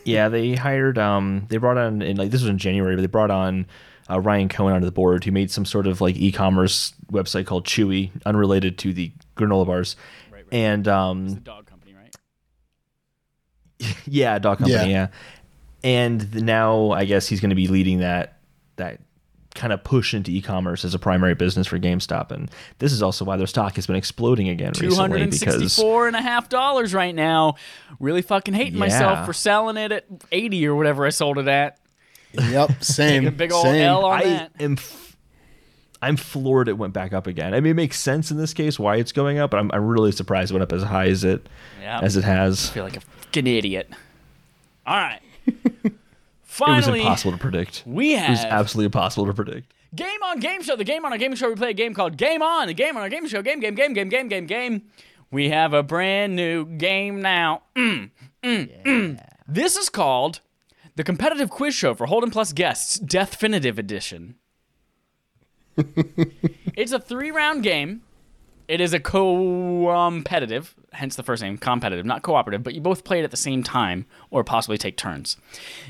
Yeah, 0.05 0.30
they 0.30 0.55
hired. 0.55 0.97
Um, 0.97 1.45
they 1.49 1.57
brought 1.57 1.77
on 1.77 2.01
in 2.01 2.17
like 2.17 2.30
this 2.32 2.41
was 2.41 2.49
in 2.49 2.57
January, 2.57 2.95
but 2.95 3.01
they 3.01 3.07
brought 3.07 3.32
on 3.32 3.65
uh, 4.09 4.19
Ryan 4.19 4.47
Cohen 4.49 4.73
onto 4.73 4.86
the 4.86 4.91
board, 4.91 5.23
who 5.23 5.32
made 5.32 5.51
some 5.51 5.65
sort 5.65 5.88
of 5.88 6.01
like 6.01 6.15
e-commerce 6.15 6.93
website 7.11 7.45
called 7.45 7.65
Chewy, 7.65 8.11
unrelated 8.25 8.77
to 8.80 8.93
the 8.93 9.11
granola 9.36 9.65
bars. 9.65 9.95
Right, 10.32 10.38
right. 10.38 10.45
And 10.53 10.88
um, 10.88 11.30
The 11.30 11.39
dog 11.41 11.65
company, 11.67 11.95
right? 11.95 12.15
yeah, 14.07 14.39
dog 14.39 14.59
company, 14.59 14.75
Yeah. 14.77 14.86
yeah. 14.88 15.07
And 15.84 16.43
now 16.45 16.91
I 16.91 17.05
guess 17.05 17.27
he's 17.27 17.39
going 17.39 17.49
to 17.51 17.55
be 17.55 17.67
leading 17.67 17.99
that 17.99 18.38
that 18.75 18.99
kind 19.55 19.73
of 19.73 19.84
push 19.84 20.13
into 20.13 20.32
e-commerce 20.32 20.86
as 20.86 20.93
a 20.93 20.99
primary 20.99 21.34
business 21.36 21.67
for 21.67 21.80
GameStop, 21.80 22.32
and 22.32 22.49
this 22.77 22.93
is 22.93 23.01
also 23.01 23.25
why 23.25 23.36
their 23.36 23.47
stock 23.47 23.75
has 23.75 23.88
been 23.88 23.95
exploding 23.95 24.47
again 24.49 24.73
Two 24.73 24.86
recently 24.88 25.19
hundred 25.19 25.32
because 25.32 25.59
sixty-four 25.61 26.07
and 26.07 26.15
a 26.15 26.21
half 26.21 26.49
dollars 26.49 26.93
right 26.93 27.15
now. 27.15 27.55
Really 27.99 28.21
fucking 28.21 28.53
hating 28.53 28.77
myself 28.80 29.25
for 29.25 29.34
selling 29.34 29.77
it 29.77 29.91
at 29.91 30.05
eighty 30.32 30.65
or 30.67 30.75
whatever 30.75 31.05
I 31.05 31.09
sold 31.09 31.38
it 31.39 31.47
at. 31.47 31.77
Yep, 32.34 32.84
same. 32.84 33.25
a 33.27 33.32
big 33.32 33.51
old 33.51 33.63
same. 33.63 33.82
L 33.82 34.05
on 34.05 34.19
I 34.19 34.23
that. 34.23 34.51
am. 34.59 34.73
F- 34.73 35.17
I'm 36.01 36.15
floored 36.15 36.69
it 36.69 36.77
went 36.77 36.93
back 36.93 37.11
up 37.11 37.27
again. 37.27 37.53
I 37.53 37.59
mean, 37.59 37.71
it 37.71 37.75
makes 37.75 37.99
sense 37.99 38.32
in 38.32 38.38
this 38.38 38.53
case 38.53 38.80
why 38.80 38.95
it's 38.97 39.11
going 39.11 39.38
up, 39.39 39.51
but 39.51 39.57
I'm, 39.59 39.69
I'm 39.73 39.86
really 39.86 40.13
surprised 40.13 40.51
it 40.51 40.53
went 40.53 40.63
up 40.63 40.71
as 40.71 40.84
high 40.84 41.07
as 41.07 41.23
it 41.25 41.49
Yeah. 41.82 41.99
as 42.01 42.15
it 42.15 42.23
has. 42.23 42.69
I 42.69 42.73
feel 42.73 42.84
like 42.86 42.95
a 42.97 43.01
fucking 43.01 43.47
idiot. 43.47 43.89
All 44.86 44.95
right. 44.95 45.19
It 46.61 46.75
was 46.75 46.87
impossible 46.87 47.31
to 47.31 47.37
predict. 47.37 47.83
we 47.85 48.13
have. 48.13 48.27
It 48.27 48.31
was 48.31 48.39
absolutely 48.43 48.85
impossible 48.85 49.25
to 49.27 49.33
predict. 49.33 49.73
Game 49.95 50.21
on 50.23 50.39
Game 50.39 50.61
Show. 50.61 50.75
The 50.75 50.83
game 50.83 51.05
on 51.05 51.11
our 51.11 51.17
game 51.17 51.35
show, 51.35 51.49
we 51.49 51.55
play 51.55 51.71
a 51.71 51.73
game 51.73 51.93
called 51.93 52.17
Game 52.17 52.41
On. 52.41 52.67
The 52.67 52.73
game 52.73 52.95
on 52.95 53.01
our 53.01 53.09
game 53.09 53.27
show, 53.27 53.41
game, 53.41 53.59
game, 53.59 53.75
game, 53.75 53.93
game, 53.93 54.09
game, 54.09 54.27
game, 54.27 54.45
game. 54.45 54.83
We 55.31 55.49
have 55.49 55.73
a 55.73 55.83
brand 55.83 56.35
new 56.35 56.65
game 56.65 57.21
now. 57.21 57.63
Mm, 57.75 58.11
mm, 58.43 58.83
mm. 58.83 59.29
This 59.47 59.75
is 59.77 59.89
called 59.89 60.41
the 60.95 61.03
competitive 61.03 61.49
quiz 61.49 61.73
show 61.73 61.93
for 61.93 62.07
Holden 62.07 62.29
Plus 62.29 62.53
guests, 62.53 62.99
Definitive 62.99 63.79
Edition. 63.79 64.35
it's 66.75 66.91
a 66.91 66.99
three 66.99 67.31
round 67.31 67.63
game. 67.63 68.01
It 68.70 68.80
is 68.82 68.93
a 68.93 68.99
co-competitive, 68.99 70.76
hence 70.93 71.15
the 71.15 71.24
first 71.24 71.41
name, 71.41 71.57
competitive, 71.57 72.05
not 72.05 72.22
cooperative, 72.22 72.61
but 72.61 72.76
you 72.76 72.82
both 72.82 73.03
play 73.03 73.20
it 73.20 73.24
at 73.24 73.32
the 73.32 73.38
same 73.38 73.63
time 73.63 74.05
or 74.30 74.43
possibly 74.43 74.78
take 74.78 74.95
turns. 74.95 75.38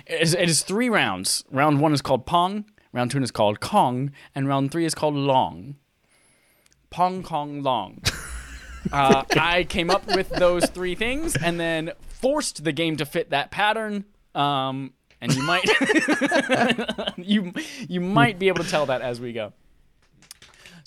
It 0.07 0.21
is, 0.21 0.33
it 0.33 0.49
is 0.49 0.63
three 0.63 0.87
rounds. 0.87 1.43
Round 1.51 1.81
one 1.81 1.91
is 1.91 2.01
called 2.01 2.25
Pong, 2.25 2.63
round 2.93 3.11
two 3.11 3.21
is 3.21 3.31
called 3.31 3.59
Kong, 3.59 4.13
and 4.33 4.47
round 4.47 4.71
three 4.71 4.85
is 4.85 4.95
called 4.95 5.13
Long. 5.13 5.75
Pong, 6.89 7.21
Kong, 7.21 7.61
Long. 7.61 8.01
Uh, 8.93 9.25
I 9.31 9.65
came 9.65 9.89
up 9.89 10.07
with 10.15 10.29
those 10.29 10.65
three 10.67 10.95
things 10.95 11.35
and 11.35 11.59
then 11.59 11.91
forced 12.07 12.63
the 12.63 12.71
game 12.71 12.95
to 12.95 13.05
fit 13.05 13.31
that 13.31 13.51
pattern. 13.51 14.05
Um, 14.33 14.93
and 15.19 15.35
you 15.35 15.43
might 15.43 15.65
you 17.17 17.51
you 17.89 17.99
might 17.99 18.39
be 18.39 18.47
able 18.47 18.63
to 18.63 18.69
tell 18.69 18.85
that 18.85 19.01
as 19.01 19.19
we 19.19 19.33
go. 19.33 19.51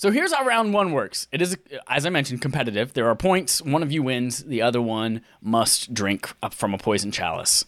So 0.02 0.10
here's 0.10 0.32
how 0.32 0.44
round 0.44 0.74
one 0.74 0.90
works. 0.90 1.28
It 1.30 1.40
is, 1.40 1.56
as 1.88 2.04
I 2.04 2.10
mentioned, 2.10 2.42
competitive. 2.42 2.92
There 2.92 3.06
are 3.06 3.14
points. 3.14 3.62
One 3.62 3.84
of 3.84 3.92
you 3.92 4.02
wins. 4.02 4.42
The 4.42 4.60
other 4.60 4.82
one 4.82 5.20
must 5.40 5.94
drink 5.94 6.28
from 6.50 6.74
a 6.74 6.78
poison 6.78 7.12
chalice. 7.12 7.66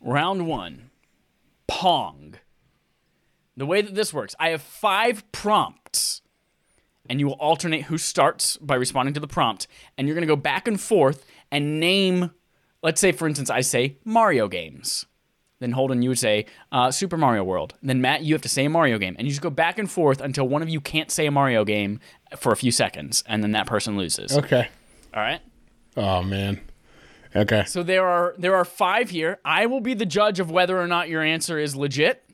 Round 0.00 0.48
one, 0.48 0.90
Pong. 1.68 2.34
The 3.56 3.64
way 3.64 3.80
that 3.80 3.94
this 3.94 4.12
works, 4.12 4.34
I 4.40 4.48
have 4.48 4.60
five 4.60 5.22
prompts, 5.30 6.20
and 7.08 7.20
you 7.20 7.26
will 7.26 7.34
alternate 7.34 7.82
who 7.82 7.96
starts 7.96 8.56
by 8.56 8.74
responding 8.74 9.14
to 9.14 9.20
the 9.20 9.28
prompt, 9.28 9.68
and 9.96 10.08
you're 10.08 10.16
going 10.16 10.26
to 10.26 10.34
go 10.34 10.34
back 10.34 10.66
and 10.66 10.80
forth 10.80 11.24
and 11.52 11.78
name. 11.78 12.32
Let's 12.82 13.00
say, 13.00 13.12
for 13.12 13.28
instance, 13.28 13.50
I 13.50 13.60
say 13.60 13.98
Mario 14.04 14.48
games. 14.48 15.06
Then 15.60 15.72
Holden, 15.72 16.00
you 16.02 16.08
would 16.08 16.18
say 16.18 16.46
uh, 16.72 16.90
Super 16.90 17.18
Mario 17.18 17.44
World. 17.44 17.74
Then 17.82 18.00
Matt, 18.00 18.22
you 18.22 18.34
have 18.34 18.42
to 18.42 18.48
say 18.48 18.64
a 18.64 18.70
Mario 18.70 18.98
game, 18.98 19.14
and 19.18 19.26
you 19.26 19.30
just 19.30 19.42
go 19.42 19.50
back 19.50 19.78
and 19.78 19.90
forth 19.90 20.20
until 20.20 20.48
one 20.48 20.62
of 20.62 20.70
you 20.70 20.80
can't 20.80 21.10
say 21.10 21.26
a 21.26 21.30
Mario 21.30 21.64
game 21.64 22.00
for 22.38 22.50
a 22.50 22.56
few 22.56 22.72
seconds, 22.72 23.22
and 23.26 23.42
then 23.42 23.52
that 23.52 23.66
person 23.66 23.96
loses. 23.96 24.36
Okay. 24.36 24.68
All 25.14 25.22
right. 25.22 25.40
Oh 25.96 26.22
man. 26.22 26.60
Okay. 27.36 27.64
So 27.66 27.82
there 27.82 28.06
are 28.06 28.34
there 28.38 28.56
are 28.56 28.64
five 28.64 29.10
here. 29.10 29.38
I 29.44 29.66
will 29.66 29.80
be 29.80 29.94
the 29.94 30.06
judge 30.06 30.40
of 30.40 30.50
whether 30.50 30.80
or 30.80 30.86
not 30.86 31.08
your 31.08 31.22
answer 31.22 31.58
is 31.58 31.76
legit. 31.76 32.24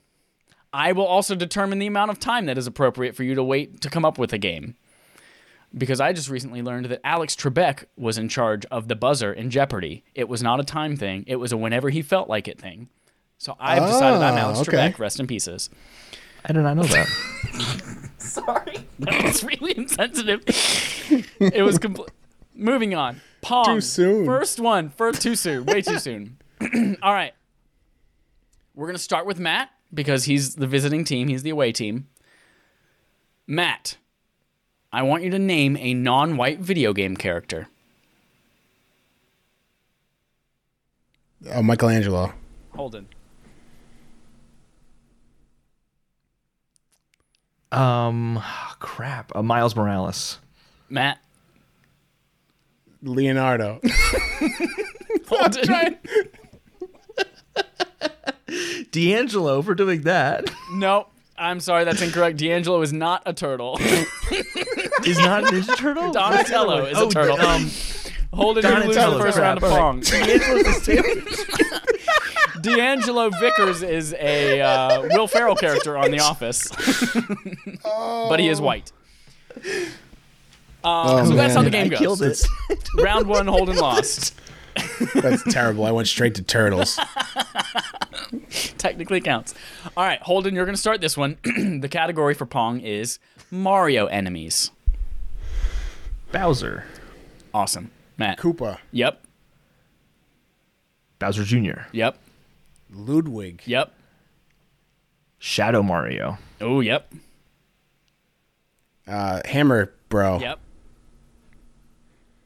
I 0.72 0.92
will 0.92 1.06
also 1.06 1.34
determine 1.34 1.78
the 1.78 1.86
amount 1.86 2.10
of 2.10 2.20
time 2.20 2.46
that 2.46 2.58
is 2.58 2.66
appropriate 2.66 3.16
for 3.16 3.24
you 3.24 3.34
to 3.34 3.42
wait 3.42 3.80
to 3.80 3.90
come 3.90 4.04
up 4.04 4.18
with 4.18 4.32
a 4.32 4.38
game. 4.38 4.76
Because 5.76 6.00
I 6.00 6.12
just 6.12 6.30
recently 6.30 6.62
learned 6.62 6.86
that 6.86 7.00
Alex 7.02 7.34
Trebek 7.34 7.84
was 7.96 8.18
in 8.18 8.28
charge 8.28 8.64
of 8.66 8.88
the 8.88 8.94
buzzer 8.94 9.32
in 9.32 9.50
Jeopardy. 9.50 10.04
It 10.14 10.28
was 10.28 10.42
not 10.42 10.60
a 10.60 10.64
time 10.64 10.96
thing; 10.96 11.24
it 11.26 11.36
was 11.36 11.50
a 11.50 11.56
whenever 11.56 11.90
he 11.90 12.02
felt 12.02 12.28
like 12.28 12.46
it 12.46 12.60
thing. 12.60 12.88
So 13.38 13.54
I've 13.60 13.82
decided 13.86 14.22
I'm 14.22 14.34
Ah, 14.34 14.38
Alex 14.38 14.60
okay. 14.60 14.76
Trebek. 14.92 14.98
Rest 14.98 15.20
in 15.20 15.26
pieces. 15.26 15.70
I 16.44 16.52
did 16.52 16.62
not 16.62 16.76
know 16.76 16.84
that. 16.84 17.06
Sorry, 18.18 18.78
that 19.00 19.24
was 19.24 19.44
really 19.44 19.76
insensitive. 19.76 20.42
it 20.46 21.62
was 21.64 21.78
compl- 21.78 22.08
moving 22.54 22.94
on. 22.94 23.20
Pong. 23.42 23.64
Too 23.76 23.80
soon. 23.80 24.26
First 24.26 24.58
one. 24.60 24.90
First 24.90 25.22
too 25.22 25.36
soon. 25.36 25.66
Way 25.66 25.82
too 25.82 25.98
soon. 25.98 26.38
All 27.02 27.12
right. 27.12 27.32
We're 28.74 28.86
gonna 28.86 28.98
start 28.98 29.26
with 29.26 29.38
Matt 29.38 29.70
because 29.92 30.24
he's 30.24 30.54
the 30.56 30.66
visiting 30.66 31.04
team. 31.04 31.28
He's 31.28 31.42
the 31.42 31.50
away 31.50 31.72
team. 31.72 32.08
Matt, 33.46 33.96
I 34.92 35.02
want 35.02 35.22
you 35.22 35.30
to 35.30 35.38
name 35.38 35.76
a 35.76 35.94
non-white 35.94 36.58
video 36.60 36.92
game 36.92 37.16
character. 37.16 37.68
Oh, 41.52 41.62
Michelangelo. 41.62 42.32
Holden. 42.74 43.06
Um, 47.76 48.42
crap. 48.80 49.34
Uh, 49.34 49.42
Miles 49.42 49.74
Morales. 49.76 50.38
Matt. 50.88 51.18
Leonardo. 53.02 53.80
Holden. 55.28 55.96
D'Angelo 58.92 59.62
for 59.62 59.74
doing 59.74 60.02
that. 60.02 60.50
no, 60.72 61.08
I'm 61.36 61.60
sorry, 61.60 61.84
that's 61.84 62.00
incorrect. 62.00 62.38
D'Angelo 62.38 62.80
is 62.82 62.92
not 62.92 63.22
a 63.26 63.32
turtle. 63.32 63.78
Is 65.04 65.18
not 65.20 65.44
a 65.44 65.46
Ninja 65.46 65.76
Turtle. 65.76 66.10
Donatello 66.10 66.86
is 66.86 66.98
a 66.98 67.02
Oh, 67.02 67.08
turtle. 67.08 67.38
Um, 67.40 67.70
Holden, 68.32 68.64
you 68.64 68.70
lose 68.70 68.86
the 68.88 68.94
Donatello, 68.94 69.18
first 69.20 69.36
crap, 69.36 69.62
round 69.62 69.62
of 69.62 69.70
Pong. 69.70 70.00
D'Angelo's 70.00 70.64
the 70.64 70.72
sandwich. 70.82 71.65
D'Angelo 72.74 73.30
Vickers 73.30 73.82
is 73.82 74.14
a 74.14 74.60
uh, 74.60 75.02
Will 75.10 75.26
Ferrell 75.28 75.56
character 75.56 75.96
on 75.96 76.10
The 76.10 76.20
Office, 76.20 76.68
but 77.82 78.40
he 78.40 78.48
is 78.48 78.60
white. 78.60 78.92
Oh, 80.84 81.24
so 81.24 81.34
that's 81.34 81.54
how 81.54 81.62
the 81.62 81.70
man. 81.70 81.88
game 81.88 81.94
I 81.94 81.98
killed 81.98 82.20
goes. 82.20 82.48
it. 82.70 82.78
Round 82.98 83.26
one, 83.26 83.46
Holden 83.46 83.76
lost. 83.80 84.34
That's 85.14 85.42
terrible. 85.52 85.84
I 85.84 85.90
went 85.90 86.06
straight 86.06 86.34
to 86.36 86.42
turtles. 86.42 86.98
Technically 88.78 89.20
counts. 89.20 89.54
All 89.96 90.04
right, 90.04 90.20
Holden, 90.22 90.54
you're 90.54 90.64
going 90.66 90.74
to 90.74 90.80
start 90.80 91.00
this 91.00 91.16
one. 91.16 91.38
the 91.80 91.88
category 91.90 92.34
for 92.34 92.46
Pong 92.46 92.80
is 92.80 93.18
Mario 93.50 94.06
enemies. 94.06 94.70
Bowser. 96.30 96.84
Awesome, 97.54 97.90
Matt. 98.18 98.38
Koopa. 98.38 98.78
Yep. 98.92 99.24
Bowser 101.18 101.44
Jr. 101.44 101.80
Yep. 101.92 102.18
Ludwig. 102.96 103.62
Yep. 103.66 103.92
Shadow 105.38 105.82
Mario. 105.82 106.38
Oh, 106.60 106.80
yep. 106.80 107.12
Uh, 109.06 109.40
Hammer 109.44 109.92
Bro. 110.08 110.40
Yep. 110.40 110.58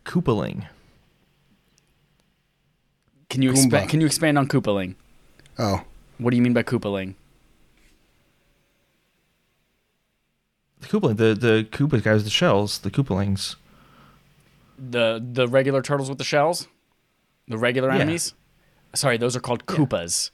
Koopaling. 0.05 0.66
Can 3.28 3.42
you 3.42 3.51
Goomba. 3.53 3.57
expand? 3.64 3.90
Can 3.90 4.01
you 4.01 4.07
expand 4.07 4.38
on 4.38 4.48
Koopaling? 4.48 4.96
Oh. 5.59 5.82
What 6.18 6.30
do 6.30 6.36
you 6.36 6.42
mean 6.42 6.53
by 6.53 6.62
Koopaling? 6.64 7.14
The 10.80 10.86
Koopaling. 10.88 11.16
The 11.16 11.34
the 11.34 11.66
Koopa 11.70 12.03
guys 12.03 12.16
with 12.16 12.24
the 12.24 12.30
shells. 12.30 12.78
The 12.78 12.90
Koopalings. 12.90 13.57
the 14.78 15.22
the 15.32 15.46
regular 15.46 15.82
turtles 15.82 16.09
with 16.09 16.18
the 16.18 16.24
shells, 16.24 16.66
the 17.46 17.59
regular 17.59 17.90
enemies. 17.90 18.34
Sorry, 18.94 19.16
those 19.16 19.36
are 19.36 19.40
called 19.40 19.66
Koopas. 19.66 20.30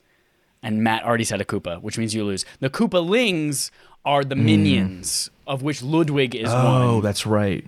And 0.67 0.83
Matt 0.83 1.05
already 1.05 1.23
said 1.23 1.41
a 1.41 1.45
Koopa, 1.45 1.81
which 1.81 1.97
means 1.97 2.13
you 2.13 2.25
lose. 2.25 2.45
The 2.59 2.69
Koopalings 2.69 3.71
are 4.05 4.25
the 4.25 4.35
minions, 4.35 5.31
of 5.47 5.63
which 5.63 5.81
Ludwig 5.81 6.35
is. 6.35 6.49
Oh, 6.53 6.95
one. 6.95 7.03
that's 7.03 7.25
right. 7.25 7.65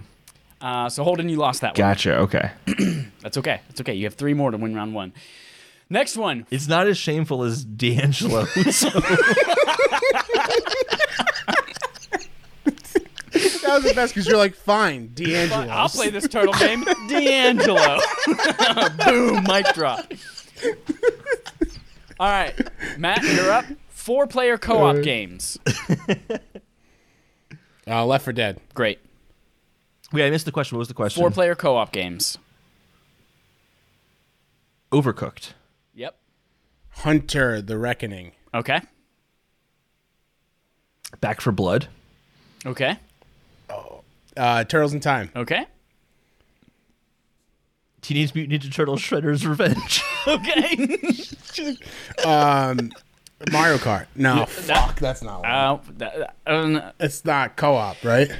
Uh, 0.61 0.89
so 0.89 1.05
Holden, 1.05 1.29
you 1.29 1.37
lost 1.37 1.61
that 1.61 1.69
one. 1.69 1.77
Gotcha. 1.77 2.17
Okay. 2.17 2.51
That's 3.23 3.39
okay. 3.39 3.61
That's 3.69 3.81
okay. 3.83 3.95
You 3.95 4.07
have 4.07 4.15
three 4.15 4.35
more 4.35 4.51
to 4.51 4.57
win 4.57 4.75
round 4.75 4.93
one. 4.93 5.13
Next 5.89 6.17
one. 6.17 6.45
It's 6.51 6.67
not 6.67 6.89
as 6.89 6.99
shameful 6.99 7.45
as 7.45 7.65
D'Angelo. 7.65 8.45
so- 8.73 8.91
That 13.31 13.75
was 13.75 13.85
the 13.85 13.93
best 13.95 14.15
because 14.15 14.27
you're 14.27 14.39
like, 14.39 14.55
fine, 14.55 15.13
D'Angelo. 15.15 15.69
I'll 15.69 15.89
play 15.89 16.11
this 16.11 16.27
turtle 16.27 16.55
game, 16.55 16.83
D'Angelo. 17.09 18.01
Boom, 19.05 19.45
mic 19.45 19.67
drop. 19.75 20.11
All 22.21 22.29
right, 22.29 22.55
Matt, 22.99 23.23
you're 23.23 23.51
up. 23.53 23.65
Four-player 23.91 24.59
co-op 24.59 25.03
games. 25.03 25.59
Uh, 27.91 28.05
Left 28.05 28.25
4 28.25 28.35
Dead. 28.35 28.61
Great. 28.75 28.99
Wait, 30.13 30.27
I 30.27 30.29
missed 30.29 30.45
the 30.45 30.53
question. 30.53 30.77
What 30.77 30.81
was 30.81 30.89
the 30.89 30.95
question? 30.95 31.23
Four-player 31.23 31.55
co-op 31.55 31.91
games. 31.91 32.37
Overcooked. 34.93 35.55
Yep. 35.95 36.15
Hunter: 36.91 37.63
The 37.63 37.79
Reckoning. 37.79 38.33
Okay. 38.53 38.81
Back 41.23 41.41
4 41.41 41.51
Blood. 41.53 41.89
Okay. 42.67 42.99
Uh, 44.37 44.65
Turtles 44.65 44.93
in 44.93 45.01
Time. 45.01 45.31
Okay. 45.35 45.65
Teenage 48.09 48.35
Mutant 48.35 48.63
Ninja 48.63 48.73
Turtles 48.73 49.01
Shredder's 49.03 49.47
Revenge. 49.47 50.03
Okay. 50.27 50.77
um, 52.27 52.91
Mario 53.51 53.79
Kart. 53.79 54.07
No, 54.15 54.37
that- 54.37 54.49
fuck, 54.51 54.99
that's 54.99 55.23
not. 55.23 55.41
One. 55.41 55.51
uh, 55.51 55.79
that- 55.99 56.37
um, 56.47 56.83
it's 57.01 57.25
not 57.25 57.57
co-op, 57.57 58.03
right? 58.05 58.31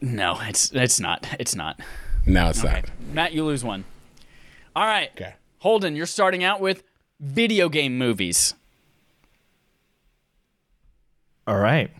no, 0.00 0.38
it's 0.42 0.70
it's 0.72 0.98
not. 1.00 1.26
It's 1.38 1.54
not. 1.54 1.78
No, 2.26 2.48
it's 2.50 2.64
Okay. 2.64 2.72
not. 2.74 2.84
Matt, 3.12 3.32
you 3.32 3.44
lose 3.44 3.64
one. 3.64 3.84
All 4.76 4.86
right. 4.86 5.10
Okay. 5.12 5.34
Holden, 5.58 5.94
you're 5.96 6.06
starting 6.06 6.42
out 6.44 6.60
with 6.60 6.82
video 7.18 7.68
game 7.68 7.98
movies. 7.98 8.54
All 11.46 11.58
right. 11.58 11.90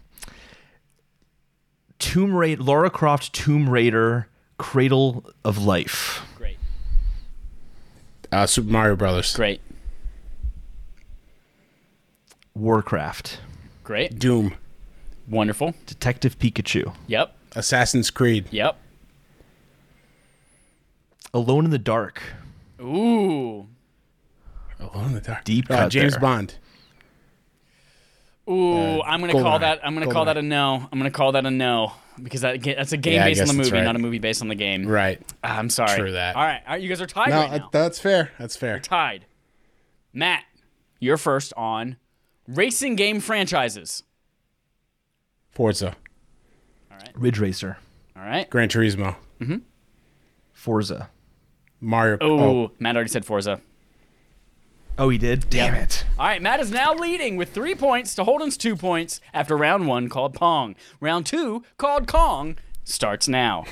Tomb 1.98 2.34
Raider, 2.34 2.62
Lara 2.62 2.90
Croft 2.90 3.32
Tomb 3.34 3.68
Raider, 3.68 4.28
Cradle 4.61 5.24
of 5.42 5.56
Life. 5.64 6.20
Great. 6.36 6.58
Uh, 8.30 8.46
Super 8.46 8.70
Mario 8.70 8.94
Brothers. 8.94 9.34
Great. 9.34 9.62
Warcraft, 12.54 13.40
Great. 13.84 14.18
Doom. 14.18 14.54
Wonderful. 15.28 15.74
Detective 15.86 16.38
Pikachu, 16.38 16.92
Yep. 17.06 17.34
Assassin's 17.56 18.11
Creed. 18.11 18.46
Yep. 18.50 18.76
Alone 21.32 21.64
in 21.64 21.70
the 21.70 21.78
Dark, 21.78 22.20
Ooh. 22.80 23.66
Alone 24.78 25.06
in 25.06 25.12
the 25.14 25.20
Dark. 25.20 25.44
Deep 25.44 25.70
Uh, 25.70 25.76
cut 25.76 25.88
James 25.92 26.14
there. 26.14 26.20
Bond. 26.20 26.54
Ooh, 28.48 29.00
I'm 29.02 29.20
gonna 29.20 29.32
call 29.32 29.58
Goldeneye. 29.58 29.61
that. 29.61 29.80
I'm 29.86 29.94
gonna 29.94 30.06
call 30.12 30.24
Goldeneye. 30.24 30.26
that 30.26 30.36
a 30.38 30.42
no. 30.42 30.88
I'm 30.92 30.98
gonna 30.98 31.11
call 31.11 31.32
that 31.32 31.46
a 31.46 31.50
no 31.50 31.92
because 32.22 32.40
that 32.42 32.62
that's 32.62 32.92
a 32.92 32.96
game 32.96 33.14
Yeah, 33.14 33.24
based 33.24 33.40
on 33.40 33.48
the 33.48 33.54
movie, 33.54 33.72
right. 33.72 33.82
not 33.84 33.96
a 33.96 33.98
movie 33.98 34.18
based 34.18 34.42
on 34.42 34.48
the 34.48 34.54
game. 34.54 34.86
Right. 34.86 35.20
I'm 35.42 35.70
sorry. 35.70 35.98
True 35.98 36.12
that. 36.12 36.36
All 36.36 36.42
right, 36.42 36.60
all 36.66 36.72
right, 36.74 36.80
you 36.82 36.88
guys 36.88 37.00
are 37.00 37.06
tied 37.06 37.30
No, 37.30 37.36
right 37.36 37.60
now. 37.60 37.68
that's 37.72 37.98
fair. 37.98 38.30
That's 38.38 38.56
fair. 38.56 38.78
tied. 38.80 39.26
Matt, 40.12 40.44
you're 40.98 41.16
first 41.16 41.52
on 41.56 41.96
racing 42.48 42.96
game 42.96 43.20
franchises. 43.20 44.02
Forza. 45.50 45.96
All 46.90 46.96
right. 46.98 47.10
Ridge 47.14 47.38
Racer, 47.38 47.78
All 48.16 48.22
right. 48.22 48.48
Gran 48.50 48.68
Turismo. 48.68 49.16
Hmm. 49.40 49.56
Forza. 50.52 51.10
Mario. 51.80 52.18
Oh, 52.20 52.70
Matt 52.78 52.94
already 52.96 53.10
said 53.10 53.24
Forza. 53.24 53.60
Oh, 54.99 55.09
he 55.09 55.16
did? 55.18 55.49
Damn 55.49 55.74
it. 55.74 56.05
All 56.18 56.26
right, 56.26 56.43
Matt 56.43 56.61
is 56.61 56.70
now 56.70 56.93
leading 56.95 57.36
with 57.36 57.55
three 57.55 57.74
points 57.74 58.14
to 58.16 58.24
Holden's 58.24 58.59
two 58.59 58.76
points 58.76 59.20
after 59.32 59.57
round 59.57 59.86
one 59.86 60.09
called 60.11 60.34
Pong. 60.34 60.74
Round 61.01 61.24
two, 61.24 61.64
called 61.78 62.07
Kong, 62.07 62.57
starts 62.84 63.26
now. 63.26 63.64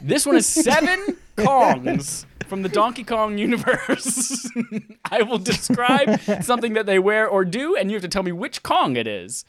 This 0.00 0.24
one 0.24 0.36
is 0.36 0.46
seven 0.64 1.18
Kongs 1.36 2.24
from 2.46 2.62
the 2.62 2.68
Donkey 2.68 3.04
Kong 3.04 3.36
universe. 3.38 4.48
I 5.10 5.22
will 5.22 5.38
describe 5.38 6.20
something 6.42 6.72
that 6.72 6.86
they 6.86 6.98
wear 6.98 7.28
or 7.28 7.44
do, 7.44 7.76
and 7.76 7.90
you 7.90 7.94
have 7.96 8.02
to 8.02 8.08
tell 8.08 8.22
me 8.22 8.32
which 8.32 8.62
Kong 8.62 8.96
it 8.96 9.06
is. 9.06 9.44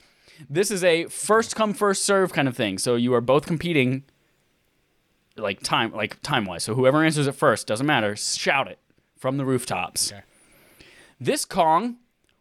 This 0.50 0.72
is 0.72 0.84
a 0.84 1.06
first 1.06 1.56
come 1.56 1.74
first 1.74 2.04
serve 2.04 2.34
kind 2.34 2.48
of 2.48 2.58
thing. 2.58 2.78
So 2.78 2.96
you 2.96 3.14
are 3.14 3.22
both 3.22 3.46
competing, 3.46 4.04
like 5.38 5.62
time, 5.62 5.94
like 5.94 6.22
time 6.22 6.46
wise. 6.46 6.64
So 6.64 6.76
whoever 6.76 7.04
answers 7.04 7.28
it 7.28 7.36
first 7.36 7.66
doesn't 7.68 7.86
matter. 7.86 8.16
Shout 8.16 8.68
it 8.68 8.80
from 9.18 9.38
the 9.38 9.46
rooftops. 9.46 10.12
Okay. 10.12 10.22
This 11.24 11.46
Kong 11.46 11.96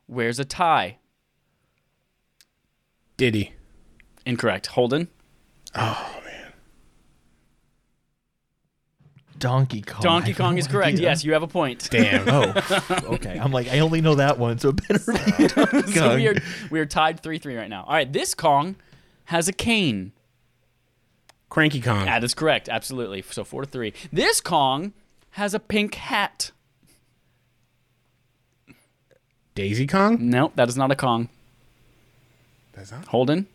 wears 0.08 0.40
a 0.40 0.44
tie. 0.44 0.98
Diddy. 3.16 3.52
Incorrect. 4.26 4.66
Holden. 4.66 5.06
Oh, 5.76 6.20
man. 6.24 6.52
Donkey 9.38 9.82
Kong. 9.82 10.00
Donkey 10.02 10.34
Kong 10.34 10.54
no 10.54 10.58
is 10.58 10.66
correct. 10.66 10.94
idea. 10.94 11.10
Yes, 11.10 11.24
you 11.24 11.32
have 11.32 11.44
a 11.44 11.46
point. 11.46 11.88
Damn. 11.92 12.28
Oh, 12.28 12.52
okay. 13.14 13.38
I'm 13.38 13.52
like, 13.52 13.68
I 13.68 13.78
only 13.78 14.00
know 14.00 14.16
that 14.16 14.40
one, 14.40 14.58
so 14.58 14.70
it 14.70 14.88
better 14.88 15.12
be 15.12 15.46
Donkey 15.46 15.92
so 15.92 16.00
Kong. 16.00 16.14
we 16.16 16.26
are 16.26 16.34
we 16.72 16.80
are 16.80 16.86
tied 16.86 17.20
three 17.20 17.38
three 17.38 17.54
right 17.56 17.70
now. 17.70 17.84
All 17.84 17.92
right, 17.92 18.12
this 18.12 18.34
Kong 18.34 18.74
has 19.26 19.46
a 19.46 19.52
cane. 19.52 20.10
Cranky 21.50 21.80
Kong. 21.80 22.06
That 22.06 22.24
is 22.24 22.34
correct. 22.34 22.68
Absolutely. 22.68 23.22
So 23.22 23.44
four 23.44 23.62
to 23.62 23.70
three. 23.70 23.92
This 24.12 24.40
Kong 24.40 24.92
has 25.30 25.54
a 25.54 25.60
pink 25.60 25.94
hat. 25.94 26.50
Daisy 29.54 29.86
Kong. 29.86 30.18
No, 30.20 30.52
that 30.56 30.68
is 30.68 30.76
not 30.76 30.90
a 30.90 30.96
Kong. 30.96 31.28
That's 32.74 32.90
not. 32.90 33.04
Holden. 33.06 33.46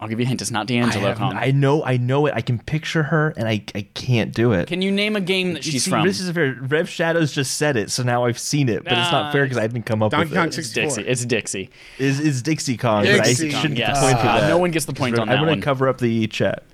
I'll 0.00 0.08
give 0.08 0.18
you 0.18 0.26
a 0.26 0.28
hint. 0.28 0.42
It's 0.42 0.50
not 0.50 0.62
I, 0.62 0.64
D'Angelo 0.66 1.08
have- 1.08 1.18
Kong. 1.18 1.34
I 1.36 1.50
know, 1.52 1.82
I 1.84 1.96
know 1.96 2.26
it. 2.26 2.34
I 2.34 2.40
can 2.42 2.58
picture 2.58 3.04
her, 3.04 3.32
and 3.36 3.48
I, 3.48 3.62
I 3.74 3.82
can't 3.94 4.34
do 4.34 4.52
it. 4.52 4.66
Can 4.66 4.82
you 4.82 4.90
name 4.90 5.14
a 5.16 5.20
game 5.20 5.54
that 5.54 5.64
she's 5.64 5.84
See, 5.84 5.90
from? 5.90 6.04
This 6.06 6.20
is 6.20 6.30
fair. 6.32 6.58
Rev 6.60 6.88
Shadows 6.88 7.32
just 7.32 7.54
said 7.56 7.76
it, 7.76 7.90
so 7.90 8.02
now 8.02 8.24
I've 8.24 8.38
seen 8.38 8.68
it, 8.68 8.84
but 8.84 8.92
it's 8.92 9.12
not 9.12 9.32
fair 9.32 9.44
because 9.44 9.56
I 9.56 9.66
didn't 9.66 9.84
come 9.86 10.02
up 10.02 10.10
Donkey 10.10 10.30
with 10.30 10.36
Kong 10.38 10.48
it. 10.48 10.54
six- 10.54 10.66
it's 10.68 10.74
Dixie. 10.74 11.02
It's 11.08 11.24
Dixie. 11.24 11.70
Is 11.98 12.20
is 12.20 12.42
Dixie 12.42 12.76
Kong? 12.76 13.04
Dixie 13.04 13.46
but 13.46 13.50
I 13.50 13.52
Kong, 13.52 13.60
shouldn't 13.62 13.78
get 13.78 13.88
yes. 13.88 14.00
the 14.00 14.06
point 14.06 14.20
for 14.20 14.26
Uh, 14.26 14.40
that. 14.40 14.48
no 14.48 14.58
one 14.58 14.70
gets 14.72 14.84
the 14.84 14.92
point 14.92 15.18
on 15.18 15.28
that 15.28 15.34
I'm 15.34 15.42
gonna 15.42 15.52
one. 15.52 15.60
cover 15.62 15.88
up 15.88 15.98
the 15.98 16.26
chat. 16.26 16.64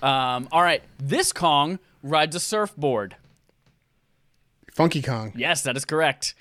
Um, 0.00 0.48
all 0.52 0.62
right. 0.62 0.82
This 0.98 1.32
Kong 1.32 1.80
rides 2.04 2.36
a 2.36 2.40
surfboard. 2.40 3.16
Funky 4.78 5.02
Kong. 5.02 5.32
Yes, 5.34 5.62
that 5.62 5.76
is 5.76 5.84
correct. 5.84 6.36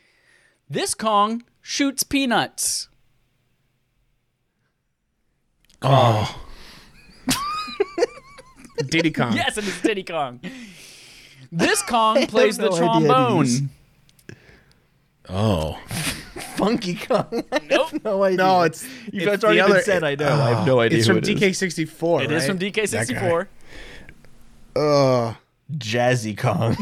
This 0.70 0.94
Kong 0.94 1.42
shoots 1.60 2.04
peanuts. 2.04 2.88
Oh. 5.82 6.40
Diddy 8.90 9.10
Kong. 9.10 9.34
Yes, 9.34 9.58
it 9.58 9.64
is 9.68 9.82
Diddy 9.82 10.04
Kong. 10.04 10.40
This 11.52 11.82
Kong 11.82 12.28
plays 12.28 12.58
the 12.58 12.70
no 12.70 12.76
idea 12.76 12.78
trombone. 13.08 13.70
Oh. 15.30 15.80
Funky 16.58 16.94
Kong. 16.94 17.44
Nope. 17.72 18.04
no 18.06 18.22
idea. 18.22 18.38
No, 18.38 18.62
it's 18.62 18.88
you 19.12 19.26
guys 19.26 19.44
already 19.44 19.62
other- 19.62 19.74
been 19.74 19.84
said. 19.84 20.04
I 20.04 20.14
know. 20.14 20.32
I 20.32 20.50
have 20.54 20.68
no 20.68 20.80
idea. 20.80 21.00
It's 21.00 21.08
who 21.08 21.14
from 21.14 21.24
it 21.24 21.28
is. 21.28 21.60
DK64. 21.60 22.24
It 22.26 22.32
is 22.32 22.46
from 22.46 22.60
DK64. 22.60 23.48
Uh, 24.76 25.34
Jazzy 25.76 26.38
Kong. 26.38 26.78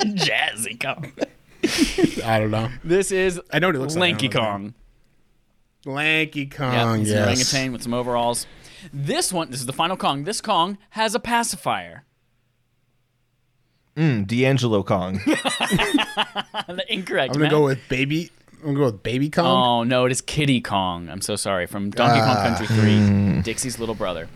Jazzy 0.00 0.80
Kong. 0.80 1.12
I 2.24 2.38
don't 2.40 2.50
know. 2.50 2.68
This 2.84 3.10
is 3.12 3.40
I 3.52 3.58
know 3.58 3.68
what 3.68 3.74
he 3.74 3.80
looks 3.80 3.94
like. 3.96 4.00
Lanky 4.12 4.28
I 4.28 4.30
don't 4.32 4.42
Kong. 4.42 4.74
Lanky 5.86 6.40
Yep, 6.40 6.50
Kong. 6.56 6.98
he's 7.00 7.10
an 7.10 7.16
yes. 7.16 7.24
orangutan 7.26 7.72
with 7.72 7.82
some 7.82 7.94
overalls. 7.94 8.46
This 8.92 9.32
one, 9.32 9.50
this 9.50 9.60
is 9.60 9.66
the 9.66 9.72
final 9.72 9.96
Kong. 9.96 10.24
This 10.24 10.40
Kong 10.40 10.78
has 10.90 11.14
a 11.14 11.20
pacifier. 11.20 12.04
Mm, 13.96 14.26
D'Angelo 14.28 14.82
Kong. 14.84 15.20
Incorrect. 16.88 17.30
I'm 17.34 17.40
gonna 17.40 17.44
Matt. 17.44 17.50
go 17.50 17.64
with 17.64 17.80
baby. 17.88 18.30
I'm 18.60 18.74
gonna 18.74 18.78
go 18.78 18.84
with 18.86 19.02
Baby 19.02 19.30
Kong. 19.30 19.46
Oh 19.46 19.82
no, 19.84 20.04
it 20.04 20.12
is 20.12 20.20
Kiddy 20.20 20.60
Kong. 20.60 21.08
I'm 21.08 21.20
so 21.20 21.36
sorry. 21.36 21.66
From 21.66 21.90
Donkey 21.90 22.20
Kong 22.20 22.36
Ah. 22.38 22.56
Country 22.56 22.66
3, 22.66 23.42
Dixie's 23.42 23.78
little 23.78 23.94
brother. 23.94 24.28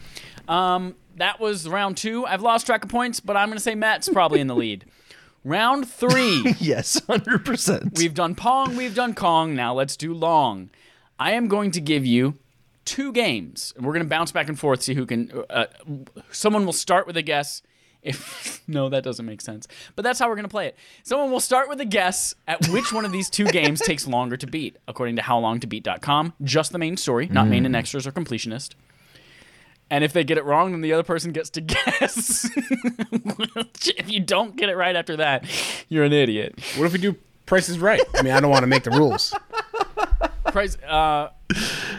Um, 0.48 0.94
that 1.16 1.40
was 1.40 1.68
round 1.68 1.96
two. 1.96 2.24
I've 2.26 2.42
lost 2.42 2.66
track 2.66 2.84
of 2.84 2.90
points, 2.90 3.20
but 3.20 3.36
I'm 3.36 3.48
gonna 3.48 3.60
say 3.60 3.74
Matt's 3.74 4.08
probably 4.08 4.40
in 4.40 4.46
the 4.48 4.54
lead. 4.56 4.84
Round 5.44 5.88
three. 5.88 6.54
yes, 6.60 7.00
hundred 7.06 7.44
percent. 7.44 7.98
We've 7.98 8.14
done 8.14 8.34
Pong, 8.34 8.76
we've 8.76 8.94
done 8.94 9.14
Kong. 9.14 9.54
Now 9.54 9.74
let's 9.74 9.96
do 9.96 10.14
Long. 10.14 10.70
I 11.18 11.32
am 11.32 11.48
going 11.48 11.70
to 11.72 11.80
give 11.80 12.06
you 12.06 12.38
two 12.84 13.12
games, 13.12 13.72
and 13.76 13.84
we're 13.84 13.92
going 13.92 14.04
to 14.04 14.08
bounce 14.08 14.32
back 14.32 14.48
and 14.48 14.58
forth, 14.58 14.82
see 14.82 14.94
who 14.94 15.06
can. 15.06 15.32
Uh, 15.50 15.66
someone 16.30 16.64
will 16.64 16.72
start 16.72 17.06
with 17.06 17.16
a 17.16 17.22
guess. 17.22 17.62
If 18.02 18.62
no, 18.68 18.88
that 18.88 19.04
doesn't 19.04 19.24
make 19.26 19.40
sense. 19.40 19.66
But 19.94 20.02
that's 20.02 20.18
how 20.18 20.28
we're 20.28 20.34
going 20.36 20.44
to 20.44 20.50
play 20.50 20.66
it. 20.66 20.76
Someone 21.02 21.30
will 21.30 21.40
start 21.40 21.68
with 21.68 21.80
a 21.80 21.84
guess 21.84 22.34
at 22.46 22.68
which 22.68 22.92
one 22.92 23.04
of 23.04 23.12
these 23.12 23.30
two 23.30 23.44
games 23.48 23.80
takes 23.80 24.06
longer 24.06 24.36
to 24.36 24.46
beat, 24.46 24.76
according 24.88 25.16
to 25.16 25.22
howlongtobeat.com. 25.22 26.34
Just 26.42 26.72
the 26.72 26.78
main 26.78 26.96
story, 26.96 27.28
not 27.28 27.48
main 27.48 27.66
and 27.66 27.76
extras 27.76 28.06
or 28.06 28.12
completionist. 28.12 28.74
And 29.92 30.02
if 30.02 30.14
they 30.14 30.24
get 30.24 30.38
it 30.38 30.44
wrong, 30.46 30.72
then 30.72 30.80
the 30.80 30.94
other 30.94 31.02
person 31.02 31.32
gets 31.32 31.50
to 31.50 31.60
guess. 31.60 32.48
if 32.56 34.10
you 34.10 34.20
don't 34.20 34.56
get 34.56 34.70
it 34.70 34.76
right 34.76 34.96
after 34.96 35.16
that, 35.18 35.44
you're 35.90 36.04
an 36.04 36.14
idiot. 36.14 36.58
What 36.78 36.86
if 36.86 36.92
we 36.94 36.98
do 36.98 37.14
Price 37.44 37.68
is 37.68 37.78
Right? 37.78 38.00
I 38.14 38.22
mean, 38.22 38.32
I 38.32 38.40
don't 38.40 38.50
want 38.50 38.62
to 38.62 38.66
make 38.68 38.84
the 38.84 38.90
rules. 38.90 39.34
Price, 40.46 40.78
uh, 40.78 41.28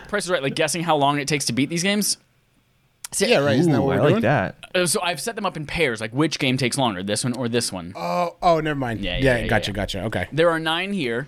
Price 0.08 0.26
is 0.26 0.32
right. 0.32 0.42
Like 0.42 0.56
guessing 0.56 0.82
how 0.84 0.96
long 0.96 1.20
it 1.20 1.28
takes 1.28 1.46
to 1.46 1.54
beat 1.54 1.70
these 1.70 1.84
games. 1.84 2.18
See, 3.12 3.30
Yeah, 3.30 3.40
right. 3.46 3.60
Isn't 3.60 3.72
that 3.72 3.78
Ooh, 3.80 3.84
what 3.84 3.98
I 3.98 4.00
we're 4.00 4.04
like 4.06 4.12
doing? 4.14 4.22
that. 4.24 4.56
uh, 4.74 4.86
So 4.88 5.00
I've 5.04 5.22
set 5.22 5.36
them 5.36 5.46
up 5.46 5.56
in 5.56 5.68
pairs. 5.68 6.02
Like 6.02 6.14
which 6.14 6.40
game 6.40 6.58
takes 6.58 6.80
longer, 6.80 7.04
this 7.04 7.24
one 7.24 7.34
or 7.34 7.48
this 7.48 7.72
one? 7.72 7.94
Oh, 7.96 8.36
oh, 8.42 8.60
never 8.60 8.80
mind. 8.80 9.02
Yeah, 9.02 9.18
Yeah, 9.18 9.24
yeah, 9.24 9.38
yeah, 9.44 9.48
gotcha, 9.48 9.70
yeah. 9.72 9.76
gotcha. 9.76 10.04
Okay. 10.06 10.28
There 10.32 10.50
are 10.50 10.60
nine 10.60 10.94
here. 10.94 11.28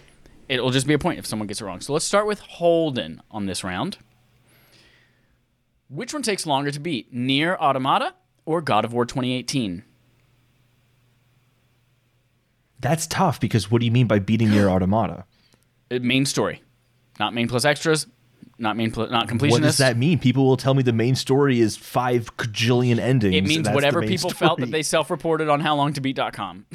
It'll 0.50 0.72
just 0.72 0.88
be 0.88 0.94
a 0.96 1.00
point 1.00 1.20
if 1.20 1.28
someone 1.28 1.48
gets 1.48 1.62
it 1.62 1.66
wrong. 1.66 1.82
So 1.82 1.94
let's 1.94 2.06
start 2.06 2.26
with 2.26 2.40
Holden 2.40 3.22
on 3.30 3.46
this 3.46 3.64
round. 3.64 3.98
Which 5.90 6.14
one 6.14 6.24
takes 6.24 6.46
longer 6.46 6.72
to 6.72 6.80
beat, 6.80 7.14
NieR 7.14 7.58
Automata 7.58 8.16
or 8.46 8.62
God 8.62 8.86
of 8.86 8.94
War 8.94 9.06
2018? 9.06 9.84
That's 12.80 13.08
tough 13.08 13.40
because 13.40 13.72
what 13.72 13.80
do 13.80 13.86
you 13.86 13.92
mean 13.92 14.08
by 14.08 14.20
beating 14.20 14.52
your 14.52 14.70
automata? 14.70 15.26
Uh, 15.92 16.00
main 16.02 16.26
story, 16.26 16.62
not 17.20 17.34
main 17.34 17.48
plus 17.48 17.66
extras, 17.66 18.08
not 18.58 18.78
main 18.78 18.92
pl- 18.92 19.10
not 19.10 19.28
completionist. 19.28 19.52
What 19.52 19.62
does 19.62 19.78
that 19.78 19.98
mean? 19.98 20.20
People 20.20 20.46
will 20.46 20.58
tell 20.58 20.74
me 20.74 20.84
the 20.84 20.94
main 20.94 21.16
story 21.16 21.60
is 21.60 21.78
five 21.78 22.36
cajillion 22.38 23.00
endings. 23.00 23.36
It 23.36 23.44
means 23.44 23.70
whatever 23.70 24.02
people 24.02 24.30
felt 24.30 24.60
that 24.60 24.72
they 24.72 24.84
self-reported 24.84 25.50
on 25.50 25.62
howlongtobeat.com. 25.62 26.66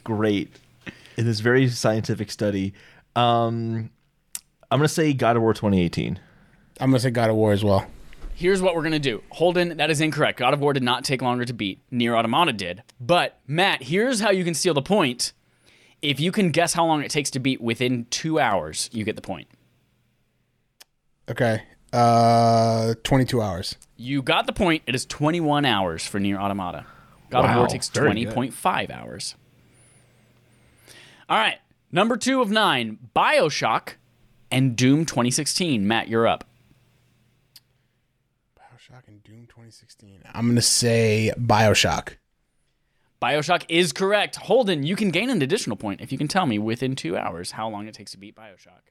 great 0.04 0.50
in 1.16 1.24
this 1.26 1.40
very 1.40 1.68
scientific 1.68 2.30
study. 2.30 2.72
Um, 3.16 3.90
I'm 4.70 4.78
gonna 4.78 4.88
say 4.88 5.12
God 5.12 5.36
of 5.36 5.42
War 5.42 5.54
2018. 5.54 6.18
I'm 6.80 6.90
gonna 6.90 7.00
say 7.00 7.10
God 7.10 7.30
of 7.30 7.36
War 7.36 7.52
as 7.52 7.64
well. 7.64 7.86
Here's 8.34 8.60
what 8.60 8.74
we're 8.74 8.82
gonna 8.82 8.98
do. 8.98 9.22
Holden, 9.30 9.76
that 9.76 9.90
is 9.90 10.00
incorrect. 10.00 10.38
God 10.38 10.54
of 10.54 10.60
War 10.60 10.72
did 10.72 10.82
not 10.82 11.04
take 11.04 11.22
longer 11.22 11.44
to 11.44 11.52
beat. 11.52 11.80
NieR 11.92 12.18
Automata 12.18 12.52
did. 12.52 12.82
But 13.00 13.38
Matt, 13.46 13.84
here's 13.84 14.20
how 14.20 14.30
you 14.30 14.44
can 14.44 14.54
steal 14.54 14.74
the 14.74 14.82
point. 14.82 15.32
If 16.02 16.20
you 16.20 16.32
can 16.32 16.50
guess 16.50 16.74
how 16.74 16.84
long 16.84 17.02
it 17.02 17.10
takes 17.10 17.30
to 17.30 17.38
beat 17.38 17.60
within 17.60 18.06
two 18.10 18.38
hours, 18.38 18.90
you 18.92 19.04
get 19.04 19.16
the 19.16 19.22
point. 19.22 19.48
Okay. 21.30 21.62
Uh, 21.92 22.94
22 23.04 23.40
hours. 23.40 23.76
You 23.96 24.20
got 24.20 24.46
the 24.46 24.52
point. 24.52 24.82
It 24.86 24.94
is 24.94 25.06
21 25.06 25.64
hours 25.64 26.04
for 26.04 26.18
NieR 26.18 26.38
Automata. 26.38 26.84
God 27.30 27.44
of 27.48 27.56
War 27.56 27.66
takes 27.68 27.88
20.5 27.88 28.90
hours. 28.90 29.34
All 31.28 31.38
right. 31.38 31.58
Number 31.90 32.16
two 32.16 32.42
of 32.42 32.50
nine 32.50 32.98
Bioshock 33.14 33.94
and 34.50 34.76
Doom 34.76 35.06
2016. 35.06 35.86
Matt, 35.86 36.08
you're 36.08 36.26
up. 36.26 36.44
Bioshock 38.58 39.06
and 39.06 39.22
Doom 39.22 39.46
2016. 39.64 40.20
I'm 40.34 40.48
gonna 40.48 40.60
say 40.60 41.32
Bioshock. 41.38 42.16
Bioshock 43.22 43.64
is 43.70 43.92
correct. 43.94 44.36
Holden, 44.36 44.82
you 44.82 44.94
can 44.94 45.08
gain 45.10 45.30
an 45.30 45.40
additional 45.40 45.76
point 45.76 46.02
if 46.02 46.12
you 46.12 46.18
can 46.18 46.28
tell 46.28 46.44
me 46.44 46.58
within 46.58 46.94
two 46.94 47.16
hours 47.16 47.52
how 47.52 47.68
long 47.70 47.88
it 47.88 47.94
takes 47.94 48.10
to 48.10 48.18
beat 48.18 48.36
Bioshock. 48.36 48.90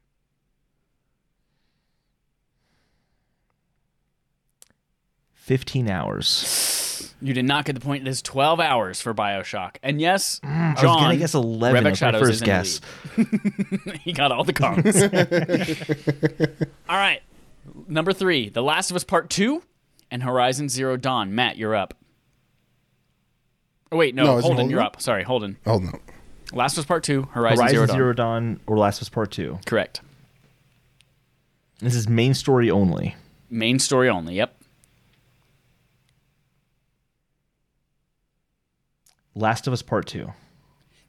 15 5.34 5.90
hours. 5.90 7.14
You 7.22 7.34
did 7.34 7.46
not 7.46 7.66
get 7.66 7.74
the 7.74 7.82
point. 7.82 8.08
It 8.08 8.10
is 8.10 8.22
12 8.22 8.60
hours 8.60 9.02
for 9.02 9.14
Bioshock. 9.14 9.76
And 9.84 10.00
yes, 10.02 10.40
John, 10.40 10.50
Mm, 10.52 10.78
I 10.78 10.86
was 10.86 11.02
gonna 11.02 11.18
guess 11.18 11.34
11. 11.36 11.84
Rebek 11.84 11.84
That's 11.84 12.02
my 12.02 12.08
Shadows 12.08 12.22
first 12.22 12.44
guess. 12.44 12.82
he 14.02 14.14
got 14.14 14.32
all 14.32 14.44
the 14.44 14.54
cards. 14.54 15.04
all 16.90 16.98
right. 16.98 17.22
Number 17.88 18.14
three, 18.14 18.50
The 18.50 18.64
Last 18.64 18.90
of 18.90 18.96
Us 18.96 19.04
Part 19.04 19.30
2 19.30 19.62
and 20.14 20.22
Horizon 20.22 20.70
Zero 20.70 20.96
Dawn. 20.96 21.34
Matt, 21.34 21.58
you're 21.58 21.74
up. 21.76 21.96
Oh, 23.92 23.98
wait, 23.98 24.14
no, 24.14 24.24
No, 24.24 24.34
is 24.38 24.40
it 24.40 24.42
Holden, 24.44 24.58
Holden? 24.58 24.70
you're 24.70 24.80
up. 24.82 25.02
Sorry, 25.02 25.24
Holden. 25.24 25.58
Hold 25.66 25.86
on. 25.86 26.00
Last 26.54 26.78
was 26.78 26.86
Part 26.86 27.04
2, 27.04 27.30
Horizon, 27.32 27.58
Horizon 27.58 27.76
Zero 27.76 27.88
Zero, 27.88 28.14
Dawn. 28.14 28.44
Dawn 28.44 28.60
or 28.68 28.78
Last 28.78 29.00
was 29.00 29.10
Part 29.10 29.32
2. 29.32 29.60
Correct. 29.66 30.02
This 31.80 31.96
is 31.96 32.08
main 32.08 32.36
story 32.36 32.70
only. 32.70 33.16
Main 33.50 33.80
story 33.80 34.08
only. 34.08 34.36
Yep. 34.36 34.56
Last 39.36 39.66
of 39.66 39.74
Us 39.74 39.82
Part 39.82 40.06
2. 40.06 40.32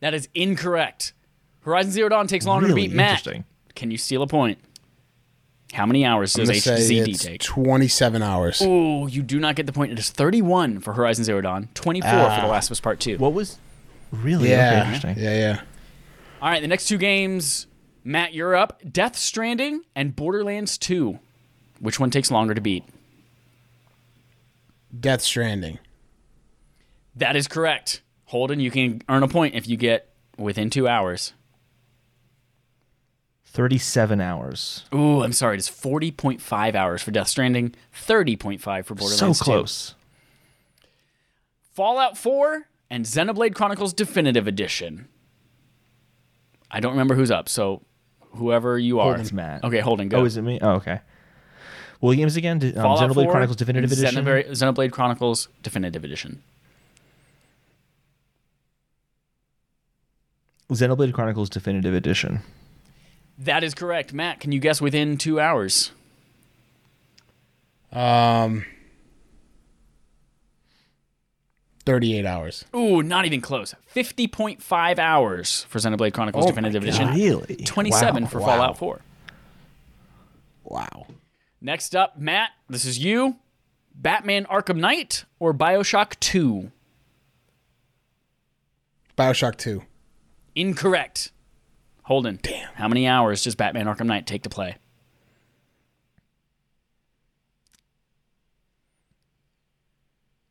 That 0.00 0.14
is 0.14 0.28
incorrect. 0.34 1.12
Horizon 1.60 1.92
Zero 1.92 2.08
Dawn 2.08 2.26
takes 2.26 2.46
longer 2.46 2.68
Really 2.68 2.84
to 2.84 2.88
beat. 2.88 2.96
Matt, 2.96 3.10
interesting. 3.18 3.44
can 3.74 3.90
you 3.90 3.98
steal 3.98 4.22
a 4.22 4.26
point? 4.26 4.58
How 5.74 5.86
many 5.86 6.04
hours 6.04 6.34
I'm 6.36 6.40
does 6.46 6.48
gonna 6.48 6.60
say 6.78 7.00
HZD 7.02 7.08
it's 7.08 7.22
take? 7.24 7.40
27 7.42 8.22
hours. 8.22 8.62
Oh, 8.64 9.06
you 9.06 9.22
do 9.22 9.38
not 9.40 9.56
get 9.56 9.66
the 9.66 9.72
point. 9.72 9.92
It 9.92 9.98
is 9.98 10.10
31 10.10 10.80
for 10.80 10.92
Horizon 10.94 11.24
Zero 11.24 11.40
Dawn, 11.40 11.68
24 11.74 12.08
for 12.10 12.16
Ah. 12.16 12.40
The 12.42 12.46
Last 12.46 12.66
of 12.68 12.72
Us 12.72 12.80
Part 12.80 13.00
2. 13.00 13.18
What 13.18 13.32
was 13.32 13.58
really 14.12 14.44
okay, 14.44 14.50
Yeah. 14.52 14.84
interesting? 14.94 15.16
yeah, 15.22 15.36
yeah. 15.38 15.60
All 16.40 16.48
right, 16.50 16.62
the 16.62 16.68
next 16.68 16.86
two 16.86 16.98
games, 16.98 17.66
Matt, 18.04 18.34
you're 18.34 18.54
up. 18.54 18.80
Death 18.90 19.16
Stranding 19.16 19.82
and 19.96 20.14
Borderlands 20.14 20.78
2. 20.78 21.18
Which 21.80 21.98
one 21.98 22.10
takes 22.10 22.30
longer 22.30 22.54
to 22.54 22.60
beat? 22.60 22.84
Death 24.98 25.22
Stranding. 25.22 25.78
That 27.16 27.34
is 27.36 27.48
correct. 27.48 28.00
Holden, 28.26 28.60
you 28.60 28.70
can 28.70 29.02
earn 29.08 29.22
a 29.22 29.28
point 29.28 29.54
if 29.54 29.68
you 29.68 29.76
get 29.76 30.08
within 30.38 30.70
two 30.70 30.86
hours. 30.88 31.32
37 33.54 34.20
hours. 34.20 34.84
Ooh, 34.92 35.22
I'm 35.22 35.32
sorry. 35.32 35.54
It 35.54 35.60
is 35.60 35.68
40.5 35.68 36.74
hours 36.74 37.02
for 37.02 37.12
Death 37.12 37.28
Stranding, 37.28 37.72
30.5 37.94 38.84
for 38.84 38.94
Borderlands 38.96 39.38
so 39.38 39.44
2. 39.44 39.44
close. 39.44 39.94
Fallout 41.72 42.18
4 42.18 42.66
and 42.90 43.04
Xenoblade 43.04 43.54
Chronicles 43.54 43.92
Definitive 43.92 44.48
Edition. 44.48 45.06
I 46.68 46.80
don't 46.80 46.92
remember 46.92 47.14
who's 47.14 47.30
up, 47.30 47.48
so 47.48 47.82
whoever 48.32 48.76
you 48.76 48.98
are. 48.98 49.06
Holden's 49.06 49.32
Matt. 49.32 49.62
Okay, 49.62 49.78
Holden, 49.78 50.08
go. 50.08 50.18
Oh, 50.18 50.24
is 50.24 50.36
it 50.36 50.42
me? 50.42 50.58
Oh, 50.60 50.72
okay. 50.72 51.00
Williams 52.00 52.36
again? 52.36 52.60
Um, 52.60 52.72
Fallout 52.72 53.08
Xenoblade 53.08 53.24
4 53.24 53.30
Chronicles 53.30 53.56
Definitive 53.56 53.92
Edition. 53.92 54.24
Xenoblade 54.24 54.90
Chronicles 54.90 55.48
Definitive 55.62 56.02
Edition. 56.02 56.42
Xenoblade 60.72 61.12
Chronicles 61.12 61.48
Definitive 61.48 61.94
Edition. 61.94 62.40
That 63.38 63.64
is 63.64 63.74
correct. 63.74 64.12
Matt, 64.12 64.40
can 64.40 64.52
you 64.52 64.60
guess 64.60 64.80
within 64.80 65.16
two 65.18 65.40
hours? 65.40 65.90
Um, 67.92 68.64
38 71.86 72.24
hours. 72.26 72.64
Ooh, 72.74 73.02
not 73.02 73.24
even 73.24 73.40
close. 73.40 73.74
50.5 73.94 74.98
hours 74.98 75.64
for 75.68 75.78
Xenoblade 75.78 76.12
Chronicles 76.14 76.44
Oh 76.44 76.48
Definitive 76.48 76.82
Edition. 76.82 77.08
Really? 77.08 77.56
27 77.64 78.24
Wow. 78.24 78.28
for 78.30 78.40
Wow. 78.40 78.46
Fallout 78.46 78.78
4. 78.78 79.00
Wow. 80.64 81.06
Next 81.60 81.94
up, 81.94 82.18
Matt, 82.18 82.50
this 82.68 82.84
is 82.84 82.98
you. 82.98 83.36
Batman 83.94 84.44
Arkham 84.46 84.78
Knight 84.78 85.24
or 85.38 85.54
Bioshock 85.54 86.18
2? 86.20 86.70
Bioshock 89.16 89.56
2. 89.56 89.82
Incorrect. 90.56 91.30
Holden. 92.04 92.38
Damn. 92.42 92.72
How 92.74 92.88
many 92.88 93.06
hours 93.06 93.42
does 93.42 93.54
Batman 93.54 93.86
Arkham 93.86 94.06
Knight 94.06 94.26
take 94.26 94.42
to 94.42 94.50
play? 94.50 94.76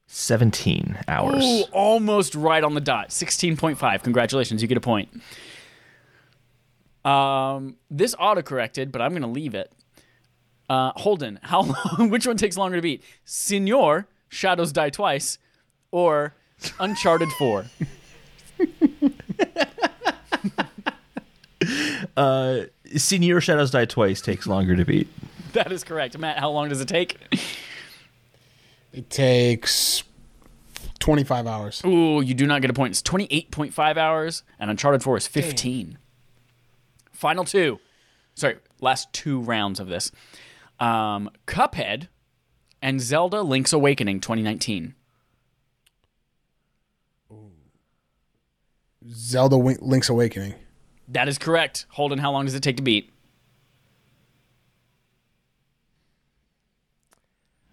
Seventeen 0.08 1.00
hours. 1.08 1.44
Ooh, 1.44 1.64
almost 1.72 2.36
right 2.36 2.64
on 2.64 2.76
the 2.76 2.82
dot. 2.82 3.10
16.5. 3.10 4.04
Congratulations, 4.04 4.62
you 4.62 4.68
get 4.68 4.78
a 4.78 4.82
point. 4.82 5.10
Um, 7.04 7.78
this 7.90 8.16
auto-corrected, 8.18 8.92
but 8.92 9.02
I'm 9.02 9.12
going 9.12 9.24
to 9.24 9.28
leave 9.28 9.56
it. 9.56 9.72
Uh, 10.70 10.92
Holden, 10.96 11.40
how 11.42 11.62
long, 11.98 12.10
which 12.10 12.28
one 12.28 12.38
takes 12.38 12.58
longer 12.58 12.78
to 12.78 12.82
beat? 12.82 13.04
Senor, 13.26 14.08
Shadows 14.30 14.72
Die 14.72 14.90
Twice, 14.92 15.40
or 15.92 16.36
Uncharted 16.80 17.30
4? 17.34 17.66
Uh, 22.18 22.64
Senior 22.96 23.40
Shadows 23.42 23.72
Die 23.72 23.86
Twice 23.86 24.22
takes 24.22 24.46
longer 24.46 24.76
to 24.76 24.84
beat. 24.86 25.08
that 25.54 25.72
is 25.72 25.84
correct. 25.84 26.18
Matt, 26.18 26.38
how 26.38 26.52
long 26.52 26.70
does 26.70 26.82
it 26.82 26.88
take? 26.88 27.18
It 28.92 29.10
takes 29.10 30.04
25 31.00 31.48
hours. 31.48 31.82
Ooh, 31.86 32.22
you 32.22 32.34
do 32.34 32.46
not 32.46 32.62
get 32.62 32.70
a 32.70 32.74
point. 32.74 32.92
It's 32.92 33.02
28.5 33.02 33.98
hours, 33.98 34.44
and 34.60 34.70
Uncharted 34.70 35.02
4 35.02 35.18
is 35.18 35.28
15. 35.28 35.98
Final 37.12 37.46
two. 37.46 37.80
Sorry, 38.36 38.58
last 38.82 39.12
two 39.14 39.40
rounds 39.40 39.80
of 39.80 39.88
this. 39.88 40.12
Um, 40.80 41.30
Cuphead 41.48 42.10
and 42.82 43.00
Zelda 43.02 43.42
Link's 43.42 43.74
Awakening 43.74 44.20
2019. 44.20 44.94
Zelda 49.10 49.56
Link's 49.56 50.10
Awakening. 50.10 50.56
That 51.10 51.28
is 51.28 51.38
correct. 51.38 51.86
Holden, 51.90 52.20
how 52.20 52.32
long 52.32 52.46
does 52.46 52.56
it 52.56 52.64
take 52.64 52.78
to 52.78 52.84
beat? 52.84 53.10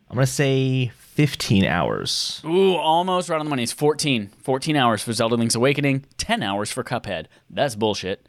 I'm 0.09 0.17
gonna 0.17 0.27
say 0.27 0.89
15 0.97 1.65
hours. 1.65 2.41
Ooh, 2.45 2.75
almost 2.75 3.29
right 3.29 3.39
on 3.39 3.47
the 3.47 3.51
money. 3.51 3.63
It's 3.63 3.71
14. 3.73 4.31
14 4.43 4.75
hours 4.77 5.03
for 5.03 5.13
Zelda 5.13 5.37
Link's 5.37 5.55
Awakening, 5.55 6.05
10 6.19 6.43
hours 6.43 6.71
for 6.73 6.83
Cuphead. 6.83 7.27
That's 7.49 7.77
bullshit. 7.77 8.27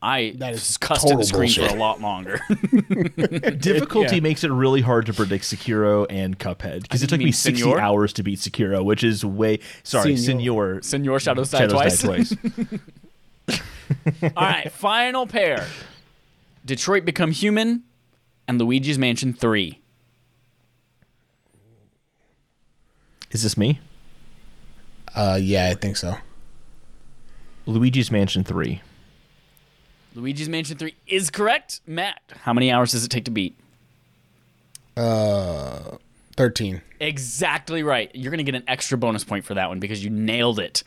I 0.00 0.34
That 0.38 0.52
is 0.52 0.76
cussed 0.76 1.04
at 1.06 1.08
the 1.18 1.24
total 1.24 1.26
screen 1.26 1.50
for 1.50 1.60
bullshit. 1.62 1.76
a 1.76 1.80
lot 1.80 2.00
longer. 2.00 2.38
Difficulty 3.58 4.16
Yeah. 4.16 4.20
makes 4.20 4.44
it 4.44 4.52
really 4.52 4.82
hard 4.82 5.06
to 5.06 5.12
predict 5.14 5.44
Sekiro 5.44 6.06
and 6.08 6.38
Cuphead 6.38 6.82
because 6.82 7.02
it 7.02 7.08
took 7.08 7.18
me 7.18 7.32
60 7.32 7.60
Senor? 7.62 7.80
hours 7.80 8.12
to 8.12 8.22
beat 8.22 8.38
Sekiro, 8.38 8.84
which 8.84 9.02
is 9.02 9.24
way 9.24 9.58
sorry, 9.82 10.16
Senor. 10.16 10.80
Senor. 10.80 10.82
Senor 10.82 11.18
Shadows 11.18 11.50
Die 11.50 11.58
Shadows 11.58 11.72
Twice. 12.00 12.30
Die 12.30 12.36
twice. 12.46 12.80
All 14.22 14.30
right, 14.36 14.70
final 14.72 15.26
pair. 15.26 15.66
Detroit 16.64 17.04
Become 17.04 17.30
Human 17.30 17.84
and 18.48 18.58
Luigi's 18.60 18.98
Mansion 18.98 19.32
3. 19.32 19.80
Is 23.30 23.42
this 23.42 23.56
me? 23.56 23.80
Uh, 25.14 25.38
yeah, 25.40 25.68
I 25.70 25.74
think 25.74 25.96
so. 25.96 26.16
Luigi's 27.66 28.10
Mansion 28.10 28.44
3. 28.44 28.80
Luigi's 30.14 30.48
Mansion 30.48 30.78
3 30.78 30.94
is 31.06 31.30
correct. 31.30 31.80
Matt, 31.86 32.20
how 32.42 32.52
many 32.52 32.70
hours 32.70 32.92
does 32.92 33.04
it 33.04 33.08
take 33.08 33.24
to 33.26 33.30
beat? 33.30 33.56
Uh 34.96 35.96
Thirteen. 36.36 36.82
Exactly 37.00 37.82
right. 37.82 38.10
You're 38.14 38.30
going 38.30 38.44
to 38.44 38.50
get 38.50 38.54
an 38.54 38.64
extra 38.68 38.98
bonus 38.98 39.24
point 39.24 39.44
for 39.46 39.54
that 39.54 39.70
one 39.70 39.80
because 39.80 40.04
you 40.04 40.10
nailed 40.10 40.58
it. 40.58 40.82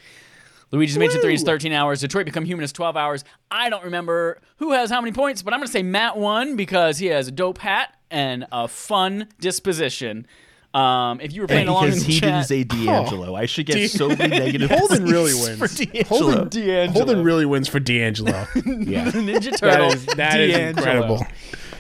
Luigi's 0.72 0.98
Mansion 0.98 1.22
3 1.22 1.34
is 1.34 1.44
13 1.44 1.72
hours. 1.74 2.02
Detroit 2.02 2.26
Become 2.26 2.46
Human 2.46 2.64
is 2.64 2.72
12 2.72 2.96
hours. 2.96 3.24
I 3.50 3.70
don't 3.70 3.84
remember 3.84 4.40
who 4.58 4.72
has 4.74 4.90
how 4.90 5.02
many 5.02 5.12
points, 5.12 5.41
but 5.41 5.54
I'm 5.54 5.60
going 5.60 5.68
to 5.68 5.74
say 5.74 5.84
Matt 5.84 6.18
won 6.18 6.56
because 6.56 7.00
he 7.00 7.08
has 7.08 7.28
a 7.28 7.32
dope 7.32 7.58
hat 7.58 7.96
and 8.12 8.46
a 8.52 8.68
fun 8.68 9.28
disposition. 9.40 10.28
Um, 10.74 11.20
if 11.20 11.34
you 11.34 11.41
were 11.41 11.48
playing 11.48 11.68
along 11.68 11.86
in 11.86 11.90
Because 11.90 12.06
the 12.06 12.14
he 12.14 12.20
chat, 12.20 12.30
didn't 12.30 12.46
say 12.46 12.64
D'Angelo. 12.64 13.36
I 13.36 13.48
should 13.48 13.66
get 13.66 13.90
so 13.91 14.10
many 14.10 14.28
negative 14.28 14.70
Holden 14.70 15.00
points 15.00 15.12
really 15.12 15.32
for 15.56 15.62
wins. 15.62 15.76
D'Angelo. 15.76 16.04
Holden, 16.06 16.50
D'Angelo. 16.50 16.91
Holden 17.06 17.24
really 17.24 17.46
wins 17.48 17.68
for 17.68 17.80
D'Angelo. 17.80 18.46
yeah, 18.56 19.10
Ninja 19.10 19.50
that 19.50 19.58
Turtle, 19.60 19.91
is 19.91 20.06
that 20.06 20.40
is 20.40 20.56
incredible. 20.56 21.26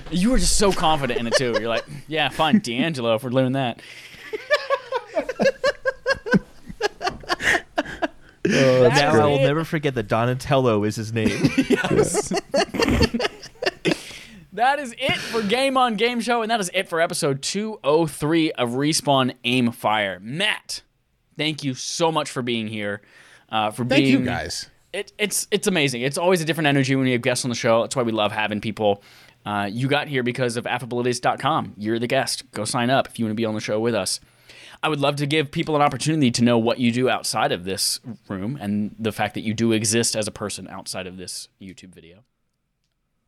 You 0.09 0.31
were 0.31 0.39
just 0.39 0.57
so 0.57 0.71
confident 0.71 1.19
in 1.19 1.27
it 1.27 1.35
too. 1.35 1.51
You're 1.59 1.67
like, 1.67 1.85
yeah, 2.07 2.29
fine, 2.29 2.57
D'Angelo, 2.59 3.13
if 3.13 3.23
we're 3.23 3.29
doing 3.29 3.51
that. 3.51 3.79
That's 8.49 9.01
now 9.01 9.21
I 9.21 9.25
will 9.25 9.39
never 9.39 9.63
forget 9.63 9.95
that 9.95 10.07
Donatello 10.07 10.83
is 10.83 10.95
his 10.95 11.13
name. 11.13 11.29
yes. 11.69 12.33
That 14.51 14.79
is 14.79 14.93
it 14.97 15.15
for 15.15 15.41
Game 15.41 15.77
on 15.77 15.95
Game 15.95 16.19
Show, 16.19 16.41
and 16.41 16.51
that 16.51 16.59
is 16.59 16.69
it 16.73 16.89
for 16.89 16.99
episode 16.99 17.41
203 17.43 18.51
of 18.53 18.71
Respawn 18.71 19.35
Aim 19.45 19.71
Fire. 19.71 20.19
Matt, 20.21 20.81
thank 21.37 21.63
you 21.63 21.73
so 21.75 22.11
much 22.11 22.29
for 22.29 22.41
being 22.41 22.67
here. 22.67 23.01
Uh, 23.47 23.71
for 23.71 23.85
Thank 23.85 24.03
being 24.03 24.19
you 24.19 24.25
guys. 24.25 24.69
It, 24.91 25.13
it's 25.17 25.47
it's 25.51 25.67
amazing. 25.67 26.01
It's 26.01 26.17
always 26.17 26.41
a 26.41 26.45
different 26.45 26.67
energy 26.67 26.95
when 26.95 27.05
we 27.05 27.11
have 27.13 27.21
guests 27.21 27.45
on 27.45 27.49
the 27.49 27.55
show. 27.55 27.81
That's 27.81 27.95
why 27.95 28.03
we 28.03 28.11
love 28.11 28.31
having 28.31 28.59
people. 28.59 29.01
Uh, 29.45 29.69
you 29.71 29.87
got 29.87 30.07
here 30.07 30.23
because 30.23 30.57
of 30.57 30.65
affableidiots.com. 30.65 31.75
You're 31.77 31.99
the 31.99 32.07
guest. 32.07 32.51
Go 32.51 32.65
sign 32.65 32.89
up 32.89 33.07
if 33.07 33.17
you 33.17 33.25
want 33.25 33.31
to 33.31 33.35
be 33.35 33.45
on 33.45 33.53
the 33.53 33.61
show 33.61 33.79
with 33.79 33.95
us. 33.95 34.19
I 34.81 34.89
would 34.89 34.99
love 34.99 35.17
to 35.17 35.25
give 35.25 35.51
people 35.51 35.75
an 35.75 35.81
opportunity 35.81 36.31
to 36.31 36.43
know 36.43 36.57
what 36.57 36.79
you 36.79 36.91
do 36.91 37.09
outside 37.09 37.51
of 37.51 37.65
this 37.65 37.99
room 38.27 38.57
and 38.59 38.95
the 38.97 39.11
fact 39.11 39.33
that 39.33 39.41
you 39.41 39.53
do 39.53 39.71
exist 39.73 40.15
as 40.15 40.27
a 40.27 40.31
person 40.31 40.67
outside 40.69 41.05
of 41.05 41.17
this 41.17 41.49
YouTube 41.61 41.93
video. 41.93 42.23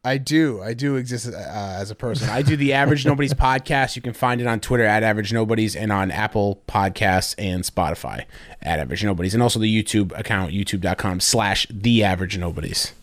I 0.03 0.17
do. 0.17 0.61
I 0.63 0.73
do 0.73 0.95
exist 0.95 1.31
uh, 1.31 1.37
as 1.37 1.91
a 1.91 1.95
person. 1.95 2.29
I 2.29 2.41
do 2.41 2.55
the 2.55 2.73
Average 2.73 3.05
Nobody's 3.05 3.33
podcast. 3.35 3.95
You 3.95 4.01
can 4.01 4.13
find 4.13 4.41
it 4.41 4.47
on 4.47 4.59
Twitter 4.59 4.85
at 4.85 5.03
Average 5.03 5.31
Nobody's 5.31 5.75
and 5.75 5.91
on 5.91 6.09
Apple 6.09 6.63
Podcasts 6.67 7.35
and 7.37 7.63
Spotify 7.63 8.25
at 8.61 8.79
Average 8.79 9.03
Nobody's, 9.03 9.35
and 9.35 9.43
also 9.43 9.59
the 9.59 9.83
YouTube 9.83 10.17
account 10.17 10.53
youtube.com 10.53 11.19
slash 11.19 11.67
The 11.69 12.03
Average 12.03 12.39
Nobody's. 12.39 12.93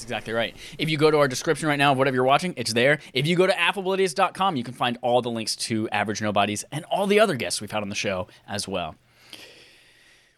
That's 0.00 0.06
exactly 0.06 0.32
right. 0.32 0.56
If 0.78 0.88
you 0.88 0.96
go 0.96 1.10
to 1.10 1.18
our 1.18 1.28
description 1.28 1.68
right 1.68 1.76
now 1.76 1.92
of 1.92 1.98
whatever 1.98 2.14
you're 2.14 2.24
watching, 2.24 2.54
it's 2.56 2.72
there. 2.72 3.00
If 3.12 3.26
you 3.26 3.36
go 3.36 3.46
to 3.46 3.52
affableidiots.com, 3.52 4.56
you 4.56 4.64
can 4.64 4.72
find 4.72 4.96
all 5.02 5.20
the 5.20 5.30
links 5.30 5.54
to 5.56 5.90
Average 5.90 6.22
Nobodies 6.22 6.64
and 6.72 6.86
all 6.86 7.06
the 7.06 7.20
other 7.20 7.36
guests 7.36 7.60
we've 7.60 7.70
had 7.70 7.82
on 7.82 7.90
the 7.90 7.94
show 7.94 8.26
as 8.48 8.66
well. 8.66 8.94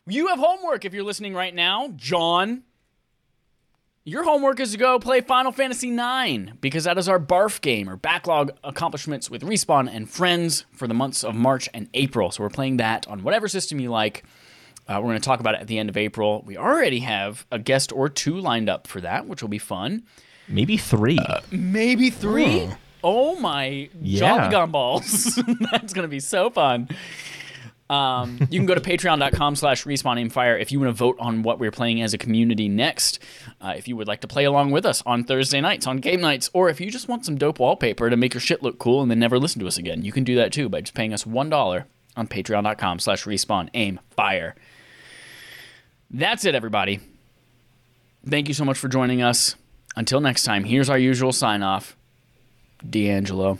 You 0.09 0.27
have 0.29 0.41
homework 0.41 0.85
if 0.85 0.93
you're 0.93 1.05
listening 1.05 1.33
right 1.33 1.55
now. 1.55 1.93
John, 1.95 2.65
your 4.03 4.25
homework 4.25 4.59
is 4.59 4.73
to 4.73 4.79
go 4.79 4.99
play 4.99 5.21
Final 5.21 5.53
Fantasy 5.53 5.95
IX 5.95 6.55
because 6.61 6.83
that 6.83 6.99
is 6.99 7.09
our 7.09 7.21
barf 7.21 7.61
game 7.61 7.89
or 7.89 7.95
backlog 7.95 8.51
accomplishments 8.65 9.31
with 9.31 9.43
Respawn 9.43 9.89
and 9.89 10.11
friends 10.11 10.67
for 10.73 10.89
the 10.89 10.95
months 10.95 11.23
of 11.23 11.37
March 11.37 11.69
and 11.73 11.89
April. 11.95 12.33
So 12.33 12.43
we're 12.43 12.51
playing 12.51 12.79
that 12.79 13.07
on 13.07 13.23
whatever 13.23 13.47
system 13.47 13.79
you 13.79 13.93
like. 13.93 14.25
Uh, 14.93 14.97
we're 15.01 15.09
going 15.09 15.21
to 15.21 15.25
talk 15.25 15.41
about 15.41 15.55
it 15.55 15.61
at 15.63 15.67
the 15.69 15.79
end 15.79 15.89
of 15.89 15.97
April. 15.97 16.43
We 16.47 16.59
already 16.59 16.99
have 17.01 17.47
a 17.51 17.59
guest 17.59 17.93
or 17.93 18.09
two 18.11 18.39
lined 18.39 18.69
up 18.69 18.87
for 18.87 19.01
that, 19.01 19.27
which 19.27 19.41
will 19.41 19.49
be 19.49 19.59
fun. 19.59 20.03
Maybe 20.49 20.77
three. 20.77 21.19
Maybe 21.51 22.11
three. 22.11 22.69
Oh 23.03 23.37
my 23.37 23.89
Yeah. 24.01 24.51
jolly 24.51 24.55
gumballs. 24.55 25.35
That's 25.71 25.93
going 25.95 26.05
to 26.05 26.09
be 26.09 26.21
so 26.21 26.51
fun. 26.51 26.89
Um, 27.91 28.39
you 28.51 28.59
can 28.59 28.67
go 28.67 28.75
to 28.75 28.81
patreon.com 28.91 29.57
slash 29.57 29.85
respawn 29.85 30.19
aim 30.19 30.31
fire 30.31 30.57
if 30.57 30.73
you 30.73 30.81
want 30.81 30.89
to 30.91 30.95
vote 30.97 31.17
on 31.19 31.43
what 31.43 31.59
we're 31.59 31.71
playing 31.71 32.01
as 32.01 32.15
a 32.15 32.19
community 32.19 32.69
next. 32.69 33.19
Uh, 33.61 33.75
if 33.77 33.87
you 33.89 33.97
would 33.97 34.09
like 34.09 34.21
to 34.23 34.27
play 34.29 34.45
along 34.45 34.71
with 34.71 34.87
us 34.87 35.03
on 35.05 35.25
Thursday 35.25 35.61
nights, 35.61 35.87
on 35.87 35.99
game 35.99 36.21
nights, 36.21 36.49
or 36.53 36.69
if 36.71 36.81
you 36.81 36.91
just 36.91 37.09
want 37.09 37.25
some 37.27 37.37
dope 37.37 37.59
wallpaper 37.59 38.09
to 38.09 38.17
make 38.17 38.35
your 38.35 38.41
shit 38.41 38.63
look 38.63 38.79
cool 38.79 39.03
and 39.03 39.11
then 39.11 39.19
never 39.19 39.39
listen 39.39 39.61
to 39.61 39.67
us 39.67 39.79
again, 39.79 40.03
you 40.03 40.13
can 40.13 40.25
do 40.25 40.37
that 40.37 40.53
too 40.53 40.69
by 40.69 40.81
just 40.81 40.95
paying 40.95 41.13
us 41.13 41.25
$1 41.25 41.85
on 42.17 42.27
patreon.com 42.29 42.99
slash 42.99 43.25
respawn 43.25 43.69
aim 43.75 44.01
fire. 44.11 44.55
That's 46.13 46.45
it, 46.45 46.55
everybody. 46.55 47.01
Thank 48.29 48.49
you 48.49 48.55
so 48.55 48.65
much 48.65 48.79
for 48.79 48.89
joining 48.89 49.23
us. 49.23 49.57
Until 49.97 50.21
next 50.21 50.45
time, 50.45 50.65
here's 50.65 50.91
our 50.91 50.99
usual 50.99 51.33
sign 51.33 51.63
off 51.63 51.97
D'Angelo. 52.89 53.59